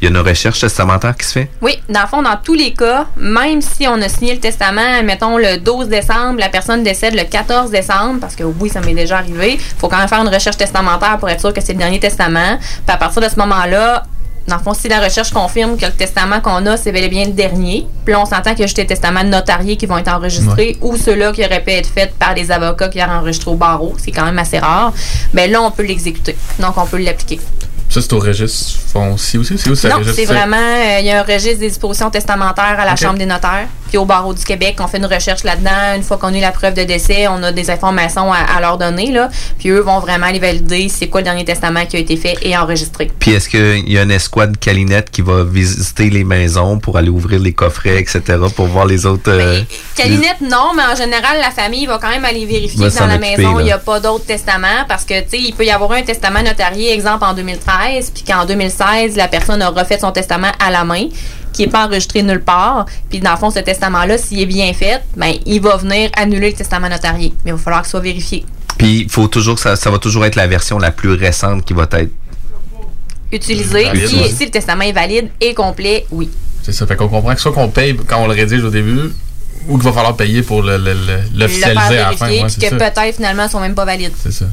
il 0.00 0.04
y 0.04 0.06
a 0.06 0.10
une 0.10 0.24
recherche 0.24 0.60
testamentaire 0.60 1.16
qui 1.16 1.26
se 1.26 1.32
fait? 1.32 1.50
Oui, 1.60 1.80
dans 1.88 2.02
le 2.02 2.06
fond, 2.06 2.22
dans 2.22 2.36
tous 2.36 2.54
les 2.54 2.72
cas, 2.74 3.06
même 3.16 3.60
si 3.60 3.88
on 3.88 4.00
a 4.00 4.08
signé 4.08 4.34
le 4.34 4.40
testament, 4.40 5.02
mettons 5.02 5.36
le 5.36 5.58
12 5.58 5.88
décembre, 5.88 6.38
la 6.38 6.48
personne 6.48 6.84
décède 6.84 7.14
le 7.16 7.24
14 7.24 7.72
décembre, 7.72 8.20
parce 8.20 8.36
que 8.36 8.44
oui, 8.44 8.68
ça 8.68 8.80
m'est 8.80 8.94
déjà 8.94 9.18
arrivé, 9.18 9.54
il 9.54 9.78
faut 9.78 9.88
quand 9.88 9.98
même 9.98 10.08
faire 10.08 10.22
une 10.22 10.32
recherche 10.32 10.56
testamentaire 10.56 11.18
pour 11.18 11.28
être 11.28 11.40
sûr 11.40 11.52
que 11.52 11.60
c'est 11.60 11.72
le 11.72 11.80
dernier 11.80 11.98
testament. 11.98 12.58
Puis 12.58 12.94
à 12.94 12.96
partir 12.96 13.20
de 13.20 13.28
ce 13.28 13.36
moment-là, 13.36 14.04
dans 14.46 14.56
le 14.56 14.62
fond, 14.62 14.74
si 14.74 14.88
la 14.88 15.00
recherche 15.00 15.30
confirme 15.30 15.76
que 15.76 15.86
le 15.86 15.92
testament 15.92 16.40
qu'on 16.40 16.66
a, 16.66 16.76
c'est 16.76 16.92
bel 16.92 17.04
et 17.04 17.08
bien 17.08 17.24
le 17.24 17.32
dernier, 17.32 17.86
puis 18.04 18.12
là, 18.12 18.20
on 18.20 18.26
s'entend 18.26 18.50
qu'il 18.50 18.60
y 18.60 18.62
a 18.64 18.66
juste 18.66 18.76
des 18.76 18.86
testaments 18.86 19.24
notariés 19.24 19.76
qui 19.76 19.86
vont 19.86 19.98
être 19.98 20.12
enregistrés 20.12 20.76
ou 20.80 20.96
ceux-là 20.96 21.32
qui 21.32 21.44
auraient 21.44 21.62
pu 21.62 21.70
être 21.70 21.88
faits 21.88 22.14
par 22.18 22.34
des 22.34 22.50
avocats 22.50 22.88
qui 22.88 23.02
auraient 23.02 23.12
enregistré 23.12 23.50
au 23.50 23.54
barreau, 23.54 23.94
c'est 23.98 24.10
quand 24.10 24.24
même 24.24 24.38
assez 24.38 24.58
rare, 24.58 24.92
mais 25.32 25.48
là, 25.48 25.62
on 25.62 25.70
peut 25.70 25.84
l'exécuter. 25.84 26.36
Donc, 26.58 26.76
on 26.76 26.86
peut 26.86 26.98
l'appliquer. 26.98 27.40
Ça, 27.88 28.00
c'est 28.00 28.12
au 28.14 28.18
registre 28.20 28.80
foncier 28.90 29.38
aussi? 29.38 29.58
C'est 29.58 29.68
où 29.68 29.88
Non, 29.88 30.02
c'est 30.14 30.24
vraiment... 30.24 30.56
Euh, 30.56 31.00
il 31.00 31.06
y 31.06 31.10
a 31.10 31.20
un 31.20 31.22
registre 31.22 31.58
des 31.60 31.68
dispositions 31.68 32.10
testamentaires 32.10 32.80
à 32.80 32.86
la 32.86 32.96
Chambre 32.96 33.18
des 33.18 33.26
notaires. 33.26 33.68
Puis 33.92 33.98
au 33.98 34.06
barreau 34.06 34.32
du 34.32 34.42
Québec, 34.42 34.76
on 34.80 34.86
fait 34.86 34.96
une 34.96 35.04
recherche 35.04 35.44
là-dedans. 35.44 35.94
Une 35.96 36.02
fois 36.02 36.16
qu'on 36.16 36.28
a 36.28 36.40
la 36.40 36.50
preuve 36.50 36.72
de 36.72 36.82
décès, 36.82 37.28
on 37.28 37.42
a 37.42 37.52
des 37.52 37.68
informations 37.68 38.32
à, 38.32 38.58
leur 38.58 38.78
donner. 38.78 39.12
Là. 39.12 39.28
Puis 39.58 39.68
eux 39.68 39.80
vont 39.80 39.98
vraiment 39.98 40.28
aller 40.28 40.38
valider 40.38 40.88
c'est 40.88 41.08
quoi 41.08 41.20
le 41.20 41.26
dernier 41.26 41.44
testament 41.44 41.84
qui 41.84 41.96
a 41.96 41.98
été 41.98 42.16
fait 42.16 42.38
et 42.40 42.56
enregistré. 42.56 43.10
Puis 43.18 43.32
est-ce 43.32 43.50
qu'il 43.50 43.92
y 43.92 43.98
a 43.98 44.02
une 44.02 44.10
escouade 44.10 44.56
Calinette 44.58 45.10
qui 45.10 45.20
va 45.20 45.44
visiter 45.44 46.08
les 46.08 46.24
maisons 46.24 46.78
pour 46.78 46.96
aller 46.96 47.10
ouvrir 47.10 47.38
les 47.38 47.52
coffrets, 47.52 48.00
etc., 48.00 48.22
pour 48.56 48.64
voir 48.64 48.86
les 48.86 49.04
autres... 49.04 49.30
Euh, 49.30 49.58
ben, 49.58 49.66
Calinette, 49.94 50.40
non, 50.40 50.72
mais 50.74 50.84
en 50.90 50.96
général, 50.96 51.38
la 51.38 51.50
famille 51.50 51.84
va 51.84 51.98
quand 51.98 52.08
même 52.08 52.24
aller 52.24 52.46
vérifier 52.46 52.88
dans 52.88 53.06
la 53.06 53.18
maison, 53.18 53.60
il 53.60 53.64
n'y 53.64 53.72
a 53.72 53.78
pas 53.78 54.00
d'autres 54.00 54.24
testaments 54.24 54.86
parce 54.88 55.04
que, 55.04 55.20
tu 55.20 55.28
sais, 55.32 55.38
il 55.38 55.52
peut 55.52 55.66
y 55.66 55.70
avoir 55.70 55.92
un 55.92 56.02
testament 56.02 56.42
notarié, 56.42 56.94
exemple, 56.94 57.24
en 57.26 57.34
2013, 57.34 58.10
puis 58.14 58.24
qu'en 58.24 58.46
2016, 58.46 59.16
la 59.16 59.28
personne 59.28 59.60
a 59.60 59.68
refait 59.68 59.98
son 59.98 60.12
testament 60.12 60.52
à 60.58 60.70
la 60.70 60.84
main 60.84 61.08
qui 61.52 61.62
n'est 61.62 61.70
pas 61.70 61.86
enregistré 61.86 62.22
nulle 62.22 62.42
part. 62.42 62.86
Puis 63.10 63.20
dans 63.20 63.32
le 63.32 63.36
fond, 63.36 63.50
ce 63.50 63.60
testament-là, 63.60 64.18
s'il 64.18 64.40
est 64.40 64.46
bien 64.46 64.72
fait, 64.72 65.02
ben, 65.16 65.34
il 65.46 65.60
va 65.60 65.76
venir 65.76 66.10
annuler 66.16 66.50
le 66.50 66.56
testament 66.56 66.88
notarié. 66.88 67.34
Mais 67.44 67.50
il 67.50 67.54
va 67.54 67.58
falloir 67.58 67.82
qu'il 67.82 67.90
soit 67.90 68.00
vérifié. 68.00 68.44
Puis 68.78 69.00
il 69.02 69.10
faut 69.10 69.28
toujours 69.28 69.58
ça, 69.58 69.76
ça 69.76 69.90
va 69.90 69.98
toujours 69.98 70.24
être 70.24 70.36
la 70.36 70.46
version 70.46 70.78
la 70.78 70.90
plus 70.90 71.12
récente 71.12 71.64
qui 71.64 71.72
va 71.74 71.86
être 71.92 72.10
utilisée. 73.30 73.86
Si, 74.06 74.34
si, 74.34 74.44
le 74.46 74.50
testament 74.50 74.84
est 74.84 74.92
valide 74.92 75.28
et 75.40 75.54
complet, 75.54 76.06
oui. 76.10 76.30
C'est 76.62 76.72
ça. 76.72 76.86
Fait 76.86 76.96
qu'on 76.96 77.08
comprend 77.08 77.34
que 77.34 77.40
soit 77.40 77.52
qu'on 77.52 77.68
paye 77.68 77.96
quand 78.06 78.22
on 78.22 78.26
le 78.26 78.34
rédige 78.34 78.62
au 78.62 78.70
début, 78.70 79.12
ou 79.68 79.76
qu'il 79.76 79.84
va 79.84 79.92
falloir 79.92 80.16
payer 80.16 80.42
pour 80.42 80.62
l'officialiser 80.62 81.98
à 81.98 82.10
la 82.10 82.16
fin. 82.16 82.28
Ouais, 82.28 82.42
que 82.42 82.74
peut-être 82.74 83.16
finalement 83.16 83.48
sont 83.48 83.60
même 83.60 83.74
pas 83.74 83.84
valides. 83.84 84.12
C'est 84.20 84.32
ça. 84.32 84.46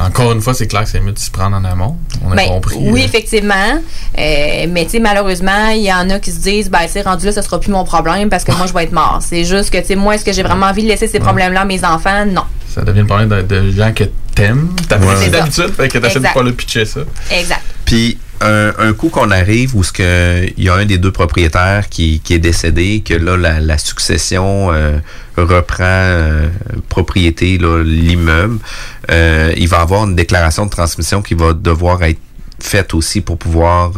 Encore 0.00 0.32
une 0.32 0.40
fois, 0.40 0.54
c'est 0.54 0.66
clair 0.66 0.84
que 0.84 0.88
c'est 0.88 1.00
mieux 1.00 1.12
de 1.12 1.18
s'y 1.18 1.30
prendre 1.30 1.56
en 1.56 1.64
amont. 1.64 1.96
On 2.24 2.32
a 2.32 2.36
ben, 2.36 2.48
compris. 2.48 2.76
Oui, 2.78 3.02
euh. 3.02 3.04
effectivement. 3.04 3.80
Euh, 4.18 4.66
mais 4.68 4.86
malheureusement, 5.00 5.68
il 5.68 5.82
y 5.82 5.92
en 5.92 6.08
a 6.10 6.18
qui 6.18 6.32
se 6.32 6.40
disent 6.40 6.70
ben, 6.70 6.86
c'est 6.88 7.02
rendu 7.02 7.26
là, 7.26 7.32
ce 7.32 7.42
sera 7.42 7.60
plus 7.60 7.70
mon 7.70 7.84
problème 7.84 8.30
parce 8.30 8.44
que 8.44 8.52
moi, 8.52 8.66
je 8.66 8.72
vais 8.72 8.84
être 8.84 8.92
mort. 8.92 9.20
C'est 9.20 9.44
juste 9.44 9.70
que, 9.70 9.94
moi, 9.94 10.14
est-ce 10.14 10.24
que 10.24 10.32
j'ai 10.32 10.42
vraiment 10.42 10.66
envie 10.66 10.82
de 10.82 10.88
laisser 10.88 11.06
ces 11.06 11.20
problèmes-là 11.20 11.62
à 11.62 11.64
mes 11.64 11.84
enfants? 11.84 12.24
Non. 12.26 12.44
Ça 12.68 12.82
devient 12.82 13.00
le 13.00 13.06
problème 13.06 13.46
de, 13.46 13.70
gens 13.70 13.92
que 13.92 14.04
t'aimes. 14.34 14.70
T'as 14.88 14.98
ouais. 14.98 15.28
d'habitude, 15.28 15.74
fait 15.74 15.88
que 15.88 15.98
t'essaies 15.98 16.20
de 16.20 16.26
pas 16.32 16.42
le 16.42 16.52
pitcher 16.52 16.84
ça. 16.84 17.00
Exact. 17.30 17.62
Puis, 17.84 18.18
un, 18.40 18.92
coup 18.92 19.08
qu'on 19.08 19.30
arrive 19.30 19.76
où 19.76 19.82
il 19.98 20.52
y 20.64 20.68
a 20.68 20.74
un 20.74 20.84
des 20.84 20.98
deux 20.98 21.12
propriétaires 21.12 21.88
qui, 21.88 22.20
est 22.30 22.38
décédé, 22.38 23.02
que 23.04 23.14
là, 23.14 23.36
la, 23.60 23.78
succession 23.78 24.72
euh, 24.72 24.98
reprend 25.36 25.84
euh, 25.84 26.48
propriété, 26.88 27.58
l'immeuble, 27.58 28.58
euh, 29.10 29.52
il 29.56 29.68
va 29.68 29.80
avoir 29.80 30.04
une 30.04 30.14
déclaration 30.14 30.66
de 30.66 30.70
transmission 30.70 31.22
qui 31.22 31.34
va 31.34 31.52
devoir 31.52 32.02
être 32.04 32.20
faite 32.60 32.94
aussi 32.94 33.20
pour 33.20 33.38
pouvoir 33.38 33.92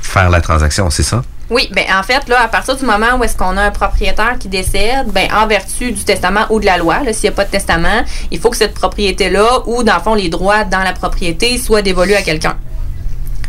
faire 0.00 0.30
la 0.30 0.40
transaction, 0.40 0.88
c'est 0.90 1.02
ça? 1.02 1.22
Oui, 1.48 1.70
ben 1.72 1.84
en 1.96 2.02
fait, 2.02 2.28
là, 2.28 2.40
à 2.42 2.48
partir 2.48 2.76
du 2.76 2.84
moment 2.84 3.16
où 3.18 3.24
est-ce 3.24 3.36
qu'on 3.36 3.56
a 3.56 3.62
un 3.62 3.70
propriétaire 3.70 4.36
qui 4.38 4.48
décède, 4.48 5.06
ben 5.12 5.28
en 5.32 5.46
vertu 5.46 5.92
du 5.92 6.02
testament 6.02 6.46
ou 6.50 6.58
de 6.58 6.66
la 6.66 6.76
loi, 6.76 7.00
s'il 7.12 7.22
n'y 7.22 7.28
a 7.28 7.32
pas 7.32 7.44
de 7.44 7.50
testament, 7.50 8.04
il 8.32 8.40
faut 8.40 8.50
que 8.50 8.56
cette 8.56 8.74
propriété-là, 8.74 9.60
ou 9.66 9.84
dans 9.84 9.94
le 9.94 10.00
fond 10.00 10.14
les 10.14 10.28
droits 10.28 10.64
dans 10.64 10.82
la 10.82 10.92
propriété, 10.92 11.56
soient 11.58 11.82
dévolus 11.82 12.14
à 12.14 12.22
quelqu'un. 12.22 12.56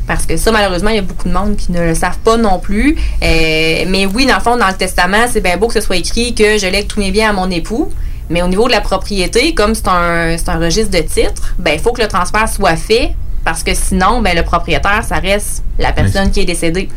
Parce 0.07 0.25
que 0.25 0.37
ça, 0.37 0.51
malheureusement, 0.51 0.89
il 0.89 0.95
y 0.95 0.99
a 0.99 1.03
beaucoup 1.03 1.27
de 1.27 1.33
monde 1.33 1.57
qui 1.57 1.71
ne 1.71 1.81
le 1.81 1.93
savent 1.93 2.19
pas 2.19 2.37
non 2.37 2.59
plus. 2.59 2.95
Euh, 3.23 3.83
mais 3.87 4.05
oui, 4.05 4.25
dans 4.25 4.35
le 4.35 4.41
fond, 4.41 4.55
dans 4.55 4.67
le 4.67 4.73
testament, 4.73 5.27
c'est 5.29 5.41
bien 5.41 5.57
beau 5.57 5.67
que 5.67 5.73
ce 5.73 5.81
soit 5.81 5.97
écrit 5.97 6.33
que 6.33 6.57
je 6.57 6.67
lègue 6.67 6.87
tous 6.87 6.99
mes 6.99 7.11
biens 7.11 7.31
à 7.31 7.33
mon 7.33 7.51
époux. 7.51 7.91
Mais 8.29 8.41
au 8.41 8.47
niveau 8.47 8.67
de 8.67 8.71
la 8.71 8.81
propriété, 8.81 9.53
comme 9.53 9.75
c'est 9.75 9.87
un, 9.87 10.35
un 10.47 10.59
registre 10.59 10.91
de 10.91 11.05
titres, 11.05 11.53
ben 11.59 11.73
il 11.73 11.79
faut 11.79 11.91
que 11.91 12.01
le 12.01 12.07
transfert 12.07 12.47
soit 12.49 12.75
fait 12.75 13.15
parce 13.47 13.63
que 13.63 13.73
sinon, 13.73 14.21
ben, 14.21 14.35
le 14.35 14.43
propriétaire, 14.43 15.05
ça 15.07 15.19
reste 15.19 15.63
la 15.79 15.93
personne 15.93 16.31
qui 16.31 16.41
est 16.41 16.45
décédée. 16.45 16.89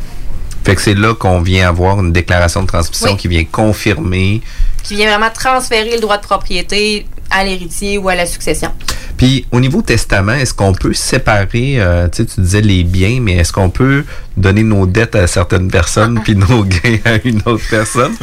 Fait 0.65 0.75
que 0.75 0.81
c'est 0.81 0.95
là 0.95 1.15
qu'on 1.15 1.39
vient 1.39 1.69
avoir 1.69 1.97
une 2.01 2.11
déclaration 2.11 2.61
de 2.61 2.67
transmission 2.67 3.15
qui 3.15 3.29
vient 3.29 3.45
confirmer. 3.45 4.41
Qui 4.83 4.95
vient 4.95 5.09
vraiment 5.09 5.31
transférer 5.33 5.93
le 5.93 6.01
droit 6.01 6.17
de 6.17 6.23
propriété 6.23 7.05
à 7.31 7.43
l'héritier 7.43 7.97
ou 7.97 8.09
à 8.09 8.15
la 8.15 8.25
succession. 8.25 8.71
Puis 9.17 9.45
au 9.51 9.59
niveau 9.59 9.81
testament, 9.81 10.33
est-ce 10.33 10.53
qu'on 10.53 10.73
peut 10.73 10.93
séparer, 10.93 11.79
euh, 11.79 12.07
tu 12.09 12.23
sais, 12.23 12.25
tu 12.25 12.41
disais 12.41 12.61
les 12.61 12.83
biens, 12.83 13.19
mais 13.21 13.33
est-ce 13.37 13.53
qu'on 13.53 13.69
peut 13.69 14.03
donner 14.37 14.63
nos 14.63 14.85
dettes 14.85 15.15
à 15.15 15.27
certaines 15.27 15.69
personnes 15.69 16.19
puis 16.23 16.35
nos 16.35 16.63
gains 16.63 16.99
à 17.05 17.15
une 17.23 17.41
autre 17.45 17.63
personne? 17.69 18.15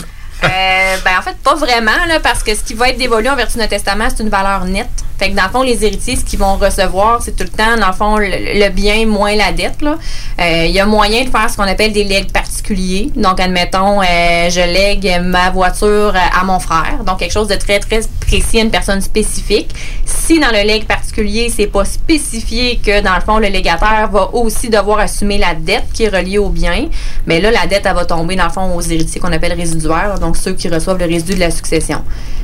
Euh, 0.44 0.96
ben, 1.04 1.18
en 1.18 1.22
fait, 1.22 1.36
pas 1.38 1.54
vraiment, 1.54 2.04
là, 2.06 2.20
parce 2.20 2.42
que 2.42 2.54
ce 2.54 2.62
qui 2.62 2.74
va 2.74 2.90
être 2.90 2.98
dévolu 2.98 3.28
en 3.28 3.36
vertu 3.36 3.54
de 3.54 3.58
notre 3.58 3.70
testament, 3.70 4.08
c'est 4.08 4.22
une 4.22 4.28
valeur 4.28 4.64
nette. 4.64 4.88
Fait 5.18 5.30
que 5.30 5.36
dans 5.36 5.44
le 5.44 5.50
fond, 5.50 5.62
les 5.62 5.84
héritiers, 5.84 6.14
ce 6.14 6.24
qu'ils 6.24 6.38
vont 6.38 6.54
recevoir, 6.56 7.20
c'est 7.20 7.34
tout 7.34 7.42
le 7.42 7.50
temps, 7.50 7.76
dans 7.76 7.88
le 7.88 7.92
fond, 7.92 8.18
le, 8.18 8.68
bien 8.68 9.04
moins 9.04 9.34
la 9.34 9.50
dette. 9.50 9.82
Euh, 9.82 10.64
il 10.66 10.70
y 10.70 10.78
a 10.78 10.86
moyen 10.86 11.24
de 11.24 11.30
faire 11.30 11.50
ce 11.50 11.56
qu'on 11.56 11.64
appelle 11.64 11.92
des 11.92 12.04
legs 12.04 12.30
particuliers. 12.30 13.10
Donc, 13.16 13.40
admettons, 13.40 14.00
euh, 14.00 14.48
je 14.48 14.60
lègue 14.60 15.20
ma 15.24 15.50
voiture 15.50 16.14
à 16.14 16.44
mon 16.44 16.60
frère. 16.60 17.02
Donc, 17.04 17.18
quelque 17.18 17.32
chose 17.32 17.48
de 17.48 17.56
très, 17.56 17.80
très 17.80 18.00
précis 18.20 18.60
à 18.60 18.62
une 18.62 18.70
personne 18.70 19.00
spécifique. 19.00 19.74
Si 20.04 20.38
dans 20.38 20.52
le 20.52 20.64
leg 20.64 20.86
particulier, 20.86 21.52
c'est 21.54 21.66
pas 21.66 21.84
spécifié 21.84 22.76
que, 22.76 23.00
dans 23.00 23.16
le 23.16 23.20
fond, 23.20 23.38
le 23.38 23.48
légataire 23.48 24.08
va 24.12 24.32
aussi 24.34 24.68
devoir 24.68 25.00
assumer 25.00 25.38
la 25.38 25.54
dette 25.54 25.86
qui 25.92 26.04
est 26.04 26.08
reliée 26.08 26.38
au 26.38 26.48
bien, 26.48 26.88
mais 27.26 27.40
là, 27.40 27.50
la 27.50 27.66
dette, 27.66 27.86
elle 27.86 27.94
va 27.94 28.04
tomber, 28.04 28.36
dans 28.36 28.44
le 28.44 28.50
fond, 28.50 28.72
aux 28.76 28.80
héritiers 28.82 29.20
qu'on 29.20 29.32
appelle 29.32 29.54
résiduaires, 29.54 30.20
ceux 30.36 30.52
qui 30.52 30.68
reçoivent 30.68 30.98
le 30.98 31.06
résidu 31.06 31.34
de 31.34 31.40
la 31.40 31.50
succession. 31.50 32.02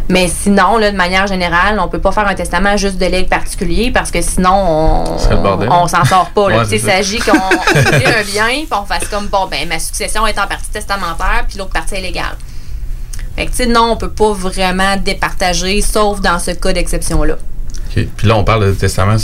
Mais 0.08 0.28
sinon, 0.28 0.76
là, 0.76 0.90
de 0.90 0.96
manière 0.96 1.26
générale, 1.26 1.78
on 1.80 1.88
peut 1.88 2.00
pas 2.00 2.12
faire 2.12 2.26
un 2.26 2.34
testament 2.34 2.76
juste 2.76 2.98
de 2.98 3.06
legs 3.06 3.28
particulier 3.28 3.90
parce 3.90 4.10
que 4.10 4.20
sinon, 4.20 4.52
on, 4.52 5.16
on, 5.70 5.88
s'en 5.88 6.04
sort 6.04 6.30
pas. 6.34 6.64
il 6.70 6.80
s'agit 6.80 7.18
qu'on 7.18 7.32
ait 7.74 8.06
un 8.06 8.22
bien, 8.22 8.48
puis 8.48 8.68
on 8.72 8.84
fasse 8.84 9.08
comme, 9.08 9.28
bon, 9.28 9.46
ben, 9.50 9.66
ma 9.68 9.78
succession 9.78 10.26
est 10.26 10.38
en 10.38 10.46
partie 10.46 10.70
testamentaire, 10.70 11.44
puis 11.48 11.58
l'autre 11.58 11.72
partie 11.72 11.94
est 11.94 12.02
légale. 12.02 12.36
Fait 13.36 13.46
que, 13.46 13.72
non, 13.72 13.92
on 13.92 13.96
peut 13.96 14.10
pas 14.10 14.32
vraiment 14.32 14.96
départager, 14.96 15.80
sauf 15.80 16.20
dans 16.20 16.38
ce 16.38 16.52
cas 16.52 16.72
d'exception-là. 16.72 17.36
Puis 17.94 18.26
là, 18.26 18.36
on 18.36 18.44
parle 18.44 18.66
de 18.66 18.72
testament 18.72 19.16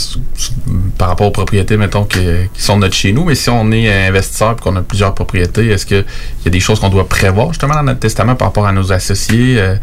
par 0.97 1.09
rapport 1.09 1.27
aux 1.27 1.33
propriétés, 1.33 1.77
mettons, 1.77 2.05
qui, 2.05 2.21
sont 2.57 2.79
notre 2.79 2.95
chez 2.95 3.13
nous. 3.13 3.25
Mais 3.25 3.35
si 3.35 3.51
on 3.51 3.71
est 3.73 4.09
investisseur 4.09 4.53
et 4.53 4.63
qu'on 4.63 4.77
a 4.77 4.83
plusieurs 4.83 5.15
propriétés, 5.15 5.69
est-ce 5.69 5.87
qu'il 5.87 6.05
y 6.45 6.49
a 6.49 6.51
des 6.51 6.61
choses 6.61 6.81
qu'on 6.81 6.89
doit 6.89 7.09
prévoir 7.09 7.49
justement 7.49 7.75
dans 7.75 7.83
notre 7.83 8.01
testament 8.01 8.37
par 8.37 8.49
rapport 8.49 8.67
à 8.67 8.73
nos 8.73 8.93
associés? 8.93 9.57
Euh, 9.59 9.77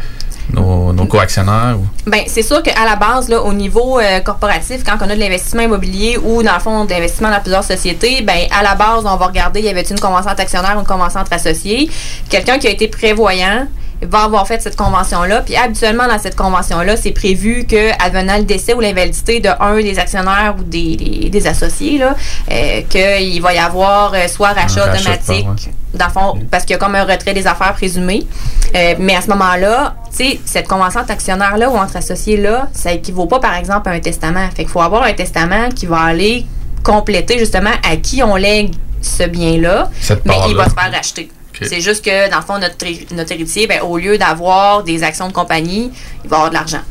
nos, 0.53 0.93
nos 0.93 1.05
co-actionnaires? 1.05 1.77
Bien, 2.05 2.23
c'est 2.27 2.41
sûr 2.41 2.63
qu'à 2.63 2.85
la 2.85 2.95
base, 2.95 3.29
là, 3.29 3.41
au 3.41 3.53
niveau 3.53 3.99
euh, 3.99 4.19
corporatif, 4.21 4.83
quand 4.83 4.97
on 5.01 5.09
a 5.09 5.15
de 5.15 5.19
l'investissement 5.19 5.63
immobilier 5.63 6.17
ou 6.23 6.43
dans 6.43 6.53
le 6.53 6.59
fond 6.59 6.85
d'investissement 6.85 7.29
dans 7.29 7.41
plusieurs 7.41 7.63
sociétés, 7.63 8.21
ben 8.21 8.47
à 8.57 8.63
la 8.63 8.75
base, 8.75 9.05
on 9.05 9.15
va 9.17 9.27
regarder 9.27 9.61
y 9.61 9.69
avait-il 9.69 9.93
une 9.93 9.99
convention 9.99 10.31
entre 10.31 10.41
actionnaires 10.41 10.75
ou 10.77 10.79
une 10.79 10.85
convention 10.85 11.19
entre 11.19 11.33
associés. 11.33 11.89
Quelqu'un 12.29 12.57
qui 12.59 12.67
a 12.67 12.69
été 12.69 12.88
prévoyant, 12.88 13.67
va 14.01 14.23
avoir 14.23 14.47
fait 14.47 14.61
cette 14.61 14.75
convention-là. 14.75 15.41
Puis 15.41 15.55
habituellement, 15.55 16.07
dans 16.07 16.19
cette 16.19 16.35
convention-là, 16.35 16.97
c'est 16.97 17.11
prévu 17.11 17.65
que, 17.65 17.91
advenant 18.03 18.37
le 18.37 18.43
décès 18.43 18.73
ou 18.73 18.79
l'invalidité 18.79 19.39
de 19.39 19.49
un 19.59 19.77
des 19.77 19.97
actionnaires 19.97 20.55
ou 20.59 20.63
des, 20.63 21.29
des, 21.31 21.47
associés, 21.47 21.97
là, 21.97 22.15
euh, 22.51 22.81
qu'il 22.89 23.41
va 23.41 23.53
y 23.53 23.57
avoir 23.57 24.13
euh, 24.13 24.27
soit 24.27 24.49
rachat 24.49 24.93
automatique, 24.93 25.47
dans 25.93 26.09
fond, 26.09 26.39
parce 26.51 26.63
qu'il 26.63 26.73
y 26.73 26.75
a 26.75 26.79
comme 26.79 26.95
un 26.95 27.05
retrait 27.05 27.33
des 27.33 27.47
affaires 27.47 27.73
présumées. 27.73 28.27
Euh, 28.75 28.95
mais 28.99 29.15
à 29.15 29.21
ce 29.21 29.27
moment-là, 29.29 29.95
tu 30.15 30.23
sais, 30.23 30.39
cette 30.45 30.67
convention 30.67 31.01
entre 31.01 31.11
actionnaires-là 31.11 31.69
ou 31.69 31.77
entre 31.77 31.97
associés-là, 31.97 32.67
ça 32.73 32.91
équivaut 32.91 33.25
pas, 33.25 33.39
par 33.39 33.55
exemple, 33.55 33.89
à 33.89 33.93
un 33.93 33.99
testament. 33.99 34.47
Fait 34.55 34.63
qu'il 34.63 34.71
faut 34.71 34.81
avoir 34.81 35.03
un 35.03 35.13
testament 35.13 35.69
qui 35.75 35.85
va 35.85 36.01
aller 36.01 36.45
compléter 36.83 37.39
justement 37.39 37.71
à 37.89 37.95
qui 37.97 38.21
on 38.21 38.35
lègue 38.35 38.73
ce 39.01 39.23
bien-là, 39.23 39.89
mais 40.25 40.35
il 40.49 40.55
va 40.55 40.65
se 40.65 40.73
faire 40.73 40.91
racheter. 40.91 41.29
C'est 41.61 41.81
juste 41.81 42.03
que, 42.03 42.29
dans 42.29 42.37
le 42.37 42.43
fond, 42.43 42.59
notre, 42.59 43.13
notre 43.15 43.31
héritier, 43.31 43.67
ben, 43.67 43.81
au 43.81 43.97
lieu 43.97 44.17
d'avoir 44.17 44.83
des 44.83 45.03
actions 45.03 45.27
de 45.27 45.33
compagnie, 45.33 45.91
il 46.23 46.29
va 46.29 46.37
avoir 46.37 46.49
de 46.49 46.55
l'argent. 46.55 46.81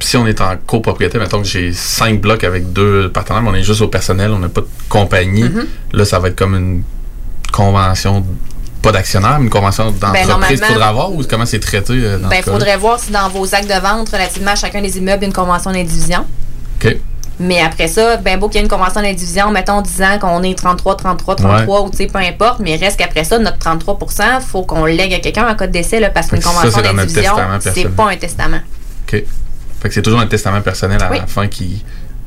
si 0.00 0.16
on 0.16 0.26
est 0.26 0.40
en 0.40 0.56
copropriété, 0.66 1.18
mettons 1.18 1.42
que 1.42 1.48
j'ai 1.48 1.72
cinq 1.72 2.20
blocs 2.20 2.44
avec 2.44 2.72
deux 2.72 3.10
partenaires, 3.10 3.42
mais 3.42 3.50
on 3.50 3.54
est 3.54 3.62
juste 3.62 3.80
au 3.82 3.88
personnel, 3.88 4.30
on 4.32 4.38
n'a 4.38 4.48
pas 4.48 4.62
de 4.62 4.68
compagnie, 4.88 5.44
mm-hmm. 5.44 5.66
là, 5.92 6.04
ça 6.04 6.18
va 6.18 6.28
être 6.28 6.36
comme 6.36 6.54
une 6.54 6.82
convention 7.52 8.24
pas 8.82 8.90
d'actionnaire, 8.90 9.38
mais 9.38 9.44
une 9.44 9.50
convention 9.50 9.92
ben, 9.92 10.12
d'entreprise 10.12 10.60
qu'il 10.60 10.68
faudra 10.68 10.88
avoir 10.88 11.12
ou 11.12 11.22
comment 11.22 11.46
c'est 11.46 11.60
traité? 11.60 11.92
Euh, 11.94 12.18
ben, 12.18 12.38
il 12.38 12.42
faudrait 12.42 12.76
voir 12.76 12.98
si 12.98 13.12
dans 13.12 13.28
vos 13.28 13.54
actes 13.54 13.68
de 13.68 13.80
vente 13.80 14.08
relativement 14.08 14.50
à 14.50 14.56
chacun 14.56 14.82
des 14.82 14.98
immeubles, 14.98 15.18
il 15.18 15.22
y 15.22 15.24
a 15.26 15.28
une 15.28 15.32
convention 15.32 15.70
d'indivision. 15.70 16.26
OK. 16.84 16.96
Mais 17.42 17.60
après 17.60 17.88
ça, 17.88 18.18
ben 18.18 18.38
beau 18.38 18.48
qu'il 18.48 18.56
y 18.56 18.58
ait 18.60 18.62
une 18.62 18.70
convention 18.70 19.02
d'indivision, 19.02 19.50
mettons 19.50 19.80
disant 19.80 20.18
qu'on 20.20 20.42
est 20.44 20.56
33, 20.56 20.96
33, 20.96 21.36
33 21.36 21.82
ou 21.82 21.90
tu 21.90 21.96
sais, 21.96 22.06
peu 22.06 22.20
importe, 22.20 22.60
mais 22.60 22.76
reste 22.76 22.98
qu'après 22.98 23.24
ça, 23.24 23.38
notre 23.38 23.58
33% 23.58 24.22
il 24.40 24.44
faut 24.44 24.62
qu'on 24.62 24.84
lègue 24.84 25.12
à 25.12 25.18
quelqu'un 25.18 25.48
en 25.48 25.54
cas 25.56 25.66
de 25.66 25.72
décès 25.72 25.98
là, 25.98 26.10
parce 26.10 26.28
qu'une 26.28 26.40
convention 26.42 26.80
d'indivision, 26.80 27.34
c'est 27.60 27.88
pas 27.88 28.10
un 28.10 28.16
testament. 28.16 28.60
OK. 29.08 29.24
Fait 29.80 29.88
que 29.88 29.94
c'est 29.94 30.02
toujours 30.02 30.20
un 30.20 30.28
testament 30.28 30.60
personnel 30.60 31.02
à 31.02 31.10
la 31.10 31.26
fin 31.26 31.48
qui, 31.48 31.84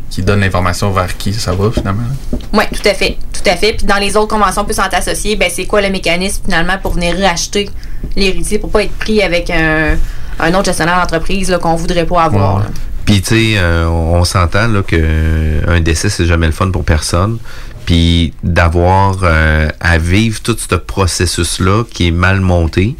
qui 0.09 0.21
donne 0.21 0.41
l'information 0.41 0.91
vers 0.91 1.15
qui 1.15 1.31
ça 1.33 1.53
va 1.53 1.71
finalement. 1.71 2.03
Oui, 2.51 2.63
tout 2.73 2.87
à 2.87 2.93
fait. 2.93 3.17
Tout 3.31 3.49
à 3.49 3.55
fait. 3.55 3.73
Puis 3.73 3.85
dans 3.85 3.95
les 3.95 4.17
autres 4.17 4.35
conventions 4.35 4.65
plus 4.65 4.77
associées, 4.77 5.37
ben 5.37 5.49
c'est 5.49 5.65
quoi 5.65 5.81
le 5.81 5.89
mécanisme 5.89 6.43
finalement 6.43 6.77
pour 6.81 6.93
venir 6.93 7.15
racheter 7.17 7.69
l'héritier 8.17 8.59
pour 8.59 8.69
pas 8.69 8.83
être 8.83 8.97
pris 8.97 9.21
avec 9.21 9.49
un, 9.49 9.95
un 10.39 10.53
autre 10.53 10.65
gestionnaire 10.65 10.99
d'entreprise 10.99 11.57
qu'on 11.61 11.75
voudrait 11.75 12.05
pas 12.05 12.23
avoir. 12.23 12.63
Puis, 13.05 13.21
tu 13.21 13.27
sais, 13.27 13.53
euh, 13.57 13.87
on 13.87 14.23
s'entend 14.23 14.67
là 14.67 14.81
que 14.81 14.95
euh, 14.99 15.61
un 15.67 15.79
décès, 15.79 16.09
c'est 16.09 16.25
jamais 16.25 16.47
le 16.47 16.51
fun 16.51 16.71
pour 16.71 16.83
personne. 16.83 17.37
Puis, 17.85 18.33
d'avoir 18.43 19.19
euh, 19.21 19.69
à 19.79 19.99
vivre 19.99 20.41
tout 20.41 20.57
ce 20.57 20.75
processus-là 20.75 21.83
qui 21.89 22.07
est 22.07 22.11
mal 22.11 22.41
monté 22.41 22.95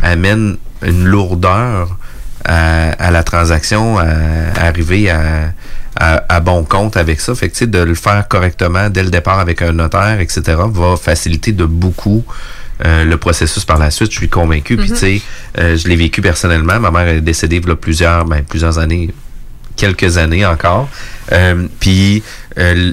amène 0.00 0.58
une 0.82 1.04
lourdeur 1.06 1.96
à, 2.44 3.10
la 3.10 3.22
transaction, 3.24 3.98
à, 3.98 4.06
arriver 4.56 5.10
à, 5.10 5.52
à, 5.96 6.40
bon 6.40 6.62
compte 6.62 6.96
avec 6.96 7.20
ça. 7.20 7.34
Fait 7.34 7.48
que, 7.48 7.54
tu 7.54 7.58
sais, 7.58 7.66
de 7.66 7.80
le 7.80 7.94
faire 7.96 8.28
correctement 8.28 8.88
dès 8.88 9.02
le 9.02 9.10
départ 9.10 9.40
avec 9.40 9.60
un 9.60 9.72
notaire, 9.72 10.20
etc., 10.20 10.42
va 10.70 10.96
faciliter 10.96 11.50
de 11.50 11.64
beaucoup 11.64 12.24
le 12.84 13.16
processus 13.16 13.64
par 13.64 13.78
la 13.78 13.90
suite, 13.90 14.12
je 14.12 14.18
suis 14.18 14.28
convaincu. 14.28 14.76
Puis, 14.76 14.88
mm-hmm. 14.88 15.18
tu 15.18 15.20
sais, 15.20 15.76
je 15.76 15.88
l'ai 15.88 15.96
vécu 15.96 16.22
personnellement. 16.22 16.78
Ma 16.78 16.92
mère 16.92 17.08
est 17.08 17.20
décédée 17.20 17.56
il 17.56 17.68
y 17.68 17.70
a 17.70 17.76
plusieurs, 17.76 18.24
ben, 18.24 18.44
plusieurs 18.44 18.78
années, 18.78 19.10
quelques 19.78 20.18
années 20.18 20.44
encore. 20.44 20.88
Euh, 21.32 21.66
puis 21.80 22.22
euh, 22.58 22.92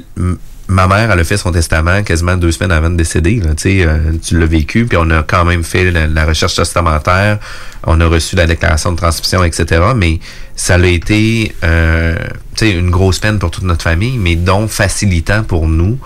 ma 0.68 0.88
mère, 0.88 1.12
elle 1.12 1.20
a 1.20 1.24
fait 1.24 1.38
son 1.38 1.52
testament 1.52 2.04
quasiment 2.04 2.38
deux 2.38 2.52
semaines 2.52 2.72
avant 2.72 2.90
de 2.90 2.96
décéder. 2.96 3.42
Là, 3.42 3.52
euh, 3.66 4.12
tu 4.24 4.40
l'as 4.40 4.46
vécu, 4.46 4.86
puis 4.86 4.98
on 4.98 5.10
a 5.10 5.24
quand 5.24 5.46
même 5.46 5.64
fait 5.64 5.92
la, 5.92 6.26
recherche 6.26 6.56
testamentaire, 6.56 7.40
on 7.86 8.00
a 8.02 8.08
reçu 8.08 8.36
la 8.36 8.48
déclaration 8.48 8.92
de 8.92 8.98
transmission, 8.98 9.44
etc. 9.44 9.82
Mais 9.96 10.20
ça 10.56 10.76
a 10.76 10.86
été 10.86 11.54
euh, 11.64 12.16
une 12.62 12.90
grosse 12.90 13.20
peine 13.20 13.40
pour 13.40 13.52
toute 13.52 13.64
notre 13.64 13.84
famille, 13.84 14.18
mais 14.18 14.36
donc 14.36 14.70
facilitant 14.70 15.44
pour 15.44 15.68
nous, 15.68 15.98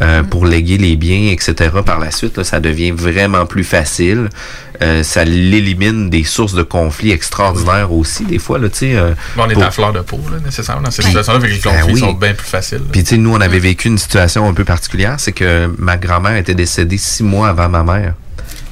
euh, 0.00 0.22
mm-hmm. 0.22 0.26
pour 0.26 0.46
léguer 0.46 0.78
les 0.78 0.96
biens, 0.96 1.30
etc. 1.32 1.70
Par 1.84 1.98
la 1.98 2.10
suite, 2.10 2.42
ça 2.42 2.60
devient 2.60 2.90
vraiment 2.90 3.46
plus 3.46 3.64
facile. 3.64 4.28
Euh, 4.82 5.02
ça 5.02 5.24
l'élimine 5.24 6.10
des 6.10 6.24
sources 6.24 6.54
de 6.54 6.62
conflits 6.62 7.12
extraordinaires 7.12 7.92
aussi, 7.92 8.24
des 8.24 8.38
fois. 8.38 8.58
Là, 8.58 8.68
euh, 8.82 9.14
on 9.36 9.48
est 9.48 9.62
à 9.62 9.70
fleur 9.70 9.92
de 9.92 10.00
peau, 10.00 10.20
là, 10.30 10.38
nécessairement, 10.44 10.82
dans 10.82 10.90
cette 10.90 11.06
situation-là, 11.06 11.38
les 11.46 11.58
ben 11.58 11.80
conflits 11.80 11.98
sont 11.98 12.12
bien 12.12 12.34
plus 12.34 12.46
faciles. 12.46 12.82
Puis, 12.90 13.04
nous, 13.18 13.32
on 13.32 13.40
avait 13.40 13.60
vécu 13.60 13.88
une 13.88 13.98
situation 13.98 14.48
un 14.48 14.54
peu 14.54 14.64
particulière, 14.64 15.14
c'est 15.18 15.32
que 15.32 15.72
ma 15.78 15.96
grand-mère 15.96 16.36
était 16.36 16.54
décédée 16.54 16.98
six 16.98 17.22
mois 17.22 17.48
avant 17.48 17.68
ma 17.68 17.84
mère. 17.84 18.14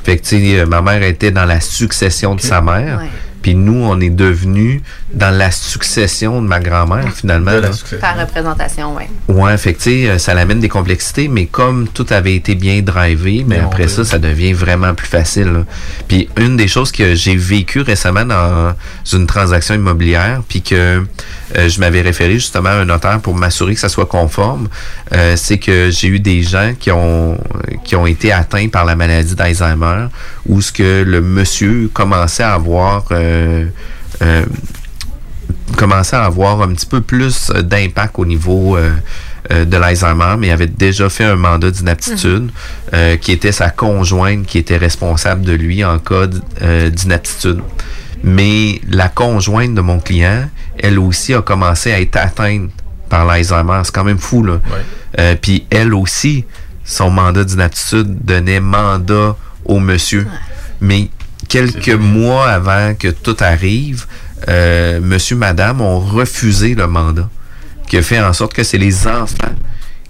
Fait 0.04 0.18
que, 0.18 0.22
tu 0.22 0.40
sais, 0.40 0.66
ma 0.66 0.82
mère 0.82 1.02
était 1.02 1.30
dans 1.30 1.44
la 1.44 1.60
succession 1.60 2.34
de 2.34 2.40
sa 2.40 2.60
mère. 2.60 3.00
Puis 3.40 3.54
nous, 3.54 3.82
on 3.84 4.00
est 4.00 4.10
devenus 4.10 4.82
dans 5.14 5.30
la 5.30 5.50
succession 5.50 6.40
de 6.40 6.46
ma 6.46 6.58
grand-mère, 6.58 7.12
finalement. 7.14 7.52
Par 8.00 8.18
représentation, 8.18 8.96
oui. 8.96 9.04
Ouais, 9.28 9.56
fait 9.58 9.74
que, 9.74 10.18
ça 10.18 10.34
l'amène 10.34 10.60
des 10.60 10.68
complexités, 10.68 11.28
mais 11.28 11.46
comme 11.46 11.88
tout 11.88 12.06
avait 12.10 12.34
été 12.34 12.54
bien 12.54 12.80
drivé, 12.80 13.44
mais 13.46 13.58
après 13.58 13.88
ça, 13.88 14.04
ça 14.04 14.18
devient 14.18 14.52
vraiment 14.52 14.94
plus 14.94 15.06
facile. 15.06 15.64
Puis 16.08 16.28
une 16.36 16.56
des 16.56 16.68
choses 16.68 16.92
que 16.92 17.14
j'ai 17.14 17.36
vécu 17.36 17.80
récemment 17.80 18.24
dans 18.24 18.74
une 19.12 19.26
transaction 19.26 19.74
immobilière, 19.74 20.42
puis 20.48 20.62
que 20.62 21.04
euh, 21.56 21.68
je 21.68 21.80
m'avais 21.80 22.00
référé 22.00 22.34
justement 22.34 22.70
à 22.70 22.74
un 22.76 22.84
notaire 22.86 23.20
pour 23.20 23.34
m'assurer 23.34 23.74
que 23.74 23.80
ça 23.80 23.88
soit 23.88 24.06
conforme, 24.06 24.68
euh, 25.12 25.34
c'est 25.36 25.58
que 25.58 25.90
j'ai 25.90 26.08
eu 26.08 26.20
des 26.20 26.42
gens 26.42 26.72
qui 26.78 26.90
ont 26.90 27.38
qui 27.84 27.96
ont 27.96 28.06
été 28.06 28.32
atteints 28.32 28.68
par 28.68 28.84
la 28.84 28.96
maladie 28.96 29.34
d'Alzheimer, 29.34 30.06
où 30.46 30.60
ce 30.62 30.72
que 30.72 31.02
le 31.02 31.20
monsieur 31.20 31.90
commençait 31.92 32.42
à 32.42 32.54
avoir 32.54 33.04
euh, 33.10 33.66
commençait 35.72 36.16
à 36.16 36.24
avoir 36.24 36.62
un 36.62 36.68
petit 36.68 36.86
peu 36.86 37.00
plus 37.00 37.50
d'impact 37.50 38.18
au 38.18 38.26
niveau 38.26 38.76
de 39.50 39.76
l'Alzheimer, 39.76 40.36
mais 40.38 40.48
il 40.48 40.50
avait 40.50 40.66
déjà 40.66 41.08
fait 41.08 41.24
un 41.24 41.36
mandat 41.36 41.70
d'inaptitude, 41.70 42.50
mhm. 42.92 43.18
qui 43.18 43.32
était 43.32 43.52
sa 43.52 43.70
conjointe 43.70 44.46
qui 44.46 44.58
était 44.58 44.76
responsable 44.76 45.42
de 45.42 45.52
lui 45.52 45.84
en 45.84 45.98
cas 45.98 46.26
d'inaptitude. 46.90 47.60
Mais 48.22 48.80
la 48.88 49.08
conjointe 49.08 49.74
de 49.74 49.80
mon 49.80 49.98
client, 49.98 50.48
elle 50.78 50.98
aussi 50.98 51.34
a 51.34 51.42
commencé 51.42 51.92
à 51.92 52.00
être 52.00 52.16
atteinte 52.16 52.70
par 53.08 53.24
l'Alzheimer. 53.26 53.82
C'est 53.84 53.94
quand 53.94 54.04
même 54.04 54.18
fou, 54.18 54.44
là. 54.44 54.60
Euh, 55.18 55.34
puis 55.40 55.66
elle 55.70 55.92
aussi, 55.92 56.44
son 56.84 57.10
mandat 57.10 57.44
d'inaptitude 57.44 58.24
donnait 58.24 58.60
mandat 58.60 59.36
au 59.64 59.80
monsieur. 59.80 60.26
Mais 60.80 61.10
quelques 61.48 61.90
mois 61.90 62.48
avant 62.48 62.94
que 62.94 63.08
tout 63.08 63.36
arrive, 63.40 64.06
euh, 64.48 65.00
monsieur, 65.00 65.36
madame 65.36 65.80
ont 65.80 65.98
refusé 65.98 66.74
le 66.74 66.86
mandat, 66.86 67.28
qui 67.88 67.96
a 67.96 68.02
fait 68.02 68.20
en 68.20 68.32
sorte 68.32 68.54
que 68.54 68.62
c'est 68.62 68.78
les 68.78 69.06
enfants 69.06 69.54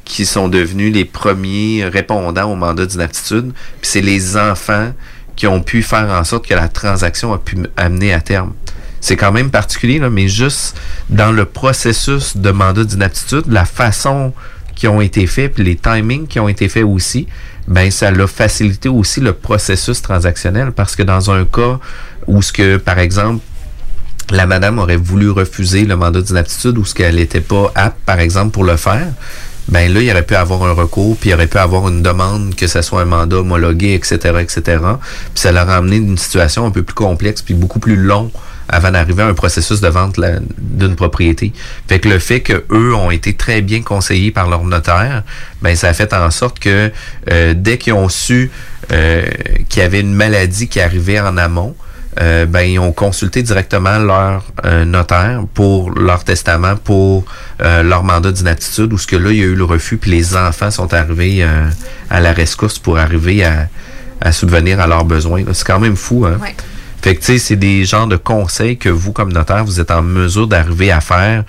qui 0.04 0.26
sont 0.26 0.48
devenus 0.48 0.92
les 0.92 1.04
premiers 1.04 1.84
répondants 1.84 2.50
au 2.50 2.56
mandat 2.56 2.86
d'inaptitude, 2.86 3.52
puis 3.80 3.90
c'est 3.90 4.00
les 4.00 4.36
enfants 4.36 4.92
qui 5.36 5.46
ont 5.46 5.62
pu 5.62 5.82
faire 5.82 6.08
en 6.10 6.24
sorte 6.24 6.46
que 6.46 6.54
la 6.54 6.68
transaction 6.68 7.32
a 7.32 7.38
pu 7.38 7.56
amener 7.76 8.12
à 8.12 8.20
terme. 8.20 8.52
C'est 9.00 9.16
quand 9.16 9.32
même 9.32 9.50
particulier, 9.50 9.98
là, 9.98 10.10
mais 10.10 10.28
juste 10.28 10.76
dans 11.08 11.32
le 11.32 11.44
processus 11.44 12.36
de 12.36 12.50
mandat 12.50 12.84
d'inaptitude, 12.84 13.44
la 13.48 13.64
façon 13.64 14.32
qui 14.74 14.86
ont 14.88 15.00
été 15.00 15.26
faits, 15.26 15.54
puis 15.54 15.64
les 15.64 15.76
timings 15.76 16.26
qui 16.26 16.40
ont 16.40 16.48
été 16.48 16.68
faits 16.68 16.84
aussi, 16.84 17.26
ben 17.68 17.90
ça 17.90 18.10
l'a 18.10 18.26
facilité 18.26 18.88
aussi 18.88 19.20
le 19.20 19.32
processus 19.32 20.02
transactionnel 20.02 20.72
parce 20.72 20.96
que 20.96 21.02
dans 21.02 21.30
un 21.30 21.44
cas 21.44 21.78
où 22.26 22.42
ce 22.42 22.52
que, 22.52 22.76
par 22.76 22.98
exemple, 22.98 23.42
la 24.30 24.46
madame 24.46 24.78
aurait 24.78 24.96
voulu 24.96 25.30
refuser 25.30 25.84
le 25.84 25.96
mandat 25.96 26.20
d'inaptitude 26.22 26.78
ou 26.78 26.84
ce 26.84 26.94
qu'elle 26.94 27.16
n'était 27.16 27.40
pas 27.40 27.72
apte, 27.74 27.98
par 28.06 28.20
exemple, 28.20 28.52
pour 28.52 28.64
le 28.64 28.76
faire, 28.76 29.08
ben 29.68 29.92
là, 29.92 30.00
il 30.00 30.10
aurait 30.10 30.24
pu 30.24 30.34
avoir 30.34 30.64
un 30.64 30.72
recours, 30.72 31.16
puis 31.16 31.30
il 31.30 31.34
aurait 31.34 31.46
pu 31.46 31.58
avoir 31.58 31.88
une 31.88 32.02
demande 32.02 32.54
que 32.54 32.66
ce 32.66 32.82
soit 32.82 33.02
un 33.02 33.06
mandat 33.06 33.38
homologué, 33.38 33.94
etc., 33.94 34.16
etc. 34.40 34.78
Puis 35.34 35.42
ça 35.42 35.52
leur 35.52 35.68
a 35.70 35.76
amené 35.76 35.96
une 35.96 36.18
situation 36.18 36.66
un 36.66 36.70
peu 36.70 36.82
plus 36.82 36.94
complexe, 36.94 37.42
puis 37.42 37.54
beaucoup 37.54 37.78
plus 37.78 37.96
long 37.96 38.30
avant 38.68 38.90
d'arriver 38.90 39.22
à 39.22 39.26
un 39.26 39.34
processus 39.34 39.80
de 39.80 39.88
vente 39.88 40.18
d'une 40.58 40.96
propriété. 40.96 41.52
Fait 41.88 42.00
que 42.00 42.08
le 42.08 42.18
fait 42.18 42.40
que 42.40 42.64
eux 42.70 42.94
ont 42.94 43.10
été 43.10 43.34
très 43.34 43.60
bien 43.60 43.82
conseillés 43.82 44.30
par 44.30 44.48
leur 44.48 44.64
notaire, 44.64 45.22
ben 45.60 45.76
ça 45.76 45.88
a 45.88 45.92
fait 45.92 46.12
en 46.14 46.30
sorte 46.30 46.58
que 46.58 46.90
euh, 47.30 47.54
dès 47.56 47.78
qu'ils 47.78 47.92
ont 47.92 48.08
su 48.08 48.50
euh, 48.92 49.26
qu'il 49.68 49.82
y 49.82 49.84
avait 49.84 50.00
une 50.00 50.14
maladie 50.14 50.68
qui 50.68 50.80
arrivait 50.80 51.20
en 51.20 51.36
amont, 51.36 51.74
euh, 52.20 52.44
ben 52.44 52.60
ils 52.60 52.78
ont 52.78 52.92
consulté 52.92 53.42
directement 53.42 53.98
leur 53.98 54.44
euh, 54.66 54.84
notaire 54.84 55.44
pour 55.54 55.90
leur 55.90 56.24
testament, 56.24 56.76
pour 56.76 57.24
euh, 57.62 57.82
leur 57.82 58.04
mandat 58.04 58.32
d'inaptitude, 58.32 58.92
où 58.92 58.98
ce 58.98 59.06
que 59.06 59.16
là 59.16 59.30
il 59.30 59.38
y 59.38 59.42
a 59.42 59.46
eu 59.46 59.54
le 59.54 59.64
refus, 59.64 59.96
puis 59.96 60.10
les 60.10 60.36
enfants 60.36 60.70
sont 60.70 60.92
arrivés 60.92 61.46
à 62.10 62.20
la 62.20 62.32
rescousse 62.32 62.78
pour 62.78 62.98
arriver 62.98 63.44
à, 63.44 63.68
à 64.20 64.32
subvenir 64.32 64.78
à 64.80 64.86
leurs 64.86 65.04
besoins. 65.04 65.42
C'est 65.52 65.66
quand 65.66 65.80
même 65.80 65.96
fou, 65.96 66.26
hein? 66.26 66.38
Fait 67.00 67.16
que 67.16 67.20
tu 67.20 67.26
sais, 67.26 67.38
c'est 67.38 67.56
des 67.56 67.84
genres 67.84 68.06
de 68.06 68.16
conseils 68.16 68.76
que 68.76 68.88
vous, 68.88 69.12
comme 69.12 69.32
notaire, 69.32 69.64
vous 69.64 69.80
êtes 69.80 69.90
en 69.90 70.02
mesure 70.02 70.46
d'arriver 70.46 70.92
à 70.92 71.00
faire 71.00 71.42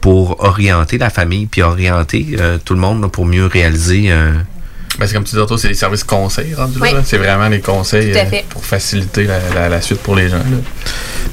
pour 0.00 0.42
orienter 0.42 0.98
la 0.98 1.10
famille, 1.10 1.46
puis 1.46 1.62
orienter 1.62 2.36
tout 2.64 2.74
le 2.74 2.80
monde 2.80 3.08
pour 3.12 3.24
mieux 3.24 3.46
réaliser 3.46 4.12
ben, 4.98 5.06
c'est 5.06 5.14
comme 5.14 5.24
tu 5.24 5.36
dis, 5.36 5.42
c'est 5.58 5.68
des 5.68 5.74
services 5.74 6.04
conseils 6.04 6.54
rendus 6.54 6.78
là. 6.78 7.02
C'est 7.04 7.18
vraiment 7.18 7.50
des 7.50 7.60
conseils 7.60 8.16
euh, 8.16 8.24
pour 8.48 8.64
faciliter 8.64 9.28
la, 9.54 9.80
suite 9.80 10.00
pour 10.00 10.14
les 10.14 10.28
gens. 10.28 10.42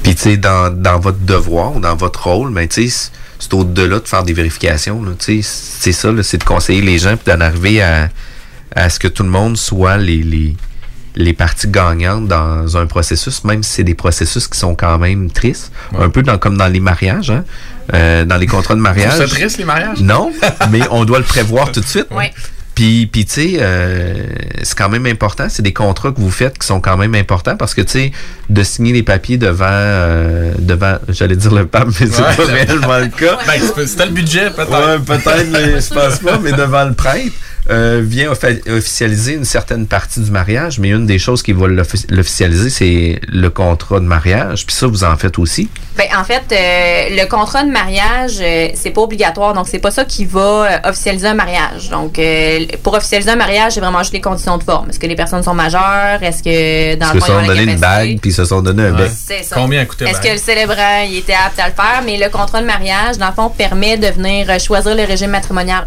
Puis, 0.02 0.14
tu 0.14 0.22
sais, 0.22 0.36
dans, 0.36 0.98
votre 1.00 1.18
devoir 1.18 1.76
ou 1.76 1.80
dans 1.80 1.96
votre 1.96 2.24
rôle, 2.28 2.52
ben, 2.52 2.68
tu 2.68 2.88
sais, 2.88 3.10
c'est 3.38 3.54
au-delà 3.54 4.00
de 4.00 4.08
faire 4.08 4.22
des 4.22 4.32
vérifications. 4.32 5.02
C'est 5.18 5.42
ça, 5.92 6.10
c'est 6.22 6.38
de 6.38 6.44
conseiller 6.44 6.82
les 6.82 6.98
gens 6.98 7.16
puis 7.16 7.32
d'en 7.32 7.40
arriver 7.40 7.82
à, 7.82 8.08
à 8.74 8.90
ce 8.90 8.98
que 8.98 9.08
tout 9.08 9.22
le 9.22 9.30
monde 9.30 9.56
soit 9.56 9.96
les, 9.96 10.22
les, 10.22 10.56
les 11.16 11.32
parties 11.32 11.68
gagnantes 11.68 12.26
dans 12.26 12.76
un 12.76 12.86
processus, 12.86 13.44
même 13.44 13.62
si 13.62 13.72
c'est 13.72 13.84
des 13.84 13.94
processus 13.94 14.48
qui 14.48 14.58
sont 14.58 14.74
quand 14.74 14.98
même 14.98 15.30
tristes. 15.30 15.72
Un 15.98 16.10
peu 16.10 16.22
dans, 16.22 16.38
comme 16.38 16.56
dans 16.56 16.68
les 16.68 16.80
mariages, 16.80 17.30
hein? 17.30 17.44
Euh, 17.92 18.24
dans 18.24 18.36
les 18.36 18.46
contrats 18.46 18.74
de 18.74 18.80
mariage. 18.80 19.12
C'est 19.18 19.26
triste, 19.26 19.58
les 19.58 19.64
mariages? 19.64 20.00
Non, 20.00 20.32
mais 20.70 20.80
on 20.90 21.04
doit 21.04 21.18
le 21.18 21.24
prévoir 21.24 21.70
tout 21.70 21.80
de 21.80 21.86
suite. 21.86 22.08
Puis, 22.74 23.06
puis 23.06 23.24
tu 23.24 23.32
sais, 23.32 23.56
euh, 23.60 24.26
c'est 24.62 24.76
quand 24.76 24.88
même 24.88 25.06
important. 25.06 25.46
C'est 25.48 25.62
des 25.62 25.72
contrats 25.72 26.10
que 26.10 26.20
vous 26.20 26.30
faites 26.30 26.58
qui 26.58 26.66
sont 26.66 26.80
quand 26.80 26.96
même 26.96 27.14
importants 27.14 27.56
parce 27.56 27.74
que, 27.74 27.82
tu 27.82 27.90
sais, 27.92 28.12
de 28.50 28.62
signer 28.62 28.92
les 28.92 29.02
papiers 29.02 29.36
devant, 29.36 29.66
euh, 29.68 30.52
devant 30.58 30.96
j'allais 31.08 31.36
dire 31.36 31.54
le 31.54 31.66
pape, 31.66 31.88
mais 32.00 32.06
c'est 32.06 32.22
pas 32.22 32.44
réellement 32.44 32.98
le 32.98 33.08
cas. 33.08 33.38
Ben, 33.46 33.86
c'était 33.86 34.06
le 34.06 34.12
budget, 34.12 34.50
peut-être. 34.50 34.70
Ouais, 34.70 34.98
peut-être, 34.98 35.50
mais 35.52 35.80
je 35.80 35.94
pense 35.94 36.18
pas, 36.18 36.38
mais 36.42 36.52
devant 36.52 36.84
le 36.84 36.94
prêtre. 36.94 37.32
Euh, 37.70 38.02
vient 38.04 38.30
officialiser 38.30 39.32
une 39.32 39.46
certaine 39.46 39.86
partie 39.86 40.20
du 40.20 40.30
mariage, 40.30 40.78
mais 40.78 40.90
une 40.90 41.06
des 41.06 41.18
choses 41.18 41.42
qui 41.42 41.52
va 41.52 41.66
l'officialiser, 41.66 42.68
c'est 42.68 43.20
le 43.26 43.48
contrat 43.48 44.00
de 44.00 44.04
mariage. 44.04 44.66
Puis 44.66 44.76
ça, 44.76 44.86
vous 44.86 45.02
en 45.02 45.16
faites 45.16 45.38
aussi? 45.38 45.70
Ben, 45.96 46.06
en 46.14 46.24
fait, 46.24 46.42
euh, 46.52 47.16
le 47.16 47.26
contrat 47.26 47.64
de 47.64 47.70
mariage, 47.70 48.38
euh, 48.42 48.68
c'est 48.74 48.90
pas 48.90 49.00
obligatoire, 49.00 49.54
donc 49.54 49.66
c'est 49.66 49.78
pas 49.78 49.90
ça 49.90 50.04
qui 50.04 50.26
va 50.26 50.82
officialiser 50.84 51.28
un 51.28 51.34
mariage. 51.34 51.88
Donc, 51.88 52.20
pour 52.82 52.94
officialiser 52.94 53.30
un 53.30 53.36
mariage, 53.36 53.72
c'est 53.72 53.80
vraiment 53.80 54.00
juste 54.00 54.12
les 54.12 54.20
conditions 54.20 54.58
de 54.58 54.62
forme. 54.62 54.90
Est-ce 54.90 55.00
que 55.00 55.06
les 55.06 55.16
personnes 55.16 55.42
sont 55.42 55.54
majeures? 55.54 56.22
Est-ce 56.22 56.42
que 56.42 56.96
dans 56.96 57.14
le 57.14 57.20
se 57.20 57.26
sont 57.26 57.46
donné 57.46 57.62
une 57.62 57.76
bague 57.76 58.18
puis 58.20 58.32
se 58.32 58.44
sont 58.44 58.60
donné 58.60 58.82
un 58.82 58.92
bec? 58.92 59.10
C'est 59.10 59.42
ça. 59.42 59.56
Combien 59.56 59.86
coûtait 59.86 60.04
Est-ce 60.04 60.20
que 60.20 60.32
le 60.32 60.38
célébrant 60.38 61.06
il 61.08 61.16
était 61.16 61.32
apte 61.32 61.58
à 61.58 61.68
le 61.68 61.74
faire? 61.74 62.02
Mais 62.04 62.18
le 62.18 62.28
contrat 62.28 62.60
de 62.60 62.66
mariage, 62.66 63.16
dans 63.16 63.28
le 63.28 63.32
fond, 63.32 63.48
permet 63.48 63.96
de 63.96 64.08
venir 64.08 64.60
choisir 64.60 64.94
le 64.94 65.04
régime 65.04 65.30
matrimonial. 65.30 65.86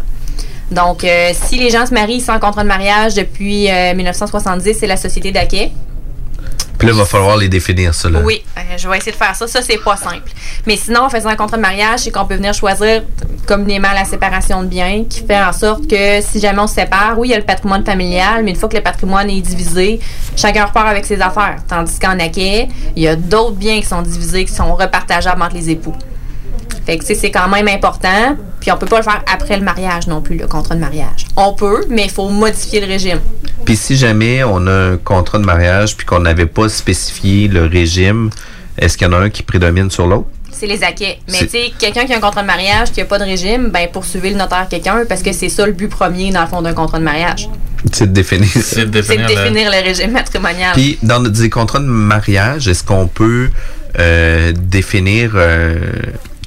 Donc, 0.70 1.04
euh, 1.04 1.30
si 1.32 1.56
les 1.56 1.70
gens 1.70 1.86
se 1.86 1.94
marient 1.94 2.20
sans 2.20 2.38
contrat 2.38 2.62
de 2.62 2.68
mariage 2.68 3.14
depuis 3.14 3.68
1970, 3.94 4.68
euh, 4.68 4.72
c'est 4.78 4.86
la 4.86 4.96
société 4.96 5.32
d'Aquet. 5.32 5.72
Puis 6.78 6.86
là, 6.86 6.94
il 6.94 6.98
va 6.98 7.04
falloir 7.04 7.36
les 7.36 7.48
définir, 7.48 7.92
ça. 7.92 8.08
Là. 8.08 8.20
Oui, 8.22 8.44
euh, 8.56 8.60
je 8.76 8.88
vais 8.88 8.98
essayer 8.98 9.10
de 9.10 9.16
faire 9.16 9.34
ça. 9.34 9.48
Ça, 9.48 9.62
c'est 9.62 9.78
pas 9.78 9.96
simple. 9.96 10.30
Mais 10.64 10.76
sinon, 10.76 11.02
en 11.02 11.10
faisant 11.10 11.28
un 11.28 11.34
contrat 11.34 11.56
de 11.56 11.62
mariage, 11.62 12.00
c'est 12.00 12.12
qu'on 12.12 12.24
peut 12.24 12.36
venir 12.36 12.54
choisir 12.54 13.02
communément 13.46 13.90
la 13.92 14.04
séparation 14.04 14.62
de 14.62 14.68
biens, 14.68 15.04
qui 15.08 15.26
fait 15.26 15.40
en 15.40 15.52
sorte 15.52 15.88
que 15.88 16.20
si 16.20 16.38
jamais 16.38 16.60
on 16.60 16.68
se 16.68 16.74
sépare, 16.74 17.18
oui, 17.18 17.28
il 17.28 17.30
y 17.32 17.34
a 17.34 17.38
le 17.38 17.44
patrimoine 17.44 17.84
familial, 17.84 18.44
mais 18.44 18.52
une 18.52 18.56
fois 18.56 18.68
que 18.68 18.76
le 18.76 18.82
patrimoine 18.82 19.28
est 19.28 19.40
divisé, 19.40 19.98
chacun 20.36 20.66
repart 20.66 20.86
avec 20.86 21.04
ses 21.04 21.20
affaires. 21.20 21.56
Tandis 21.66 21.98
qu'en 21.98 22.16
Aquet, 22.20 22.68
il 22.94 23.02
y 23.02 23.08
a 23.08 23.16
d'autres 23.16 23.56
biens 23.56 23.80
qui 23.80 23.86
sont 23.86 24.02
divisés, 24.02 24.44
qui 24.44 24.54
sont 24.54 24.72
repartageables 24.76 25.42
entre 25.42 25.54
les 25.54 25.70
époux. 25.70 25.94
Fait 26.88 26.96
que 26.96 27.04
c'est 27.04 27.30
quand 27.30 27.48
même 27.50 27.68
important. 27.68 28.34
Puis 28.60 28.72
on 28.72 28.78
peut 28.78 28.86
pas 28.86 28.96
le 28.96 29.02
faire 29.02 29.22
après 29.30 29.58
le 29.58 29.62
mariage 29.62 30.06
non 30.06 30.22
plus, 30.22 30.38
le 30.38 30.46
contrat 30.46 30.74
de 30.74 30.80
mariage. 30.80 31.26
On 31.36 31.52
peut, 31.52 31.84
mais 31.90 32.04
il 32.04 32.10
faut 32.10 32.30
modifier 32.30 32.80
le 32.80 32.86
régime. 32.86 33.20
Puis 33.66 33.76
si 33.76 33.94
jamais 33.94 34.42
on 34.42 34.66
a 34.66 34.72
un 34.92 34.96
contrat 34.96 35.36
de 35.36 35.44
mariage 35.44 35.98
puis 35.98 36.06
qu'on 36.06 36.20
n'avait 36.20 36.46
pas 36.46 36.70
spécifié 36.70 37.46
le 37.46 37.66
régime, 37.66 38.30
est-ce 38.78 38.96
qu'il 38.96 39.06
y 39.06 39.10
en 39.10 39.12
a 39.12 39.18
un 39.18 39.28
qui 39.28 39.42
prédomine 39.42 39.90
sur 39.90 40.06
l'autre? 40.06 40.28
C'est 40.50 40.66
les 40.66 40.82
acquis. 40.82 41.18
Mais 41.30 41.40
tu 41.40 41.48
sais, 41.50 41.72
quelqu'un 41.78 42.06
qui 42.06 42.14
a 42.14 42.16
un 42.16 42.20
contrat 42.20 42.40
de 42.40 42.46
mariage, 42.46 42.90
qui 42.90 43.00
n'a 43.00 43.04
pas 43.04 43.18
de 43.18 43.24
régime, 43.24 43.68
ben 43.68 43.86
poursuivez 43.92 44.30
le 44.30 44.36
notaire 44.36 44.66
quelqu'un 44.70 45.04
parce 45.06 45.22
que 45.22 45.34
c'est 45.34 45.50
ça 45.50 45.66
le 45.66 45.72
but 45.72 45.88
premier, 45.88 46.30
dans 46.30 46.40
le 46.40 46.48
fond, 46.48 46.62
d'un 46.62 46.72
contrat 46.72 46.98
de 46.98 47.04
mariage. 47.04 47.50
C'est 47.92 48.06
de 48.06 48.12
définir, 48.12 48.48
c'est 48.48 48.86
de 48.86 48.90
définir, 48.90 49.70
le... 49.70 49.84
régime 49.84 50.12
matrimonial. 50.12 50.72
Puis, 50.72 50.98
dans 51.02 51.20
des 51.20 51.50
contrats 51.50 51.80
de 51.80 51.84
mariage, 51.84 52.66
est-ce 52.66 52.82
qu'on 52.82 53.08
peut 53.08 53.50
euh, 53.98 54.52
définir 54.56 55.32
euh, 55.34 55.76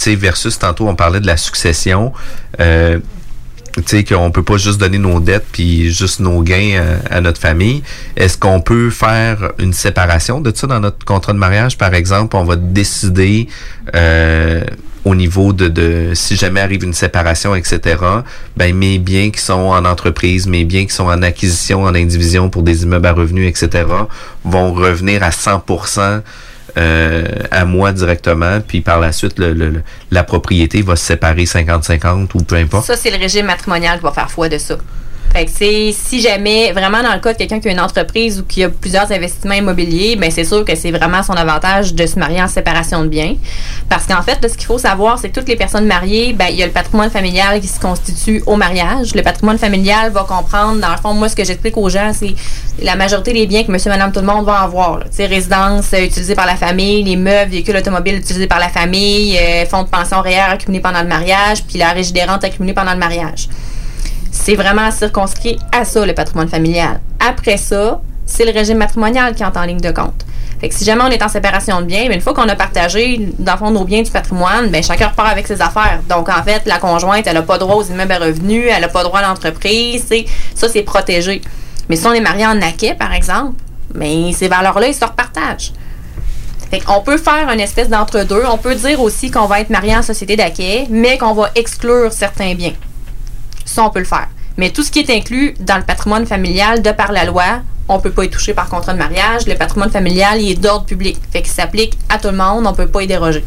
versus 0.10 0.57
tantôt 0.60 0.88
on 0.88 0.95
parlait 0.95 1.19
de 1.19 1.28
la 1.28 1.38
succession. 1.38 2.14
Euh, 2.60 2.99
tu 3.76 3.84
sais 3.86 4.03
qu'on 4.03 4.32
peut 4.32 4.44
pas 4.44 4.57
juste 4.57 4.80
donner 4.80 4.98
nos 4.98 5.19
dettes 5.19 5.45
puis 5.52 5.91
juste 5.91 6.19
nos 6.19 6.41
gains 6.41 6.76
euh, 6.76 6.98
à, 7.10 7.22
notre 7.22 7.40
famille. 7.40 7.84
Est-ce 8.18 8.38
qu'on 8.38 8.61
peut 8.61 8.90
faire 8.90 9.53
une 9.60 9.73
séparation 9.73 10.41
de 10.41 10.52
ça 10.53 10.68
dans 10.68 10.80
notre 10.80 11.06
contrat 11.06 11.34
de 11.34 11.38
mariage, 11.38 11.78
par 11.78 11.94
exemple, 11.94 12.36
on 12.36 12.44
va 12.44 12.57
décider 12.57 13.48
euh, 13.95 14.61
au 15.06 15.15
niveau 15.15 15.53
de, 15.53 15.68
de, 15.68 16.11
si 16.14 16.36
jamais 16.36 16.60
arrive 16.60 16.84
une 16.84 16.94
séparation, 16.94 17.56
etc. 17.56 17.98
Ben 18.57 18.76
mes 18.76 18.99
biens 18.99 19.32
qui 19.32 19.41
sont 19.41 19.53
en 19.53 19.86
entreprise, 19.86 20.48
mes 20.48 20.65
biens 20.65 20.86
qui 20.86 20.94
sont 20.94 21.06
en 21.06 21.22
acquisition, 21.22 21.84
en 21.84 21.95
indivision 21.95 22.49
pour 22.49 22.64
des 22.64 22.84
immeubles 22.84 23.07
à 23.07 23.14
revenus, 23.14 23.49
etc. 23.49 23.86
vont 24.44 24.73
revenir 24.73 25.23
à 25.23 25.30
100% 25.30 26.22
euh, 26.77 27.26
à 27.52 27.65
moi 27.65 27.91
directement, 27.91 28.60
puis 28.65 28.81
par 28.81 28.99
la 28.99 29.11
suite, 29.11 29.38
le, 29.38 29.84
la 30.11 30.23
propriété 30.23 30.81
va 30.81 30.95
se 30.95 31.06
séparer 31.06 31.43
50-50 31.43 32.30
ou 32.34 32.43
peu 32.43 32.56
importe. 32.56 32.85
Ça, 32.85 32.95
c'est 32.95 33.11
le 33.11 33.18
régime 33.18 33.45
matrimonial 33.45 33.98
qui 33.98 34.03
va 34.03 34.11
faire 34.11 34.31
foi 34.31 34.49
de 34.49 34.57
ça. 34.57 34.77
Fait 35.33 35.45
que 35.45 35.51
c'est 35.51 35.93
si 35.93 36.19
jamais 36.19 36.73
vraiment 36.73 37.01
dans 37.01 37.13
le 37.13 37.19
cas 37.19 37.31
de 37.31 37.37
quelqu'un 37.37 37.61
qui 37.61 37.69
a 37.69 37.71
une 37.71 37.79
entreprise 37.79 38.41
ou 38.41 38.43
qui 38.43 38.63
a 38.65 38.69
plusieurs 38.69 39.09
investissements 39.11 39.53
immobiliers, 39.53 40.17
ben 40.17 40.29
c'est 40.29 40.43
sûr 40.43 40.65
que 40.65 40.75
c'est 40.75 40.91
vraiment 40.91 41.23
son 41.23 41.33
avantage 41.33 41.93
de 41.93 42.05
se 42.05 42.19
marier 42.19 42.41
en 42.41 42.49
séparation 42.49 43.03
de 43.03 43.07
biens. 43.07 43.35
Parce 43.87 44.05
qu'en 44.05 44.21
fait, 44.21 44.39
ce 44.45 44.57
qu'il 44.57 44.65
faut 44.65 44.77
savoir, 44.77 45.19
c'est 45.19 45.29
que 45.29 45.39
toutes 45.39 45.47
les 45.47 45.55
personnes 45.55 45.85
mariées, 45.85 46.33
ben 46.33 46.47
il 46.49 46.57
y 46.57 46.63
a 46.63 46.65
le 46.65 46.73
patrimoine 46.73 47.09
familial 47.09 47.61
qui 47.61 47.69
se 47.69 47.79
constitue 47.79 48.43
au 48.45 48.57
mariage. 48.57 49.15
Le 49.15 49.21
patrimoine 49.21 49.57
familial 49.57 50.11
va 50.11 50.23
comprendre, 50.23 50.81
dans 50.81 50.91
le 50.91 50.97
fond, 50.97 51.13
moi 51.13 51.29
ce 51.29 51.35
que 51.37 51.45
j'explique 51.45 51.77
aux 51.77 51.87
gens, 51.87 52.11
c'est 52.13 52.35
la 52.81 52.97
majorité 52.97 53.31
des 53.31 53.47
biens 53.47 53.63
que 53.63 53.71
monsieur, 53.71 53.89
madame, 53.89 54.11
tout 54.11 54.19
le 54.19 54.25
monde 54.25 54.45
va 54.45 54.59
avoir. 54.59 54.99
Tu 55.15 55.23
résidence 55.23 55.93
euh, 55.93 56.03
utilisée 56.03 56.35
par 56.35 56.45
la 56.45 56.55
famille, 56.55 57.03
les 57.03 57.15
meubles, 57.15 57.51
véhicules 57.51 57.77
automobiles 57.77 58.17
utilisés 58.17 58.47
par 58.47 58.59
la 58.59 58.69
famille, 58.69 59.37
euh, 59.37 59.65
fonds 59.65 59.83
de 59.83 59.89
pension 59.89 60.19
réel 60.19 60.51
accumulés 60.51 60.81
pendant 60.81 61.01
le 61.01 61.07
mariage, 61.07 61.63
puis 61.63 61.77
la 61.77 61.91
régie 61.91 62.11
des 62.11 62.23
rentes 62.23 62.43
accumulée 62.43 62.73
pendant 62.73 62.91
le 62.91 62.99
mariage. 62.99 63.47
C'est 64.31 64.55
vraiment 64.55 64.89
circonscrit 64.91 65.59
à 65.71 65.85
ça, 65.85 66.05
le 66.05 66.13
patrimoine 66.13 66.47
familial. 66.47 66.99
Après 67.19 67.57
ça, 67.57 68.01
c'est 68.25 68.45
le 68.45 68.51
régime 68.51 68.77
matrimonial 68.77 69.35
qui 69.35 69.43
entre 69.43 69.59
en 69.59 69.63
ligne 69.63 69.81
de 69.81 69.91
compte. 69.91 70.25
Fait 70.61 70.71
si 70.71 70.85
jamais 70.85 71.03
on 71.03 71.09
est 71.09 71.21
en 71.21 71.27
séparation 71.27 71.81
de 71.81 71.85
biens, 71.85 72.09
une 72.09 72.21
fois 72.21 72.33
qu'on 72.33 72.47
a 72.47 72.55
partagé, 72.55 73.29
dans 73.39 73.57
fond, 73.57 73.71
nos 73.71 73.83
biens 73.83 74.03
du 74.03 74.11
patrimoine, 74.11 74.69
ben, 74.69 74.81
chacun 74.83 75.09
repart 75.09 75.29
avec 75.29 75.47
ses 75.47 75.61
affaires. 75.61 75.99
Donc, 76.07 76.29
en 76.29 76.43
fait, 76.43 76.61
la 76.65 76.77
conjointe, 76.77 77.25
elle 77.25 77.33
n'a 77.33 77.41
pas 77.41 77.57
droit 77.57 77.75
aux 77.75 77.83
immeubles 77.83 78.11
à 78.11 78.19
revenus, 78.19 78.65
elle 78.69 78.81
n'a 78.81 78.87
pas 78.87 79.03
droit 79.03 79.19
à 79.19 79.27
l'entreprise. 79.27 80.05
Ça, 80.55 80.69
c'est 80.69 80.83
protégé. 80.83 81.41
Mais 81.89 81.95
si 81.95 82.05
on 82.05 82.13
est 82.13 82.21
marié 82.21 82.45
en 82.45 82.55
naquet, 82.55 82.93
par 82.93 83.11
exemple, 83.11 83.55
mais 83.95 84.31
ces 84.33 84.47
valeurs-là, 84.47 84.87
ils 84.87 84.93
se 84.93 85.03
repartagent. 85.03 85.73
On 86.87 87.01
peut 87.01 87.17
faire 87.17 87.49
une 87.51 87.59
espèce 87.59 87.89
d'entre-deux. 87.89 88.43
On 88.49 88.57
peut 88.57 88.75
dire 88.75 89.01
aussi 89.01 89.29
qu'on 89.29 89.45
va 89.45 89.59
être 89.59 89.71
marié 89.71 89.97
en 89.97 90.03
société 90.03 90.37
d'acquet, 90.37 90.85
mais 90.89 91.17
qu'on 91.17 91.33
va 91.33 91.49
exclure 91.55 92.13
certains 92.13 92.53
biens. 92.53 92.73
Ça, 93.72 93.85
on 93.85 93.89
peut 93.89 93.99
le 93.99 94.06
faire. 94.06 94.27
Mais 94.57 94.69
tout 94.69 94.84
ce 94.84 94.91
qui 94.91 94.99
est 94.99 95.10
inclus 95.10 95.53
dans 95.61 95.77
le 95.77 95.84
patrimoine 95.84 96.26
familial, 96.26 96.81
de 96.81 96.91
par 96.91 97.14
la 97.14 97.23
loi, 97.23 97.61
on 97.88 97.98
ne 97.98 98.02
peut 98.02 98.11
pas 98.11 98.26
y 98.26 98.30
toucher 98.30 98.53
par 98.53 98.68
contrat 98.68 98.91
de 98.91 98.98
mariage. 98.98 99.48
Le 99.48 99.56
patrimoine 99.56 99.89
familial, 99.89 100.41
il 100.41 100.52
est 100.52 100.56
d'ordre 100.56 100.85
public. 100.85 101.18
Fait 101.31 101.41
qu'il 101.41 101.53
s'applique 101.53 101.98
à 102.10 102.18
tout 102.18 102.27
le 102.27 102.35
monde, 102.35 102.68
on 102.68 102.72
ne 102.72 102.76
peut 102.76 102.88
pas 102.88 103.02
y 103.02 103.07
déroger. 103.07 103.45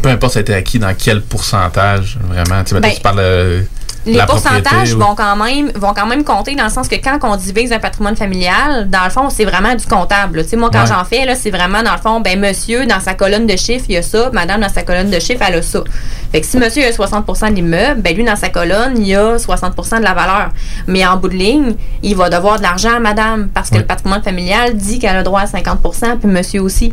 Peu 0.00 0.08
importe 0.08 0.32
ça 0.32 0.38
a 0.38 0.42
été 0.42 0.54
acquis 0.54 0.78
dans 0.78 0.94
quel 0.94 1.20
pourcentage, 1.20 2.18
vraiment. 2.22 2.64
Tu, 2.64 2.74
ben, 2.80 2.90
tu 2.90 3.00
parles 3.02 3.18
euh, 3.20 3.62
les 4.06 4.22
pourcentages 4.26 4.94
vont 4.94 5.14
quand 5.14 5.36
même 5.36 5.70
vont 5.74 5.92
quand 5.94 6.06
même 6.06 6.24
compter 6.24 6.54
dans 6.54 6.64
le 6.64 6.70
sens 6.70 6.88
que 6.88 6.96
quand 6.96 7.18
on 7.22 7.36
divise 7.36 7.72
un 7.72 7.78
patrimoine 7.78 8.16
familial, 8.16 8.88
dans 8.88 9.04
le 9.04 9.10
fond, 9.10 9.28
c'est 9.30 9.44
vraiment 9.44 9.74
du 9.74 9.84
comptable. 9.86 10.42
Tu 10.44 10.50
sais, 10.50 10.56
moi, 10.56 10.70
quand 10.72 10.86
j'en 10.86 11.04
fais, 11.04 11.24
là, 11.24 11.34
c'est 11.34 11.50
vraiment 11.50 11.82
dans 11.82 11.92
le 11.92 11.98
fond, 11.98 12.20
ben 12.20 12.38
monsieur, 12.38 12.86
dans 12.86 13.00
sa 13.00 13.14
colonne 13.14 13.46
de 13.46 13.56
chiffres, 13.56 13.86
il 13.88 13.94
y 13.94 13.98
a 13.98 14.02
ça, 14.02 14.30
madame, 14.32 14.60
dans 14.60 14.68
sa 14.68 14.82
colonne 14.82 15.10
de 15.10 15.18
chiffres, 15.18 15.44
elle 15.46 15.56
a 15.56 15.62
ça. 15.62 15.82
Fait 16.32 16.40
que 16.40 16.46
si 16.46 16.56
monsieur 16.58 16.84
a 16.84 16.90
60% 16.90 17.50
de 17.50 17.54
l'immeuble, 17.54 18.00
ben 18.00 18.16
lui, 18.16 18.24
dans 18.24 18.36
sa 18.36 18.48
colonne, 18.48 18.94
il 18.96 19.08
y 19.08 19.14
a 19.14 19.36
60% 19.36 19.98
de 19.98 20.04
la 20.04 20.14
valeur. 20.14 20.50
Mais 20.86 21.04
en 21.06 21.16
bout 21.16 21.28
de 21.28 21.34
ligne, 21.34 21.74
il 22.02 22.16
va 22.16 22.30
devoir 22.30 22.58
de 22.58 22.62
l'argent 22.62 22.96
à 22.96 23.00
madame 23.00 23.48
parce 23.52 23.70
que 23.70 23.76
le 23.76 23.84
patrimoine 23.84 24.22
familial 24.22 24.76
dit 24.76 24.98
qu'elle 24.98 25.16
a 25.16 25.22
droit 25.22 25.40
à 25.40 25.46
50% 25.46 26.18
puis 26.18 26.28
monsieur 26.28 26.62
aussi. 26.62 26.92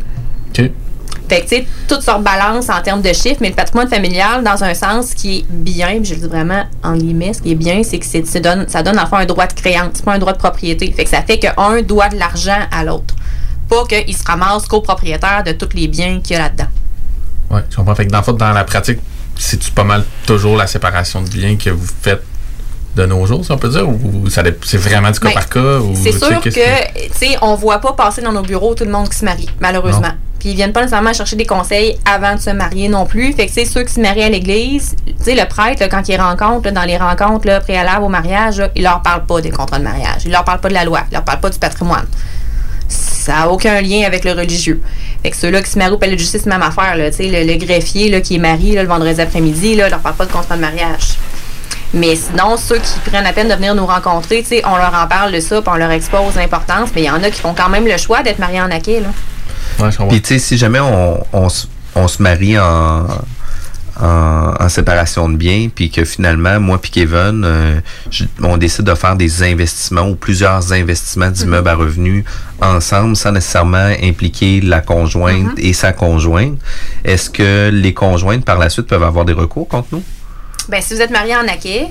Fait 1.28 1.40
que, 1.40 1.48
tu 1.48 1.56
sais, 1.56 1.66
tout 1.88 2.00
sort 2.00 2.20
balance 2.20 2.68
en 2.68 2.80
termes 2.82 3.00
de 3.00 3.12
chiffres, 3.12 3.38
mais 3.40 3.48
le 3.48 3.54
patrimoine 3.54 3.88
familial, 3.88 4.44
dans 4.44 4.62
un 4.62 4.74
sens 4.74 5.14
qui 5.14 5.38
est 5.38 5.44
bien, 5.48 6.00
je 6.02 6.14
le 6.14 6.20
dis 6.20 6.26
vraiment 6.26 6.64
en 6.82 6.96
guillemets, 6.96 7.32
ce 7.32 7.40
qui 7.40 7.52
est 7.52 7.56
bien, 7.56 7.82
c'est 7.82 7.98
que 7.98 8.06
ça 8.06 8.40
donne, 8.40 8.68
ça 8.68 8.82
donne 8.82 8.98
enfin 8.98 9.18
un 9.18 9.24
droit 9.24 9.46
de 9.46 9.54
créance, 9.54 9.92
c'est 9.94 10.04
pas 10.04 10.12
un 10.12 10.18
droit 10.18 10.32
de 10.32 10.38
propriété. 10.38 10.90
Fait 10.92 11.04
que 11.04 11.10
ça 11.10 11.22
fait 11.22 11.38
qu'un 11.38 11.82
doit 11.82 12.08
de 12.08 12.18
l'argent 12.18 12.60
à 12.70 12.84
l'autre. 12.84 13.14
Pas 13.68 13.84
qu'il 13.86 14.14
se 14.14 14.24
ramasse 14.24 14.66
copropriétaire 14.66 15.42
de 15.44 15.52
tous 15.52 15.74
les 15.74 15.88
biens 15.88 16.20
qu'il 16.20 16.36
y 16.36 16.38
a 16.38 16.42
là-dedans. 16.42 16.68
Oui, 17.50 17.60
je 17.70 17.76
comprends. 17.76 17.94
Fait 17.94 18.06
que 18.06 18.12
dans, 18.12 18.32
dans 18.32 18.52
la 18.52 18.64
pratique, 18.64 18.98
c'est-tu 19.36 19.70
pas 19.70 19.84
mal 19.84 20.04
toujours 20.26 20.56
la 20.56 20.66
séparation 20.66 21.22
de 21.22 21.28
biens 21.28 21.56
que 21.56 21.70
vous 21.70 21.88
faites 22.02 22.22
de 22.96 23.06
nos 23.06 23.26
jours, 23.26 23.44
si 23.44 23.50
on 23.52 23.58
peut 23.58 23.68
dire, 23.68 23.88
ou 23.88 24.28
c'est 24.28 24.76
vraiment 24.76 25.10
du 25.10 25.18
cas 25.18 25.28
ben, 25.28 25.34
par 25.34 25.48
cas? 25.48 25.78
C'est 25.94 26.12
sûr 26.12 26.40
que, 26.40 26.48
tu 26.50 26.60
sais, 27.12 27.36
on 27.42 27.54
voit 27.54 27.78
pas 27.78 27.92
passer 27.92 28.22
dans 28.22 28.32
nos 28.32 28.42
bureaux 28.42 28.74
tout 28.74 28.84
le 28.84 28.90
monde 28.90 29.08
qui 29.08 29.18
se 29.18 29.24
marie, 29.24 29.48
malheureusement. 29.60 30.12
Puis 30.38 30.50
ils 30.50 30.56
viennent 30.56 30.72
pas 30.72 30.82
nécessairement 30.82 31.14
chercher 31.14 31.36
des 31.36 31.46
conseils 31.46 31.98
avant 32.04 32.34
de 32.34 32.40
se 32.40 32.50
marier 32.50 32.88
non 32.88 33.06
plus. 33.06 33.32
Fait 33.32 33.46
que 33.46 33.52
c'est 33.52 33.64
ceux 33.64 33.82
qui 33.82 33.94
se 33.94 34.00
marient 34.00 34.24
à 34.24 34.28
l'église, 34.28 34.94
tu 35.06 35.14
sais, 35.18 35.34
le 35.34 35.46
prêtre, 35.48 35.82
quand 35.90 36.06
il 36.08 36.20
rencontre, 36.20 36.70
dans 36.70 36.82
les 36.82 36.98
rencontres 36.98 37.46
là, 37.46 37.60
préalables 37.60 38.04
au 38.04 38.10
mariage, 38.10 38.62
il 38.76 38.82
leur 38.82 39.00
parle 39.00 39.24
pas 39.24 39.40
des 39.40 39.50
contrats 39.50 39.78
de 39.78 39.84
mariage. 39.84 40.22
Il 40.26 40.32
leur 40.32 40.44
parle 40.44 40.60
pas 40.60 40.68
de 40.68 40.74
la 40.74 40.84
loi. 40.84 41.00
Il 41.10 41.14
leur 41.14 41.24
parle 41.24 41.40
pas 41.40 41.48
du 41.48 41.58
patrimoine. 41.58 42.06
Ça 42.88 43.32
n'a 43.32 43.48
aucun 43.48 43.80
lien 43.80 44.02
avec 44.06 44.24
le 44.24 44.32
religieux. 44.32 44.82
Fait 45.22 45.30
que 45.30 45.36
ceux-là 45.38 45.62
qui 45.62 45.70
se 45.70 45.78
marient 45.78 45.94
au 45.94 45.98
palais 45.98 46.12
de 46.12 46.18
justice, 46.18 46.44
même 46.44 46.62
affaire. 46.62 46.94
Là, 46.94 47.08
le, 47.08 47.52
le 47.52 47.56
greffier 47.56 48.10
là, 48.10 48.20
qui 48.20 48.34
est 48.34 48.38
marié 48.38 48.78
le 48.78 48.86
vendredi 48.86 49.18
après-midi, 49.18 49.76
là, 49.76 49.88
leur 49.88 50.00
parle 50.00 50.16
pas 50.16 50.26
de 50.26 50.32
contrat 50.32 50.56
de 50.56 50.60
mariage. 50.60 51.14
Mais 51.94 52.16
sinon, 52.16 52.56
ceux 52.56 52.78
qui 52.78 52.98
prennent 53.06 53.24
la 53.24 53.32
peine 53.32 53.48
de 53.48 53.54
venir 53.54 53.74
nous 53.74 53.86
rencontrer, 53.86 54.44
on 54.64 54.76
leur 54.76 54.92
en 54.94 55.06
parle 55.06 55.32
de 55.32 55.40
ça, 55.40 55.62
puis 55.62 55.70
on 55.72 55.76
leur 55.76 55.92
expose 55.92 56.34
l'importance. 56.34 56.90
Mais 56.94 57.02
il 57.02 57.06
y 57.06 57.10
en 57.10 57.22
a 57.22 57.30
qui 57.30 57.40
font 57.40 57.54
quand 57.54 57.68
même 57.68 57.86
le 57.86 57.96
choix 57.96 58.22
d'être 58.22 58.40
mariés 58.40 58.60
en 58.60 58.70
acquis. 58.70 58.98
Là. 59.00 59.88
puis, 60.08 60.20
tu 60.20 60.34
sais, 60.34 60.38
si 60.40 60.58
jamais 60.58 60.80
on, 60.80 61.24
on, 61.32 61.48
se 62.08 62.22
marie 62.22 62.58
en, 62.58 63.06
en, 64.00 64.68
séparation 64.68 65.28
de 65.28 65.36
biens, 65.36 65.68
puis 65.72 65.90
que 65.90 66.04
finalement, 66.04 66.58
moi 66.58 66.80
puis 66.80 66.90
Kevin, 66.90 67.44
euh, 67.44 67.80
on 68.42 68.56
décide 68.56 68.86
de 68.86 68.94
faire 68.96 69.14
des 69.14 69.44
investissements 69.44 70.08
ou 70.08 70.16
plusieurs 70.16 70.72
investissements 70.72 71.30
d'immeubles 71.30 71.68
à 71.68 71.76
revenus 71.76 72.24
ensemble 72.60 73.14
sans 73.14 73.30
nécessairement 73.30 73.92
impliquer 74.02 74.60
la 74.60 74.80
conjointe 74.80 75.58
mm-hmm. 75.58 75.68
et 75.68 75.72
sa 75.72 75.92
conjointe. 75.92 76.58
Est-ce 77.04 77.30
que 77.30 77.70
les 77.72 77.94
conjointes 77.94 78.44
par 78.44 78.58
la 78.58 78.68
suite 78.68 78.88
peuvent 78.88 79.04
avoir 79.04 79.24
des 79.24 79.32
recours 79.32 79.68
contre 79.68 79.88
nous? 79.92 80.02
Ben, 80.68 80.80
si 80.82 80.94
vous 80.94 81.00
êtes 81.00 81.10
marié 81.10 81.36
en 81.36 81.46
acquis, 81.48 81.86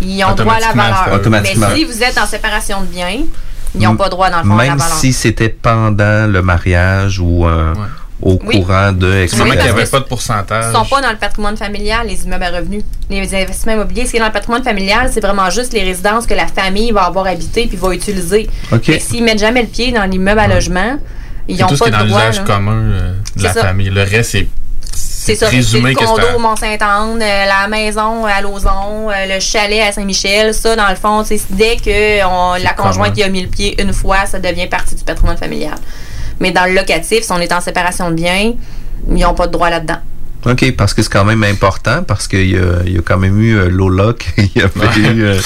ils 0.00 0.24
ont 0.24 0.34
droit 0.34 0.54
à 0.54 0.60
la 0.60 0.72
valeur. 0.72 1.30
Mais 1.30 1.54
si 1.74 1.84
vous 1.84 2.02
êtes 2.02 2.18
en 2.18 2.26
séparation 2.26 2.80
de 2.82 2.86
biens, 2.86 3.20
ils 3.74 3.80
n'ont 3.80 3.96
pas 3.96 4.08
droit 4.08 4.30
dans 4.30 4.38
le 4.38 4.44
fond 4.44 4.58
à 4.58 4.64
la 4.64 4.70
valeur. 4.74 4.88
Même 4.88 4.96
si 4.98 5.12
c'était 5.12 5.48
pendant 5.48 6.30
le 6.30 6.42
mariage 6.42 7.18
ou 7.18 7.46
euh, 7.46 7.74
au 8.20 8.36
courant 8.36 8.92
de... 8.92 9.26
qu'il 9.26 9.44
n'y 9.44 9.58
avait 9.58 9.86
pas 9.86 10.00
de 10.00 10.04
pourcentage. 10.04 10.66
Ils 10.66 10.68
ne 10.68 10.84
sont 10.84 10.84
pas 10.84 11.00
dans 11.00 11.10
le 11.10 11.16
patrimoine 11.16 11.56
familial, 11.56 12.06
les 12.06 12.24
immeubles 12.24 12.44
à 12.44 12.50
revenus. 12.50 12.84
Les 13.10 13.34
investissements 13.34 13.72
immobiliers, 13.72 14.06
ce 14.06 14.12
qui 14.12 14.16
est 14.16 14.20
dans 14.20 14.26
le 14.26 14.32
patrimoine 14.32 14.62
familial, 14.62 15.10
c'est 15.12 15.20
vraiment 15.20 15.50
juste 15.50 15.72
les 15.72 15.82
résidences 15.82 16.26
que 16.26 16.34
la 16.34 16.46
famille 16.46 16.92
va 16.92 17.04
avoir 17.04 17.26
habité 17.26 17.66
puis 17.66 17.76
va 17.76 17.92
utiliser. 17.94 18.48
Okay. 18.70 19.00
S'ils 19.00 19.24
mettent 19.24 19.40
jamais 19.40 19.62
le 19.62 19.68
pied 19.68 19.92
dans 19.92 20.04
l'immeuble 20.04 20.40
à 20.40 20.48
logement, 20.48 20.98
ils 21.48 21.58
n'ont 21.58 21.66
pas 21.66 21.74
de 21.74 21.78
droit. 21.78 21.78
Tout 21.78 21.84
ce 21.84 21.84
qui 21.84 21.88
est 21.88 21.90
dans 21.90 22.04
l'usage 22.04 22.44
commun 22.44 22.72
euh, 22.72 23.14
de 23.36 23.42
la 23.42 23.54
famille. 23.54 23.90
Le 23.90 24.02
reste, 24.02 24.30
c'est 24.30 24.48
c'est 25.24 25.36
ça. 25.36 25.48
C'est 25.48 25.80
le 25.80 25.94
condo 25.94 26.26
au 26.34 26.38
Mont-Saint-Anne, 26.38 27.22
euh, 27.22 27.44
la 27.46 27.68
maison 27.68 28.26
à 28.26 28.40
Lauson, 28.40 29.08
euh, 29.08 29.34
le 29.34 29.40
chalet 29.40 29.80
à 29.80 29.92
Saint-Michel. 29.92 30.52
Ça, 30.52 30.74
dans 30.74 30.88
le 30.88 30.96
fond, 30.96 31.24
dès 31.50 31.76
que 31.76 32.18
la 32.62 32.72
conjointe 32.74 33.16
y 33.16 33.22
a 33.22 33.28
mis 33.28 33.42
le 33.42 33.48
pied 33.48 33.80
une 33.80 33.92
fois, 33.92 34.26
ça 34.26 34.40
devient 34.40 34.66
partie 34.66 34.96
du 34.96 35.04
patrimoine 35.04 35.36
familial. 35.36 35.76
Mais 36.40 36.50
dans 36.50 36.64
le 36.64 36.74
locatif, 36.74 37.22
si 37.22 37.32
on 37.32 37.38
est 37.38 37.52
en 37.52 37.60
séparation 37.60 38.10
de 38.10 38.16
biens, 38.16 38.54
ils 39.08 39.14
n'ont 39.14 39.34
pas 39.34 39.46
de 39.46 39.52
droit 39.52 39.70
là-dedans. 39.70 39.98
OK, 40.44 40.72
parce 40.72 40.92
que 40.92 41.02
c'est 41.02 41.12
quand 41.12 41.24
même 41.24 41.44
important, 41.44 42.02
parce 42.02 42.26
qu'il 42.26 42.48
y, 42.48 42.56
y, 42.56 42.98
a 42.98 43.02
quand 43.04 43.18
même 43.18 43.40
eu 43.40 43.56
euh, 43.56 43.68
Lola 43.68 44.12
qui 44.14 44.60
a 44.60 44.68
fait 44.68 45.00
euh, 45.06 45.40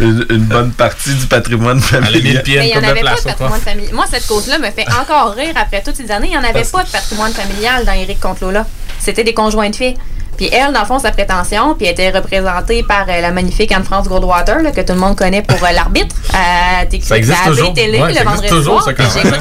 une, 0.00 0.44
bonne 0.44 0.70
partie 0.72 1.14
du 1.14 1.26
patrimoine 1.26 1.80
familial. 1.80 2.42
Mais 2.46 2.52
il 2.54 2.66
n'y 2.66 2.76
en 2.76 2.82
avait 2.82 3.00
pas 3.00 3.14
de 3.14 3.22
patrimoine 3.22 3.60
familial. 3.60 3.94
Moi, 3.94 4.04
cette 4.10 4.26
cause-là 4.26 4.58
me 4.58 4.70
fait 4.70 4.86
encore 5.00 5.32
rire 5.32 5.54
après 5.56 5.82
toutes 5.82 5.96
ces 5.96 6.10
années. 6.10 6.28
Il 6.30 6.32
n'y 6.32 6.36
en 6.36 6.44
avait 6.44 6.64
pas 6.64 6.84
de 6.84 6.90
patrimoine 6.90 7.32
familial 7.32 7.86
dans 7.86 7.92
Eric 7.92 8.20
contre 8.20 8.44
Lola. 8.44 8.66
C'était 9.04 9.24
des 9.24 9.34
conjoints 9.34 9.70
de 9.70 9.76
filles. 9.76 9.96
Puis 10.36 10.48
elle, 10.52 10.72
dans 10.72 10.80
le 10.80 10.86
fond, 10.86 10.98
sa 10.98 11.12
prétention, 11.12 11.74
puis 11.74 11.86
elle 11.86 11.92
était 11.92 12.10
représentée 12.10 12.82
par 12.82 13.06
euh, 13.08 13.20
la 13.20 13.30
magnifique 13.30 13.70
Anne-France 13.70 14.08
Goldwater, 14.08 14.62
là, 14.62 14.72
que 14.72 14.80
tout 14.80 14.92
le 14.94 14.98
monde 14.98 15.16
connaît 15.16 15.42
pour 15.42 15.62
euh, 15.62 15.72
l'arbitre. 15.72 16.16
ça 17.02 17.16
existe 17.16 17.44
toujours. 17.44 17.72
Télé, 17.72 18.00
ouais, 18.00 18.12
le 18.12 18.24
vendredi 18.24 18.48
toujours, 18.48 18.82
soir. 18.82 18.94
Plaisir. 18.94 19.22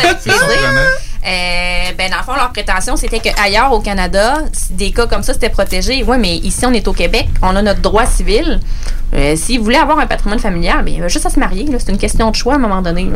Euh, 1.26 1.91
ben 1.98 2.11
dans 2.11 2.18
le 2.18 2.23
fond, 2.23 2.35
leur 2.35 2.52
prétention, 2.52 2.98
c'était 2.98 3.19
qu'ailleurs 3.19 3.72
au 3.72 3.80
Canada, 3.80 4.40
des 4.72 4.91
cas 4.91 5.07
comme 5.07 5.23
ça, 5.23 5.34
c'était 5.34 5.49
protégé. 5.49 6.03
Oui, 6.06 6.18
mais 6.19 6.35
ici, 6.35 6.65
on 6.65 6.73
est 6.73 6.85
au 6.85 6.91
Québec, 6.91 7.27
on 7.41 7.56
a 7.56 7.61
notre 7.61 7.80
droit 7.80 8.06
civil. 8.06 8.60
Euh, 9.14 9.35
S'ils 9.38 9.61
voulaient 9.61 9.77
avoir 9.77 9.99
un 9.99 10.06
patrimoine 10.06 10.40
familial, 10.40 10.84
ben, 10.84 10.95
il 10.98 11.07
juste 11.07 11.26
à 11.26 11.30
se 11.30 11.40
marier. 11.40 11.65
C'est 11.80 11.91
une 11.91 11.98
question 11.98 12.30
de 12.30 12.35
choix 12.35 12.53
à 12.53 12.56
un 12.57 12.60
moment 12.60 12.81
donné. 12.81 13.10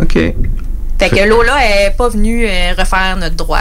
OK. 0.00 0.14
Fait 0.14 1.08
que 1.08 1.28
Lola 1.28 1.58
n'est 1.58 1.90
pas 1.90 2.08
venue 2.08 2.46
euh, 2.46 2.72
refaire 2.78 3.16
notre 3.18 3.36
droit. 3.36 3.58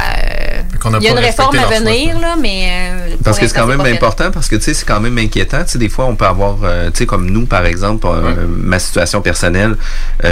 Euh, 0.86 0.98
il 1.00 1.04
y 1.04 1.08
a 1.08 1.12
une 1.12 1.20
réforme 1.20 1.58
à 1.58 1.66
venir, 1.66 2.20
là, 2.20 2.36
mais. 2.40 2.70
Euh, 2.70 3.16
parce 3.24 3.40
que 3.40 3.48
c'est 3.48 3.56
quand 3.56 3.68
même 3.68 3.82
important, 3.82 4.32
parce 4.32 4.48
que 4.48 4.56
tu 4.56 4.64
sais, 4.64 4.74
c'est 4.74 4.86
quand 4.86 5.00
même 5.00 5.18
inquiétant. 5.18 5.64
Tu 5.64 5.72
sais, 5.72 5.80
des 5.80 5.90
fois, 5.90 6.06
on 6.06 6.16
peut 6.16 6.26
avoir, 6.26 6.58
tu 6.58 6.66
sais, 6.94 7.06
comme 7.06 7.30
nous, 7.30 7.46
par 7.46 7.66
exemple, 7.66 8.08
ma 8.48 8.80
situation 8.80 9.22
personnelle, 9.22 9.76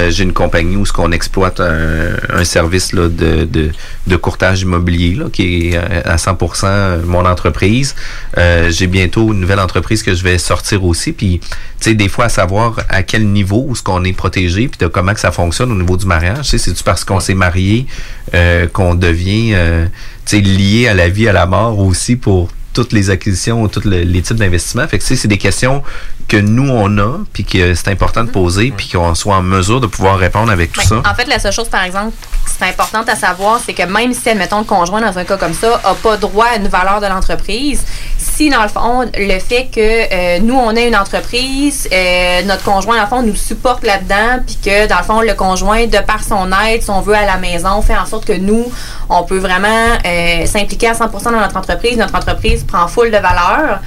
j'ai 0.10 0.24
une 0.24 0.34
compagnie 0.34 0.76
où 0.76 0.86
ce 0.86 0.94
qu'on 0.94 1.12
exploite 1.12 1.60
un, 1.60 2.44
service 2.44 2.94
là, 2.94 3.10
de, 3.10 3.44
de, 3.46 3.72
de, 4.06 4.16
courtage 4.16 4.62
immobilier, 4.62 5.16
là, 5.16 5.26
qui 5.32 5.70
est 5.70 5.78
à 5.78 6.16
100% 6.16 7.02
mon 7.04 7.26
entreprise. 7.26 7.96
j'ai 8.36 8.88
bientôt 8.88 9.34
une 9.34 9.40
nouvelle 9.40 9.60
entreprise 9.60 10.04
que 10.04 10.14
je 10.14 10.24
vais 10.24 10.38
sortir 10.38 10.84
aussi. 10.84 11.12
Puis, 11.12 11.40
tu 11.40 11.50
sais, 11.80 11.94
des 11.94 12.10
fois, 12.10 12.26
à 12.26 12.30
savoir 12.30 12.80
à 12.90 13.04
quel 13.04 13.28
niveau 13.28 13.70
est-ce 13.72 13.84
qu'on 13.84 14.04
est 14.04 14.14
protégé, 14.14 14.68
puis 14.68 14.78
de 14.80 14.88
comment 14.88 15.14
que 15.14 15.20
ça 15.20 15.32
fonctionne 15.32 15.72
au 15.72 15.76
niveau 15.76 15.98
du 15.98 16.06
mariage. 16.06 16.46
Tu 16.46 16.52
sais, 16.52 16.58
c'est-tu 16.58 16.84
parce 16.84 17.04
qu'on 17.04 17.20
s'est 17.20 17.34
marié, 17.34 17.86
euh, 18.34 18.68
qu'on 18.68 18.96
devient 18.96 19.52
euh, 19.54 19.86
lié 20.34 20.88
à 20.88 20.94
la 20.94 21.10
vie, 21.10 21.28
à 21.28 21.34
la 21.34 21.46
mort 21.46 21.80
aussi 21.80 22.16
pour 22.16 22.50
toutes 22.74 22.94
les 22.94 23.10
acquisitions, 23.10 23.68
tous 23.68 23.86
les 23.86 24.22
types 24.22 24.38
d'investissements. 24.38 24.88
Fait 24.88 25.00
que 25.00 25.04
c'est 25.04 25.28
des 25.28 25.38
questions 25.38 25.82
que 26.28 26.38
nous 26.38 26.70
on 26.70 26.98
a, 26.98 27.20
puis 27.32 27.46
que 27.46 27.74
c'est 27.74 27.90
important 27.90 28.24
de 28.24 28.30
poser, 28.30 28.72
puis 28.76 28.90
qu'on 28.90 29.16
soit 29.16 29.36
en 29.36 29.42
mesure 29.42 29.80
de 29.80 29.88
pouvoir 29.88 30.18
répondre 30.18 30.52
avec 30.52 30.72
tout 30.72 30.82
ben, 30.82 30.88
ça. 30.88 31.10
En 31.10 31.16
fait, 31.16 31.26
la 31.26 31.40
seule 31.40 31.54
chose, 31.54 31.70
par 31.70 31.84
exemple, 31.84 32.14
c'est 32.46 32.66
important 32.66 33.04
à 33.08 33.16
savoir, 33.16 33.60
c'est 33.64 33.74
que 33.74 33.84
même 33.84 34.14
si, 34.14 34.30
admettons, 34.30 34.60
le 34.60 34.66
conjoint, 34.66 35.00
dans 35.00 35.18
un 35.18 35.24
cas 35.24 35.38
comme 35.38 35.54
ça, 35.54 35.82
n'a 35.84 35.94
pas 35.94 36.18
droit 36.18 36.48
à 36.54 36.56
une 36.58 36.68
valeur 36.68 37.00
de 37.00 37.08
l'entreprise, 37.08 37.84
si, 38.18 38.50
dans 38.50 38.64
le 38.64 38.70
fond, 38.70 39.10
le 39.18 39.40
fait 39.40 39.70
que 39.74 39.80
euh, 39.80 40.40
nous, 40.40 40.56
on 40.56 40.76
ait 40.76 40.88
une 40.88 40.96
entreprise, 40.96 41.88
euh, 41.94 42.42
notre 42.44 42.64
conjoint, 42.64 42.98
dans 42.98 43.04
le 43.04 43.08
fond, 43.08 43.22
nous 43.22 43.36
supporte 43.36 43.86
là-dedans, 43.86 44.44
puis 44.46 44.58
que, 44.64 44.88
dans 44.88 44.98
le 44.98 45.04
fond, 45.04 45.22
le 45.22 45.34
conjoint, 45.34 45.86
de 45.86 46.00
par 46.00 46.24
son 46.24 46.50
aide, 46.68 46.84
son 46.84 47.02
vœu 47.02 47.16
à 47.16 47.26
la 47.26 47.38
maison, 47.38 47.82
fait 47.82 47.98
en 47.98 48.06
sorte 48.06 48.26
que 48.26 48.34
nous, 48.34 48.66
on 49.10 49.24
peut 49.24 49.38
vraiment 49.38 49.68
euh, 50.06 50.46
s'impliquer 50.46 50.90
à 50.90 50.94
100% 50.94 51.24
dans 51.24 51.32
notre 51.32 51.58
entreprise. 51.58 51.98
Notre 51.98 52.16
entreprise 52.16 52.64
prend 52.64 52.88
full 52.88 53.12
de 53.12 53.18
valeur. 53.18 53.80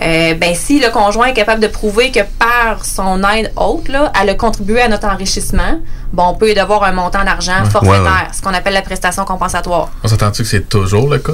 Euh, 0.00 0.34
ben 0.34 0.54
si 0.54 0.78
le 0.78 0.90
conjoint 0.90 1.26
est 1.26 1.34
capable 1.34 1.60
de 1.60 1.66
prouver 1.66 2.12
que 2.12 2.20
par 2.38 2.84
son 2.84 3.22
aide 3.24 3.52
haute, 3.56 3.88
là, 3.88 4.12
elle 4.20 4.30
a 4.30 4.34
contribué 4.34 4.80
à 4.80 4.88
notre 4.88 5.08
enrichissement, 5.08 5.80
bon, 6.12 6.28
on 6.28 6.34
peut 6.34 6.50
y 6.50 6.54
devoir 6.54 6.84
un 6.84 6.92
montant 6.92 7.24
d'argent 7.24 7.64
forfaitaire, 7.64 8.30
ce 8.32 8.40
qu'on 8.40 8.54
appelle 8.54 8.74
la 8.74 8.82
prestation 8.82 9.24
compensatoire. 9.24 9.90
On 10.04 10.08
s'entend-tu 10.08 10.42
que 10.42 10.48
c'est 10.48 10.68
toujours 10.68 11.08
le 11.08 11.18
cas? 11.18 11.32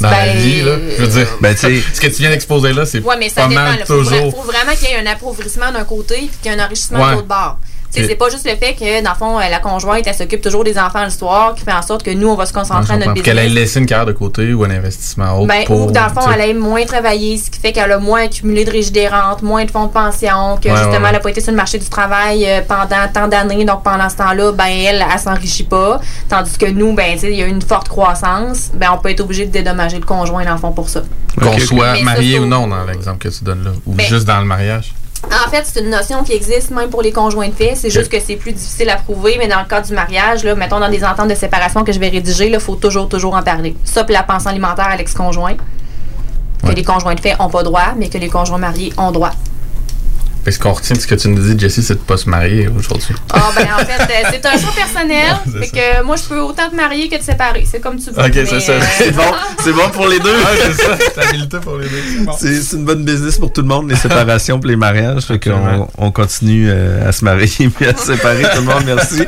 Dans 0.00 0.10
la 0.10 0.26
ben, 0.26 0.36
vie, 0.36 0.62
là? 0.62 0.76
Je 0.96 1.02
veux 1.02 1.08
dire, 1.08 1.26
ben, 1.40 1.56
ce 1.56 2.00
que 2.00 2.06
tu 2.06 2.22
viens 2.22 2.30
d'exposer 2.30 2.72
là, 2.72 2.86
c'est 2.86 3.00
ouais, 3.00 3.16
mais 3.18 3.28
ça 3.28 3.42
pas 3.42 3.48
dépend, 3.48 3.62
mal 3.62 3.84
toujours. 3.84 4.12
Il 4.12 4.30
faut, 4.30 4.42
vraiment 4.42 4.72
qu'il 4.72 4.90
y 4.90 4.92
ait 4.92 5.00
un 5.04 5.10
appauvrissement 5.10 5.72
d'un 5.72 5.84
côté 5.84 6.24
et 6.24 6.30
qu'il 6.40 6.52
y 6.52 6.54
ait 6.54 6.58
un 6.58 6.64
enrichissement 6.64 7.04
de 7.04 7.14
l'autre 7.14 7.26
bord. 7.26 7.58
C'est 7.90 8.14
pas 8.14 8.28
juste 8.28 8.46
le 8.46 8.56
fait 8.56 8.74
que, 8.74 9.02
dans 9.02 9.10
le 9.10 9.16
fond, 9.16 9.38
la 9.38 9.58
conjointe, 9.60 10.06
elle 10.06 10.14
s'occupe 10.14 10.40
toujours 10.40 10.64
des 10.64 10.78
enfants 10.78 11.04
le 11.04 11.10
soir, 11.10 11.54
qui 11.54 11.64
fait 11.64 11.72
en 11.72 11.82
sorte 11.82 12.02
que 12.02 12.10
nous, 12.10 12.28
on 12.28 12.34
va 12.34 12.46
se 12.46 12.52
concentrer 12.52 12.94
à 12.94 12.96
notre 12.96 13.12
business. 13.12 13.24
Qu'elle 13.24 13.38
ait 13.38 13.48
laissé 13.48 13.80
une 13.80 13.86
carrière 13.86 14.06
de 14.06 14.12
côté 14.12 14.52
ou 14.52 14.64
un 14.64 14.70
investissement 14.70 15.38
autre. 15.38 15.46
Ben, 15.46 15.64
ou 15.70 15.90
dans 15.90 16.04
le 16.04 16.10
fond, 16.10 16.30
elle 16.32 16.50
ait 16.50 16.54
moins 16.54 16.84
travaillé, 16.84 17.38
ce 17.38 17.50
qui 17.50 17.60
fait 17.60 17.72
qu'elle 17.72 17.92
a 17.92 17.98
moins 17.98 18.24
accumulé 18.24 18.64
de 18.64 18.70
riches 18.70 18.92
des 18.92 19.08
rentes, 19.08 19.42
moins 19.42 19.64
de 19.64 19.70
fonds 19.70 19.86
de 19.86 19.92
pension, 19.92 20.58
que 20.62 20.68
justement, 20.68 21.08
elle 21.08 21.12
n'a 21.12 21.20
pas 21.20 21.30
été 21.30 21.40
sur 21.40 21.52
le 21.52 21.56
marché 21.56 21.78
du 21.78 21.88
travail 21.88 22.44
euh, 22.46 22.60
pendant 22.66 23.08
tant 23.12 23.28
d'années. 23.28 23.64
Donc, 23.64 23.82
pendant 23.82 24.08
ce 24.08 24.16
temps-là, 24.16 24.52
ben, 24.52 24.66
elle, 24.66 25.04
elle, 25.12 25.18
s'enrichit 25.18 25.64
pas. 25.64 26.00
Tandis 26.28 26.56
que 26.58 26.66
nous, 26.66 26.94
ben, 26.94 27.18
il 27.22 27.30
y 27.30 27.42
a 27.42 27.46
une 27.46 27.62
forte 27.62 27.88
croissance. 27.88 28.70
Ben, 28.74 28.88
on 28.92 28.98
peut 28.98 29.10
être 29.10 29.20
obligé 29.20 29.46
de 29.46 29.50
dédommager 29.50 29.98
le 29.98 30.06
conjoint, 30.06 30.44
dans 30.44 30.52
le 30.52 30.58
fond, 30.58 30.72
pour 30.72 30.88
ça. 30.88 31.02
Qu'on 31.40 31.58
soit 31.58 32.02
marié 32.02 32.38
ou 32.38 32.46
non, 32.46 32.66
dans 32.66 32.84
l'exemple 32.84 33.18
que 33.18 33.28
tu 33.28 33.44
donnes 33.44 33.64
là. 33.64 33.70
Ou 33.86 33.94
ben, 33.94 34.06
juste 34.06 34.26
dans 34.26 34.40
le 34.40 34.46
mariage. 34.46 34.94
En 35.24 35.50
fait, 35.50 35.64
c'est 35.64 35.80
une 35.80 35.90
notion 35.90 36.22
qui 36.22 36.32
existe 36.32 36.70
même 36.70 36.90
pour 36.90 37.02
les 37.02 37.12
conjoints 37.12 37.48
de 37.48 37.54
fait. 37.54 37.74
C'est 37.74 37.90
juste 37.90 38.08
que 38.08 38.20
c'est 38.20 38.36
plus 38.36 38.52
difficile 38.52 38.88
à 38.88 38.96
prouver, 38.96 39.36
mais 39.38 39.48
dans 39.48 39.58
le 39.58 39.66
cas 39.66 39.80
du 39.80 39.92
mariage, 39.92 40.44
là, 40.44 40.54
mettons 40.54 40.78
dans 40.78 40.88
des 40.88 41.04
ententes 41.04 41.28
de 41.28 41.34
séparation 41.34 41.84
que 41.84 41.92
je 41.92 41.98
vais 41.98 42.08
rédiger, 42.08 42.48
il 42.48 42.60
faut 42.60 42.76
toujours, 42.76 43.08
toujours 43.08 43.34
en 43.34 43.42
parler. 43.42 43.76
Ça, 43.84 44.04
puis 44.04 44.14
la 44.14 44.22
pension 44.22 44.50
alimentaire 44.50 44.86
à 44.86 44.96
l'ex-conjoint. 44.96 45.56
Que 46.64 46.72
les 46.72 46.84
conjoints 46.84 47.14
de 47.14 47.20
fait 47.20 47.36
n'ont 47.38 47.48
pas 47.48 47.62
droit, 47.62 47.94
mais 47.96 48.08
que 48.08 48.18
les 48.18 48.28
conjoints 48.28 48.58
mariés 48.58 48.92
ont 48.96 49.10
droit. 49.10 49.32
Ce 50.50 50.58
qu'on 50.58 50.72
retient 50.72 50.96
de 50.96 51.00
ce 51.00 51.06
que 51.06 51.14
tu 51.14 51.28
nous 51.28 51.42
dis, 51.42 51.58
Jessie, 51.58 51.82
c'est 51.82 51.94
de 51.94 51.98
ne 51.98 52.04
pas 52.04 52.16
se 52.16 52.28
marier 52.28 52.68
aujourd'hui. 52.68 53.14
Ah, 53.32 53.50
ben 53.54 53.66
en 53.74 53.78
fait, 53.78 54.00
euh, 54.00 54.28
c'est 54.30 54.46
un 54.46 54.58
choix 54.58 54.72
personnel. 54.74 55.36
fait 55.60 55.68
que 55.68 56.02
moi, 56.04 56.16
je 56.16 56.22
peux 56.22 56.40
autant 56.40 56.70
te 56.70 56.74
marier 56.74 57.08
que 57.08 57.16
te 57.16 57.24
séparer. 57.24 57.66
C'est 57.70 57.80
comme 57.80 57.98
tu 57.98 58.10
veux. 58.10 58.18
Ok, 58.18 58.32
c'est 58.32 58.60
ça. 58.60 58.72
Euh, 58.72 58.80
c'est 58.98 59.10
bon. 59.10 59.22
C'est 59.62 59.72
bon 59.72 59.88
pour 59.90 60.06
les 60.06 60.18
deux. 60.20 60.34
c'est 60.62 60.82
ça. 60.82 60.98
T'as 61.50 61.58
pour 61.60 61.76
les 61.76 61.88
deux. 61.88 62.26
C'est 62.38 62.76
une 62.76 62.84
bonne 62.84 63.04
business 63.04 63.38
pour 63.38 63.52
tout 63.52 63.62
le 63.62 63.68
monde, 63.68 63.90
les 63.90 63.96
séparations 63.96 64.58
pour 64.58 64.68
les 64.68 64.76
mariages. 64.76 65.24
Fait 65.24 65.38
qu'on 65.38 65.88
on 65.98 66.10
continue 66.10 66.68
euh, 66.70 67.08
à 67.08 67.12
se 67.12 67.24
marier 67.24 67.70
et 67.80 67.86
à 67.86 67.96
se 67.96 68.14
séparer. 68.14 68.44
Tout 68.44 68.60
le 68.60 68.62
monde, 68.62 68.84
merci. 68.86 69.24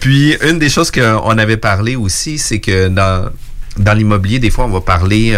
puis, 0.00 0.36
une 0.42 0.58
des 0.58 0.70
choses 0.70 0.90
qu'on 0.90 1.38
avait 1.38 1.56
parlé 1.56 1.96
aussi, 1.96 2.38
c'est 2.38 2.60
que 2.60 2.88
dans, 2.88 3.28
dans 3.76 3.92
l'immobilier, 3.92 4.38
des 4.38 4.50
fois, 4.50 4.64
on 4.64 4.68
va 4.68 4.80
parler 4.80 5.36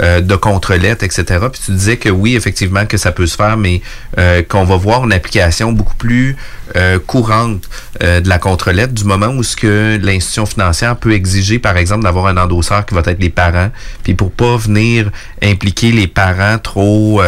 euh, 0.00 0.20
de 0.20 0.36
contre-lettres, 0.36 1.04
etc. 1.04 1.24
Puis 1.50 1.62
tu 1.64 1.70
disais 1.72 1.96
que 1.96 2.10
oui, 2.10 2.36
effectivement, 2.36 2.84
que 2.84 2.98
ça 2.98 3.12
peut 3.12 3.26
se 3.26 3.34
faire, 3.34 3.56
mais 3.56 3.80
euh, 4.18 4.42
qu'on 4.42 4.64
va 4.64 4.76
voir 4.76 5.04
une 5.04 5.12
application 5.12 5.72
beaucoup 5.72 5.94
plus 5.94 6.36
euh, 6.76 6.98
courante 6.98 7.62
de 8.00 8.28
la 8.28 8.38
contre-lettre 8.38 8.92
du 8.92 9.04
moment 9.04 9.28
où 9.28 9.42
ce 9.42 9.56
que 9.56 9.98
l'institution 10.02 10.44
financière 10.44 10.96
peut 10.96 11.12
exiger, 11.12 11.58
par 11.58 11.78
exemple, 11.78 12.02
d'avoir 12.02 12.26
un 12.26 12.36
endosseur 12.36 12.84
qui 12.84 12.94
va 12.94 13.00
être 13.06 13.20
les 13.20 13.30
parents, 13.30 13.70
puis 14.02 14.12
pour 14.12 14.30
pas 14.30 14.58
venir 14.58 15.10
impliquer 15.42 15.92
les 15.92 16.06
parents 16.06 16.58
trop 16.58 17.22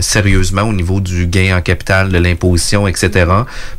sérieusement 0.00 0.62
au 0.62 0.72
niveau 0.72 1.00
du 1.00 1.26
gain 1.26 1.58
en 1.58 1.60
capital, 1.60 2.08
de 2.08 2.16
l'imposition, 2.16 2.88
etc. 2.88 3.26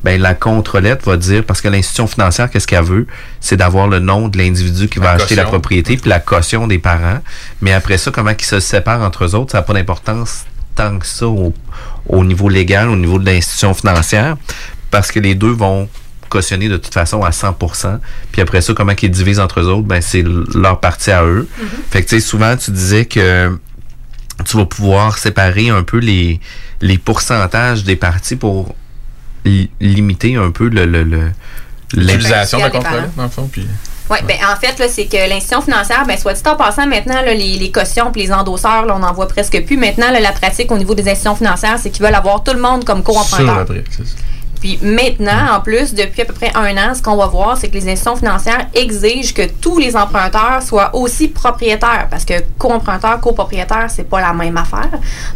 Ben 0.03 0.22
la 0.22 0.36
contre-lettre 0.36 1.10
va 1.10 1.18
dire 1.18 1.44
parce 1.44 1.61
que 1.61 1.69
l'institution 1.69 2.06
financière, 2.06 2.52
qu'est-ce 2.52 2.68
qu'elle 2.68 2.84
veut, 2.84 3.07
c'est 3.45 3.57
d'avoir 3.57 3.88
le 3.88 3.99
nom 3.99 4.27
de 4.27 4.39
l'individu 4.39 4.89
qui 4.89 4.97
va 4.97 5.11
acheter 5.11 5.35
la 5.35 5.45
propriété 5.45 5.97
puis 5.97 6.09
la 6.09 6.19
caution 6.19 6.65
des 6.65 6.80
parents, 6.80 7.19
mais 7.61 7.73
après 7.73 7.99
ça, 7.99 8.09
comment 8.09 8.31
ils 8.31 8.43
se 8.43 8.59
séparent 8.59 9.01
entre 9.01 9.26
eux 9.26 9.35
autres, 9.35 9.51
ça 9.51 9.59
n'a 9.59 9.61
pas 9.61 9.73
d'importance 9.73 10.45
tant 10.73 10.97
que 10.97 11.05
ça 11.05 11.27
au, 11.27 12.23
niveau 12.26 12.49
légal, 12.49 12.89
au 12.89 12.95
niveau 12.95 13.19
de 13.19 13.26
l'institution 13.27 13.76
financière, 13.76 14.35
parce 14.89 15.11
que 15.11 15.19
les 15.19 15.35
deux 15.35 15.51
vont 15.51 15.88
cautionner 16.27 16.69
de 16.69 16.77
toute 16.77 16.93
façon 16.93 17.22
à 17.22 17.30
100%. 17.30 17.99
Puis 18.31 18.41
après 18.41 18.61
ça, 18.61 18.73
comment 18.73 18.93
ils 18.99 19.11
divisent 19.11 19.39
entre 19.39 19.59
eux 19.59 19.67
autres, 19.67 19.88
ben 19.88 20.01
c'est 20.01 20.23
leur 20.55 20.80
partie 20.80 21.11
à 21.11 21.23
eux. 21.23 21.47
Mm-hmm. 21.47 21.91
Fait 21.91 22.01
que 22.01 22.09
tu 22.09 22.15
sais, 22.15 22.26
souvent 22.26 22.57
tu 22.57 22.72
disais 22.72 23.05
que 23.05 23.55
tu 24.43 24.57
vas 24.57 24.65
pouvoir 24.65 25.19
séparer 25.19 25.69
un 25.69 25.84
peu 25.84 25.99
les, 25.99 26.39
les 26.81 26.97
pourcentages 26.97 27.84
des 27.84 27.95
parties 27.95 28.38
pour 28.38 28.73
limiter 29.80 30.35
un 30.35 30.49
peu 30.49 30.67
le, 30.67 31.31
l'utilisation 31.93 32.57
de 32.57 32.63
la 32.63 32.69
contrôle, 32.69 33.09
dans 33.15 33.23
le 33.23 33.29
fond. 33.29 33.49
Puis... 33.51 33.67
Oui, 34.09 34.17
ben 34.27 34.37
en 34.51 34.55
fait, 34.55 34.77
là, 34.77 34.87
c'est 34.87 35.05
que 35.05 35.17
l'institution 35.17 35.61
financière, 35.61 36.05
ben, 36.05 36.17
soit 36.17 36.33
dit 36.33 36.41
en 36.45 36.55
passant, 36.55 36.85
maintenant, 36.85 37.21
là, 37.21 37.33
les, 37.33 37.57
les 37.57 37.71
cautions 37.71 38.11
et 38.15 38.19
les 38.19 38.31
endosseurs, 38.31 38.85
là, 38.85 38.95
on 38.95 38.99
n'en 38.99 39.13
voit 39.13 39.27
presque 39.27 39.65
plus. 39.65 39.77
Maintenant, 39.77 40.11
là, 40.11 40.19
la 40.19 40.31
pratique 40.31 40.71
au 40.71 40.77
niveau 40.77 40.93
des 40.93 41.03
institutions 41.03 41.35
financières, 41.35 41.79
c'est 41.79 41.89
qu'ils 41.89 42.05
veulent 42.05 42.13
avoir 42.13 42.43
tout 42.43 42.53
le 42.53 42.61
monde 42.61 42.85
comme 42.85 43.01
co-emprunteur. 43.01 43.65
Puis 44.60 44.80
maintenant, 44.82 45.56
en 45.56 45.61
plus, 45.61 45.94
depuis 45.94 46.22
à 46.22 46.26
peu 46.26 46.34
près 46.34 46.52
un 46.56 46.76
an, 46.77 46.94
ce 46.94 47.02
qu'on 47.02 47.15
va 47.15 47.27
voir, 47.27 47.57
c'est 47.57 47.69
que 47.69 47.73
les 47.73 47.84
institutions 47.90 48.15
financières 48.15 48.68
exigent 48.73 49.34
que 49.34 49.48
tous 49.61 49.77
les 49.77 49.95
emprunteurs 49.95 50.61
soient 50.64 50.95
aussi 50.95 51.27
propriétaires, 51.27 52.07
parce 52.10 52.26
que 52.26 52.34
co-emprunteur, 52.57 53.19
copropriétaire, 53.19 53.88
c'est 53.90 54.10
pas 54.10 54.22
la 54.22 54.34
même 54.34 54.57
affaire. 54.57 54.90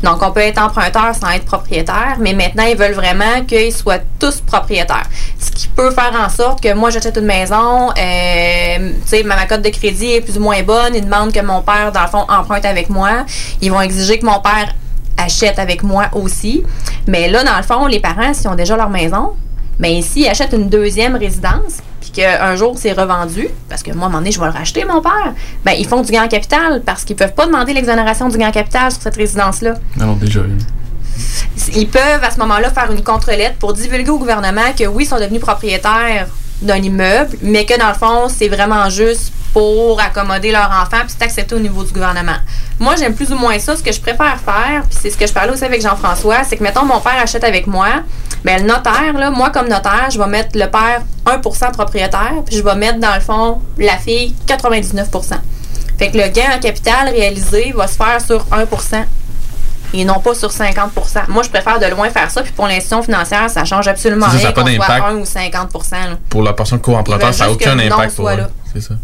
Donc, 0.04 0.22
on 0.22 0.32
peut 0.32 0.42
être 0.42 0.62
emprunteur 0.62 1.14
sans 1.16 1.30
être 1.30 1.46
propriétaire, 1.46 2.18
mais 2.20 2.34
maintenant, 2.34 2.66
ils 2.66 2.78
veulent 2.78 2.94
vraiment 2.94 3.44
qu'ils 3.48 3.74
soient 3.74 4.00
tous 4.20 4.42
propriétaires. 4.42 5.08
Ce 5.40 5.52
qui 5.52 5.68
peut 5.68 5.92
faire 5.92 6.14
en 6.20 6.30
sorte 6.30 6.62
que 6.62 6.74
moi, 6.74 6.90
j'achète 6.90 7.18
une 7.18 7.26
maison, 7.26 7.90
euh, 7.90 8.92
tu 9.02 9.08
sais, 9.08 9.24
ma 9.24 9.46
cote 9.46 9.62
de 9.62 9.70
crédit 9.70 10.14
est 10.14 10.22
plus 10.22 10.38
ou 10.38 10.42
moins 10.42 10.62
bonne, 10.64 10.96
ils 10.96 11.06
demandent 11.06 11.34
que 11.34 11.42
mon 11.42 11.62
père, 11.62 11.92
dans 11.92 12.02
le 12.02 12.08
fond, 12.08 12.26
emprunte 12.30 12.66
avec 12.66 12.90
moi. 12.90 13.26
Ils 13.62 13.72
vont 13.72 13.82
exiger 13.82 14.20
que 14.20 14.26
mon 14.26 14.40
père 14.40 14.74
achètent 15.20 15.60
avec 15.60 15.84
moi 15.84 16.08
aussi. 16.14 16.64
Mais 17.08 17.30
là, 17.30 17.44
dans 17.44 17.58
le 17.58 17.64
fond, 17.64 17.86
les 17.86 18.00
parents, 18.00 18.34
s'ils 18.34 18.50
ont 18.50 18.56
déjà 18.56 18.76
leur 18.76 18.90
maison, 18.90 19.34
mais 19.80 19.96
ben, 19.96 20.02
s'ils 20.02 20.28
achètent 20.28 20.54
une 20.54 20.70
deuxième 20.70 21.16
résidence, 21.16 21.78
puis 22.02 22.12
qu'un 22.12 22.56
jour 22.56 22.76
c'est 22.78 22.92
revendu, 22.92 23.48
parce 23.70 23.84
que 23.84 23.92
moi, 23.92 24.04
à 24.04 24.06
un 24.06 24.10
moment 24.10 24.20
donné, 24.20 24.32
je 24.32 24.40
vais 24.40 24.48
le 24.48 24.52
racheter, 24.52 24.84
mon 24.86 25.02
père, 25.02 25.34
ben, 25.64 25.74
ils 25.78 25.88
font 25.88 26.02
du 26.02 26.12
gain 26.12 26.26
en 26.26 26.28
capital 26.28 26.82
parce 26.86 27.04
qu'ils 27.04 27.16
peuvent 27.16 27.34
pas 27.34 27.46
demander 27.46 27.74
l'exonération 27.74 28.28
du 28.30 28.38
gain 28.38 28.50
en 28.50 28.52
capital 28.52 28.92
sur 28.92 29.02
cette 29.02 29.16
résidence-là. 29.16 29.76
Non, 29.98 30.14
déjà. 30.14 30.42
Ils 31.76 31.88
peuvent 31.88 32.24
à 32.24 32.32
ce 32.32 32.40
moment-là 32.40 32.72
faire 32.72 32.92
une 32.92 33.04
contre-lettre 33.04 33.56
pour 33.56 33.74
divulguer 33.74 34.10
au 34.10 34.18
gouvernement 34.18 34.74
que 34.78 34.86
oui, 34.86 35.04
ils 35.04 35.08
sont 35.08 35.20
devenus 35.20 35.42
propriétaires 35.42 36.28
d'un 36.62 36.78
immeuble, 36.78 37.38
mais 37.42 37.66
que 37.66 37.78
dans 37.78 37.90
le 37.90 37.94
fond, 37.94 38.30
c'est 38.30 38.50
vraiment 38.50 38.90
juste 38.90 39.32
pour 39.54 40.00
accommoder 40.00 40.52
leur 40.52 40.70
enfant, 40.70 41.00
puis 41.02 41.16
c'est 41.18 41.24
accepté 41.24 41.56
au 41.56 41.60
niveau 41.60 41.84
du 41.84 41.92
gouvernement. 41.92 42.38
Moi, 42.80 42.96
j'aime 42.98 43.16
plus 43.16 43.32
ou 43.32 43.36
moins 43.36 43.58
ça. 43.60 43.76
Ce 43.76 43.84
que 43.84 43.92
je 43.92 44.00
préfère 44.00 44.40
faire, 44.40 44.84
puis 44.90 44.98
c'est 45.02 45.10
ce 45.10 45.18
que 45.18 45.26
je 45.26 45.34
parlais 45.34 45.52
aussi 45.52 45.64
avec 45.64 45.82
Jean-François, 45.82 46.44
c'est 46.44 46.58
que, 46.58 46.64
mettons, 46.64 46.86
mon 46.86 47.00
père 47.00 47.18
achète 47.22 47.44
avec 47.44 47.66
moi, 47.66 47.88
mais 48.44 48.60
le 48.60 48.66
notaire, 48.66 49.32
moi, 49.32 49.50
comme 49.50 49.68
notaire, 49.68 50.10
je 50.12 50.20
vais 50.20 50.28
mettre 50.28 50.58
le 50.58 50.68
père 50.70 51.02
1% 51.26 51.72
propriétaire, 51.72 52.34
puis 52.46 52.58
je 52.58 52.64
vais 52.64 52.76
mettre, 52.76 53.00
dans 53.00 53.16
le 53.16 53.22
fond, 53.22 53.60
la 53.78 53.98
fille 53.98 54.36
99% 54.48 55.36
Fait 55.98 56.12
que 56.12 56.18
le 56.18 56.28
gain 56.30 56.56
en 56.56 56.60
capital 56.60 57.10
réalisé 57.10 57.74
va 57.76 57.88
se 57.88 57.96
faire 57.96 58.22
sur 58.26 58.46
1 58.52 58.66
et 59.94 60.06
non 60.06 60.20
pas 60.20 60.34
sur 60.34 60.50
50% 60.50 61.28
Moi, 61.28 61.44
je 61.44 61.50
préfère 61.50 61.80
de 61.80 61.86
loin 61.88 62.10
faire 62.10 62.30
ça. 62.30 62.42
Puis 62.42 62.52
pour 62.52 62.68
l'institution 62.68 63.02
financière, 63.02 63.50
ça 63.50 63.66
change 63.66 63.88
absolument 63.88 64.28
rien 64.28 64.52
qu'on 64.52 64.66
soit 64.66 65.08
1 65.10 65.16
ou 65.16 65.26
50 65.26 65.70
Pour 66.30 66.44
la 66.44 66.54
personne 66.54 66.80
co-emprunteur, 66.80 67.34
ça 67.34 67.46
n'a 67.46 67.52
aucun 67.52 67.78
impact 67.80 68.16
pour 68.16 68.30
eux. 68.30 68.38
C'est 68.74 68.82
ça. 68.82 68.96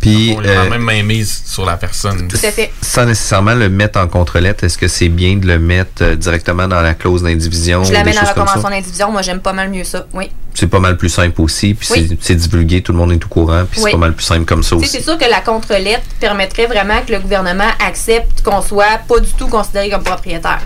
Puis, 0.00 0.34
on 0.36 0.44
euh, 0.44 0.70
même 0.70 0.82
mainmise 0.82 1.42
sur 1.44 1.66
la 1.66 1.76
personne. 1.76 2.28
Tout 2.28 2.36
à 2.36 2.50
fait. 2.50 2.70
Sans 2.80 3.04
nécessairement 3.04 3.54
le 3.54 3.68
mettre 3.68 3.98
en 3.98 4.06
contre-lettre, 4.06 4.64
est-ce 4.64 4.78
que 4.78 4.86
c'est 4.86 5.08
bien 5.08 5.36
de 5.36 5.46
le 5.46 5.58
mettre 5.58 6.02
euh, 6.02 6.16
directement 6.16 6.68
dans 6.68 6.80
la 6.80 6.94
clause 6.94 7.22
d'indivision? 7.22 7.82
Je 7.82 7.92
la 7.92 8.04
mets 8.04 8.12
dans 8.12 8.22
la 8.22 8.34
convention 8.34 8.68
d'indivision. 8.68 9.10
Moi, 9.10 9.22
j'aime 9.22 9.40
pas 9.40 9.52
mal 9.52 9.70
mieux 9.70 9.84
ça. 9.84 10.06
Oui. 10.14 10.30
C'est 10.54 10.68
pas 10.68 10.80
mal 10.80 10.96
plus 10.96 11.08
simple 11.08 11.40
aussi. 11.40 11.74
Puis 11.74 12.16
c'est 12.20 12.34
divulgué, 12.34 12.82
tout 12.82 12.92
le 12.92 12.98
monde 12.98 13.12
est 13.12 13.24
au 13.24 13.28
courant. 13.28 13.64
Puis 13.70 13.80
c'est 13.80 13.90
pas 13.90 13.96
mal 13.96 14.14
plus 14.14 14.24
simple 14.24 14.44
comme 14.44 14.62
ça 14.62 14.76
aussi. 14.76 14.88
C'est 14.88 15.02
sûr 15.02 15.18
que 15.18 15.28
la 15.28 15.40
contre-lettre 15.40 16.04
permettrait 16.20 16.66
vraiment 16.66 17.00
que 17.06 17.12
le 17.12 17.20
gouvernement 17.20 17.68
accepte 17.84 18.42
qu'on 18.42 18.60
soit 18.60 18.98
pas 19.06 19.20
du 19.20 19.30
tout 19.32 19.48
considéré 19.48 19.90
comme 19.90 20.02
propriétaire. 20.02 20.60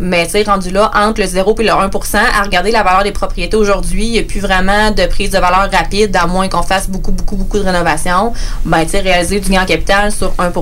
Mais 0.00 0.24
tu 0.24 0.32
sais, 0.32 0.42
rendu 0.42 0.70
là, 0.70 0.90
entre 0.94 1.20
le 1.20 1.26
0 1.26 1.54
et 1.58 1.62
le 1.62 1.70
1% 1.70 2.16
à 2.16 2.42
regarder 2.42 2.70
la 2.70 2.82
valeur 2.82 3.04
des 3.04 3.12
propriétés 3.12 3.56
aujourd'hui, 3.56 4.06
il 4.06 4.12
n'y 4.12 4.18
a 4.18 4.22
plus 4.22 4.40
vraiment 4.40 4.90
de 4.90 5.06
prise 5.06 5.30
de 5.30 5.38
valeur 5.38 5.70
rapide, 5.70 6.16
à 6.16 6.26
moins 6.26 6.48
qu'on 6.48 6.62
fasse 6.62 6.88
beaucoup, 6.88 7.12
beaucoup, 7.12 7.36
beaucoup 7.36 7.58
de 7.58 7.64
rénovations. 7.64 8.32
Ben, 8.64 8.82
tu 8.84 8.90
sais, 8.90 9.00
réaliser 9.00 9.40
du 9.40 9.50
gain 9.50 9.62
en 9.62 9.66
capital 9.66 10.10
sur 10.10 10.32
1 10.38 10.52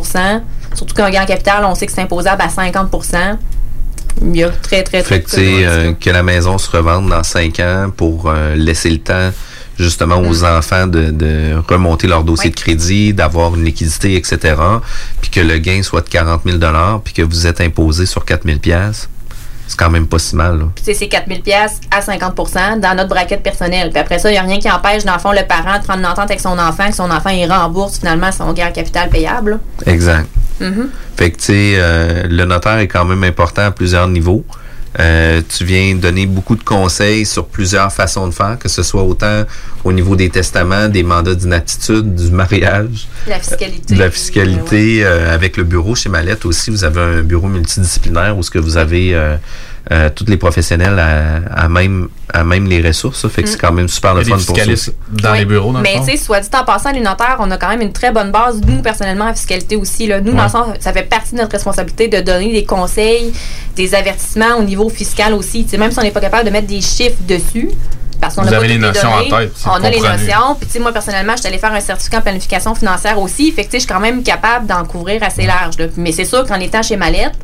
surtout 0.74 0.94
qu'un 0.94 1.10
gain 1.10 1.22
en 1.22 1.26
capital, 1.26 1.64
on 1.64 1.74
sait 1.74 1.86
que 1.86 1.92
c'est 1.92 2.02
imposable 2.02 2.42
à 2.42 2.48
50 2.48 2.90
il 4.20 4.36
y 4.36 4.42
a 4.42 4.50
très, 4.50 4.82
très, 4.82 5.02
très... 5.02 5.20
Fait 5.20 5.22
que, 5.22 5.36
euh, 5.38 5.92
que 5.92 6.10
la 6.10 6.22
maison 6.22 6.58
se 6.58 6.70
revende 6.70 7.08
dans 7.08 7.22
5 7.22 7.60
ans 7.60 7.92
pour 7.96 8.28
euh, 8.28 8.54
laisser 8.56 8.90
le 8.90 8.98
temps 8.98 9.30
justement 9.78 10.16
aux 10.16 10.42
mm. 10.42 10.58
enfants 10.58 10.86
de, 10.88 11.54
remonter 11.68 12.08
leur 12.08 12.24
dossier 12.24 12.50
de 12.50 12.56
crédit, 12.56 13.14
d'avoir 13.14 13.54
une 13.54 13.64
liquidité, 13.64 14.16
etc., 14.16 14.56
puis 15.20 15.30
que 15.30 15.40
le 15.40 15.58
gain 15.58 15.82
soit 15.82 16.00
de 16.00 16.08
40 16.08 16.42
000 16.44 16.58
puis 17.04 17.14
que 17.14 17.22
vous 17.22 17.46
êtes 17.46 17.60
imposé 17.60 18.06
sur 18.06 18.24
4 18.24 18.44
000 18.44 18.58
c'est 19.68 19.78
quand 19.78 19.90
même 19.90 20.06
pas 20.06 20.18
si 20.18 20.34
mal. 20.34 20.66
C'est 20.82 21.08
4000 21.08 21.42
pièces 21.42 21.80
à 21.90 22.00
50% 22.00 22.80
dans 22.80 22.94
notre 22.96 23.10
braquette 23.10 23.42
personnelle. 23.42 23.90
Puis 23.90 23.98
après 24.00 24.18
ça, 24.18 24.30
il 24.30 24.32
n'y 24.32 24.38
a 24.38 24.42
rien 24.42 24.58
qui 24.58 24.70
empêche, 24.70 25.04
dans 25.04 25.12
le 25.12 25.18
fond, 25.18 25.30
le 25.30 25.46
parent 25.46 25.78
de 25.78 25.84
prendre 25.84 26.00
une 26.00 26.06
entente 26.06 26.30
avec 26.30 26.40
son 26.40 26.58
enfant, 26.58 26.88
que 26.88 26.94
son 26.94 27.10
enfant 27.10 27.28
il 27.28 27.50
rembourse 27.50 27.98
finalement 27.98 28.32
son 28.32 28.52
gain 28.54 28.70
capital 28.70 29.10
payable. 29.10 29.60
Exact. 29.86 30.26
Mm-hmm. 30.60 30.88
Fait 31.16 31.30
que, 31.30 31.36
tu 31.36 31.44
sais, 31.44 31.72
euh, 31.76 32.24
le 32.28 32.44
notaire 32.46 32.78
est 32.78 32.88
quand 32.88 33.04
même 33.04 33.22
important 33.24 33.62
à 33.62 33.70
plusieurs 33.70 34.08
niveaux. 34.08 34.44
Euh, 34.98 35.42
tu 35.48 35.64
viens 35.64 35.94
donner 35.94 36.26
beaucoup 36.26 36.56
de 36.56 36.62
conseils 36.62 37.24
sur 37.24 37.46
plusieurs 37.46 37.92
façons 37.92 38.26
de 38.26 38.32
faire, 38.32 38.58
que 38.58 38.68
ce 38.68 38.82
soit 38.82 39.02
autant 39.04 39.44
au 39.84 39.92
niveau 39.92 40.16
des 40.16 40.28
testaments, 40.28 40.88
des 40.88 41.04
mandats 41.04 41.34
d'inaptitude, 41.36 42.14
du 42.14 42.30
mariage. 42.30 43.06
La 43.28 43.38
fiscalité. 43.38 43.94
de 43.94 43.98
la 44.00 44.10
fiscalité 44.10 45.04
euh, 45.04 45.32
avec 45.32 45.56
le 45.56 45.64
bureau 45.64 45.94
chez 45.94 46.08
Mallette 46.08 46.44
aussi. 46.44 46.70
Vous 46.70 46.84
avez 46.84 47.00
un 47.00 47.22
bureau 47.22 47.46
multidisciplinaire 47.48 48.36
où 48.36 48.42
ce 48.42 48.50
que 48.50 48.58
vous 48.58 48.76
avez 48.76 49.14
euh, 49.90 50.10
tous 50.14 50.26
les 50.26 50.36
professionnels 50.36 50.98
à, 50.98 51.68
même 51.68 52.08
à 52.32 52.44
même 52.44 52.66
les 52.66 52.86
ressources. 52.86 53.20
Ça 53.22 53.28
fait 53.30 53.42
que 53.42 53.48
c'est 53.48 53.56
mm. 53.56 53.60
quand 53.60 53.72
même 53.72 53.88
super 53.88 54.14
le 54.14 54.22
fun 54.22 54.36
pour 54.36 54.56
ça. 54.58 54.92
dans 55.10 55.32
les 55.32 55.46
bureaux, 55.46 55.72
dans 55.72 55.80
Mais 55.80 55.94
tu 56.00 56.10
sais, 56.10 56.16
soit 56.18 56.40
dit 56.40 56.48
en 56.52 56.64
passant, 56.64 56.92
les 56.92 57.00
notaires, 57.00 57.38
on 57.40 57.50
a 57.50 57.56
quand 57.56 57.70
même 57.70 57.80
une 57.80 57.92
très 57.92 58.12
bonne 58.12 58.30
base, 58.30 58.60
nous, 58.66 58.82
personnellement, 58.82 59.26
en 59.26 59.34
fiscalité 59.34 59.76
aussi. 59.76 60.06
Là. 60.06 60.20
Nous, 60.20 60.34
dans 60.34 60.42
le 60.42 60.48
sens, 60.50 60.66
ça 60.80 60.92
fait 60.92 61.04
partie 61.04 61.32
de 61.32 61.38
notre 61.40 61.52
responsabilité 61.52 62.08
de 62.08 62.20
donner 62.20 62.52
des 62.52 62.64
conseils, 62.64 63.32
des 63.76 63.94
avertissements 63.94 64.58
au 64.58 64.62
niveau 64.62 64.90
fiscal 64.90 65.32
aussi. 65.32 65.66
sais 65.66 65.78
même 65.78 65.90
si 65.90 65.98
on 65.98 66.02
n'est 66.02 66.10
pas 66.10 66.20
capable 66.20 66.44
de 66.44 66.50
mettre 66.50 66.66
des 66.66 66.82
chiffres 66.82 67.16
dessus, 67.26 67.70
parce 68.20 68.34
qu'on 68.34 68.46
a 68.46 68.56
avez 68.56 68.68
les 68.68 68.78
notions 68.78 69.10
en 69.10 69.22
tête. 69.24 69.52
On 69.66 69.84
a 69.84 69.90
les 69.90 70.00
notions. 70.00 70.54
Puis, 70.58 70.66
tu 70.66 70.72
sais, 70.74 70.78
moi, 70.78 70.92
personnellement, 70.92 71.34
je 71.34 71.38
suis 71.40 71.48
allée 71.48 71.58
faire 71.58 71.72
un 71.72 71.80
certificat 71.80 72.18
en 72.18 72.22
planification 72.22 72.74
financière 72.74 73.18
aussi. 73.18 73.52
Fait 73.52 73.64
que, 73.64 73.68
tu 73.68 73.72
sais, 73.72 73.78
je 73.78 73.84
suis 73.84 73.92
quand 73.92 74.00
même 74.00 74.22
capable 74.22 74.66
d'en 74.66 74.84
couvrir 74.84 75.22
assez 75.22 75.46
large. 75.46 75.76
Mais 75.96 76.12
c'est 76.12 76.24
sûr 76.24 76.44
qu'en 76.46 76.60
étant 76.60 76.82
chez 76.82 76.96
Mallette, 76.96 77.36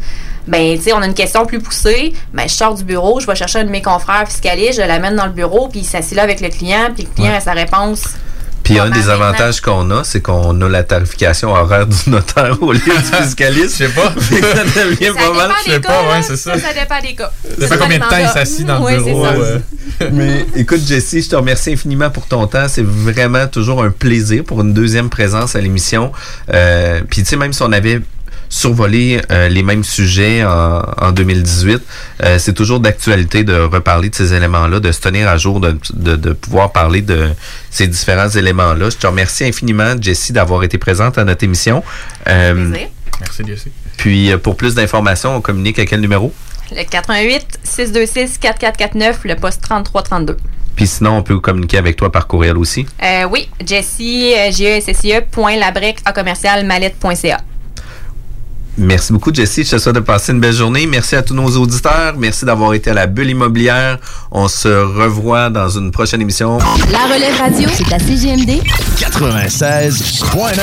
ben, 0.47 0.77
tu 0.77 0.85
sais, 0.85 0.93
on 0.93 0.99
a 1.01 1.07
une 1.07 1.15
question 1.15 1.47
plus 1.47 1.61
poussée. 1.61 2.13
Ben, 2.33 2.49
je 2.49 2.55
sors 2.55 2.75
du 2.75 2.85
bureau, 2.85 3.21
je 3.21 3.27
vais 3.27 3.35
chercher 3.35 3.61
un 3.61 3.65
de 3.65 3.71
mes 3.71 3.83
confrères 3.83 4.27
fiscalistes, 4.27 4.81
je 4.81 4.87
l'amène 4.87 5.17
dans 5.17 5.27
le 5.27 5.33
bureau, 5.33 5.69
puis 5.69 5.81
il 5.81 5.85
s'assied 5.85 6.17
là 6.17 6.23
avec 6.23 6.41
le 6.41 6.49
client, 6.49 6.91
puis 6.95 7.05
le 7.05 7.15
client 7.15 7.35
a 7.35 7.41
sa 7.41 7.53
réponse 7.53 8.05
puis 8.65 8.79
un 8.79 8.89
des 8.89 9.11
avantages 9.11 9.61
qu'on 9.61 9.91
a, 9.91 10.05
c'est 10.05 10.23
qu'on 10.23 10.59
a 10.63 10.69
la 10.71 10.83
tarification 10.83 11.53
horaire 11.53 11.87
du 11.87 12.09
notaire 12.11 12.57
au 12.63 12.73
lieu 12.73 12.81
du 12.81 13.17
fiscaliste. 13.23 13.79
Je 13.79 13.85
sais 13.85 13.89
pas. 13.91 14.11
ça 14.19 14.65
devient 14.65 15.13
pas 15.15 15.33
mal. 15.35 15.51
Je 15.67 15.73
sais 15.73 15.81
pas, 15.81 16.03
ouais, 16.03 16.23
c'est 16.23 16.39
ça. 16.39 16.59
Ça 16.59 16.73
dépend 16.73 17.01
des 17.03 17.15
cas. 17.15 17.31
Ça 17.61 17.69
fait 17.69 17.79
combien 17.79 17.99
de 17.99 18.05
temps 18.05 18.17
il 18.19 18.29
s'assit 18.29 18.65
dans 18.67 18.83
le 18.83 19.03
bureau? 19.03 19.27
Euh? 20.03 20.11
Mais 20.13 20.47
écoute, 20.57 20.81
Jessie, 20.87 21.23
je 21.23 21.31
te 21.31 21.37
remercie 21.37 21.73
infiniment 21.73 22.11
pour 22.11 22.27
ton 22.27 22.47
temps. 22.47 22.67
C'est 22.69 22.85
vraiment 22.85 23.47
toujours 23.47 23.83
un 23.83 23.91
plaisir 23.91 24.45
pour 24.45 24.61
une 24.61 24.73
deuxième 24.73 25.11
présence 25.11 25.57
à 25.57 25.61
l'émission. 25.61 26.13
Euh, 26.53 27.03
puis 27.09 27.23
tu 27.23 27.29
sais, 27.29 27.37
même 27.37 27.53
si 27.53 27.63
on 27.63 27.73
avait 27.73 28.01
survoler 28.55 29.21
euh, 29.33 29.49
les 29.49 29.65
mêmes 29.65 29.83
sujets 29.83 30.45
en, 30.45 30.83
en 31.01 31.11
2018. 31.11 31.83
Euh, 32.23 32.39
c'est 32.39 32.53
toujours 32.53 32.79
d'actualité 32.79 33.43
de 33.43 33.55
reparler 33.55 34.11
de 34.11 34.15
ces 34.15 34.33
éléments-là, 34.33 34.79
de 34.79 34.93
se 34.93 35.01
tenir 35.01 35.29
à 35.29 35.37
jour, 35.37 35.59
de, 35.59 35.77
de, 35.93 36.33
pouvoir 36.33 36.71
parler 36.71 37.03
de 37.03 37.31
ces 37.71 37.89
différents 37.89 38.29
éléments-là. 38.29 38.91
Je 38.91 38.97
te 38.97 39.07
remercie 39.09 39.45
infiniment, 39.45 39.95
Jessie, 40.01 40.33
d'avoir 40.33 40.63
été 40.63 40.79
présente 40.79 41.19
à 41.19 41.25
notre 41.25 41.43
émission. 41.43 41.83
Euh, 42.29 42.73
Merci, 43.21 43.43
Jessie. 43.47 43.73
Puis, 43.97 44.31
pour 44.43 44.57
plus 44.57 44.75
d'informations, 44.75 45.37
on 45.37 45.41
communique 45.41 45.81
à 45.81 45.87
quel 45.87 46.01
numéro? 46.01 46.33
Le 46.71 46.85
88 46.85 47.61
626 47.63 48.39
4449, 48.39 49.25
le 49.25 49.37
poste 49.37 49.63
3332. 49.63 50.37
Puis 50.77 50.87
sinon, 50.87 51.19
on 51.19 51.23
peut 51.23 51.39
communiquer 51.39 51.79
avec 51.79 51.97
toi 51.97 52.11
par 52.11 52.27
courriel 52.27 52.57
aussi? 52.57 52.87
oui, 53.31 53.49
Jessie, 53.65 54.35
g 54.51 54.81
e 54.81 55.99
à 56.05 56.13
commercial, 56.13 56.67
mallette.ca. 56.67 57.41
Merci 58.77 59.13
beaucoup, 59.13 59.33
Jessie. 59.33 59.65
Je 59.65 59.71
te 59.71 59.79
souhaite 59.79 59.95
de 59.95 60.01
passer 60.01 60.33
une 60.33 60.41
belle 60.41 60.53
journée. 60.53 60.87
Merci 60.87 61.15
à 61.15 61.23
tous 61.23 61.35
nos 61.35 61.49
auditeurs. 61.57 62.15
Merci 62.19 62.45
d'avoir 62.45 62.75
été 62.75 62.91
à 62.91 62.95
la 62.95 63.07
bulle 63.07 63.31
immobilière. 63.31 63.99
On 64.33 64.49
se 64.49 64.69
revoit 64.69 65.49
dans 65.49 65.69
une 65.69 65.93
prochaine 65.93 66.21
émission. 66.21 66.59
La 66.91 67.15
relève 67.15 67.37
radio, 67.39 67.69
c'est 67.73 67.93
à 67.93 67.99
CGMD 67.99 68.63
96.9. 68.99 70.57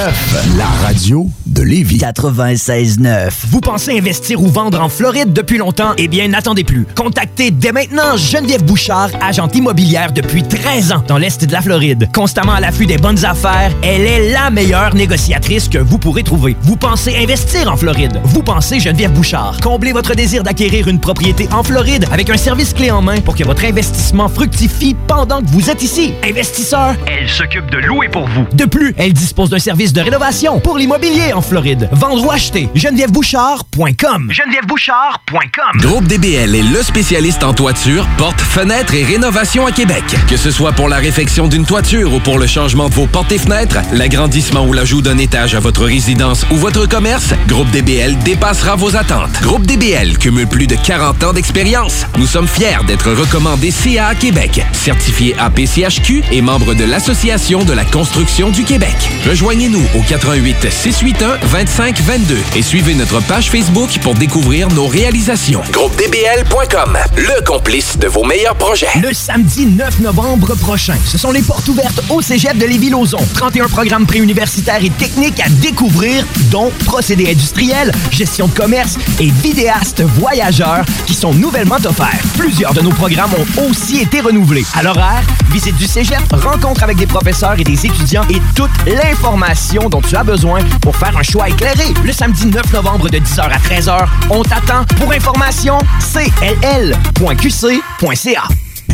La 0.58 0.66
radio 0.86 1.30
de 1.46 1.62
Lévis. 1.62 2.00
96.9. 2.00 3.30
Vous 3.50 3.62
pensez 3.62 3.98
investir 3.98 4.42
ou 4.42 4.48
vendre 4.48 4.82
en 4.82 4.90
Floride 4.90 5.32
depuis 5.32 5.58
longtemps? 5.58 5.94
Eh 5.98 6.08
bien, 6.08 6.28
n'attendez 6.28 6.64
plus. 6.64 6.86
Contactez 6.96 7.52
dès 7.52 7.72
maintenant 7.72 8.18
Geneviève 8.18 8.64
Bouchard, 8.64 9.10
agente 9.22 9.56
immobilière 9.56 10.12
depuis 10.12 10.44
13 10.44 10.92
ans 10.92 11.04
dans 11.08 11.18
l'Est 11.18 11.46
de 11.46 11.52
la 11.52 11.62
Floride. 11.62 12.10
Constamment 12.14 12.54
à 12.54 12.60
l'affût 12.60 12.86
des 12.86 12.98
bonnes 12.98 13.24
affaires, 13.24 13.72
elle 13.84 14.02
est 14.02 14.32
la 14.32 14.50
meilleure 14.50 14.94
négociatrice 14.96 15.70
que 15.70 15.78
vous 15.78 15.98
pourrez 15.98 16.24
trouver. 16.24 16.58
Vous 16.64 16.76
pensez 16.76 17.16
investir 17.16 17.72
en 17.72 17.78
Floride? 17.78 18.01
Vous 18.24 18.42
pensez 18.42 18.80
Geneviève 18.80 19.12
Bouchard. 19.12 19.60
Comblez 19.62 19.92
votre 19.92 20.16
désir 20.16 20.44
d'acquérir 20.44 20.88
une 20.88 21.00
propriété 21.00 21.48
en 21.52 21.62
Floride 21.62 22.08
avec 22.12 22.30
un 22.30 22.38
service 22.38 22.74
clé 22.74 22.90
en 22.90 23.02
main 23.02 23.22
pour 23.22 23.36
que 23.36 23.44
votre 23.44 23.64
investissement 23.64 24.28
fructifie 24.28 24.96
pendant 25.08 25.42
que 25.42 25.48
vous 25.48 25.70
êtes 25.70 25.84
ici. 25.84 26.14
Investisseur, 26.24 26.96
elle 27.06 27.30
s'occupe 27.30 27.70
de 27.70 27.78
louer 27.78 28.10
pour 28.10 28.28
vous. 28.28 28.46
De 28.54 28.66
plus, 28.66 28.96
elle 28.98 29.14
dispose 29.14 29.50
d'un 29.50 29.60
service 29.60 29.94
de 29.94 30.02
rénovation 30.02 30.60
pour 30.60 30.78
l'immobilier 30.78 31.34
en 31.34 31.42
Floride. 31.42 31.90
Vendre 31.92 32.26
ou 32.26 32.32
acheter, 32.32 32.70
genevièvebouchard.com. 32.74 34.32
genevièvebouchard.com. 34.32 35.82
Groupe 35.82 36.08
DBL 36.08 36.56
est 36.56 36.64
le 36.64 36.82
spécialiste 36.82 37.44
en 37.44 37.54
toiture, 37.54 38.08
portes, 38.18 38.42
fenêtres 38.42 38.96
et 38.96 39.04
rénovation 39.04 39.68
à 39.68 39.72
Québec. 39.72 40.04
Que 40.28 40.38
ce 40.38 40.50
soit 40.50 40.72
pour 40.72 40.90
la 40.90 40.98
réfection 40.98 41.48
d'une 41.48 41.66
toiture 41.66 42.14
ou 42.14 42.20
pour 42.20 42.40
le 42.40 42.48
changement 42.48 42.90
de 42.90 42.94
vos 42.96 43.06
portes 43.06 43.32
et 43.32 43.38
fenêtres, 43.38 43.78
l'agrandissement 43.94 44.66
ou 44.66 44.74
l'ajout 44.74 45.02
d'un 45.02 45.20
étage 45.20 45.54
à 45.54 45.60
votre 45.60 45.86
résidence 45.86 46.46
ou 46.52 46.56
votre 46.56 46.88
commerce, 46.88 47.34
Groupe 47.48 47.70
DBL 47.70 47.91
DBL 47.92 48.18
dépassera 48.20 48.78
vos 48.78 48.96
attentes. 48.96 49.42
Groupe 49.42 49.66
DBL 49.66 50.18
cumule 50.18 50.48
plus 50.48 50.66
de 50.66 50.78
40 50.78 51.26
ans 51.26 51.34
d'expérience. 51.34 52.06
Nous 52.18 52.26
sommes 52.26 52.48
fiers 52.48 52.78
d'être 52.88 53.12
recommandés 53.12 53.70
CA 53.70 54.16
Québec, 54.16 54.66
certifié 54.72 55.36
APCHQ 55.38 56.24
et 56.32 56.42
membre 56.42 56.74
de 56.74 56.86
l'Association 56.86 57.66
de 57.66 57.74
la 57.74 57.84
construction 57.84 58.50
du 58.50 58.64
Québec. 58.64 58.96
Rejoignez-nous 59.28 59.84
au 59.94 60.02
88 60.08 60.72
681 60.72 61.46
25 61.46 62.00
22 62.00 62.38
et 62.56 62.62
suivez 62.62 62.94
notre 62.94 63.20
page 63.24 63.50
Facebook 63.50 64.00
pour 64.02 64.14
découvrir 64.14 64.70
nos 64.70 64.88
réalisations. 64.88 65.62
Groupe 65.74 65.94
DBL.com, 65.98 66.98
le 67.18 67.46
complice 67.46 67.98
de 67.98 68.08
vos 68.08 68.24
meilleurs 68.24 68.56
projets. 68.56 68.88
Le 69.02 69.14
samedi 69.14 69.66
9 69.66 70.00
novembre 70.00 70.56
prochain, 70.56 70.96
ce 71.06 71.18
sont 71.18 71.32
les 71.34 71.42
portes 71.42 71.68
ouvertes 71.68 72.02
au 72.10 72.22
Cégep 72.22 72.58
de 72.58 72.66
Lévis-Lauzon. 72.68 73.20
31 73.34 73.68
programmes 73.68 74.06
préuniversitaires 74.06 74.82
et 74.82 74.92
techniques 74.92 75.42
à 75.42 75.50
découvrir, 75.50 76.26
dont 76.52 76.72
procédés 76.86 77.30
industriels 77.30 77.81
gestion 78.12 78.48
de 78.48 78.54
commerce 78.54 78.98
et 79.20 79.30
vidéastes 79.30 80.02
voyageurs 80.02 80.86
qui 81.06 81.14
sont 81.14 81.34
nouvellement 81.34 81.78
offerts. 81.86 82.22
Plusieurs 82.38 82.74
de 82.74 82.82
nos 82.82 82.92
programmes 82.92 83.32
ont 83.34 83.70
aussi 83.70 84.02
été 84.02 84.22
renouvelés. 84.22 84.66
À 84.76 84.84
l'horaire, 84.84 85.24
visite 85.52 85.76
du 85.78 85.86
cégep, 85.86 86.22
rencontre 86.32 86.84
avec 86.84 86.98
des 86.98 87.08
professeurs 87.08 87.60
et 87.60 87.64
des 87.64 87.86
étudiants 87.86 88.26
et 88.30 88.42
toute 88.56 88.72
l'information 88.86 89.90
dont 89.90 90.02
tu 90.02 90.16
as 90.16 90.24
besoin 90.24 90.60
pour 90.82 90.96
faire 90.96 91.16
un 91.18 91.24
choix 91.24 91.50
éclairé. 91.50 91.94
Le 92.04 92.14
samedi 92.14 92.46
9 92.48 92.74
novembre 92.74 93.10
de 93.10 93.18
10h 93.18 93.42
à 93.42 93.58
13h, 93.58 94.06
on 94.30 94.44
t'attend 94.44 94.86
pour 94.98 95.12
information 95.12 95.78
cll.qc.ca. 96.00 96.92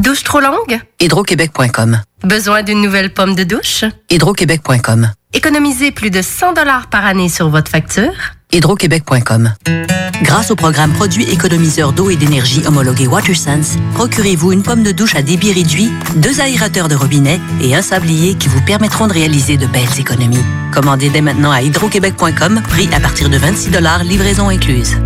Douche 0.00 0.24
trop 0.24 0.40
longue? 0.40 0.80
Hydroquebec.com. 1.00 2.00
Besoin 2.24 2.62
d'une 2.62 2.80
nouvelle 2.80 3.12
pomme 3.12 3.34
de 3.34 3.44
douche? 3.44 3.84
Hydroquebec.com. 4.10 5.12
Économisez 5.34 5.92
plus 5.92 6.10
de 6.10 6.22
100 6.22 6.54
dollars 6.54 6.88
par 6.88 7.06
année 7.06 7.28
sur 7.28 7.48
votre 7.48 7.70
facture? 7.70 8.12
Hydroquebec.com. 8.52 9.54
Grâce 10.22 10.50
au 10.50 10.56
programme 10.56 10.92
Produits 10.92 11.28
économiseurs 11.30 11.92
d'eau 11.92 12.10
et 12.10 12.16
d'énergie 12.16 12.62
homologué 12.66 13.06
WaterSense, 13.06 13.76
procurez-vous 13.94 14.52
une 14.52 14.62
pomme 14.62 14.82
de 14.82 14.92
douche 14.92 15.16
à 15.16 15.22
débit 15.22 15.52
réduit, 15.52 15.90
deux 16.16 16.40
aérateurs 16.40 16.88
de 16.88 16.94
robinet 16.94 17.40
et 17.62 17.74
un 17.74 17.82
sablier 17.82 18.34
qui 18.34 18.48
vous 18.48 18.60
permettront 18.60 19.06
de 19.06 19.12
réaliser 19.14 19.56
de 19.56 19.66
belles 19.66 19.98
économies. 19.98 20.44
Commandez 20.72 21.10
dès 21.10 21.22
maintenant 21.22 21.50
à 21.50 21.62
hydroquebec.com, 21.62 22.62
prix 22.68 22.88
à 22.94 23.00
partir 23.00 23.30
de 23.30 23.36
26 23.36 23.70
dollars, 23.70 24.04
livraison 24.04 24.48
incluse. 24.48 24.96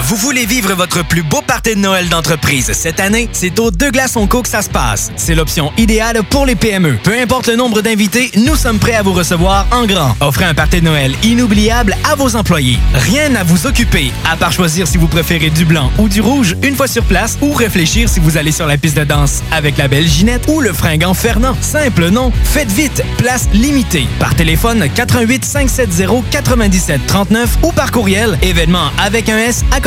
Vous 0.00 0.14
voulez 0.14 0.46
vivre 0.46 0.74
votre 0.74 1.04
plus 1.04 1.24
beau 1.24 1.42
party 1.44 1.74
de 1.74 1.80
Noël 1.80 2.08
d'entreprise 2.08 2.70
cette 2.72 3.00
année? 3.00 3.28
C'est 3.32 3.58
au 3.58 3.72
Deux 3.72 3.90
Glaçons 3.90 4.28
Co 4.28 4.42
que 4.42 4.48
ça 4.48 4.62
se 4.62 4.70
passe. 4.70 5.10
C'est 5.16 5.34
l'option 5.34 5.72
idéale 5.76 6.22
pour 6.30 6.46
les 6.46 6.54
PME. 6.54 6.98
Peu 7.02 7.18
importe 7.20 7.48
le 7.48 7.56
nombre 7.56 7.80
d'invités, 7.80 8.30
nous 8.36 8.54
sommes 8.54 8.78
prêts 8.78 8.94
à 8.94 9.02
vous 9.02 9.12
recevoir 9.12 9.66
en 9.72 9.86
grand. 9.86 10.14
Offrez 10.20 10.44
un 10.44 10.54
party 10.54 10.80
de 10.80 10.84
Noël 10.84 11.14
inoubliable 11.24 11.96
à 12.08 12.14
vos 12.14 12.36
employés. 12.36 12.78
Rien 12.94 13.34
à 13.34 13.42
vous 13.42 13.66
occuper, 13.66 14.12
à 14.30 14.36
part 14.36 14.52
choisir 14.52 14.86
si 14.86 14.98
vous 14.98 15.08
préférez 15.08 15.50
du 15.50 15.64
blanc 15.64 15.90
ou 15.98 16.08
du 16.08 16.20
rouge 16.20 16.56
une 16.62 16.76
fois 16.76 16.86
sur 16.86 17.02
place 17.02 17.36
ou 17.40 17.52
réfléchir 17.52 18.08
si 18.08 18.20
vous 18.20 18.36
allez 18.36 18.52
sur 18.52 18.68
la 18.68 18.78
piste 18.78 18.96
de 18.96 19.04
danse 19.04 19.42
avec 19.50 19.78
la 19.78 19.88
belle 19.88 20.06
Ginette 20.06 20.44
ou 20.46 20.60
le 20.60 20.72
fringant 20.72 21.14
Fernand. 21.14 21.56
Simple, 21.60 22.10
non? 22.10 22.32
Faites 22.44 22.70
vite, 22.70 23.02
place 23.16 23.48
limitée. 23.52 24.06
Par 24.20 24.36
téléphone 24.36 24.86
88 24.94 25.44
570 25.44 26.22
97 26.30 27.04
39 27.04 27.58
ou 27.64 27.72
par 27.72 27.90
courriel 27.90 28.38
événement 28.42 28.92
avec 28.98 29.28
un 29.28 29.38
S 29.38 29.64
à 29.72 29.80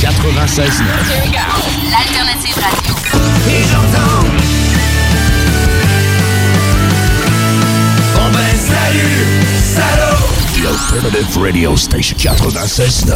96 0.00 0.82
L'alternative 1.90 2.58
radio. 2.58 2.92
Bon 8.14 8.30
ben 8.32 8.56
salut, 8.56 9.26
salaud! 9.62 10.34
The 10.60 10.66
Alternative 10.66 11.36
Radio 11.40 11.76
Station 11.76 12.16
96.9. 12.18 13.14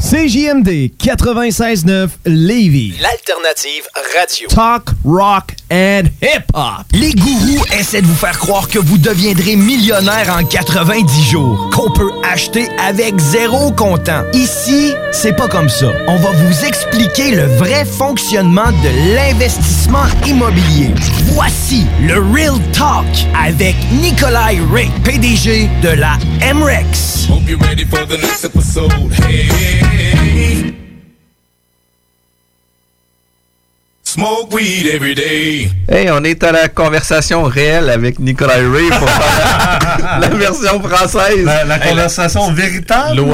CJMD 0.00 0.90
96.9 0.98 2.10
Lévis. 2.26 2.94
L'alternative 3.00 3.88
radio. 4.14 4.48
Talk, 4.48 4.90
rock 5.04 5.54
and 5.70 6.04
hip-hop. 6.22 6.84
Les 6.92 7.12
gourous 7.12 7.64
essaient 7.78 8.02
de 8.02 8.06
vous 8.06 8.14
faire 8.14 8.38
croire 8.38 8.68
que 8.68 8.78
vous 8.78 8.98
deviendrez 8.98 9.56
millionnaire 9.56 10.36
en 10.38 10.44
90 10.44 11.30
jours, 11.30 11.70
qu'on 11.74 11.90
peut 11.92 12.10
acheter 12.30 12.68
avec 12.78 13.18
zéro 13.18 13.70
comptant. 13.72 14.22
Ici, 14.32 14.92
c'est 15.12 15.34
pas 15.34 15.48
comme 15.48 15.68
ça. 15.68 15.92
On 16.08 16.16
va 16.16 16.30
vous 16.30 16.64
expliquer 16.64 17.34
le 17.34 17.44
vrai 17.56 17.84
fonctionnement 17.84 18.70
de 18.70 19.14
l'investissement 19.14 20.06
immobilier. 20.26 20.94
Voici 21.32 21.86
le 22.06 22.18
Real 22.32 22.58
Talk 22.72 23.06
avec 23.40 23.76
Nikolai 23.92 24.60
Ray, 24.72 24.90
PDG 25.04 25.68
de 25.82 25.90
la 25.90 26.18
MREX. 26.54 27.28
Hope 27.28 27.48
you're 27.48 27.58
ready 27.60 27.84
for 27.84 28.06
the 28.06 28.18
next 28.20 28.44
episode. 28.44 28.92
Hey. 29.28 30.19
Smoke 34.14 34.52
weed 34.52 34.86
every 34.92 35.14
day. 35.14 35.70
Hey, 35.88 36.10
on 36.10 36.24
est 36.24 36.42
à 36.42 36.50
la 36.50 36.66
conversation 36.66 37.44
réelle 37.44 37.88
avec 37.88 38.18
Nicolas 38.18 38.54
Ray 38.54 38.88
pour 38.88 39.08
faire 39.08 39.78
la, 40.00 40.18
la 40.28 40.28
version 40.34 40.82
française. 40.82 41.44
La, 41.44 41.62
la 41.64 41.78
conversation 41.78 42.52
véritable. 42.52 43.20
Oui, 43.20 43.32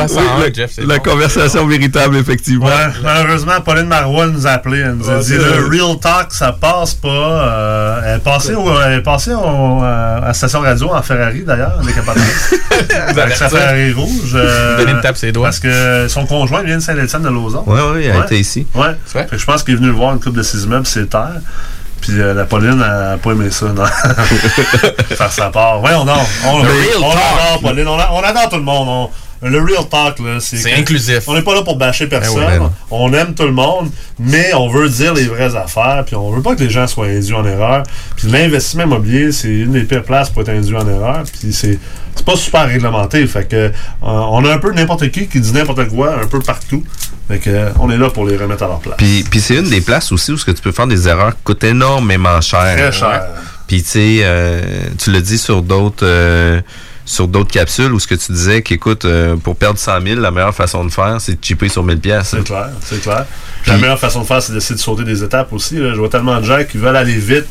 le- 0.78 0.86
la 0.86 0.98
conversation 0.98 1.66
véritable, 1.66 2.18
effectivement. 2.18 2.66
Ouais, 2.66 2.72
malheureusement, 3.02 3.58
Pauline 3.64 3.86
Marois 3.86 4.26
nous 4.26 4.46
a 4.46 4.50
appelé. 4.50 4.80
Elle 4.80 4.96
nous 4.96 5.08
a 5.08 5.16
Ouais, 5.16 5.24
dit 5.24 5.32
le. 5.38 5.66
Real 5.66 5.98
Talk, 5.98 6.26
ça 6.32 6.52
passe 6.52 6.92
pas. 6.92 7.08
Euh, 7.08 8.00
elle 8.04 8.16
est 8.16 8.22
passée, 8.22 8.54
au- 8.54 8.78
elle 8.78 8.98
est 8.98 9.02
passée 9.02 9.32
au- 9.32 9.82
euh, 9.82 10.18
à 10.18 10.26
la 10.26 10.34
station 10.34 10.60
radio 10.60 10.90
en 10.92 11.00
Ferrari 11.00 11.40
d'ailleurs, 11.46 11.78
avec 11.80 11.94
Avec 13.18 13.34
sa 13.36 13.48
Ferrari 13.48 13.92
rouge. 13.92 14.32
euh, 14.34 15.00
tape 15.00 15.16
ses 15.16 15.32
doigts. 15.32 15.46
Parce 15.46 15.58
que 15.60 16.06
son 16.08 16.26
conjoint 16.26 16.62
vient 16.62 16.76
de 16.76 16.82
Saint-Étienne 16.82 17.22
de 17.22 17.30
Lauson. 17.30 17.64
Ouais, 17.66 17.80
ouais, 17.80 18.04
elle 18.04 18.20
a 18.20 18.24
été 18.26 18.38
ici. 18.38 18.66
Ouais. 18.74 18.88
Fait 19.06 19.26
que 19.26 19.38
je 19.38 19.44
pense 19.46 19.62
qu'il 19.62 19.72
est 19.72 19.76
venu 19.78 19.88
le 19.88 19.94
voir 19.94 20.12
une 20.12 20.20
couple 20.20 20.36
de 20.36 20.42
ses 20.42 20.65
immeubles, 20.66 20.86
c'est 20.86 21.08
terre. 21.08 21.40
Puis 22.00 22.20
euh, 22.20 22.34
la 22.34 22.44
Pauline 22.44 22.82
a 22.82 23.16
pas 23.16 23.30
aimé 23.32 23.50
ça, 23.50 23.66
non? 23.66 23.84
Faire 25.16 25.32
sa 25.32 25.50
part. 25.50 25.80
Ouais, 25.82 25.92
on. 25.94 26.02
On, 26.02 26.12
on, 26.46 26.60
on 26.60 26.62
talk. 26.62 27.22
adore 27.22 27.60
Pauline. 27.62 27.88
On, 27.88 27.96
on 27.96 28.22
adore 28.22 28.48
tout 28.50 28.56
le 28.56 28.62
monde. 28.62 29.08
On- 29.42 29.48
le 29.48 29.58
real 29.58 29.88
talk, 29.90 30.18
là, 30.18 30.38
c'est. 30.40 30.56
C'est 30.56 30.74
inclusif. 30.74 31.20
On 31.26 31.34
n'est 31.34 31.42
pas 31.42 31.54
là 31.54 31.62
pour 31.62 31.76
bâcher 31.76 32.06
personne. 32.06 32.42
Eh 32.46 32.52
oui, 32.52 32.58
ben. 32.58 32.72
on 32.90 33.12
aime 33.12 33.34
tout 33.34 33.44
le 33.44 33.52
monde, 33.52 33.90
mais 34.18 34.52
on 34.54 34.68
veut 34.68 34.88
dire 34.88 35.14
les 35.14 35.24
vraies 35.24 35.54
affaires. 35.56 36.04
Puis 36.06 36.16
on 36.16 36.30
veut 36.30 36.42
pas 36.42 36.54
que 36.54 36.62
les 36.62 36.70
gens 36.70 36.86
soient 36.86 37.06
induits 37.06 37.34
en 37.34 37.44
erreur. 37.44 37.82
Puis 38.16 38.28
l'investissement 38.28 38.84
immobilier, 38.84 39.32
c'est 39.32 39.48
une 39.48 39.72
des 39.72 39.82
pires 39.82 40.02
places 40.04 40.30
pour 40.30 40.42
être 40.42 40.50
induit 40.50 40.76
en 40.76 40.88
erreur. 40.88 41.22
Puis 41.40 41.52
c'est. 41.52 41.78
C'est 42.14 42.24
pas 42.24 42.36
super 42.36 42.66
réglementé. 42.66 43.26
Fait 43.26 43.46
que 43.46 43.56
euh, 43.56 43.70
on 44.00 44.42
a 44.46 44.54
un 44.54 44.58
peu 44.58 44.72
n'importe 44.72 45.10
qui 45.10 45.26
qui 45.26 45.38
dit 45.38 45.52
n'importe 45.52 45.86
quoi 45.88 46.14
un 46.22 46.26
peu 46.26 46.38
partout. 46.38 46.82
Fait 47.28 47.38
que 47.38 47.50
euh, 47.50 47.68
on 47.78 47.90
est 47.90 47.98
là 47.98 48.08
pour 48.08 48.24
les 48.26 48.38
remettre 48.38 48.62
à 48.62 48.68
leur 48.68 48.78
place. 48.78 48.96
Puis, 48.96 49.22
puis 49.30 49.38
c'est 49.38 49.56
une 49.56 49.68
des 49.68 49.82
places 49.82 50.10
aussi 50.12 50.32
où 50.32 50.38
ce 50.38 50.44
que 50.46 50.52
tu 50.52 50.62
peux 50.62 50.72
faire 50.72 50.86
des 50.86 51.08
erreurs 51.08 51.32
qui 51.36 51.42
coûtent 51.44 51.64
énormément 51.64 52.40
cher. 52.40 52.74
Très 52.74 52.92
cher. 52.92 53.08
Ouais. 53.08 53.40
Puis 53.66 53.82
tu 53.82 53.90
sais, 53.90 54.18
euh, 54.22 54.62
tu 54.96 55.10
l'as 55.12 55.20
dit 55.20 55.36
sur 55.36 55.60
d'autres 55.60 56.06
euh, 56.06 56.60
sur 57.06 57.28
d'autres 57.28 57.50
capsules 57.52 57.92
où 57.92 57.98
ce 58.00 58.06
que 58.06 58.14
tu 58.16 58.32
disais 58.32 58.60
qu'écoute, 58.62 59.04
euh, 59.06 59.36
pour 59.36 59.56
perdre 59.56 59.78
100 59.78 60.02
000, 60.02 60.20
la 60.20 60.30
meilleure 60.30 60.54
façon 60.54 60.84
de 60.84 60.90
faire, 60.90 61.16
c'est 61.20 61.40
de 61.40 61.44
chipper 61.44 61.68
sur 61.70 61.82
1000 61.82 61.98
pièces. 62.00 62.28
C'est 62.36 62.44
clair, 62.44 62.68
c'est 62.82 63.00
clair. 63.00 63.24
Puis 63.62 63.70
la 63.70 63.78
meilleure 63.78 63.98
façon 63.98 64.20
de 64.22 64.26
faire, 64.26 64.42
c'est 64.42 64.52
d'essayer 64.52 64.74
de 64.74 64.80
sauter 64.80 65.04
des 65.04 65.22
étapes 65.22 65.52
aussi. 65.52 65.76
là. 65.76 65.92
Je 65.94 65.98
vois 65.98 66.08
tellement 66.10 66.38
de 66.40 66.44
gens 66.44 66.58
qui 66.70 66.76
veulent 66.78 66.96
aller 66.96 67.16
vite. 67.16 67.46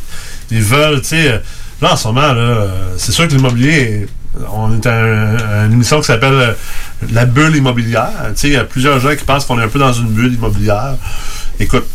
Ils 0.52 0.62
veulent, 0.62 1.02
tu 1.02 1.08
sais. 1.08 1.42
Là, 1.82 1.94
en 1.94 1.96
ce 1.96 2.08
moment, 2.08 2.34
là, 2.34 2.68
c'est 2.98 3.12
sûr 3.12 3.28
que 3.28 3.34
l'immobilier, 3.34 4.06
on 4.54 4.74
est 4.76 4.86
à, 4.86 4.94
un- 4.94 5.36
à 5.38 5.66
une 5.66 5.74
émission 5.74 6.00
qui 6.00 6.06
s'appelle 6.08 6.34
euh, 6.34 6.52
La 7.14 7.26
bulle 7.26 7.56
immobilière. 7.56 8.12
Tu 8.30 8.34
sais, 8.36 8.48
il 8.50 8.54
y 8.54 8.58
a 8.58 8.64
plusieurs 8.66 9.00
gens 9.00 9.16
qui 9.16 9.24
pensent 9.24 9.46
qu'on 9.46 9.60
est 9.60 9.64
un 9.64 9.68
peu 9.70 9.80
dans 9.80 9.94
une 9.94 10.08
bulle 10.10 10.34
immobilière. 10.34 10.96
Écoute, 11.60 11.86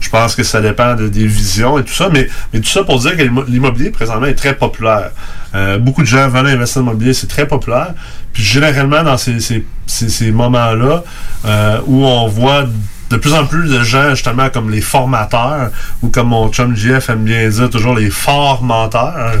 je 0.00 0.08
pense 0.10 0.34
que 0.34 0.42
ça 0.42 0.60
dépend 0.60 0.94
de- 0.94 1.08
des 1.08 1.26
visions 1.26 1.78
et 1.78 1.84
tout 1.84 1.92
ça, 1.94 2.08
mais, 2.12 2.28
mais 2.52 2.60
tout 2.60 2.68
ça 2.68 2.84
pour 2.84 2.98
dire 3.00 3.16
que 3.16 3.22
l'immo- 3.22 3.44
l'immobilier 3.48 3.90
présentement 3.90 4.26
est 4.26 4.34
très 4.34 4.54
populaire. 4.54 5.10
Euh, 5.54 5.78
beaucoup 5.78 6.02
de 6.02 6.06
gens 6.06 6.28
veulent 6.28 6.46
investir 6.46 6.82
dans 6.82 6.88
l'immobilier, 6.90 7.14
c'est 7.14 7.26
très 7.28 7.46
populaire. 7.48 7.94
Puis 8.32 8.42
généralement, 8.42 9.02
dans 9.02 9.16
ces, 9.16 9.40
ces, 9.40 9.66
ces, 9.86 10.08
ces 10.08 10.30
moments-là, 10.30 11.02
euh, 11.46 11.80
où 11.86 12.04
on 12.04 12.28
voit 12.28 12.64
de 13.10 13.16
plus 13.16 13.32
en 13.32 13.46
plus 13.46 13.70
de 13.70 13.82
gens, 13.82 14.10
justement, 14.10 14.50
comme 14.50 14.70
les 14.70 14.82
formateurs, 14.82 15.70
ou 16.02 16.08
comme 16.10 16.28
mon 16.28 16.50
chum 16.50 16.76
JF 16.76 17.08
aime 17.08 17.24
bien 17.24 17.48
dire, 17.48 17.70
toujours 17.70 17.94
les 17.96 18.10
formateurs. 18.10 19.32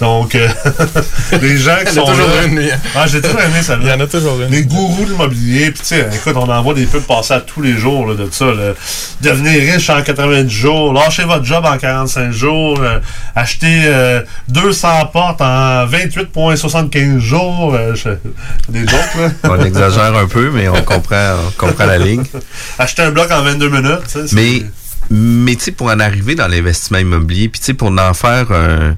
Donc, 0.00 0.34
euh, 0.36 0.48
les 1.42 1.56
gens 1.56 1.76
qui 1.84 1.92
Il 1.92 1.96
y 1.96 2.00
en 2.00 2.04
a 2.04 2.06
sont 2.06 2.12
toujours 2.12 2.28
là. 2.28 2.44
une, 2.46 2.58
hein. 2.60 2.76
Ah, 2.94 3.06
j'ai 3.08 3.20
toujours 3.20 3.40
aimé 3.40 3.62
ça. 3.62 3.76
Il 3.80 3.88
y 3.88 3.92
en 3.92 3.98
a 4.00 4.06
toujours 4.06 4.40
une. 4.40 4.48
Les 4.50 4.62
gourous 4.62 5.04
de 5.04 5.10
l'immobilier, 5.10 5.70
puis 5.72 5.80
tu 5.80 5.86
sais, 5.86 6.08
écoute, 6.14 6.34
on 6.36 6.48
en 6.48 6.62
voit 6.62 6.74
des 6.74 6.86
pubs 6.86 7.02
passer 7.02 7.34
à 7.34 7.40
tous 7.40 7.60
les 7.62 7.76
jours 7.76 8.06
là, 8.06 8.14
de 8.14 8.28
ça. 8.30 8.44
là. 8.46 8.74
Devenez 9.22 9.58
riche 9.72 9.90
en 9.90 10.00
90 10.02 10.48
jours, 10.54 10.92
lâchez 10.92 11.24
votre 11.24 11.44
job 11.44 11.64
en 11.66 11.76
45 11.78 12.30
jours, 12.30 12.78
euh, 12.80 13.00
achetez 13.34 13.82
euh, 13.86 14.22
200 14.48 15.06
portes 15.12 15.40
en 15.40 15.84
28,75 15.86 17.18
jours. 17.18 17.74
euh, 17.74 17.94
je- 17.94 18.08
des 18.68 18.80
jokes, 18.80 19.14
là. 19.18 19.30
On 19.50 19.64
exagère 19.64 20.16
un 20.16 20.26
peu, 20.26 20.50
mais 20.50 20.68
on 20.68 20.82
comprend, 20.82 21.34
on 21.48 21.50
comprend 21.66 21.86
la 21.86 21.98
ligne. 21.98 22.22
Acheter 22.78 23.02
un 23.02 23.10
bloc 23.10 23.30
en 23.30 23.42
22 23.42 23.68
minutes, 23.68 23.98
tu 24.06 24.20
sais, 24.20 24.26
c'est- 24.28 24.34
Mais, 24.36 24.62
mais 25.10 25.54
tu 25.56 25.64
sais, 25.64 25.72
pour 25.72 25.88
en 25.88 25.98
arriver 26.00 26.34
dans 26.34 26.46
l'investissement 26.48 26.98
immobilier, 26.98 27.48
puis 27.48 27.60
tu 27.60 27.66
sais, 27.66 27.74
pour 27.74 27.88
en 27.90 28.14
faire 28.14 28.52
un- 28.52 28.96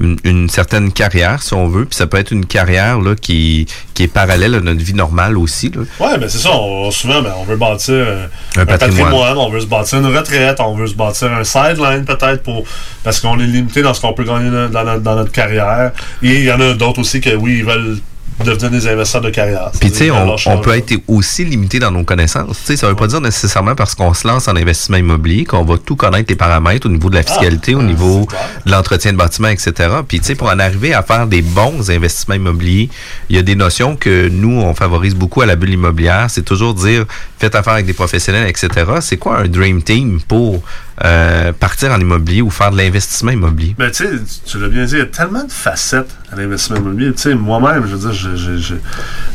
une, 0.00 0.16
une 0.24 0.48
certaine 0.48 0.92
carrière, 0.92 1.42
si 1.42 1.54
on 1.54 1.68
veut, 1.68 1.84
puis 1.84 1.96
ça 1.96 2.06
peut 2.06 2.16
être 2.18 2.32
une 2.32 2.46
carrière 2.46 3.00
là, 3.00 3.14
qui, 3.14 3.66
qui 3.94 4.02
est 4.02 4.08
parallèle 4.08 4.54
à 4.54 4.60
notre 4.60 4.82
vie 4.82 4.94
normale 4.94 5.38
aussi. 5.38 5.70
Là. 5.70 5.82
Ouais, 6.00 6.18
ben 6.18 6.28
c'est 6.28 6.38
ça. 6.38 6.50
On, 6.52 6.90
souvent, 6.90 7.22
ben, 7.22 7.32
on 7.38 7.44
veut 7.44 7.56
bâtir 7.56 7.94
euh, 7.94 8.26
Un 8.56 8.62
un, 8.62 8.66
patrimoine. 8.66 9.04
patrimoine. 9.04 9.38
on 9.38 9.50
veut 9.50 9.60
se 9.60 9.66
bâtir 9.66 9.98
une 10.00 10.16
retraite, 10.16 10.58
on 10.60 10.74
veut 10.74 10.86
se 10.86 10.94
bâtir 10.94 11.32
un 11.32 11.44
sideline 11.44 12.04
peut-être 12.04 12.42
pour 12.42 12.64
parce 13.02 13.20
qu'on 13.20 13.38
est 13.38 13.46
limité 13.46 13.82
dans 13.82 13.94
ce 13.94 14.00
qu'on 14.00 14.12
peut 14.12 14.24
gagner 14.24 14.50
dans, 14.50 14.68
dans 14.68 14.84
notre, 14.84 15.00
dans 15.02 15.14
notre 15.16 15.32
carrière. 15.32 15.92
Et 16.22 16.34
il 16.38 16.44
y 16.44 16.52
en 16.52 16.60
a 16.60 16.74
d'autres 16.74 17.00
aussi 17.00 17.20
que 17.20 17.34
oui, 17.34 17.58
ils 17.58 17.64
veulent 17.64 17.98
devenir 18.42 18.70
des 18.70 18.88
investisseurs 18.88 19.20
de 19.20 19.30
carrière. 19.30 19.70
Puis 19.78 19.90
tu 19.90 19.98
sais, 19.98 20.10
on, 20.10 20.58
peut 20.58 20.76
être 20.76 20.94
aussi 21.06 21.44
limité 21.44 21.78
dans 21.78 21.90
nos 21.90 22.04
connaissances. 22.04 22.58
Tu 22.60 22.66
sais, 22.66 22.76
ça 22.76 22.88
veut 22.88 22.96
pas 22.96 23.06
dire 23.06 23.20
nécessairement 23.20 23.74
parce 23.74 23.94
qu'on 23.94 24.12
se 24.12 24.26
lance 24.26 24.48
en 24.48 24.56
investissement 24.56 24.96
immobilier 24.96 25.44
qu'on 25.44 25.64
va 25.64 25.78
tout 25.78 25.96
connaître 25.96 26.26
les 26.30 26.36
paramètres 26.36 26.86
au 26.86 26.90
niveau 26.90 27.10
de 27.10 27.14
la 27.14 27.22
fiscalité, 27.22 27.74
au 27.74 27.82
niveau 27.82 28.26
de 28.66 28.70
l'entretien 28.70 29.12
de 29.12 29.18
bâtiment, 29.18 29.48
etc. 29.48 29.72
Puis 30.06 30.20
tu 30.20 30.26
sais, 30.26 30.34
pour 30.34 30.48
en 30.48 30.58
arriver 30.58 30.94
à 30.94 31.02
faire 31.02 31.26
des 31.26 31.42
bons 31.42 31.90
investissements 31.90 32.34
immobiliers, 32.34 32.88
il 33.28 33.36
y 33.36 33.38
a 33.38 33.42
des 33.42 33.54
notions 33.54 33.96
que 33.96 34.28
nous, 34.28 34.60
on 34.60 34.74
favorise 34.74 35.14
beaucoup 35.14 35.42
à 35.42 35.46
la 35.46 35.56
bulle 35.56 35.74
immobilière. 35.74 36.26
C'est 36.28 36.44
toujours 36.44 36.74
dire, 36.74 37.04
faites 37.38 37.54
affaire 37.54 37.74
avec 37.74 37.86
des 37.86 37.92
professionnels, 37.92 38.48
etc. 38.48 38.68
C'est 39.00 39.16
quoi 39.16 39.38
un 39.38 39.48
dream 39.48 39.82
team 39.82 40.20
pour 40.26 40.62
euh, 41.04 41.52
partir 41.52 41.90
en 41.90 41.98
immobilier 41.98 42.40
ou 42.42 42.50
faire 42.50 42.70
de 42.70 42.76
l'investissement 42.76 43.32
immobilier? 43.32 43.74
Ben, 43.78 43.90
tu 43.90 44.04
tu 44.46 44.58
l'as 44.60 44.68
bien 44.68 44.84
dit, 44.84 44.92
il 44.94 44.98
y 44.98 45.02
a 45.02 45.06
tellement 45.06 45.44
de 45.44 45.50
facettes 45.50 46.14
à 46.32 46.36
l'investissement 46.36 46.76
immobilier. 46.76 47.12
Moi-même, 47.34 47.86
je 47.86 47.96
veux 47.96 48.10
dire, 48.10 48.12
j'ai- 48.12 48.80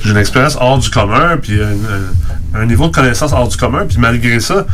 une 0.10 0.18
expérience 0.18 0.58
hors 0.60 0.78
du 0.78 0.90
commun, 0.90 1.38
puis 1.42 1.60
un, 2.54 2.66
niveau 2.66 2.88
de 2.88 2.94
connaissance 2.94 3.34
hors 3.34 3.48
du 3.50 3.58
commun, 3.58 3.86
puis 3.88 3.98
malgré 3.98 4.40
ça, 4.40 4.66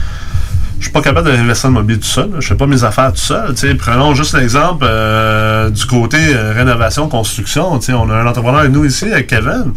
je 0.78 0.84
suis 0.84 0.91
pas 0.91 1.02
capable 1.02 1.32
d'investir 1.32 1.70
en 1.70 1.72
immobilier 1.74 1.99
tout 1.99 2.06
seul. 2.06 2.30
Je 2.40 2.45
fais 2.48 2.56
pas 2.56 2.68
mes 2.68 2.84
affaires 2.84 3.12
tout 3.14 3.18
seul. 3.20 3.56
Prenons 3.80 4.14
juste 4.14 4.38
l'exemple 4.38 4.86
euh, 4.88 5.70
du 5.72 5.86
côté 5.86 6.18
euh, 6.36 6.53
rénovation, 6.53 7.07
construction. 7.10 7.72
On 7.74 8.10
a 8.12 8.14
un 8.16 8.28
entrepreneur 8.28 8.60
avec 8.60 8.72
nous 8.74 8.86
ici, 8.86 9.06
avec 9.12 9.28
Kevin. 9.28 9.74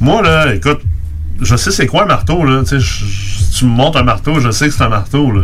Moi, 0.00 0.22
là, 0.22 0.52
écoute, 0.54 0.80
je 1.40 1.54
sais 1.54 1.70
c'est 1.70 1.86
quoi 1.86 2.02
un 2.02 2.06
marteau. 2.06 2.44
Là. 2.44 2.62
Si 2.64 3.58
tu 3.58 3.64
me 3.66 3.70
montres 3.70 3.98
un 3.98 4.02
marteau, 4.02 4.40
je 4.40 4.50
sais 4.50 4.68
que 4.68 4.74
c'est 4.74 4.82
un 4.82 4.88
marteau. 4.88 5.30
là. 5.30 5.42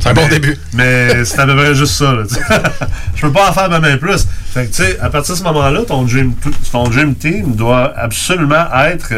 C'est 0.00 0.10
un 0.10 0.14
bon 0.14 0.28
début. 0.28 0.56
Mais 0.72 1.24
c'est 1.24 1.40
à 1.40 1.46
peu 1.46 1.56
près 1.56 1.74
juste 1.74 1.94
ça. 1.94 2.12
Là, 2.12 2.22
je 3.14 3.20
peux 3.20 3.32
pas 3.32 3.50
en 3.50 3.52
faire 3.52 3.68
même 3.80 3.98
plus. 3.98 4.26
Fait 4.52 4.66
que, 4.66 4.74
tu 4.74 4.82
sais, 4.82 4.98
à 5.00 5.10
partir 5.10 5.34
de 5.34 5.38
ce 5.38 5.44
moment-là, 5.44 5.82
ton 5.86 6.02
dream, 6.04 6.32
ton 6.72 6.84
dream 6.84 7.14
team 7.14 7.54
doit 7.54 7.92
absolument 7.96 8.66
être 8.86 9.12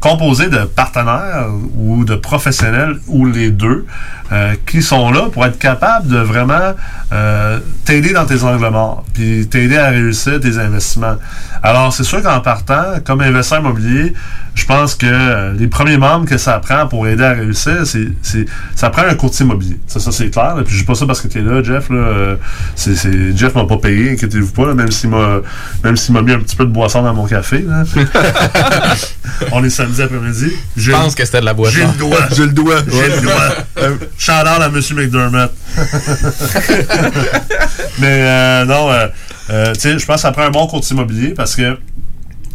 composé 0.00 0.48
de 0.48 0.64
partenaires 0.64 1.48
ou 1.76 2.04
de 2.04 2.14
professionnels 2.14 2.98
ou 3.06 3.26
les 3.26 3.50
deux 3.50 3.86
euh, 4.30 4.54
qui 4.66 4.82
sont 4.82 5.10
là 5.10 5.30
pour 5.32 5.46
être 5.46 5.58
capables 5.58 6.06
de 6.06 6.18
vraiment 6.18 6.74
euh, 7.12 7.60
t'aider 7.86 8.12
dans 8.12 8.26
tes 8.26 8.42
angles 8.42 8.68
morts, 8.68 9.04
puis 9.14 9.46
t'aider 9.48 9.78
à 9.78 9.88
réussir 9.88 10.38
tes 10.38 10.58
investissements. 10.58 11.16
Alors, 11.62 11.94
c'est 11.94 12.04
sûr 12.04 12.22
qu'en 12.22 12.40
partant, 12.40 13.00
comme 13.06 13.22
investisseur 13.22 13.60
immobilier, 13.60 14.12
je 14.54 14.66
pense 14.66 14.94
que 14.94 15.06
euh, 15.06 15.54
les 15.54 15.66
premiers 15.66 15.96
membres 15.96 16.26
que 16.26 16.36
ça 16.36 16.58
prend 16.58 16.86
pour 16.86 17.06
aider 17.06 17.24
à 17.24 17.32
réussir, 17.32 17.86
c'est, 17.86 18.08
c'est 18.20 18.44
ça 18.74 18.90
prend 18.90 19.02
un 19.02 19.14
courtier 19.14 19.46
immobilier. 19.46 19.78
Ça, 19.98 20.04
ça 20.04 20.12
c'est 20.12 20.30
clair. 20.30 20.54
Puis 20.64 20.74
je 20.74 20.80
dis 20.80 20.84
pas 20.84 20.94
ça 20.94 21.06
parce 21.06 21.20
que 21.20 21.28
tu 21.28 21.38
es 21.38 21.42
là, 21.42 21.62
Jeff. 21.62 21.90
Là, 21.90 22.36
c'est, 22.74 22.94
c'est, 22.94 23.36
Jeff 23.36 23.54
m'a 23.54 23.64
pas 23.64 23.78
payé, 23.78 24.12
inquiétez-vous 24.12 24.52
pas, 24.52 24.74
même 24.74 24.90
s'il 24.90 25.10
m'a 25.10 25.40
même 25.84 25.96
s'il 25.96 26.14
m'a 26.14 26.22
mis 26.22 26.32
un 26.32 26.40
petit 26.40 26.56
peu 26.56 26.64
de 26.64 26.72
boisson 26.72 27.02
dans 27.02 27.14
mon 27.14 27.26
café. 27.26 27.64
Là. 27.66 27.84
On 29.52 29.62
est 29.64 29.70
samedi 29.70 30.02
après-midi. 30.02 30.52
Je 30.76 30.92
pense 30.92 31.14
que 31.14 31.24
c'était 31.24 31.40
de 31.40 31.44
la 31.44 31.54
boisson. 31.54 31.76
J'ai 31.76 31.86
le 31.86 31.92
doigt. 31.92 32.28
J'ai 32.32 32.46
le 32.46 32.52
doigt. 32.52 32.82
J'ai 32.90 33.08
le 33.08 33.20
doigt. 33.20 33.54
Shout 34.18 34.32
out 34.32 34.62
à 34.62 34.66
M. 34.66 34.80
McDermott. 34.96 35.52
Mais 37.98 38.22
euh, 38.22 38.64
non, 38.64 38.90
euh, 38.90 39.08
euh, 39.50 39.74
tu 39.74 39.80
sais, 39.80 39.98
je 39.98 40.06
pense 40.06 40.16
que 40.16 40.22
ça 40.22 40.32
prend 40.32 40.42
un 40.42 40.50
bon 40.50 40.66
courtier 40.66 40.94
immobilier 40.94 41.30
parce 41.30 41.56
que 41.56 41.78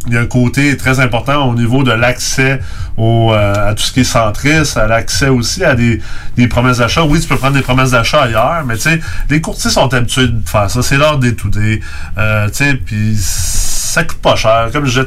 il 0.08 0.14
y 0.14 0.18
a 0.18 0.22
un 0.22 0.26
côté 0.26 0.76
très 0.76 1.00
important 1.00 1.50
au 1.50 1.54
niveau 1.54 1.84
de 1.84 1.92
l'accès 1.92 2.60
au, 2.98 3.32
à 3.32 3.74
tout 3.74 3.84
ce 3.84 3.92
qui 3.92 4.02
est 4.02 4.04
centriste, 4.04 4.78
à 4.78 4.88
l'accès 4.88 5.30
aussi 5.30 5.64
à 5.64 5.76
des, 5.76 6.02
des 6.36 6.48
promesses 6.48 6.80
d'achat. 6.80 7.04
Oui, 7.04 7.22
tu 7.22 7.28
peux 7.28 7.38
prendre 7.38 7.56
des 7.56 7.62
promesses 7.62 7.92
d'achat 7.92 8.24
ailleurs, 8.24 8.64
mais 8.66 8.76
tu 8.76 8.82
sais, 8.82 9.00
les 9.30 9.40
courtiers 9.40 9.72
sont 9.72 9.94
habitués 9.94 10.28
de 10.28 10.48
faire 10.48 10.70
ça. 10.70 10.82
C'est 10.82 10.98
leur 10.98 11.18
d'étudier. 11.20 11.82
Euh, 12.18 12.48
tu 12.50 12.56
sais, 12.56 12.74
puis 12.76 13.16
ça 13.18 14.04
coûte 14.04 14.20
pas 14.20 14.36
cher. 14.36 14.70
Comme 14.74 14.86
je 14.86 15.02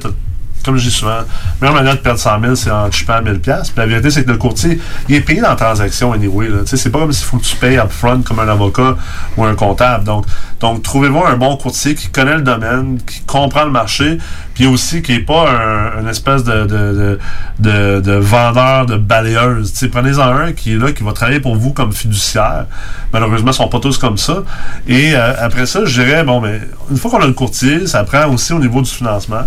comme 0.66 0.76
dis 0.78 0.90
souvent, 0.90 1.10
la 1.12 1.24
meilleure 1.60 1.74
manière 1.76 1.94
de 1.94 2.00
perdre 2.00 2.18
100 2.18 2.40
000, 2.40 2.54
c'est 2.56 2.72
en 2.72 2.90
chipant 2.90 3.22
1000 3.22 3.38
Puis 3.38 3.52
la 3.76 3.86
vérité, 3.86 4.10
c'est 4.10 4.24
que 4.24 4.32
le 4.32 4.36
courtier, 4.36 4.80
il 5.08 5.14
est 5.14 5.20
payé 5.20 5.40
dans 5.40 5.50
la 5.50 5.56
transaction 5.56 6.12
anyway. 6.12 6.48
C'est 6.66 6.90
pas 6.90 6.98
comme 6.98 7.12
s'il 7.12 7.24
faut 7.24 7.38
que 7.38 7.44
tu 7.44 7.54
payes 7.54 7.78
upfront 7.78 8.22
comme 8.22 8.40
un 8.40 8.48
avocat 8.48 8.96
ou 9.36 9.44
un 9.44 9.54
comptable. 9.54 10.02
Donc, 10.02 10.26
donc 10.60 10.82
trouvez-vous 10.82 11.22
un 11.24 11.36
bon 11.36 11.56
courtier 11.56 11.94
qui 11.94 12.08
connaît 12.08 12.36
le 12.36 12.42
domaine, 12.42 12.98
qui 13.06 13.20
comprend 13.20 13.64
le 13.64 13.70
marché, 13.70 14.18
puis 14.54 14.66
aussi 14.66 15.02
qui 15.02 15.12
n'est 15.12 15.20
pas 15.20 15.50
un, 15.98 16.06
espèce 16.06 16.44
de, 16.44 16.64
de, 16.64 17.18
de, 17.58 18.00
de, 18.00 18.12
vendeur 18.12 18.86
de 18.86 18.96
balayeuse. 18.96 19.72
Prenez-en 19.92 20.34
un 20.34 20.52
qui 20.52 20.72
est 20.72 20.78
là, 20.78 20.92
qui 20.92 21.02
va 21.02 21.12
travailler 21.12 21.40
pour 21.40 21.56
vous 21.56 21.74
comme 21.74 21.92
fiduciaire. 21.92 22.64
Malheureusement, 23.12 23.50
ils 23.50 23.54
sont 23.54 23.68
pas 23.68 23.80
tous 23.80 23.98
comme 23.98 24.16
ça. 24.16 24.44
Et 24.88 25.14
euh, 25.14 25.34
après 25.38 25.66
ça, 25.66 25.84
je 25.84 26.02
dirais, 26.02 26.24
bon, 26.24 26.40
mais 26.40 26.60
une 26.90 26.96
fois 26.96 27.10
qu'on 27.10 27.22
a 27.22 27.26
le 27.26 27.34
courtier, 27.34 27.86
ça 27.86 28.04
prend 28.04 28.26
aussi 28.28 28.54
au 28.54 28.58
niveau 28.58 28.80
du 28.80 28.90
financement. 28.90 29.42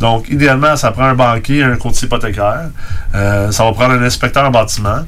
Donc, 0.00 0.28
idéalement, 0.30 0.76
ça 0.76 0.92
prend 0.92 1.04
un 1.04 1.14
banquier, 1.14 1.62
un 1.62 1.76
courtier 1.76 2.06
hypothécaire. 2.06 2.70
Euh, 3.14 3.50
ça 3.52 3.64
va 3.64 3.72
prendre 3.72 3.92
un 3.94 4.02
inspecteur 4.02 4.44
en 4.46 4.50
bâtiment. 4.50 5.00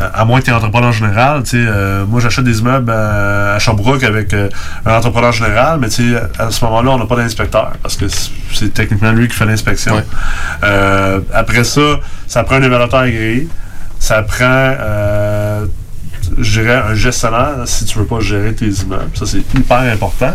Euh, 0.00 0.08
à 0.12 0.24
moins 0.24 0.40
que 0.40 0.46
tu 0.46 0.50
es 0.50 0.54
entrepreneur 0.54 0.92
général. 0.92 1.42
Euh, 1.54 2.04
moi, 2.06 2.20
j'achète 2.20 2.44
des 2.44 2.58
immeubles 2.58 2.90
à 2.90 3.58
Sherbrooke 3.58 4.02
avec 4.02 4.34
un 4.34 4.92
entrepreneur 4.92 5.32
général, 5.32 5.78
mais 5.80 5.88
à 6.38 6.50
ce 6.50 6.64
moment-là, 6.64 6.90
on 6.90 6.98
n'a 6.98 7.06
pas 7.06 7.16
d'inspecteur 7.16 7.72
parce 7.82 7.96
que 7.96 8.06
c'est 8.08 8.72
techniquement 8.72 9.12
lui 9.12 9.28
qui 9.28 9.34
fait 9.34 9.46
l'inspection. 9.46 10.02
après 11.32 11.64
ça, 11.64 12.00
ça 12.26 12.42
prend 12.44 12.56
un 12.56 12.62
évaluateur 12.62 13.00
agréé. 13.00 13.48
Ça 13.98 14.22
prend 14.22 14.74
je 16.38 16.60
dirais, 16.60 16.74
un 16.74 16.94
gestionnaire 16.94 17.56
si 17.64 17.84
tu 17.84 17.98
veux 17.98 18.04
pas 18.04 18.20
gérer 18.20 18.54
tes 18.54 18.66
immeubles. 18.66 19.10
Ça, 19.14 19.26
c'est 19.26 19.38
hyper 19.38 19.78
important. 19.78 20.34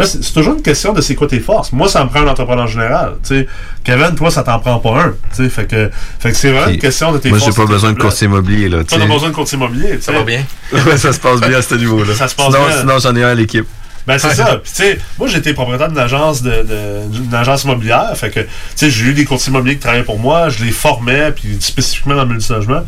C'est 0.00 0.32
toujours 0.32 0.54
une 0.54 0.62
question 0.62 0.92
de 0.92 1.00
c'est 1.00 1.14
quoi 1.14 1.26
tes 1.26 1.40
forces. 1.40 1.72
Moi, 1.72 1.88
ça 1.88 2.04
me 2.04 2.08
prend 2.08 2.20
un 2.20 2.28
entrepreneur 2.28 2.66
général. 2.66 3.14
sais 3.22 3.46
Kevin, 3.84 4.14
toi, 4.14 4.30
ça 4.30 4.42
t'en 4.42 4.58
prend 4.58 4.78
pas 4.78 5.02
un. 5.02 5.14
Fait 5.48 5.66
que, 5.66 5.90
fait 6.18 6.30
que 6.30 6.36
c'est 6.36 6.52
vraiment 6.52 6.70
une 6.70 6.78
question 6.78 7.12
de 7.12 7.18
tes 7.18 7.30
forces. 7.30 7.42
Moi, 7.42 7.50
j'ai 7.50 7.56
pas 7.56 7.66
besoin 7.66 7.92
de 7.92 7.98
courtier 7.98 8.26
immobilier. 8.26 8.68
Là, 8.68 8.84
pas 8.84 8.96
besoin 8.98 9.28
de 9.30 9.34
courtier 9.34 9.56
immobilier. 9.56 9.98
Ça 10.00 10.12
va 10.12 10.22
bien. 10.22 10.44
ça 10.96 11.12
se 11.12 11.20
passe 11.20 11.40
bien 11.40 11.58
à 11.58 11.62
ce 11.62 11.74
niveau-là. 11.74 12.14
Ça 12.14 12.28
se 12.28 12.34
passe 12.34 12.46
sinon, 12.46 12.66
bien. 12.66 12.80
Sinon, 12.80 12.98
j'en 12.98 13.16
ai 13.16 13.24
un 13.24 13.28
à 13.28 13.34
l'équipe. 13.34 13.66
Ben, 14.08 14.18
c'est 14.18 14.34
ça. 14.34 14.56
Puis, 14.56 14.72
tu 14.74 14.82
sais, 14.82 14.98
moi, 15.18 15.28
j'étais 15.28 15.52
propriétaire 15.52 15.88
d'une 15.88 15.98
agence, 15.98 16.42
de, 16.42 16.64
d'une 17.12 17.34
agence 17.34 17.64
immobilière. 17.64 18.10
Fait 18.16 18.30
que, 18.30 18.40
tu 18.40 18.48
sais, 18.74 18.88
j'ai 18.88 19.04
eu 19.04 19.12
des 19.12 19.26
courtiers 19.26 19.50
immobiliers 19.50 19.74
qui 19.74 19.82
travaillaient 19.82 20.02
pour 20.02 20.18
moi. 20.18 20.48
Je 20.48 20.64
les 20.64 20.70
formais, 20.70 21.30
puis 21.32 21.58
spécifiquement 21.60 22.14
dans 22.14 22.22
le 22.22 22.30
multilogement. 22.30 22.80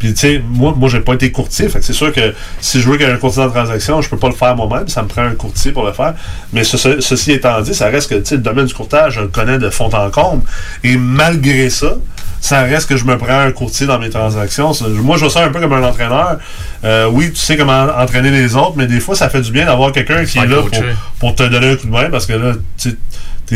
Puis, 0.00 0.12
tu 0.12 0.18
sais, 0.18 0.42
moi, 0.44 0.74
moi, 0.76 0.88
j'ai 0.88 0.98
pas 0.98 1.14
été 1.14 1.30
courtier. 1.30 1.68
Fait 1.68 1.78
que 1.78 1.84
c'est 1.84 1.92
sûr 1.92 2.12
que 2.12 2.34
si 2.60 2.80
je 2.80 2.88
veux 2.88 2.96
qu'il 2.96 3.06
y 3.06 3.08
ait 3.08 3.12
un 3.12 3.18
courtier 3.18 3.44
la 3.44 3.50
transaction, 3.50 4.02
je 4.02 4.08
peux 4.08 4.16
pas 4.16 4.28
le 4.28 4.34
faire 4.34 4.56
moi-même. 4.56 4.88
Ça 4.88 5.04
me 5.04 5.08
prend 5.08 5.22
un 5.22 5.36
courtier 5.36 5.70
pour 5.70 5.86
le 5.86 5.92
faire. 5.92 6.14
Mais 6.52 6.64
ceci 6.64 7.30
étant 7.30 7.60
dit, 7.60 7.72
ça 7.72 7.86
reste 7.86 8.10
que, 8.10 8.16
tu 8.16 8.26
sais, 8.26 8.34
le 8.34 8.42
domaine 8.42 8.66
du 8.66 8.74
courtage, 8.74 9.14
je 9.14 9.20
le 9.20 9.28
connais 9.28 9.58
de 9.58 9.70
fond 9.70 9.88
en 9.94 10.10
comble. 10.10 10.42
Et 10.82 10.96
malgré 10.96 11.70
ça, 11.70 11.94
ça 12.40 12.62
reste 12.62 12.88
que 12.88 12.96
je 12.96 13.04
me 13.04 13.16
prends 13.18 13.38
un 13.38 13.52
courtier 13.52 13.86
dans 13.86 13.98
mes 13.98 14.10
transactions. 14.10 14.72
Moi, 14.88 15.16
je 15.16 15.22
vois 15.22 15.30
ça 15.30 15.44
un 15.44 15.50
peu 15.50 15.60
comme 15.60 15.72
un 15.72 15.82
entraîneur. 15.82 16.38
Euh, 16.84 17.06
oui, 17.10 17.30
tu 17.30 17.36
sais 17.36 17.56
comment 17.56 17.86
entraîner 17.96 18.30
les 18.30 18.56
autres, 18.56 18.74
mais 18.76 18.86
des 18.86 19.00
fois, 19.00 19.14
ça 19.14 19.28
fait 19.28 19.42
du 19.42 19.52
bien 19.52 19.66
d'avoir 19.66 19.92
quelqu'un 19.92 20.24
qui 20.24 20.38
est 20.38 20.46
là 20.46 20.58
pour, 21.18 21.34
te 21.34 21.42
donner 21.42 21.72
un 21.72 21.76
coup 21.76 21.86
de 21.86 21.92
main 21.92 22.10
parce 22.10 22.26
que 22.26 22.32
là, 22.32 22.52
tu 22.78 22.96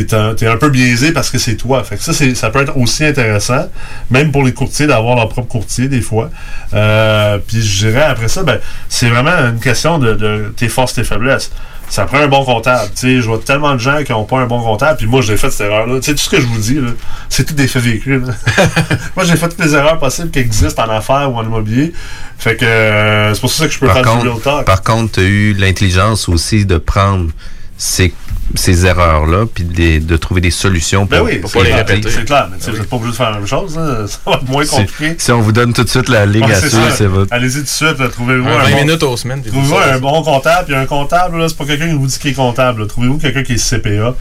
es 0.01 0.15
un, 0.15 0.35
es 0.35 0.47
un 0.47 0.57
peu 0.57 0.71
biaisé 0.71 1.12
parce 1.12 1.31
que 1.31 1.39
c'est 1.39 1.57
toi. 1.57 1.83
Fait 1.85 1.97
que 1.97 2.03
ça, 2.03 2.12
ça 2.12 2.51
peut 2.51 2.61
être 2.62 2.77
aussi 2.77 3.05
intéressant, 3.05 3.69
même 4.11 4.33
pour 4.33 4.45
les 4.45 4.53
courtiers, 4.53 4.87
d'avoir 4.87 5.16
leur 5.16 5.29
propre 5.29 5.49
courtier 5.49 5.89
des 5.89 6.01
fois. 6.01 6.31
Euh, 6.73 7.39
puis 7.47 7.62
je 7.62 7.87
dirais 7.87 8.03
après 8.03 8.29
ça, 8.29 8.43
ben, 8.43 8.59
c'est 8.89 9.09
vraiment 9.09 9.31
une 9.31 9.61
question 9.61 9.99
de, 9.99 10.15
de 10.15 10.53
tes 10.57 10.69
forces, 10.69 10.95
tes 10.95 11.05
faiblesses 11.05 11.51
ça 11.89 12.05
prend 12.07 12.19
un 12.19 12.29
bon 12.29 12.45
comptable. 12.45 12.91
sais, 12.95 13.21
je 13.21 13.27
vois 13.27 13.39
tellement 13.39 13.75
de 13.75 13.79
gens 13.79 14.03
qui 14.03 14.12
n'ont 14.12 14.25
pas 14.25 14.39
un 14.39 14.47
bon 14.47 14.61
comptable, 14.61 14.99
puis 14.99 15.07
moi, 15.07 15.21
j'ai 15.21 15.37
fait 15.37 15.51
cette 15.51 15.66
erreur-là. 15.69 16.01
Tout 16.01 16.16
ce 16.16 16.29
que 16.29 16.41
je 16.41 16.47
vous 16.47 16.59
dis, 16.59 16.81
c'est 17.29 17.45
tout 17.45 17.55
des 17.55 17.69
faits 17.69 17.83
véhicules. 17.83 18.25
moi, 19.16 19.25
j'ai 19.25 19.37
fait 19.37 19.49
toutes 19.49 19.65
les 19.65 19.75
erreurs 19.75 19.99
possibles 19.99 20.31
qui 20.31 20.39
existent 20.39 20.85
en 20.85 20.91
affaires 20.91 21.31
ou 21.33 21.37
en 21.37 21.45
immobilier. 21.45 21.93
Fait 22.39 22.57
que 22.57 22.65
euh, 22.65 23.35
c'est 23.35 23.41
pour 23.41 23.51
ça 23.51 23.66
que 23.66 23.73
je 23.73 23.79
peux 23.79 23.87
par 23.87 23.97
faire 23.97 24.05
contre, 24.05 24.35
du 24.35 24.65
Par 24.65 24.83
contre, 24.83 25.12
tu 25.12 25.21
as 25.21 25.25
eu 25.25 25.53
l'intelligence 25.53 26.29
aussi 26.29 26.66
de 26.66 26.79
prendre 26.79 27.31
ces 27.77 28.12
ces 28.55 28.87
erreurs-là, 28.87 29.47
puis 29.53 29.65
de, 29.65 30.17
trouver 30.17 30.41
des 30.41 30.51
solutions 30.51 31.05
ben 31.05 31.19
pour, 31.19 31.27
ben 31.27 31.35
oui, 31.35 31.41
pour 31.41 31.63
les 31.63 31.75
répéter. 31.75 32.11
C'est 32.11 32.25
clair, 32.25 32.49
mais 32.51 32.59
ben 32.59 32.73
vous 32.73 32.79
n'êtes 32.79 32.89
pas 32.89 32.97
obligé 32.97 33.13
de 33.13 33.17
faire 33.17 33.31
la 33.31 33.39
même 33.39 33.47
chose. 33.47 33.79
Hein. 33.79 34.07
Ça 34.07 34.19
va 34.27 34.33
être 34.37 34.49
moins 34.49 34.67
compliqué. 34.67 35.17
Si 35.19 35.33
on 35.33 35.41
vous 35.41 35.53
donne 35.53 35.73
tout 35.73 35.85
de 35.85 35.89
suite 35.89 36.09
la 36.09 36.27
ligue 36.27 36.51
à 36.51 36.61
suivre, 36.61 36.91
c'est 36.95 37.07
votre... 37.07 37.33
Allez-y 37.33 37.59
tout 37.59 37.63
de 37.63 37.69
suite. 37.69 38.11
Trouvez-vous 38.13 38.49
un, 38.49 38.65
20 38.65 38.71
bon, 38.71 38.77
minutes 38.85 39.03
aux 39.03 39.17
semaines. 39.17 39.43
Trouvez-vous 39.43 39.77
un 39.77 39.99
bon 39.99 40.23
comptable. 40.23 40.67
Puis 40.67 40.75
un 40.75 40.87
comptable, 40.87 41.49
c'est 41.49 41.57
pas 41.57 41.65
quelqu'un 41.65 41.89
qui 41.89 41.95
vous 41.95 42.07
dit 42.07 42.19
qu'il 42.19 42.31
est 42.31 42.35
comptable. 42.35 42.87
Trouvez-vous 42.87 43.19
quelqu'un 43.19 43.43
qui 43.43 43.55
est 43.55 43.71
CPA 43.71 44.15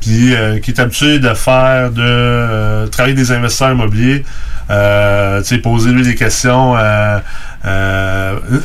puis 0.00 0.34
euh, 0.34 0.58
qui 0.58 0.70
est 0.70 0.80
habitué 0.80 1.18
de 1.18 1.34
faire, 1.34 1.90
de 1.90 2.02
euh, 2.02 2.86
travailler 2.86 3.14
des 3.14 3.32
investisseurs 3.32 3.72
immobiliers, 3.72 4.24
euh, 4.70 5.42
poser 5.62 5.90
lui 5.90 6.02
des 6.02 6.14
questions, 6.14 6.74
euh, 6.76 7.18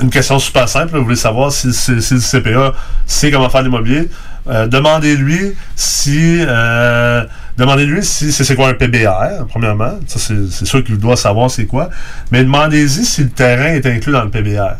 une 0.02 0.10
question 0.10 0.39
super 0.39 0.68
simple, 0.68 0.98
vous 0.98 1.03
voulez 1.03 1.15
savoir 1.15 1.52
si, 1.52 1.73
si, 1.73 2.02
si 2.02 2.14
le 2.14 2.19
CPA 2.19 2.73
sait 3.06 3.31
comment 3.31 3.49
faire 3.49 3.64
l'immobilier, 3.64 4.10
euh, 4.47 4.68
demandez-lui 4.68 5.53
si 5.76 6.39
euh, 6.41 7.23
demandez-lui 7.57 8.03
si 8.03 8.31
c'est 8.31 8.55
quoi 8.55 8.69
un 8.69 8.73
PBR, 8.73 9.45
premièrement. 9.49 9.99
Ça, 10.07 10.19
c'est 10.19 10.65
sûr 10.65 10.84
qu'il 10.84 10.97
doit 10.97 11.15
savoir 11.15 11.51
c'est 11.51 11.65
quoi. 11.65 11.89
Mais 12.31 12.43
demandez-y 12.43 13.05
si 13.05 13.23
le 13.23 13.30
terrain 13.30 13.73
est 13.73 13.85
inclus 13.85 14.11
dans 14.11 14.23
le 14.23 14.30
PBR. 14.30 14.77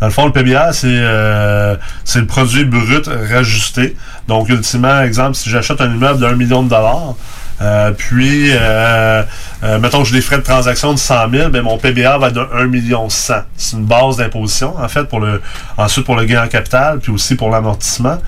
Dans 0.00 0.06
le 0.06 0.12
fond, 0.12 0.26
le 0.26 0.32
PBR, 0.32 0.72
c'est 0.72 0.88
euh, 0.88 1.76
c'est 2.04 2.20
le 2.20 2.26
produit 2.26 2.64
brut 2.64 3.08
rajusté. 3.30 3.96
Donc, 4.28 4.48
ultimement, 4.48 5.00
exemple, 5.02 5.34
si 5.34 5.48
j'achète 5.48 5.80
un 5.80 5.90
immeuble 5.90 6.20
d'un 6.20 6.34
million 6.34 6.62
de 6.62 6.68
dollars, 6.68 7.14
puis, 7.96 8.50
mettons 9.80 10.02
que 10.02 10.08
j'ai 10.08 10.16
des 10.16 10.22
frais 10.22 10.36
de 10.36 10.42
transaction 10.42 10.92
de 10.92 10.98
100 10.98 11.30
000, 11.30 11.48
ben 11.48 11.62
mon 11.62 11.78
PBA 11.78 12.18
va 12.18 12.28
être 12.28 12.34
de 12.34 12.46
1 12.54 12.66
million 12.66 13.08
100. 13.08 13.34
C'est 13.56 13.76
une 13.76 13.86
base 13.86 14.18
d'imposition, 14.18 14.76
en 14.78 14.88
fait, 14.88 15.04
pour 15.04 15.20
le 15.20 15.40
ensuite 15.78 16.04
pour 16.04 16.16
le 16.16 16.26
gain 16.26 16.44
en 16.44 16.48
capital, 16.48 16.98
puis 16.98 17.12
aussi 17.12 17.34
pour 17.34 17.48
l'amortissement. 17.50 18.18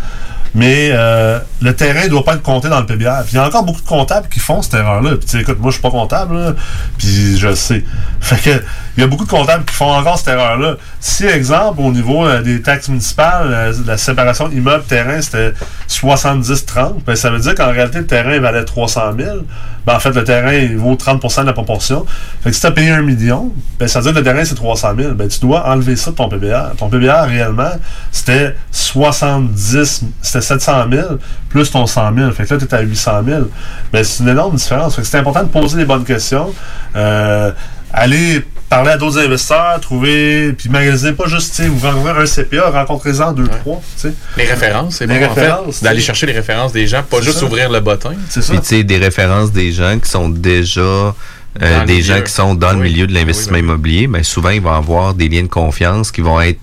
Mais 0.55 0.91
euh, 0.93 1.39
le 1.61 1.75
terrain 1.75 2.05
ne 2.05 2.09
doit 2.09 2.25
pas 2.25 2.35
être 2.35 2.43
compté 2.43 2.69
dans 2.69 2.81
le 2.81 2.87
PBR. 2.87 3.25
Il 3.31 3.35
y 3.35 3.39
a 3.39 3.47
encore 3.47 3.65
beaucoup 3.65 3.81
de 3.81 3.87
comptables 3.87 4.29
qui 4.29 4.41
font 4.41 4.63
cette 4.63 4.75
erreur-là. 4.75 5.13
Puis 5.17 5.41
écoute, 5.41 5.59
moi 5.61 5.71
je 5.71 5.75
suis 5.75 5.83
pas 5.83 5.91
comptable, 5.91 6.55
puis 6.97 7.39
je 7.39 7.49
le 7.49 7.55
sais. 7.55 7.85
Fait 8.21 8.37
que 8.37 8.63
il 8.97 9.01
y 9.01 9.05
a 9.05 9.07
beaucoup 9.07 9.25
de 9.25 9.31
comptables 9.31 9.65
qui 9.65 9.75
font 9.75 9.93
encore 9.93 10.19
cette 10.19 10.29
erreur-là. 10.29 10.77
Si, 11.01 11.25
exemple, 11.25 11.81
au 11.81 11.93
niveau 11.93 12.27
euh, 12.27 12.43
des 12.43 12.63
taxes 12.63 12.89
municipales, 12.89 13.49
euh, 13.53 13.73
la 13.87 13.97
séparation 13.97 14.51
immeuble-terrain, 14.51 15.21
c'était 15.21 15.53
70-30, 15.89 17.05
ben, 17.07 17.15
ça 17.15 17.31
veut 17.31 17.39
dire 17.39 17.55
qu'en 17.55 17.71
réalité, 17.71 17.99
le 17.99 18.07
terrain 18.07 18.41
valait 18.41 18.65
300 18.65 19.13
000. 19.17 19.37
Ben, 19.89 19.97
en 19.97 20.01
fait, 20.01 20.11
le 20.11 20.23
terrain, 20.23 20.53
il 20.53 20.77
vaut 20.77 20.97
30% 20.97 21.41
de 21.41 21.47
la 21.47 21.55
proportion. 21.55 22.05
Fait 22.43 22.51
que 22.51 22.55
si 22.55 22.61
tu 22.61 22.67
as 22.67 22.73
payé 22.73 22.91
un 22.91 23.01
million, 23.01 23.51
ben, 23.79 23.89
ça 23.89 24.01
veut 24.01 24.03
dire 24.03 24.13
que 24.13 24.19
le 24.19 24.23
terrain, 24.23 24.45
c'est 24.45 24.55
300 24.55 24.89
000. 24.99 25.15
Ben, 25.15 25.29
tu 25.29 25.41
dois 25.41 25.67
enlever 25.67 25.97
ça 25.97 26.11
de 26.11 26.17
ton 26.17 26.29
PBR. 26.29 26.77
Ton 26.77 26.91
PBR, 26.91 27.27
réellement, 27.27 27.71
c'était 28.13 28.55
70, 28.71 30.05
c'était 30.21 30.45
700 30.45 30.91
000 30.93 31.07
plus 31.49 31.71
ton 31.71 31.87
100 31.87 32.15
000. 32.15 32.33
Fait 32.33 32.45
que 32.45 32.53
là, 32.53 32.61
tu 32.61 32.67
es 32.67 32.75
à 32.75 32.83
800 32.83 33.23
000. 33.25 33.41
Ben, 33.91 34.05
c'est 34.05 34.25
une 34.25 34.29
énorme 34.29 34.57
différence. 34.57 34.95
Fait 34.95 35.01
que 35.01 35.09
c'est 35.09 35.21
important 35.21 35.45
de 35.45 35.49
poser 35.49 35.79
les 35.79 35.87
bonnes 35.87 36.05
questions. 36.05 36.53
Euh, 36.95 37.51
aller 37.91 38.45
parler 38.69 38.91
à 38.91 38.97
d'autres 38.97 39.19
investisseurs, 39.19 39.81
trouver, 39.81 40.53
puis 40.53 40.69
magasiner 40.69 41.13
pas 41.13 41.27
juste, 41.27 41.55
tu 41.57 41.63
sais, 41.63 41.69
vous 41.69 41.79
rencontrez 41.87 42.23
un 42.23 42.27
CPA, 42.27 42.71
rencontrez-en 42.71 43.33
deux, 43.33 43.47
trois, 43.49 43.81
tu 43.97 44.09
sais. 44.09 44.15
Les 44.37 44.45
références, 44.45 44.97
c'est 44.97 45.07
Les 45.07 45.19
bon, 45.19 45.27
en 45.27 45.35
fait, 45.35 45.41
références, 45.41 45.83
D'aller 45.83 46.01
chercher 46.01 46.27
les 46.27 46.33
références 46.35 46.73
des 46.73 46.87
gens, 46.87 47.03
pas 47.03 47.21
juste 47.21 47.39
ça. 47.39 47.45
ouvrir 47.47 47.71
le 47.71 47.81
bottin. 47.81 48.13
C'est 48.29 48.43
ça. 48.43 48.53
Puis, 48.53 48.61
tu 48.63 48.69
sais, 48.69 48.85
des 48.85 48.99
références 48.99 49.53
des 49.53 49.73
gens 49.73 49.99
qui 49.99 50.11
sont 50.11 50.29
déjà 50.29 50.81
euh, 50.81 51.15
Dans 51.61 51.81
le 51.81 51.87
des 51.87 51.93
milieu. 51.95 52.05
gens 52.05 52.23
qui 52.23 52.33
sont 52.33 52.55
dans 52.55 52.73
le 52.73 52.79
milieu 52.79 53.07
de 53.07 53.15
l'investissement 53.15 53.55
Oui, 53.55 53.61
oui. 53.61 53.67
immobilier, 53.69 54.07
ben 54.07 54.23
souvent 54.23 54.51
ils 54.51 54.61
vont 54.61 54.75
avoir 54.75 55.15
des 55.15 55.29
liens 55.29 55.43
de 55.43 55.49
confiance 55.49 56.13
qui 56.13 56.21
vont 56.21 56.41
être 56.41 56.61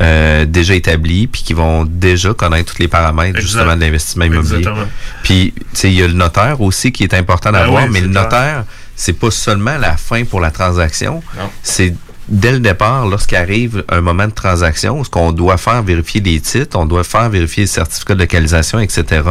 euh, 0.00 0.46
déjà 0.46 0.74
établis 0.74 1.26
puis 1.26 1.42
qui 1.42 1.52
vont 1.52 1.84
déjà 1.84 2.32
connaître 2.32 2.72
tous 2.74 2.80
les 2.80 2.88
paramètres 2.88 3.36
Exact. 3.38 3.42
justement 3.42 3.76
de 3.76 3.80
l'investissement 3.82 4.24
immobilier. 4.24 4.56
Exactement. 4.56 4.86
Puis 5.22 5.52
tu 5.56 5.62
sais 5.74 5.88
il 5.92 5.98
y 5.98 6.02
a 6.02 6.06
le 6.08 6.14
notaire 6.14 6.60
aussi 6.62 6.90
qui 6.92 7.04
est 7.04 7.14
important 7.14 7.52
Ben 7.52 7.58
d'avoir, 7.60 7.84
oui, 7.84 7.90
mais 7.92 8.00
le 8.00 8.08
clair. 8.08 8.22
notaire 8.24 8.64
c'est 8.96 9.12
pas 9.12 9.30
seulement 9.30 9.78
la 9.78 9.96
fin 9.96 10.24
pour 10.24 10.40
la 10.40 10.50
transaction, 10.50 11.22
c'est 11.62 11.94
dès 12.28 12.52
le 12.52 12.60
départ, 12.60 13.06
lorsqu'arrive 13.06 13.84
un 13.88 14.00
moment 14.00 14.26
de 14.26 14.32
transaction, 14.32 15.02
ce 15.04 15.10
qu'on 15.10 15.32
doit 15.32 15.56
faire 15.56 15.82
vérifier 15.82 16.20
les 16.20 16.40
titres, 16.40 16.78
on 16.78 16.86
doit 16.86 17.04
faire 17.04 17.28
vérifier 17.28 17.64
le 17.64 17.68
certificat 17.68 18.14
de 18.14 18.20
localisation, 18.20 18.80
etc. 18.80 19.22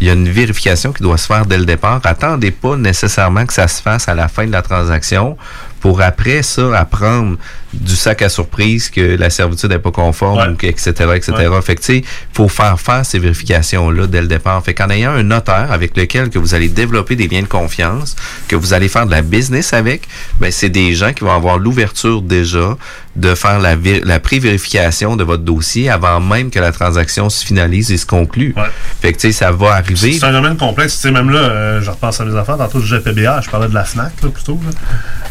Il 0.00 0.06
y 0.06 0.10
a 0.10 0.14
une 0.14 0.28
vérification 0.28 0.92
qui 0.92 1.02
doit 1.02 1.18
se 1.18 1.26
faire 1.26 1.46
dès 1.46 1.58
le 1.58 1.64
départ. 1.64 2.00
Attendez 2.04 2.50
pas 2.50 2.76
nécessairement 2.76 3.44
que 3.46 3.52
ça 3.52 3.68
se 3.68 3.82
fasse 3.82 4.08
à 4.08 4.14
la 4.14 4.28
fin 4.28 4.46
de 4.46 4.52
la 4.52 4.62
transaction 4.62 5.36
pour 5.80 6.00
après 6.02 6.42
ça 6.42 6.78
apprendre 6.78 7.36
du 7.72 7.94
sac 7.94 8.22
à 8.22 8.28
surprise 8.28 8.90
que 8.90 9.16
la 9.16 9.30
servitude 9.30 9.70
n'est 9.70 9.78
pas 9.78 9.92
conforme, 9.92 10.38
Ouais. 10.38 10.48
ou 10.48 10.56
que, 10.56 10.66
etc., 10.66 10.90
etc. 11.14 11.32
Ouais. 11.48 11.62
Fait 11.62 11.76
tu 11.76 12.04
faut 12.32 12.48
faire 12.48 12.78
faire 12.80 13.06
ces 13.06 13.18
vérifications-là 13.18 14.06
dès 14.06 14.20
le 14.22 14.26
départ. 14.26 14.62
Fait 14.64 14.74
qu'en 14.74 14.90
ayant 14.90 15.12
un 15.12 15.22
notaire 15.22 15.70
avec 15.70 15.96
lequel 15.96 16.30
que 16.30 16.38
vous 16.38 16.54
allez 16.54 16.68
développer 16.68 17.16
des 17.16 17.28
liens 17.28 17.42
de 17.42 17.46
confiance, 17.46 18.16
que 18.48 18.56
vous 18.56 18.72
allez 18.74 18.88
faire 18.88 19.06
de 19.06 19.10
la 19.12 19.22
business 19.22 19.72
avec, 19.72 20.08
ben, 20.40 20.50
c'est 20.50 20.68
des 20.68 20.94
gens 20.94 21.12
qui 21.12 21.22
vont 21.24 21.32
avoir 21.32 21.58
l'ouverture 21.58 22.22
déjà 22.22 22.76
de 23.16 23.34
faire 23.34 23.58
la, 23.58 23.74
la 24.04 24.20
pré-vérification 24.20 25.16
de 25.16 25.24
votre 25.24 25.42
dossier 25.42 25.90
avant 25.90 26.20
même 26.20 26.50
que 26.50 26.60
la 26.60 26.70
transaction 26.70 27.28
se 27.28 27.44
finalise 27.44 27.90
et 27.90 27.96
se 27.96 28.06
conclue. 28.06 28.54
Ouais. 28.56 28.62
Fait 29.00 29.12
que, 29.12 29.18
tu 29.18 29.28
sais, 29.28 29.32
ça 29.32 29.50
va 29.50 29.74
arriver. 29.74 30.12
C'est 30.12 30.26
un 30.26 30.32
domaine 30.32 30.56
complexe. 30.56 30.94
Tu 30.94 31.00
sais, 31.02 31.10
même 31.10 31.30
là, 31.30 31.40
euh, 31.40 31.82
je 31.82 31.90
repense 31.90 32.20
à 32.20 32.24
mes 32.24 32.36
affaires. 32.36 32.56
Tantôt, 32.56 32.78
je 32.78 32.96
disais 32.96 33.00
PBA, 33.00 33.40
je 33.40 33.50
parlais 33.50 33.68
de 33.68 33.74
la 33.74 33.84
FNAC, 33.84 34.12
là, 34.22 34.28
plutôt. 34.28 34.60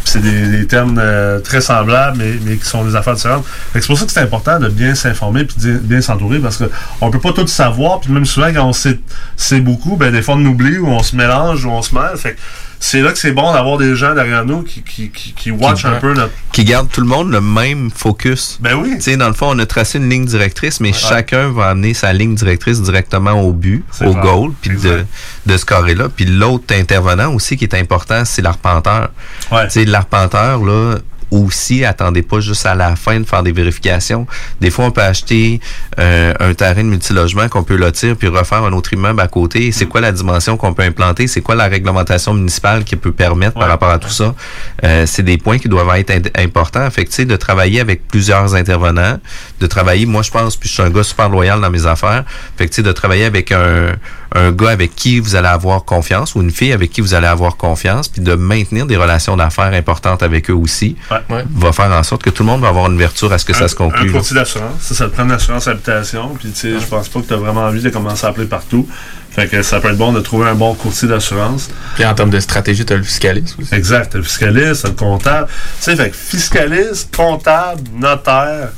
C'est 0.04 0.22
des, 0.22 0.48
des 0.48 0.68
termes 0.68 1.00
euh, 1.02 1.40
très 1.40 1.62
semblables, 1.62 2.18
mais, 2.18 2.34
mais 2.44 2.58
qui 2.58 2.66
sont 2.66 2.84
des 2.84 2.96
affaires 2.96 3.16
différentes. 3.16 3.46
Fait 3.46 3.80
que 3.80 3.86
C'est 3.86 3.88
pour 3.88 3.98
ça 3.98 4.06
que 4.06 4.12
c'est 4.12 4.22
important 4.22 4.60
de 4.60 4.68
bien 4.68 4.94
s'informer 4.94 5.46
puis 5.46 5.56
de 5.64 5.78
bien 5.78 6.02
s'entourer 6.02 6.40
parce 6.40 6.62
qu'on 7.00 7.12
peut 7.12 7.20
pas 7.20 7.32
tout 7.32 7.48
savoir. 7.48 8.02
Puis 8.02 8.12
même 8.12 8.26
souvent, 8.26 8.52
quand 8.54 8.66
on 8.66 8.74
sait, 8.74 9.00
sait 9.38 9.62
beaucoup, 9.62 9.96
ben, 9.96 10.12
des 10.12 10.22
fois, 10.22 10.36
on 10.36 10.46
oublie 10.46 10.78
ou 10.78 10.88
on 10.88 11.02
se 11.02 11.16
mélange 11.16 11.64
ou 11.64 11.70
on 11.70 11.82
se 11.82 11.96
mêle. 11.96 12.18
Fait 12.18 12.34
que 12.34 12.40
c'est 12.80 13.02
là 13.02 13.12
que 13.12 13.18
c'est 13.18 13.34
bon 13.34 13.52
d'avoir 13.54 13.78
des 13.78 13.96
gens 13.96 14.14
derrière 14.16 14.46
nous 14.46 14.64
qui, 14.64 14.82
qui, 14.84 15.10
qui, 15.10 15.34
qui 15.34 15.52
watch 15.52 15.84
un 15.84 15.96
peu 15.96 16.14
notre. 16.14 16.34
qui 16.54 16.64
garde 16.64 16.90
tout 16.90 17.02
le 17.02 17.08
monde 17.08 17.30
le 17.30 17.42
même 17.42 17.92
focus. 17.92 18.58
Ben 18.62 18.76
oui. 18.76 18.96
Tu 18.96 19.02
sais, 19.02 19.18
dans 19.18 19.28
le 19.28 19.34
fond, 19.34 19.48
on 19.50 19.60
a 19.60 19.66
tracé 19.66 19.98
une 19.98 20.10
ligne 20.10 20.26
directrice, 20.26 20.80
mais 20.80 20.94
chacun 20.94 21.52
va 21.52 21.68
amener 21.70 21.94
sa 21.94 22.14
ligne 22.14 22.36
directrice 22.36 22.82
directement 22.82 23.42
au 23.42 23.52
but, 23.52 23.84
au 24.02 24.14
goal, 24.14 24.52
puis 24.62 24.78
de, 24.78 25.06
de 25.46 25.58
scorer 25.58 25.96
là. 25.96 26.08
Puis 26.10 26.26
l'autre 26.26 26.74
intervenant 26.74 27.34
aussi 27.34 27.58
qui 27.58 27.66
est 27.66 27.76
important, 27.76 28.24
c'est 28.24 28.42
l'arpenteur. 28.42 29.10
Ouais. 29.52 29.66
Tu 29.66 29.72
sais, 29.72 29.86
l'arpenteur, 29.86 30.64
là, 30.64 31.00
aussi, 31.32 31.86
attendez 31.86 32.22
pas 32.22 32.40
juste 32.40 32.66
à 32.66 32.76
la 32.76 32.96
fin 32.96 33.20
de 33.20 33.26
faire 33.26 33.44
des 33.44 33.52
vérifications. 33.52 34.28
Des 34.62 34.72
fois, 34.72 34.86
on 34.86 34.92
peut 34.92 35.02
acheter 35.02 35.60
euh, 36.00 36.34
un 36.40 36.54
terrain 36.54 36.84
de 36.84 36.90
multilogement 36.90 37.48
qu'on 37.50 37.64
peut 37.64 37.76
lotir 37.76 38.16
puis 38.16 38.28
refaire 38.28 38.64
un 38.64 38.74
autre 38.74 38.94
immeuble 38.94 39.22
à 39.22 39.28
côté. 39.28 39.70
Mm. 39.70 39.72
C'est 39.72 39.86
quoi 39.86 40.02
la 40.02 40.12
dimension 40.12 40.58
qu'on 40.58 40.74
peut 40.74 40.84
implanter? 40.84 41.28
C'est 41.28 41.42
quoi 41.42 41.56
la 41.56 41.68
réglementation 41.68 42.34
municipale 42.34 42.84
qui 42.84 42.96
peut 42.96 43.12
permettre 43.12 43.60
par 43.60 43.68
rapport 43.68 43.90
à 43.90 44.00
tout 44.00 44.10
ça? 44.10 44.34
Euh, 44.84 45.06
c'est 45.06 45.24
des 45.24 45.38
points 45.38 45.60
qui 45.60 45.70
doivent 45.70 45.96
être 45.98 46.14
importants. 46.36 46.90
Fait 46.90 47.06
que, 47.06 47.24
de 47.24 47.36
travailler 47.36 47.80
avec 47.80 48.08
plusieurs 48.08 48.56
intervenants, 48.56 49.20
de 49.60 49.68
travailler, 49.68 50.06
moi, 50.06 50.22
je 50.22 50.32
pense, 50.32 50.56
puis 50.56 50.70
je 50.70 50.74
suis 50.76 50.84
un 50.84 50.90
gars 50.90 51.04
super 51.04 51.30
loyal 51.30 51.60
dans 51.60 51.70
mes 51.70 51.86
affaires. 51.86 52.24
Fait 52.58 52.66
que, 52.66 52.70
tu 52.70 52.78
sais, 52.78 52.84
de 52.84 52.92
travailler 52.92 53.26
avec 53.26 53.52
un, 53.52 53.94
un 54.36 54.52
gars 54.52 54.70
avec 54.70 54.96
qui 54.96 55.20
vous 55.20 55.36
allez 55.36 55.48
avoir 55.48 55.84
confiance 55.86 56.36
ou 56.36 56.42
une 56.42 56.52
fille 56.52 56.72
avec 56.72 56.92
qui 56.92 57.02
vous 57.02 57.14
allez 57.14 57.28
avoir 57.28 57.58
confiance, 57.58 58.08
puis 58.08 58.22
de 58.22 58.36
maintenir 58.36 58.86
des 58.86 58.96
relations 58.98 59.36
d'affaires 59.38 59.74
importantes 59.74 60.22
avec 60.24 60.50
eux 60.50 60.54
aussi, 60.54 60.96
Ouais. 61.12 61.44
va 61.56 61.72
faire 61.72 61.92
en 61.92 62.04
sorte 62.04 62.22
que 62.24 62.30
tout 62.30 62.44
le 62.44 62.48
monde 62.48 62.62
va 62.62 62.68
avoir 62.70 62.88
une 62.88 62.94
ouverture 62.96 63.32
à 63.34 63.38
ce 63.38 63.46
que 63.46 63.54
ça 63.54 63.68
se 63.68 63.74
Un 63.76 63.78
conclue. 63.78 64.08
là. 64.08 64.12
courtier 64.14 64.36
d'assurance, 64.36 64.82
ça, 64.82 64.96
ça 64.96 65.06
te 65.06 65.14
prend 65.16 65.24
une 65.24 65.32
assurance 65.32 65.68
habitation. 65.68 66.36
Puis, 66.40 66.52
tu 66.52 66.60
sais, 66.60 66.80
je 66.80 66.86
pense 66.86 67.10
pas 67.10 67.22
que 67.22 67.28
tu 67.28 67.34
as 67.34 67.38
vraiment 67.38 67.62
envie 67.66 67.82
de 67.82 67.90
commencer 67.90 68.26
à 68.26 68.30
appeler 68.30 68.48
partout. 68.48 68.88
Fait 69.32 69.48
que 69.48 69.62
ça 69.62 69.80
peut 69.80 69.90
être 69.90 69.98
bon 69.98 70.12
de 70.12 70.20
trouver 70.22 70.50
un 70.50 70.56
bon 70.56 70.74
courtier 70.74 71.08
d'assurance. 71.08 71.70
Puis 71.96 72.04
en 72.06 72.14
termes 72.16 72.32
de 72.32 72.40
stratégie, 72.40 72.84
tu 72.86 72.94
as 72.94 72.98
le 72.98 73.04
fiscaliste 73.04 73.56
aussi. 73.60 73.74
Exact. 73.76 74.12
T'as 74.12 74.18
le 74.18 74.24
fiscaliste, 74.24 74.82
t'as 74.84 74.90
le 74.90 74.96
comptable. 74.96 75.48
Tu 75.48 75.84
sais, 75.84 75.96
fait 75.96 76.10
que 76.10 76.16
fiscaliste, 76.16 77.16
comptable, 77.16 77.82
notaire, 77.96 78.70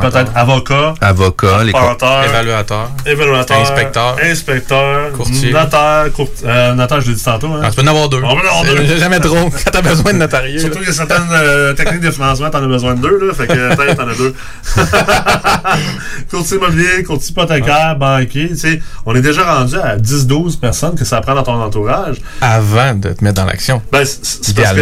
peut-être 0.00 0.32
avocat, 0.34 0.94
Avocat, 1.00 1.62
les 1.64 1.70
évaluateur. 1.70 2.90
évaluateur, 3.06 3.60
Inspecteur. 3.60 4.16
inspecteur, 4.22 5.12
Courtier. 5.12 5.52
notaire, 5.52 6.06
court- 6.14 6.28
euh, 6.44 6.74
notaire, 6.74 7.00
je 7.00 7.08
l'ai 7.10 7.14
dit 7.14 7.22
tantôt. 7.24 7.48
Hein? 7.52 7.60
Ah, 7.64 7.70
tu 7.70 7.76
peux 7.76 7.82
en 7.82 7.86
avoir 7.86 8.08
deux. 8.08 8.18
On 8.18 8.34
peut 8.36 8.46
en 8.48 8.60
avoir 8.60 8.64
deux. 8.64 8.96
Jamais 8.98 9.20
trop. 9.20 9.50
Quand 9.64 9.70
t'as 9.70 9.82
besoin 9.82 10.12
de 10.12 10.18
notarié. 10.18 10.58
Surtout 10.58 10.78
qu'il 10.78 10.88
y 10.88 10.90
a 10.90 10.94
certaines 10.94 11.28
euh, 11.32 11.72
techniques 11.74 12.00
de 12.00 12.10
financement, 12.10 12.50
t'en 12.50 12.62
as 12.62 12.66
besoin 12.66 12.94
de 12.94 13.00
deux, 13.00 13.26
là. 13.28 13.34
Fait 13.34 13.46
que 13.46 13.74
peut-être 13.76 13.96
t'en 13.96 14.08
as 14.08 14.14
deux. 14.14 14.34
courtier 16.30 16.56
immobilier, 16.56 17.02
courtier 17.04 17.30
hypothécaire, 17.30 17.96
banquier, 17.96 18.48
tu 18.48 18.56
sais, 18.56 18.80
on 19.06 19.14
est 19.14 19.22
déjà 19.22 19.44
rendu 19.44 19.76
à 19.76 19.96
10-12 19.96 20.58
personnes 20.58 20.94
que 20.94 21.04
ça 21.04 21.20
prend 21.20 21.34
dans 21.34 21.42
ton 21.42 21.60
entourage. 21.62 22.16
Avant 22.40 22.94
de 22.94 23.10
te 23.10 23.22
mettre 23.24 23.36
dans 23.40 23.46
l'action. 23.46 23.82
Ben, 23.92 24.04
c'est- 24.04 24.54
parce 24.54 24.72
que 24.74 24.80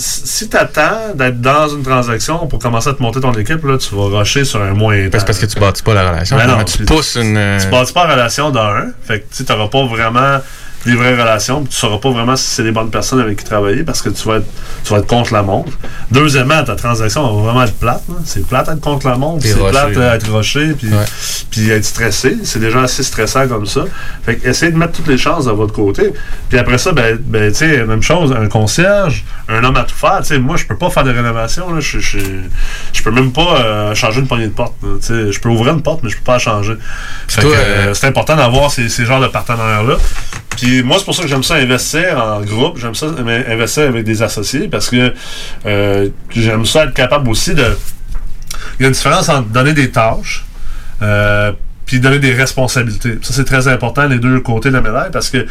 Si 0.00 0.48
t'attends 0.48 1.14
d'être 1.14 1.40
dans 1.40 1.68
une 1.68 1.82
transaction 1.82 2.46
pour 2.46 2.58
commencer 2.58 2.88
à 2.88 2.94
te 2.94 3.02
monter 3.02 3.20
ton 3.20 3.32
équipe, 3.32 3.62
là, 3.64 3.76
tu 3.76 3.94
vas 3.94 4.18
rusher 4.18 4.44
sur 4.44 4.62
un 4.62 4.72
moyen 4.72 5.10
temps. 5.10 5.18
C'est 5.18 5.26
parce 5.26 5.38
que 5.38 5.46
tu 5.46 5.60
bâtis 5.60 5.82
pas 5.82 5.94
la 5.94 6.10
relation. 6.10 6.36
Ben 6.36 6.46
non, 6.46 6.64
tu 6.64 6.84
pousses 6.84 7.16
une. 7.16 7.58
Tu 7.60 7.66
bâtis 7.68 7.92
pas 7.92 8.06
en 8.06 8.10
relation 8.10 8.50
d'un, 8.50 8.92
fait 9.02 9.20
que 9.20 9.34
tu 9.34 9.52
n'auras 9.52 9.68
pas 9.68 9.84
vraiment 9.84 10.38
des 10.86 10.94
vraies 10.94 11.12
relations, 11.12 11.60
puis 11.62 11.70
tu 11.70 11.76
sauras 11.76 11.98
pas 11.98 12.10
vraiment 12.10 12.36
si 12.36 12.44
c'est 12.46 12.62
les 12.62 12.72
bonnes 12.72 12.90
personnes 12.90 13.20
avec 13.20 13.38
qui 13.38 13.44
travailler 13.44 13.82
parce 13.82 14.00
que 14.00 14.08
tu 14.08 14.26
vas 14.26 14.36
être, 14.36 14.46
tu 14.84 14.92
vas 14.92 15.00
être 15.00 15.06
contre 15.06 15.32
la 15.32 15.42
montre. 15.42 15.72
Deuxièmement, 16.10 16.62
ta 16.64 16.74
transaction 16.74 17.22
va 17.22 17.42
vraiment 17.42 17.64
être 17.64 17.74
plate. 17.74 18.02
là. 18.08 18.14
C'est 18.24 18.46
plate 18.46 18.68
être 18.68 18.80
contre 18.80 19.06
la 19.06 19.16
montre, 19.16 19.44
c'est 19.44 19.58
plate 19.58 19.96
euh, 19.96 20.14
être 20.14 20.30
roché, 20.30 20.72
puis, 20.72 20.88
Ouais. 20.88 21.04
puis 21.50 21.70
être 21.70 21.84
stressé. 21.84 22.38
C'est 22.44 22.60
déjà 22.60 22.82
assez 22.82 23.02
stressant 23.02 23.46
comme 23.46 23.66
ça. 23.66 23.84
Fait 24.24 24.36
que 24.36 24.48
essayez 24.48 24.72
de 24.72 24.76
mettre 24.78 24.92
toutes 24.92 25.08
les 25.08 25.18
chances 25.18 25.44
de 25.44 25.50
votre 25.50 25.72
côté. 25.72 26.12
Puis 26.48 26.58
après 26.58 26.78
ça, 26.78 26.92
ben, 26.92 27.18
ben 27.20 27.50
tu 27.52 27.58
sais, 27.58 27.84
même 27.84 28.02
chose, 28.02 28.34
un 28.36 28.48
concierge, 28.48 29.24
un 29.48 29.62
homme 29.64 29.76
à 29.76 29.84
tout 29.84 29.94
faire. 29.94 30.20
Tu 30.20 30.28
sais, 30.28 30.38
moi, 30.38 30.56
je 30.56 30.64
peux 30.64 30.76
pas 30.76 30.90
faire 30.90 31.04
de 31.04 31.10
rénovation. 31.10 31.78
Je, 31.80 33.02
peux 33.04 33.10
même 33.10 33.32
pas 33.32 33.60
euh, 33.60 33.94
changer 33.94 34.20
une 34.20 34.26
poignée 34.26 34.46
de 34.46 34.52
porte. 34.52 34.74
là. 34.82 34.88
Tu 35.00 35.06
sais, 35.06 35.32
je 35.32 35.40
peux 35.40 35.48
ouvrir 35.48 35.74
une 35.74 35.82
porte, 35.82 36.02
mais 36.02 36.10
je 36.10 36.16
peux 36.16 36.24
pas 36.24 36.34
la 36.34 36.38
changer. 36.38 36.72
Euh, 36.72 37.42
euh, 37.44 37.94
c'est 37.94 38.06
important 38.06 38.36
d'avoir 38.36 38.70
ces, 38.70 38.88
ces 38.88 39.04
genres 39.04 39.20
de 39.20 39.26
partenaires-là. 39.28 39.96
Puis 40.56 40.69
moi, 40.84 40.98
c'est 40.98 41.04
pour 41.04 41.14
ça 41.14 41.22
que 41.22 41.28
j'aime 41.28 41.42
ça 41.42 41.54
investir 41.54 42.18
en 42.18 42.40
groupe. 42.42 42.78
J'aime 42.78 42.94
ça 42.94 43.06
investir 43.48 43.84
avec 43.84 44.04
des 44.04 44.22
associés 44.22 44.68
parce 44.68 44.90
que 44.90 45.12
euh, 45.66 46.08
j'aime 46.30 46.66
ça 46.66 46.84
être 46.84 46.94
capable 46.94 47.28
aussi 47.28 47.54
de. 47.54 47.64
Il 48.78 48.82
y 48.82 48.84
a 48.84 48.88
une 48.88 48.94
différence 48.94 49.28
entre 49.28 49.48
donner 49.48 49.72
des 49.72 49.90
tâches. 49.90 50.44
Euh, 51.02 51.52
puis 51.90 51.98
donner 51.98 52.20
des 52.20 52.32
responsabilités. 52.32 53.18
Ça, 53.20 53.34
c'est 53.34 53.44
très 53.44 53.66
important, 53.66 54.06
les 54.06 54.20
deux 54.20 54.38
côtés 54.38 54.68
de 54.68 54.74
la 54.74 54.80
médaille, 54.80 55.10
parce 55.12 55.28
que 55.28 55.44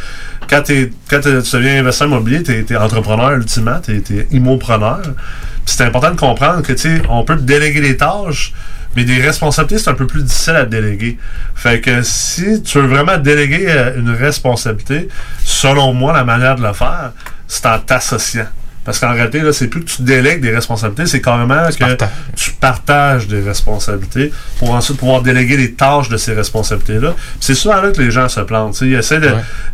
quand, 0.49 0.61
tu 0.63 0.93
deviens 1.09 1.81
investisseur 1.81 2.07
immobilier, 2.07 2.43
tu 2.43 2.65
es, 2.65 2.77
entrepreneur 2.77 3.31
ultimement, 3.33 3.81
tu 3.83 3.97
es, 3.97 4.27
immopreneur. 4.31 5.01
Puis 5.01 5.75
c'est 5.75 5.83
important 5.83 6.11
de 6.11 6.15
comprendre 6.15 6.61
que, 6.61 6.71
tu 6.71 6.79
sais, 6.79 7.01
on 7.09 7.25
peut 7.25 7.35
déléguer 7.35 7.81
des 7.81 7.97
tâches, 7.97 8.53
mais 8.95 9.03
des 9.03 9.21
responsabilités, 9.21 9.77
c'est 9.83 9.89
un 9.89 9.93
peu 9.95 10.07
plus 10.07 10.23
difficile 10.23 10.55
à 10.55 10.65
déléguer. 10.65 11.17
Fait 11.55 11.79
que 11.81 12.01
si 12.03 12.61
tu 12.63 12.79
veux 12.79 12.87
vraiment 12.87 13.17
déléguer 13.17 13.65
euh, 13.69 13.97
une 13.99 14.09
responsabilité, 14.11 15.07
selon 15.43 15.93
moi, 15.93 16.13
la 16.13 16.23
manière 16.23 16.55
de 16.55 16.63
le 16.63 16.73
faire, 16.73 17.11
c'est 17.47 17.65
en 17.65 17.79
t'associant. 17.79 18.47
Parce 18.85 18.97
qu'en 18.99 19.13
réalité, 19.13 19.41
là, 19.41 19.53
c'est 19.53 19.67
plus 19.67 19.81
que 19.81 19.89
tu 19.89 20.01
délègues 20.01 20.41
des 20.41 20.49
responsabilités, 20.55 21.05
c'est 21.05 21.21
carrément 21.21 21.67
que 21.69 21.77
partages. 21.77 22.09
tu 22.35 22.51
partages 22.51 23.27
des 23.27 23.41
responsabilités 23.41 24.31
pour 24.57 24.71
ensuite 24.71 24.97
pouvoir 24.97 25.21
déléguer 25.21 25.57
les 25.57 25.73
tâches 25.73 26.09
de 26.09 26.17
ces 26.17 26.33
responsabilités-là. 26.33 27.11
Puis 27.11 27.37
C'est 27.41 27.55
souvent 27.55 27.81
là 27.81 27.91
que 27.91 28.01
les 28.01 28.09
gens 28.09 28.27
se 28.29 28.39
plantent. 28.39 28.77
tu. 28.77 28.87
Ils 28.87 28.95
essaient, 28.95 29.19
de, 29.19 29.27
Ouais. 29.27 29.33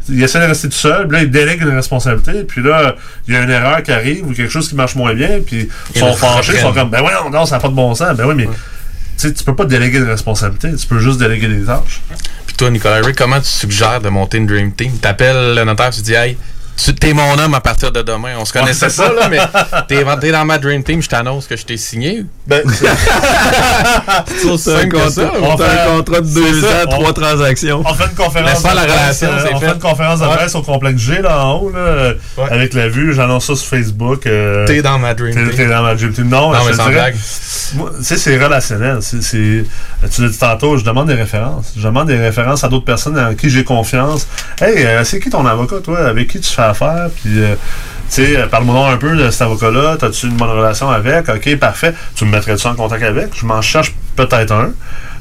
ils 0.09 0.21
essaient 0.23 0.41
de 0.41 0.45
rester 0.47 0.67
tout 0.67 0.75
seuls, 0.75 1.07
puis 1.07 1.17
là, 1.17 1.23
ils 1.23 1.31
délèguent 1.31 1.61
une 1.61 1.75
responsabilité, 1.75 2.43
puis 2.43 2.61
là, 2.61 2.95
il 3.27 3.35
y 3.35 3.37
a 3.37 3.43
une 3.43 3.51
erreur 3.51 3.81
qui 3.83 3.91
arrive 3.93 4.27
ou 4.27 4.33
quelque 4.33 4.51
chose 4.51 4.67
qui 4.67 4.75
marche 4.75 4.95
moins 4.95 5.13
bien, 5.13 5.39
puis 5.45 5.69
ils 5.93 5.99
sont 5.99 6.13
fâchés, 6.13 6.53
ils 6.55 6.59
sont 6.59 6.73
comme, 6.73 6.89
ben 6.89 7.01
ouais, 7.01 7.11
non, 7.31 7.45
ça 7.45 7.55
n'a 7.55 7.61
pas 7.61 7.69
de 7.69 7.73
bon 7.73 7.95
sens. 7.95 8.17
Ben 8.17 8.25
oui, 8.25 8.33
mais 8.35 8.45
tu 8.47 8.51
sais, 9.27 9.33
tu 9.33 9.43
peux 9.43 9.55
pas 9.55 9.65
déléguer 9.65 9.99
de 9.99 10.05
responsabilité, 10.05 10.75
tu 10.75 10.87
peux 10.87 10.99
juste 10.99 11.19
déléguer 11.19 11.47
des 11.47 11.65
tâches. 11.65 12.01
Puis 12.45 12.55
toi, 12.55 12.69
Nicolas 12.69 13.01
Ray, 13.01 13.13
comment 13.13 13.39
tu 13.39 13.47
suggères 13.47 14.01
de 14.01 14.09
monter 14.09 14.37
une 14.37 14.47
Dream 14.47 14.71
Team? 14.73 14.97
T'appelles 14.97 15.55
le 15.55 15.63
notaire, 15.63 15.89
tu 15.89 16.01
dis, 16.01 16.13
hey, 16.13 16.37
tu 16.77 16.93
t'es 16.93 17.13
mon 17.13 17.37
homme 17.39 17.53
à 17.53 17.61
partir 17.61 17.91
de 17.91 18.01
demain. 18.01 18.33
On 18.39 18.45
se 18.45 18.53
connaissait 18.53 18.89
c'est 18.89 19.01
pas, 19.01 19.07
ça. 19.09 19.13
là, 19.13 19.29
mais 19.29 19.39
t'es, 19.87 20.03
t'es 20.19 20.31
dans 20.31 20.45
ma 20.45 20.57
Dream 20.57 20.83
Team, 20.83 21.01
je 21.01 21.09
t'annonce 21.09 21.47
que 21.47 21.55
je 21.55 21.65
t'ai 21.65 21.77
signé. 21.77 22.25
Ben, 22.47 22.61
c'est 24.57 24.75
un, 24.75 24.89
contrat, 24.89 25.31
on 25.41 25.57
fait 25.57 25.63
un 25.63 25.97
contrat 25.97 26.21
de 26.21 26.33
deux 26.33 26.65
ans, 26.65 26.85
trois 26.89 27.13
transactions? 27.13 27.81
On 27.85 27.93
fait 27.93 28.05
une 28.05 28.15
conférence. 28.15 28.63
La 28.63 28.71
de 28.71 28.87
presse, 28.87 29.23
relation, 29.23 29.27
euh, 29.27 29.49
on 29.53 29.59
fait. 29.59 29.65
fait 29.67 29.73
une 29.73 29.79
conférence 29.79 30.19
de 30.19 30.25
Ouais. 30.25 30.35
presse 30.35 30.55
au 30.55 30.61
complexe 30.61 31.01
G 31.01 31.21
là 31.21 31.45
en 31.45 31.53
haut 31.59 31.71
là, 31.71 32.13
avec 32.51 32.73
la 32.73 32.87
vue. 32.87 33.13
J'annonce 33.13 33.45
ça 33.47 33.55
sur 33.55 33.67
Facebook. 33.67 34.25
euh, 34.27 34.65
T'es 34.67 34.81
dans 34.81 34.97
ma 34.99 35.13
dream 35.13 35.33
team. 35.33 35.49
t'es 35.55 35.67
dans 35.67 35.81
ma 35.83 35.95
dream 35.95 36.13
team. 36.13 36.29
Non, 36.29 36.51
mais 36.51 36.73
sans 36.73 36.89
blague. 36.89 37.15
moi, 37.75 37.91
Tu 37.97 38.03
sais, 38.03 38.17
c'est 38.17 38.37
relationnel. 38.37 38.99
Tu 39.01 39.65
l'as 40.21 40.29
dit 40.29 40.37
tantôt, 40.37 40.77
je 40.77 40.83
demande 40.83 41.07
des 41.07 41.13
références. 41.15 41.73
Je 41.77 41.83
demande 41.83 42.07
des 42.07 42.17
références 42.17 42.63
à 42.63 42.67
d'autres 42.67 42.85
personnes 42.85 43.17
en 43.19 43.33
qui 43.35 43.49
j'ai 43.49 43.63
confiance. 43.63 44.27
Hey, 44.61 44.85
euh, 44.85 45.03
c'est 45.03 45.19
qui 45.19 45.29
ton 45.29 45.45
avocat, 45.45 45.77
toi, 45.83 46.05
avec 46.07 46.27
qui 46.29 46.39
tu 46.39 46.51
fais 46.51 46.64
affaire? 46.69 47.09
Puis, 47.21 47.39
euh, 47.43 47.55
tu 48.09 48.25
sais, 48.25 48.37
euh, 48.37 48.47
parle-moi 48.47 48.89
un 48.89 48.97
peu 48.97 49.15
de 49.15 49.29
cet 49.29 49.43
avocat-là. 49.43 49.97
T'as-tu 49.99 50.27
une 50.27 50.37
bonne 50.37 50.49
relation 50.49 50.89
avec? 50.89 51.29
OK, 51.29 51.55
parfait. 51.57 51.93
Tu 52.15 52.25
me 52.25 52.31
mettrais-tu 52.31 52.67
en 52.67 52.75
contact 52.75 53.03
avec? 53.03 53.37
Je 53.37 53.45
m'en 53.45 53.61
cherche 53.61 53.93
peut-être 54.15 54.51
un. 54.51 54.71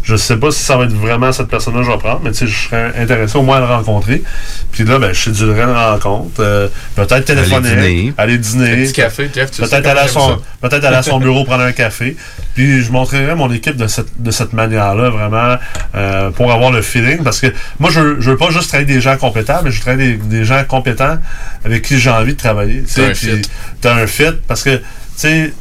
Je 0.04 0.16
sais 0.16 0.36
pas 0.36 0.50
si 0.50 0.62
ça 0.62 0.76
va 0.76 0.84
être 0.84 0.92
vraiment 0.92 1.32
cette 1.32 1.48
personne-là 1.48 1.80
que 1.80 1.86
je 1.86 1.90
vais 1.90 1.96
prendre, 1.98 2.20
mais 2.22 2.30
tu 2.32 2.40
sais, 2.40 2.46
je 2.46 2.68
serais 2.68 2.92
intéressé 2.98 3.38
au 3.38 3.42
moins 3.42 3.56
à 3.56 3.60
le 3.60 3.66
rencontrer. 3.66 4.22
Puis 4.70 4.84
là, 4.84 4.98
ben, 4.98 5.12
je 5.14 5.20
séduirais 5.20 5.62
une 5.62 5.70
rencontre. 5.70 6.40
euh, 6.40 6.68
peut-être 6.94 7.24
téléphoner. 7.24 7.70
dîner. 7.70 8.14
Aller 8.18 8.36
dîner. 8.36 8.70
Un 8.72 8.76
petit 8.84 8.92
café, 8.92 9.30
Jeff, 9.34 9.50
tu 9.50 9.62
Peut-être 9.62 9.86
aller, 9.86 10.00
à 10.00 10.08
son, 10.08 10.38
peut-être 10.60 10.84
aller 10.84 10.96
à 10.96 11.02
son 11.02 11.18
bureau 11.18 11.44
prendre 11.44 11.62
un 11.62 11.72
café. 11.72 12.16
Puis 12.54 12.82
je 12.82 12.92
montrerai 12.92 13.34
mon 13.34 13.50
équipe 13.50 13.76
de 13.76 13.86
cette, 13.86 14.22
de 14.22 14.30
cette 14.30 14.52
manière-là, 14.52 15.08
vraiment, 15.08 15.56
euh, 15.94 16.30
pour 16.30 16.52
avoir 16.52 16.70
le 16.70 16.82
feeling. 16.82 17.22
Parce 17.24 17.40
que 17.40 17.46
moi, 17.80 17.90
je, 17.90 18.20
je 18.20 18.30
veux 18.30 18.36
pas 18.36 18.50
juste 18.50 18.68
travailler 18.68 18.92
des 18.92 19.00
gens 19.00 19.16
compétents, 19.16 19.60
mais 19.64 19.70
je 19.70 19.76
veux 19.76 19.82
travailler 19.82 20.08
avec 20.10 20.28
des, 20.28 20.38
des 20.40 20.44
gens 20.44 20.62
compétents 20.68 21.16
avec 21.64 21.82
qui 21.82 21.98
j'ai 21.98 22.10
envie 22.10 22.34
de 22.34 22.38
travailler. 22.38 22.82
tu 22.82 22.92
sais, 22.92 23.00
T'as 23.00 23.08
un 23.08 23.12
puis 23.14 23.26
fit. 23.42 23.48
T'as 23.80 23.94
un 23.94 24.06
fit. 24.06 24.36
Parce 24.46 24.62
que, 24.62 24.76
tu 24.76 24.82
sais, 25.16 25.52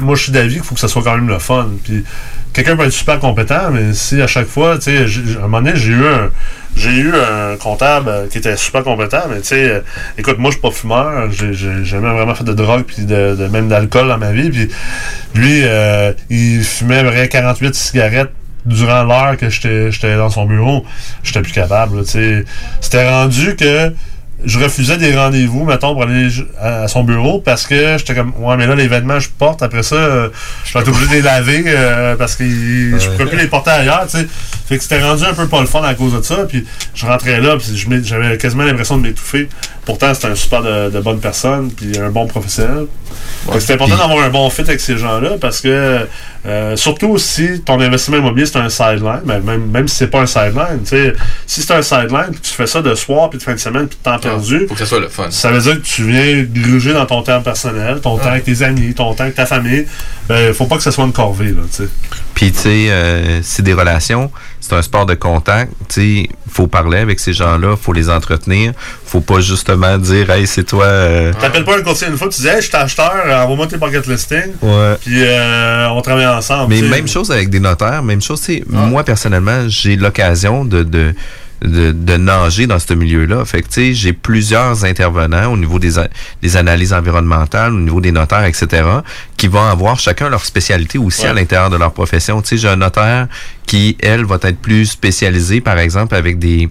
moi, 0.00 0.16
je 0.16 0.24
suis 0.24 0.32
d'avis 0.32 0.54
qu'il 0.54 0.64
faut 0.64 0.74
que 0.74 0.80
ça 0.80 0.88
soit 0.88 1.02
quand 1.02 1.14
même 1.14 1.28
le 1.28 1.38
fun. 1.38 1.68
Puis 1.84 2.04
quelqu'un 2.52 2.76
peut 2.76 2.84
être 2.84 2.92
super 2.92 3.18
compétent, 3.18 3.70
mais 3.72 3.92
si 3.92 4.20
à 4.20 4.26
chaque 4.26 4.46
fois, 4.46 4.78
tu 4.78 4.84
sais, 4.84 4.98
à 5.36 5.38
un 5.38 5.42
moment 5.42 5.62
donné, 5.62 5.72
j'ai 5.76 5.92
eu 5.92 6.06
un. 6.06 6.30
J'ai 6.74 6.90
eu 6.90 7.12
un 7.14 7.56
comptable 7.58 8.08
euh, 8.08 8.26
qui 8.28 8.38
était 8.38 8.56
super 8.56 8.82
compétent, 8.82 9.24
mais 9.28 9.42
tu 9.42 9.48
sais, 9.48 9.68
euh, 9.68 9.80
écoute, 10.16 10.38
moi 10.38 10.50
je 10.50 10.54
suis 10.54 10.62
pas 10.62 10.70
fumeur, 10.70 11.30
j'ai 11.30 11.52
j'ai 11.52 11.84
jamais 11.84 12.10
vraiment 12.10 12.34
fait 12.34 12.44
de 12.44 12.54
drogue 12.54 12.84
puis 12.86 13.04
de, 13.04 13.36
de- 13.36 13.48
même 13.48 13.68
d'alcool 13.68 14.08
dans 14.08 14.16
ma 14.16 14.32
vie, 14.32 14.48
puis 14.48 14.68
lui, 15.34 15.60
euh, 15.64 16.14
il 16.30 16.64
fumait 16.64 17.02
vrai 17.02 17.28
48 17.28 17.74
cigarettes 17.74 18.32
durant 18.64 19.02
l'heure 19.04 19.36
que 19.36 19.50
j'étais 19.50 19.92
j'étais 19.92 20.16
dans 20.16 20.30
son 20.30 20.46
bureau, 20.46 20.82
j'étais 21.22 21.42
plus 21.42 21.52
capable, 21.52 22.04
tu 22.04 22.10
sais. 22.12 22.44
C'était 22.80 23.06
rendu 23.06 23.54
que 23.54 23.92
je 24.44 24.58
refusais 24.58 24.96
des 24.96 25.14
rendez-vous, 25.16 25.64
mettons, 25.64 25.92
pour 25.94 26.02
aller 26.02 26.28
à, 26.60 26.88
son 26.88 27.04
bureau 27.04 27.40
parce 27.40 27.66
que 27.66 27.96
j'étais 27.98 28.14
comme, 28.14 28.32
ouais, 28.38 28.56
mais 28.56 28.66
là, 28.66 28.74
les 28.74 28.88
vêtements, 28.88 29.20
je 29.20 29.28
porte, 29.28 29.62
après 29.62 29.82
ça, 29.82 29.96
euh, 29.96 30.28
je 30.64 30.72
vais 30.72 30.80
être 30.80 30.88
obligé 30.88 31.06
de 31.06 31.12
les 31.12 31.22
laver 31.22 31.64
euh, 31.66 32.16
parce 32.16 32.36
que 32.36 32.44
je 32.44 33.10
ne 33.10 33.16
peux 33.16 33.26
plus 33.26 33.38
les 33.38 33.46
porter 33.46 33.70
ailleurs, 33.70 34.06
tu 34.10 34.18
sais. 34.18 34.26
Fait 34.66 34.76
que 34.76 34.82
c'était 34.82 35.02
rendu 35.02 35.24
un 35.24 35.34
peu 35.34 35.46
pas 35.46 35.60
le 35.60 35.66
fun 35.66 35.82
à 35.82 35.94
cause 35.94 36.14
de 36.14 36.22
ça, 36.22 36.44
puis 36.48 36.66
je 36.94 37.06
rentrais 37.06 37.40
là, 37.40 37.56
puis 37.56 37.76
je 37.76 38.02
j'avais 38.04 38.36
quasiment 38.38 38.64
l'impression 38.64 38.96
de 38.96 39.02
m'étouffer. 39.02 39.48
Pourtant, 39.84 40.14
c'était 40.14 40.28
un 40.28 40.34
super 40.34 40.62
de, 40.62 40.90
de 40.90 41.00
bonne 41.00 41.18
personne, 41.18 41.70
puis 41.72 41.98
un 41.98 42.10
bon 42.10 42.26
professionnel. 42.26 42.86
Que 43.50 43.58
c'est 43.58 43.74
important 43.74 43.96
d'avoir 43.96 44.24
un 44.24 44.30
bon 44.30 44.48
fit 44.50 44.62
avec 44.62 44.80
ces 44.80 44.96
gens-là 44.96 45.30
parce 45.40 45.60
que, 45.60 46.06
euh, 46.46 46.76
surtout 46.76 47.18
si 47.18 47.60
ton 47.60 47.80
investissement 47.80 48.18
immobilier 48.18 48.46
c'est 48.46 48.58
un 48.58 48.68
sideline, 48.68 49.22
ben, 49.24 49.40
même, 49.40 49.66
même 49.70 49.88
si 49.88 49.96
c'est 49.96 50.06
pas 50.06 50.20
un 50.20 50.26
sideline, 50.26 50.80
tu 50.82 50.90
sais, 50.90 51.12
si 51.46 51.62
c'est 51.62 51.74
un 51.74 51.82
sideline, 51.82 52.30
puis 52.30 52.40
tu 52.40 52.50
fais 52.50 52.66
ça 52.66 52.80
de 52.80 52.94
soir, 52.94 53.30
puis 53.30 53.38
de 53.38 53.42
fin 53.42 53.54
de 53.54 53.58
semaine, 53.58 53.88
puis 53.88 53.98
de 53.98 54.02
temps 54.02 54.18
perdu, 54.36 54.66
Faut 54.68 54.74
que 54.74 54.80
ça 54.80 54.86
soit 54.86 55.00
le 55.00 55.08
fun. 55.08 55.26
ça 55.30 55.50
veut 55.50 55.60
dire 55.60 55.74
que 55.80 55.86
tu 55.86 56.04
viens 56.04 56.44
gruger 56.44 56.92
dans 56.92 57.06
ton 57.06 57.22
temps 57.22 57.40
personnel, 57.42 58.00
ton 58.00 58.18
temps 58.18 58.28
avec 58.30 58.44
tes 58.44 58.62
amis, 58.62 58.94
ton 58.94 59.14
temps 59.14 59.24
avec 59.24 59.34
ta 59.34 59.46
famille. 59.46 59.86
Ben, 60.28 60.52
faut 60.54 60.66
pas 60.66 60.76
que 60.76 60.82
ça 60.82 60.92
soit 60.92 61.04
une 61.04 61.12
corvée, 61.12 61.50
là, 61.50 61.62
tu 61.70 61.84
sais. 61.84 61.88
Puis, 62.34 62.52
tu 62.52 62.58
sais, 62.60 62.86
euh, 62.90 63.40
c'est 63.42 63.62
des 63.62 63.72
relations, 63.74 64.30
c'est 64.60 64.74
un 64.74 64.82
sport 64.82 65.04
de 65.06 65.14
contact. 65.14 65.72
Tu 65.88 66.24
sais, 66.24 66.28
faut 66.50 66.66
parler 66.66 66.98
avec 66.98 67.20
ces 67.20 67.32
gens-là, 67.32 67.76
faut 67.76 67.92
les 67.92 68.08
entretenir. 68.08 68.72
Faut 69.04 69.20
pas 69.20 69.40
justement 69.40 69.98
dire, 69.98 70.30
hey, 70.30 70.46
c'est 70.46 70.64
toi. 70.64 70.84
euh, 70.84 71.32
T'appelles 71.40 71.64
pas 71.64 71.76
un 71.78 71.82
courtier 71.82 72.08
une 72.08 72.16
fois, 72.16 72.28
tu 72.28 72.40
dis, 72.40 72.48
hey, 72.48 72.56
je 72.62 72.68
suis 72.68 72.76
acheteur, 72.76 73.12
euh, 73.26 73.42
envoie-moi 73.42 73.66
tes 73.66 73.78
pocket 73.78 74.06
listing. 74.06 74.52
Ouais. 74.62 74.94
Puis, 75.04 75.22
euh, 75.24 75.88
on 75.90 76.00
travaille 76.00 76.26
ensemble. 76.26 76.72
Mais 76.74 76.80
même 76.82 77.08
chose 77.08 77.30
avec 77.30 77.50
des 77.50 77.60
notaires, 77.60 78.02
même 78.02 78.22
chose, 78.22 78.40
tu 78.40 78.54
sais, 78.58 78.64
moi 78.68 79.04
personnellement, 79.04 79.68
j'ai 79.68 79.96
l'occasion 79.96 80.64
de, 80.64 80.82
de, 80.82 81.14
de, 81.64 81.92
de 81.92 82.16
nager 82.16 82.66
dans 82.66 82.78
ce 82.78 82.94
milieu-là. 82.94 83.44
Fait 83.44 83.62
que, 83.62 83.68
tu 83.68 83.74
sais, 83.74 83.94
j'ai 83.94 84.12
plusieurs 84.12 84.84
intervenants 84.84 85.52
au 85.52 85.56
niveau 85.56 85.78
des, 85.78 85.98
analyses 86.56 86.92
environnementales, 86.92 87.72
au 87.72 87.78
niveau 87.78 88.00
des 88.00 88.12
notaires, 88.12 88.44
etc., 88.44 88.84
qui 89.36 89.48
vont 89.48 89.64
avoir 89.64 89.98
chacun 89.98 90.28
leur 90.28 90.44
spécialité 90.44 90.98
aussi 90.98 91.26
à 91.26 91.32
l'intérieur 91.32 91.70
de 91.70 91.76
leur 91.76 91.92
profession. 91.92 92.42
Tu 92.42 92.48
sais, 92.48 92.56
j'ai 92.58 92.68
un 92.68 92.76
notaire 92.76 93.28
qui, 93.66 93.96
elle, 94.00 94.24
va 94.24 94.38
être 94.42 94.58
plus 94.58 94.86
spécialisée, 94.86 95.60
par 95.60 95.78
exemple, 95.78 96.14
avec 96.14 96.38
des, 96.38 96.68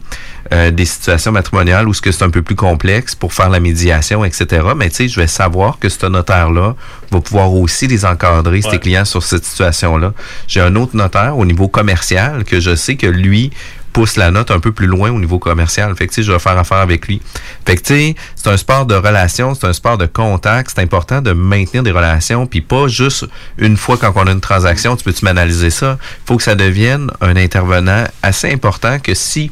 euh, 0.54 0.72
des 0.72 0.86
situations 0.86 1.32
matrimoniales 1.32 1.88
où 1.88 1.94
ce 1.94 2.02
que 2.02 2.12
c'est 2.12 2.24
un 2.24 2.30
peu 2.30 2.42
plus 2.42 2.56
complexe 2.56 3.16
pour 3.16 3.34
faire 3.34 3.50
la 3.50 3.60
médiation, 3.60 4.24
etc. 4.26 4.68
Mais 4.76 4.90
tu 4.90 4.96
sais, 4.96 5.08
je 5.08 5.20
vais 5.20 5.28
savoir 5.28 5.80
que 5.80 5.90
ce 5.90 6.06
notaire-là 6.06 6.76
va 7.10 7.22
pouvoir 7.22 7.54
aussi 7.54 7.88
les 7.88 8.06
encadrer, 8.06 8.62
ses 8.62 8.80
clients, 8.80 9.06
sur 9.06 9.24
cette 9.24 9.46
situation-là. 9.46 10.14
J'ai 10.48 10.62
un 10.62 10.76
autre 10.76 10.96
notaire 10.96 11.38
au 11.38 11.46
niveau 11.46 11.68
commercial 11.68 12.44
que 12.44 12.60
je 12.60 12.76
sais 12.76 12.96
que 12.96 13.08
lui 13.08 13.52
pousse 13.94 14.16
la 14.16 14.32
note 14.32 14.52
un 14.52 14.60
peu 14.60 14.72
plus 14.72 14.88
loin 14.88 15.12
au 15.12 15.20
niveau 15.20 15.40
commercial. 15.40 15.94
Fait 15.96 16.08
que, 16.08 16.14
tu 16.14 16.16
sais, 16.16 16.24
je 16.24 16.32
vais 16.32 16.40
faire 16.40 16.58
affaire 16.58 16.78
avec 16.78 17.08
lui. 17.08 17.22
Fait 17.66 17.76
que, 17.76 17.82
tu 17.82 18.16
c'est 18.36 18.50
un 18.50 18.58
sport 18.58 18.86
de 18.86 18.96
relations, 18.96 19.54
c'est 19.54 19.68
un 19.68 19.74
sport 19.74 19.98
de 19.98 20.06
contact. 20.06 20.72
C'est 20.76 20.82
important 20.82 21.22
de 21.22 21.34
maintenir 21.34 21.84
des 21.84 21.92
relations, 21.92 22.48
puis 22.48 22.62
pas 22.62 22.88
juste 22.88 23.26
une 23.58 23.78
fois 23.78 23.98
quand 23.98 24.14
on 24.16 24.28
a 24.28 24.32
une 24.32 24.42
transaction, 24.42 24.96
tu 24.96 25.04
peux-tu 25.04 25.26
m'analyser 25.26 25.70
ça? 25.70 25.98
faut 26.26 26.38
que 26.38 26.44
ça 26.44 26.56
devienne 26.56 27.12
un 27.20 27.36
intervenant 27.36 28.06
assez 28.24 28.52
important 28.52 29.00
que 29.00 29.14
si 29.14 29.52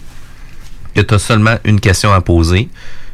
que 0.95 1.01
tu 1.01 1.13
as 1.13 1.19
seulement 1.19 1.57
une 1.65 1.79
question 1.79 2.11
à 2.11 2.21
poser, 2.21 2.69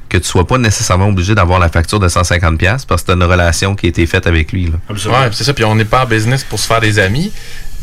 que 0.09 0.17
tu 0.17 0.25
sois 0.25 0.45
pas 0.45 0.57
nécessairement 0.57 1.07
obligé 1.07 1.35
d'avoir 1.35 1.59
la 1.59 1.69
facture 1.69 1.99
de 1.99 2.07
150$ 2.07 2.57
pièces 2.57 2.85
parce 2.85 3.01
que 3.01 3.07
tu 3.07 3.11
as 3.11 3.15
une 3.15 3.23
relation 3.23 3.75
qui 3.75 3.87
a 3.87 3.89
été 3.89 4.05
faite 4.05 4.27
avec 4.27 4.51
lui. 4.51 4.67
Là. 4.67 4.77
Ouais, 4.89 5.29
c'est 5.31 5.43
ça. 5.43 5.53
Puis 5.53 5.65
on 5.65 5.75
n'est 5.75 5.85
pas 5.85 6.03
en 6.03 6.07
business 6.07 6.43
pour 6.43 6.59
se 6.59 6.67
faire 6.67 6.79
des 6.79 6.99
amis, 6.99 7.31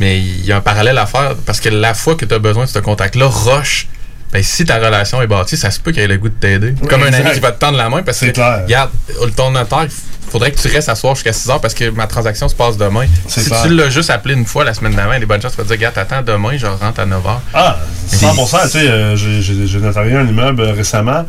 mais 0.00 0.18
il 0.18 0.44
y 0.44 0.52
a 0.52 0.56
un 0.56 0.60
parallèle 0.60 0.98
à 0.98 1.06
faire 1.06 1.34
parce 1.46 1.60
que 1.60 1.68
la 1.68 1.94
fois 1.94 2.14
que 2.14 2.24
tu 2.24 2.34
as 2.34 2.38
besoin 2.38 2.64
de 2.64 2.70
ce 2.70 2.78
contact-là, 2.78 3.26
roche. 3.26 3.86
Ben, 4.32 4.42
si 4.42 4.64
ta 4.64 4.76
relation 4.78 5.20
est 5.20 5.26
bâtie, 5.26 5.58
ça 5.58 5.70
se 5.70 5.78
peut 5.78 5.92
qu'il 5.92 6.00
ait 6.00 6.06
le 6.08 6.16
goût 6.16 6.30
de 6.30 6.34
t'aider. 6.34 6.74
Oui, 6.80 6.88
Comme 6.88 7.02
un 7.02 7.08
exact. 7.08 7.26
ami 7.26 7.34
qui 7.34 7.40
va 7.40 7.52
te 7.52 7.58
tendre 7.60 7.76
la 7.76 7.90
main 7.90 8.02
parce 8.02 8.18
que, 8.20 8.28
regarde, 8.62 8.90
ton 9.36 9.50
notaire, 9.50 9.84
il 9.84 10.30
faudrait 10.30 10.50
que 10.52 10.58
tu 10.58 10.68
restes 10.68 10.88
à 10.88 10.94
soir 10.94 11.14
jusqu'à 11.14 11.34
6 11.34 11.50
heures 11.50 11.60
parce 11.60 11.74
que 11.74 11.90
ma 11.90 12.06
transaction 12.06 12.48
se 12.48 12.54
passe 12.54 12.78
demain. 12.78 13.04
Si 13.28 13.44
clair. 13.44 13.62
tu 13.62 13.74
l'as 13.74 13.90
juste 13.90 14.08
appelé 14.08 14.32
une 14.34 14.46
fois 14.46 14.64
la 14.64 14.72
semaine 14.72 14.94
d'avant, 14.94 15.18
des 15.18 15.26
bonnes 15.26 15.42
chances 15.42 15.54
vas 15.54 15.64
te 15.64 15.68
dire, 15.68 15.76
regarde, 15.76 15.98
attends, 15.98 16.22
demain, 16.22 16.56
je 16.56 16.64
rentre 16.64 17.00
à 17.00 17.04
9 17.04 17.26
heures. 17.26 17.42
Ah, 17.52 17.76
100%. 18.10 18.62
Tu 18.62 18.68
sais, 18.70 18.78
euh, 18.88 19.16
j'ai 19.16 19.78
notarié 19.80 20.14
un 20.14 20.26
immeuble 20.26 20.62
euh, 20.62 20.72
récemment. 20.72 21.26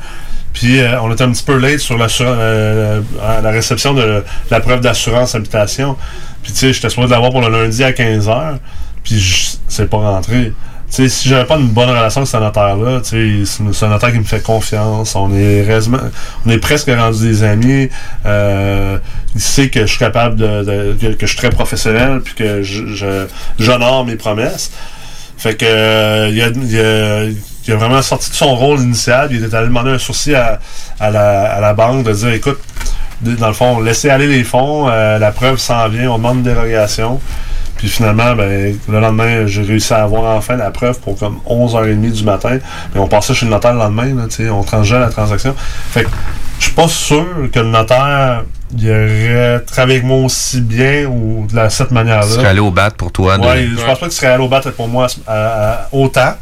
Puis 0.54 0.80
euh, 0.80 1.02
on 1.02 1.12
était 1.12 1.24
un 1.24 1.32
petit 1.32 1.44
peu 1.44 1.58
late 1.58 1.80
sur 1.80 1.98
l'assura- 1.98 2.30
euh, 2.30 3.02
la 3.42 3.50
réception 3.52 3.94
de 3.94 4.24
la 4.52 4.60
preuve 4.60 4.82
d'assurance 4.82 5.34
habitation. 5.36 5.98
Puis 6.44 6.52
tu 6.52 6.60
sais, 6.60 6.74
j'étais 6.74 6.90
supposé 6.90 7.10
l'avoir 7.10 7.32
pour 7.32 7.42
le 7.42 7.50
lundi 7.50 7.84
à 7.84 7.92
15h. 7.92 8.58
Puis 9.04 9.20
je- 9.20 9.58
c'est 9.68 9.90
pas 9.90 9.98
rentré. 9.98 10.54
Tu 10.90 10.98
sais, 10.98 11.10
si 11.10 11.28
j'avais 11.28 11.46
pas 11.46 11.58
une 11.58 11.70
bonne 11.70 11.90
relation 11.90 12.22
avec 12.22 12.30
ce 12.30 12.38
notaire-là, 12.38 13.02
tu 13.02 13.46
sais, 13.46 13.62
c'est 13.74 13.86
un 13.86 13.90
notaire 13.90 14.12
qui 14.12 14.20
me 14.20 14.24
fait 14.24 14.44
confiance. 14.44 15.16
On 15.16 15.34
est, 15.34 15.68
on 16.46 16.50
est 16.52 16.58
presque 16.60 16.88
rendus 16.96 17.24
des 17.24 17.42
amis. 17.44 17.90
Euh, 18.28 19.00
il 19.34 19.42
sait 19.42 19.70
que 19.70 19.82
je 19.82 19.86
suis 19.88 19.98
capable 19.98 20.36
de, 20.36 20.96
de- 21.02 21.14
que, 21.14 21.26
je 21.26 21.32
suis 21.32 21.38
très 21.38 21.50
professionnel 21.50 22.22
puis 22.24 22.36
que 22.36 22.62
je- 22.62 22.86
je- 22.94 23.26
j'honore 23.58 24.06
mes 24.06 24.16
promesses. 24.18 24.72
Fait 25.36 25.56
que 25.56 25.66
euh, 25.66 26.30
il, 26.32 26.42
a, 26.44 26.48
il, 26.50 26.80
a, 26.80 27.26
il 27.68 27.74
a 27.74 27.78
vraiment 27.78 28.02
sorti 28.02 28.30
de 28.30 28.36
son 28.36 28.56
rôle 28.56 28.80
initial. 28.80 29.30
Il 29.32 29.44
était 29.44 29.56
allé 29.56 29.68
demander 29.68 29.92
un 29.92 29.98
sursis 29.98 30.36
à, 30.36 30.60
à, 31.00 31.10
la, 31.12 31.54
à 31.54 31.62
la 31.62 31.74
banque 31.74 32.04
de 32.06 32.12
dire 32.14 32.30
écoute, 32.30 32.60
dans 33.22 33.48
le 33.48 33.54
fond, 33.54 33.80
laissez 33.80 34.10
aller 34.10 34.28
les 34.28 34.44
fonds, 34.44 34.90
euh, 34.90 35.18
la 35.18 35.32
preuve 35.32 35.58
s'en 35.58 35.88
vient, 35.88 36.10
on 36.12 36.18
demande 36.18 36.38
une 36.38 36.44
dérogation. 36.44 37.22
Puis 37.78 37.88
finalement, 37.90 38.36
ben, 38.36 38.78
le 38.88 39.00
lendemain, 39.00 39.46
j'ai 39.48 39.62
réussi 39.62 39.94
à 39.94 40.04
avoir 40.04 40.36
enfin 40.38 40.56
la 40.58 40.72
preuve 40.72 41.00
pour 41.00 41.18
comme 41.18 41.40
11h30 41.50 42.12
du 42.12 42.24
matin. 42.24 42.60
Mais 42.94 43.00
on 43.00 43.08
passait 43.08 43.34
chez 43.34 43.46
le 43.46 43.52
notaire 43.52 43.74
le 43.74 43.80
lendemain, 43.80 44.14
là, 44.16 44.24
tu 44.30 44.36
sais, 44.44 44.50
on 44.50 44.64
transigeait 44.64 45.00
la 45.00 45.10
transaction. 45.10 45.56
Fait 45.58 46.04
que 46.04 46.10
je 46.60 46.66
suis 46.66 46.74
pas 46.74 46.88
sûr 46.88 47.26
que 47.52 47.60
le 47.60 47.68
notaire 47.68 48.44
il 48.78 48.90
aurait 48.90 49.60
travaillé 49.66 49.98
avec 50.00 50.04
moi 50.08 50.18
aussi 50.26 50.60
bien 50.62 51.06
ou 51.06 51.46
de 51.50 51.56
la, 51.56 51.70
cette 51.70 51.92
manière-là. 51.92 52.24
Tu 52.26 52.32
serais 52.34 52.48
allé 52.48 52.60
au 52.60 52.72
bat 52.72 52.90
pour 52.92 53.12
toi. 53.12 53.38
Ouais, 53.38 53.68
je 53.78 53.84
pense 53.86 54.00
pas 54.00 54.06
qu'il 54.08 54.16
serait 54.16 54.28
allé 54.28 54.44
au 54.44 54.48
battre 54.48 54.72
pour 54.72 54.88
moi 54.88 55.08
à- 55.28 55.34
à- 55.34 55.88
autant. 55.92 56.34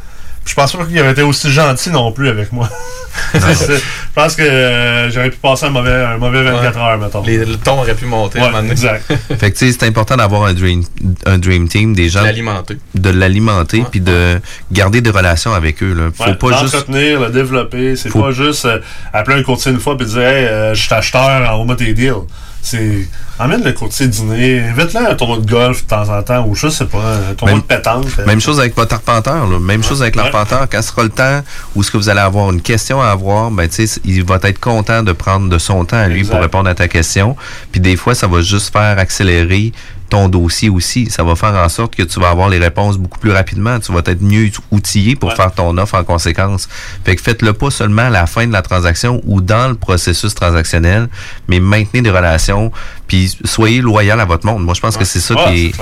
Puis 0.44 0.50
Je 0.50 0.54
pense 0.56 0.72
pas 0.74 0.84
qu'il 0.84 0.98
aurait 1.00 1.12
été 1.12 1.22
aussi 1.22 1.50
gentil 1.52 1.90
non 1.90 2.10
plus 2.12 2.28
avec 2.28 2.52
moi. 2.52 2.68
Je 3.34 3.78
pense 4.14 4.34
que 4.36 4.42
euh, 4.42 5.10
j'aurais 5.10 5.30
pu 5.30 5.36
passer 5.36 5.66
un 5.66 5.70
mauvais, 5.70 5.92
un 5.92 6.16
mauvais 6.18 6.42
24 6.42 6.78
heures, 6.78 6.98
mettons. 6.98 7.22
Les- 7.22 7.44
le 7.44 7.56
ton 7.56 7.78
aurait 7.78 7.94
pu 7.94 8.06
monter. 8.06 8.38
à 8.38 8.42
un 8.42 8.44
Ouais, 8.46 8.50
moment 8.50 8.62
donné. 8.62 8.72
exact. 8.72 9.04
Fait 9.38 9.50
que 9.52 9.58
tu 9.58 9.66
sais, 9.70 9.72
c'est 9.78 9.86
important 9.86 10.16
d'avoir 10.16 10.44
un 10.44 10.52
dream, 10.54 10.82
un 11.26 11.38
dream 11.38 11.68
team, 11.68 11.94
des 11.94 12.08
gens. 12.08 12.22
L'alimenter. 12.22 12.78
De 12.94 13.10
l'alimenter, 13.10 13.84
puis 13.90 14.00
de 14.00 14.40
garder 14.70 15.00
des 15.00 15.10
relations 15.10 15.54
avec 15.54 15.82
eux. 15.82 15.92
Là. 15.94 16.10
Faut 16.14 16.24
Ouais, 16.24 16.34
pas 16.34 16.58
juste. 16.60 16.74
L'entretenir, 16.74 17.20
le 17.20 17.30
développer. 17.30 17.96
C'est 17.96 18.08
Faut- 18.10 18.22
pas 18.22 18.30
juste 18.32 18.64
euh, 18.64 18.80
appeler 19.12 19.38
un 19.40 19.42
courtier 19.42 19.72
une 19.72 19.80
fois 19.80 19.96
et 20.00 20.04
dire 20.04 20.18
Hey, 20.18 20.44
euh, 20.46 20.74
je 20.74 20.82
suis 20.82 20.94
acheteur, 20.94 21.50
envoie-moi 21.52 21.76
tes 21.76 21.92
deals. 21.94 22.14
C'est 22.62 23.08
emmène 23.40 23.64
le 23.64 23.72
courtier 23.72 24.06
dîner, 24.06 24.60
invite-le 24.60 25.04
à 25.04 25.10
un 25.10 25.14
tournoi 25.16 25.38
de 25.38 25.50
golf 25.50 25.82
de 25.82 25.88
temps 25.88 26.08
en 26.08 26.22
temps, 26.22 26.46
ou 26.46 26.54
je 26.54 26.68
sais 26.68 26.86
pas, 26.86 27.16
un 27.30 27.34
tournoi 27.34 27.58
de 27.58 27.64
pétanque. 27.64 28.06
Même 28.24 28.40
chose 28.40 28.60
avec 28.60 28.76
votre 28.76 28.94
arpenteur, 28.94 29.48
là. 29.48 29.58
même 29.58 29.82
chose 29.82 30.00
avec 30.00 30.14
l'arpenteur. 30.14 30.68
Quand 30.70 30.80
sera 30.80 31.02
le 31.02 31.08
temps 31.08 31.42
où 31.74 31.82
ce 31.82 31.90
que 31.90 31.96
vous 31.96 32.08
allez 32.08 32.20
avoir 32.20 32.52
une 32.52 32.62
question 32.62 33.02
à 33.02 33.08
avoir, 33.08 33.50
ben, 33.50 33.68
il 34.04 34.24
va 34.24 34.38
être 34.42 34.60
content 34.60 35.02
de 35.02 35.12
prendre 35.12 35.48
de 35.48 35.58
son 35.58 35.84
temps 35.84 35.96
à 35.96 36.06
lui 36.06 36.22
pour 36.24 36.38
répondre 36.40 36.68
à 36.68 36.74
ta 36.74 36.86
question. 36.86 37.36
Puis 37.72 37.80
des 37.80 37.96
fois, 37.96 38.14
ça 38.14 38.28
va 38.28 38.40
juste 38.42 38.72
faire 38.72 38.98
accélérer 38.98 39.72
ton 40.12 40.28
dossier 40.28 40.68
aussi. 40.68 41.10
Ça 41.10 41.24
va 41.24 41.34
faire 41.36 41.54
en 41.54 41.70
sorte 41.70 41.96
que 41.96 42.02
tu 42.02 42.20
vas 42.20 42.28
avoir 42.28 42.50
les 42.50 42.58
réponses 42.58 42.98
beaucoup 42.98 43.18
plus 43.18 43.32
rapidement. 43.32 43.80
Tu 43.80 43.92
vas 43.92 44.02
être 44.04 44.20
mieux 44.20 44.50
outillé 44.70 45.16
pour 45.16 45.32
faire 45.32 45.50
ton 45.52 45.78
offre 45.78 45.94
en 45.94 46.04
conséquence. 46.04 46.68
Fait 47.02 47.16
que 47.16 47.22
faites-le 47.22 47.54
pas 47.54 47.70
seulement 47.70 48.02
à 48.02 48.10
la 48.10 48.26
fin 48.26 48.46
de 48.46 48.52
la 48.52 48.60
transaction 48.60 49.22
ou 49.24 49.40
dans 49.40 49.68
le 49.68 49.74
processus 49.74 50.34
transactionnel, 50.34 51.08
mais 51.48 51.60
maintenez 51.60 52.02
des 52.02 52.10
relations, 52.10 52.70
puis 53.06 53.34
soyez 53.46 53.80
loyal 53.80 54.20
à 54.20 54.26
votre 54.26 54.44
monde. 54.44 54.62
Moi, 54.62 54.74
je 54.74 54.80
pense 54.82 54.98
que 54.98 55.06
c'est 55.06 55.20
ça 55.20 55.34
qui 55.34 55.66
est... 55.68 55.72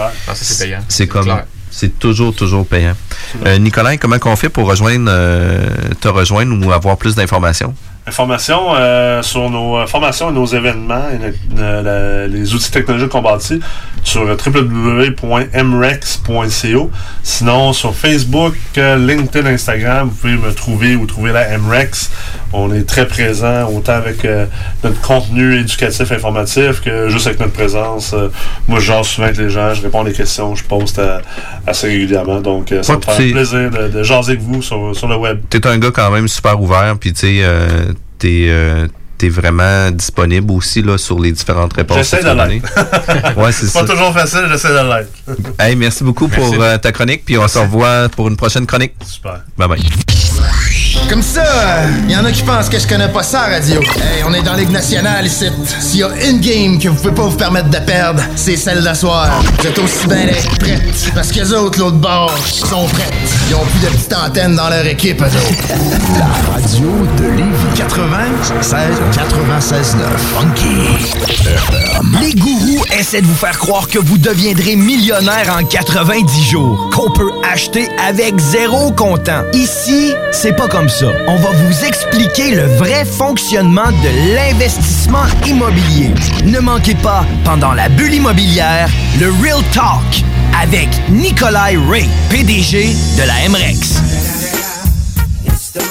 C'est 0.88 1.08
comme... 1.08 1.28
C'est 1.72 1.98
toujours, 2.00 2.34
toujours 2.34 2.66
payant. 2.66 2.96
Euh, 3.46 3.56
Nicolas, 3.58 3.96
comment 3.96 4.18
qu'on 4.18 4.34
fait 4.34 4.48
pour 4.48 4.68
rejoindre, 4.68 5.06
euh, 5.08 5.68
te 6.00 6.08
rejoindre 6.08 6.66
ou 6.66 6.72
avoir 6.72 6.96
plus 6.96 7.14
d'informations? 7.14 7.74
Informations 8.06 8.74
euh, 8.74 9.22
sur 9.22 9.50
nos 9.50 9.76
euh, 9.76 9.86
formations 9.86 10.30
et 10.30 10.32
nos 10.32 10.46
événements 10.46 11.04
et 11.10 11.18
les 12.28 12.54
outils 12.54 12.70
technologiques 12.70 13.10
qu'on 13.10 13.20
bâtit 13.20 13.60
sur 14.02 14.22
www.mrex.co. 14.22 15.20
Sinon, 17.22 17.74
sur 17.74 17.94
Facebook, 17.94 18.54
euh, 18.78 18.96
LinkedIn, 18.96 19.46
Instagram, 19.46 20.08
vous 20.08 20.14
pouvez 20.14 20.36
me 20.36 20.54
trouver 20.54 20.96
ou 20.96 21.04
trouver 21.04 21.32
la 21.32 21.58
MREX. 21.58 22.10
On 22.54 22.72
est 22.72 22.88
très 22.88 23.06
présent, 23.06 23.68
autant 23.70 23.92
avec 23.92 24.26
notre 24.82 25.00
contenu 25.02 25.60
éducatif 25.60 26.10
informatif 26.10 26.80
que 26.80 27.08
juste 27.10 27.28
avec 27.28 27.38
notre 27.38 27.52
présence. 27.52 28.12
moi, 28.66 28.80
je 28.80 28.86
jase 28.86 29.06
souvent 29.06 29.26
avec 29.26 29.38
les 29.38 29.50
gens, 29.50 29.72
je 29.74 29.82
réponds 29.82 30.00
à 30.00 30.04
des 30.04 30.14
questions, 30.14 30.56
je 30.56 30.64
poste 30.64 31.00
assez 31.64 31.86
régulièrement. 31.86 32.40
Donc, 32.40 32.74
ça 32.82 32.96
me 32.96 33.02
fait 33.02 33.30
plaisir 33.30 33.70
de, 33.70 34.02
jaser 34.02 34.32
avec 34.32 34.42
vous 34.42 34.62
sur, 34.62 34.96
sur 34.96 35.06
le 35.06 35.14
web. 35.16 35.38
Tu 35.48 35.58
es 35.58 35.66
un 35.66 35.78
gars 35.78 35.92
quand 35.92 36.10
même 36.10 36.26
super 36.26 36.60
ouvert, 36.60 36.96
puis 36.98 37.12
tu 37.12 37.20
sais 37.20 37.44
t'es 38.20 38.46
euh, 38.48 38.86
es 39.22 39.28
vraiment 39.28 39.90
disponible 39.90 40.52
aussi 40.52 40.82
là, 40.82 40.96
sur 40.96 41.18
les 41.18 41.32
différentes 41.32 41.72
réponses. 41.72 41.98
J'essaie 41.98 42.22
de 42.22 42.30
l'être. 42.30 43.36
ouais, 43.36 43.52
c'est 43.52 43.72
pas 43.72 43.84
toujours 43.84 44.12
facile, 44.12 44.46
j'essaie 44.48 44.68
de 44.68 44.88
l'être. 44.88 45.12
hey, 45.58 45.76
merci 45.76 46.04
beaucoup 46.04 46.28
pour 46.28 46.54
euh, 46.62 46.78
ta 46.78 46.92
chronique, 46.92 47.24
puis 47.24 47.36
on 47.36 47.48
se 47.48 47.58
revoit 47.58 48.08
pour 48.08 48.28
une 48.28 48.36
prochaine 48.36 48.66
chronique. 48.66 48.94
Super. 49.04 49.42
Bye 49.58 49.68
bye. 49.68 50.99
Comme 51.10 51.22
ça, 51.22 51.42
il 52.04 52.12
y 52.12 52.16
en 52.16 52.24
a 52.24 52.30
qui 52.30 52.44
pensent 52.44 52.68
que 52.68 52.78
je 52.78 52.86
connais 52.86 53.08
pas 53.08 53.24
ça, 53.24 53.40
radio. 53.40 53.80
Hey, 53.80 54.22
on 54.24 54.32
est 54.32 54.42
dans 54.42 54.54
Ligue 54.54 54.70
nationale 54.70 55.26
ici. 55.26 55.46
S'il 55.80 55.98
y 55.98 56.02
a 56.04 56.10
une 56.24 56.38
game 56.38 56.78
que 56.78 56.88
vous 56.88 56.94
pouvez 56.94 57.12
pas 57.12 57.24
vous 57.24 57.36
permettre 57.36 57.68
de 57.68 57.78
perdre, 57.78 58.22
c'est 58.36 58.56
celle 58.56 58.80
d'asseoir. 58.84 59.42
Vous 59.58 59.66
êtes 59.66 59.78
aussi 59.80 60.06
bien 60.06 60.26
d'être 60.26 60.56
prêtes. 60.60 61.10
Parce 61.12 61.32
que 61.32 61.40
les 61.40 61.52
autres, 61.52 61.80
l'autre 61.80 61.96
bord, 61.96 62.32
sont 62.46 62.86
prêtes. 62.86 63.12
Ils 63.48 63.56
ont 63.56 63.64
plus 63.64 63.80
de 63.80 63.86
petites 63.88 64.14
antennes 64.14 64.54
dans 64.54 64.68
leur 64.68 64.86
équipe, 64.86 65.20
eux 65.20 65.26
La 66.16 66.52
radio 66.52 66.88
de 67.18 67.24
Lévis 67.24 67.76
96 67.76 68.72
96 69.12 69.96
9 69.96 70.06
Funky. 70.38 71.20
Les 72.20 72.34
gourous 72.34 72.84
essaient 72.96 73.20
de 73.20 73.26
vous 73.26 73.34
faire 73.34 73.58
croire 73.58 73.88
que 73.88 73.98
vous 73.98 74.16
deviendrez 74.16 74.76
millionnaire 74.76 75.58
en 75.58 75.64
90 75.64 76.44
jours. 76.44 76.88
Qu'on 76.94 77.10
peut 77.10 77.32
acheter 77.52 77.88
avec 78.08 78.38
zéro 78.38 78.92
comptant. 78.92 79.42
Ici, 79.52 80.12
c'est 80.30 80.54
pas 80.54 80.68
comme 80.68 80.88
ça. 80.88 80.99
On 81.02 81.36
va 81.36 81.50
vous 81.50 81.84
expliquer 81.84 82.54
le 82.54 82.64
vrai 82.64 83.04
fonctionnement 83.04 83.90
de 83.90 84.34
l'investissement 84.34 85.24
immobilier. 85.46 86.12
Ne 86.44 86.58
manquez 86.58 86.94
pas, 86.94 87.24
pendant 87.44 87.72
la 87.72 87.88
bulle 87.88 88.14
immobilière, 88.14 88.90
le 89.18 89.30
Real 89.42 89.62
Talk 89.72 90.24
avec 90.60 90.88
Nikolai 91.08 91.78
Ray, 91.88 92.08
PDG 92.28 92.94
de 93.16 93.22
la 93.22 93.48
MREX. 93.48 94.29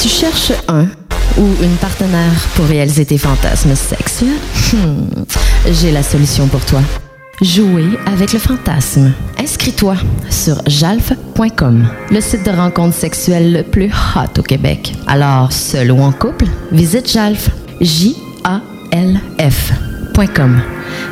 tu 0.00 0.08
cherches 0.08 0.52
un 0.68 0.86
ou 1.38 1.46
une 1.62 1.76
partenaire 1.76 2.32
pour 2.54 2.66
réaliser 2.66 3.04
tes 3.06 3.18
fantasmes 3.18 3.74
sexuels? 3.74 4.38
Hmm, 4.72 5.06
j'ai 5.70 5.92
la 5.92 6.02
solution 6.02 6.46
pour 6.48 6.64
toi. 6.64 6.80
Jouer 7.42 7.98
avec 8.06 8.32
le 8.32 8.38
fantasme. 8.38 9.12
Inscris-toi 9.38 9.96
sur 10.30 10.60
jalf.com, 10.66 11.88
le 12.10 12.20
site 12.20 12.44
de 12.44 12.50
rencontre 12.50 12.94
sexuelle 12.94 13.52
le 13.52 13.62
plus 13.62 13.90
hot 14.14 14.38
au 14.38 14.42
Québec. 14.42 14.94
Alors, 15.06 15.52
seul 15.52 15.92
ou 15.92 16.00
en 16.00 16.12
couple, 16.12 16.46
visite 16.72 17.10
jalf. 17.10 17.50
J-A-L-F.com. 17.80 18.22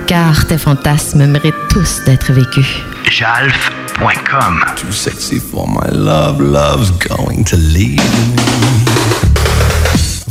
Car 0.07 0.47
tes 0.47 0.59
fantasmes 0.59 1.27
méritent 1.27 1.55
tous 1.69 2.01
d'être 2.07 2.33
vécus. 2.33 2.83
Jalf.com. 3.05 4.63
Too 4.77 4.93
sexy 4.93 5.39
for 5.39 5.67
my 5.67 5.89
love, 5.89 6.41
love's 6.41 6.91
going 6.91 7.45
to 7.45 7.57
leave 7.57 8.84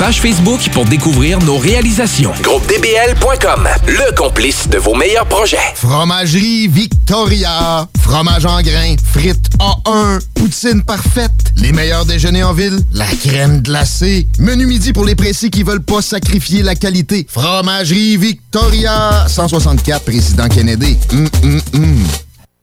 page 0.00 0.22
Facebook 0.22 0.70
pour 0.72 0.86
découvrir 0.86 1.38
nos 1.40 1.58
réalisations. 1.58 2.32
GroupeDBL.com, 2.40 3.68
le 3.86 4.14
complice 4.16 4.66
de 4.66 4.78
vos 4.78 4.94
meilleurs 4.94 5.26
projets. 5.26 5.58
Fromagerie 5.74 6.68
Victoria. 6.68 7.86
Fromage 8.00 8.46
en 8.46 8.62
grains, 8.62 8.96
frites 9.12 9.50
A1, 9.58 10.20
poutine 10.34 10.82
parfaite, 10.82 11.52
les 11.56 11.72
meilleurs 11.72 12.06
déjeuners 12.06 12.42
en 12.42 12.54
ville, 12.54 12.80
la 12.94 13.04
crème 13.04 13.60
glacée, 13.60 14.26
menu 14.38 14.64
midi 14.64 14.94
pour 14.94 15.04
les 15.04 15.14
pressés 15.14 15.50
qui 15.50 15.64
veulent 15.64 15.84
pas 15.84 16.00
sacrifier 16.00 16.62
la 16.62 16.74
qualité. 16.74 17.26
Fromagerie 17.28 18.16
Victoria, 18.16 19.26
164 19.28 20.02
Président 20.04 20.48
Kennedy. 20.48 20.96
Hum, 21.12 21.28
hum, 21.42 21.60
hum. 21.74 22.04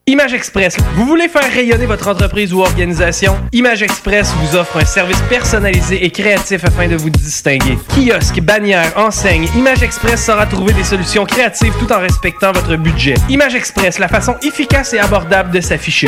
Image 0.10 0.34
Express. 0.34 0.78
Vous 0.96 1.06
voulez 1.06 1.28
faire 1.28 1.52
rayonner 1.52 1.86
votre 1.86 2.08
entreprise 2.08 2.54
ou 2.54 2.62
organisation? 2.62 3.36
Image 3.52 3.84
Express 3.84 4.34
vous 4.40 4.56
offre 4.56 4.78
un 4.78 4.86
service 4.86 5.20
personnalisé 5.30 6.06
et 6.06 6.10
créatif 6.12 6.64
afin 6.64 6.88
de 6.88 6.96
vous 6.96 7.10
distinguer. 7.10 7.78
Kiosque, 7.90 8.40
bannière, 8.40 8.94
enseigne, 8.96 9.50
Image 9.58 9.84
Express 9.84 10.26
saura 10.26 10.46
trouver 10.46 10.72
des 10.72 10.86
solutions 10.86 11.26
créatives 11.26 11.74
tout 11.78 11.92
en 11.92 12.00
respectant 12.00 12.54
votre 12.54 12.78
budget. 12.78 13.16
Image 13.28 13.56
Express, 13.56 14.00
la 14.00 14.08
façon 14.08 14.36
efficace 14.44 14.94
et 14.94 15.00
abordable 15.00 15.52
de 15.52 15.60
s'afficher. 15.60 16.08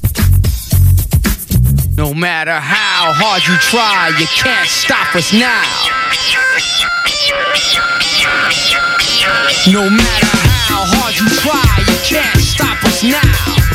No 1.97 2.13
matter 2.13 2.51
how 2.53 3.11
hard 3.13 3.43
you 3.47 3.57
try, 3.57 4.11
you 4.17 4.25
can't 4.27 4.69
stop 4.69 5.13
us 5.15 5.33
now. 5.33 5.61
No 9.71 9.89
matter 9.89 10.37
how 10.67 10.83
hard 10.87 11.15
you 11.19 11.27
try, 11.43 11.61
you 11.79 11.97
can't 12.03 12.39
stop 12.39 12.83
us 12.85 13.03
now. 13.03 13.70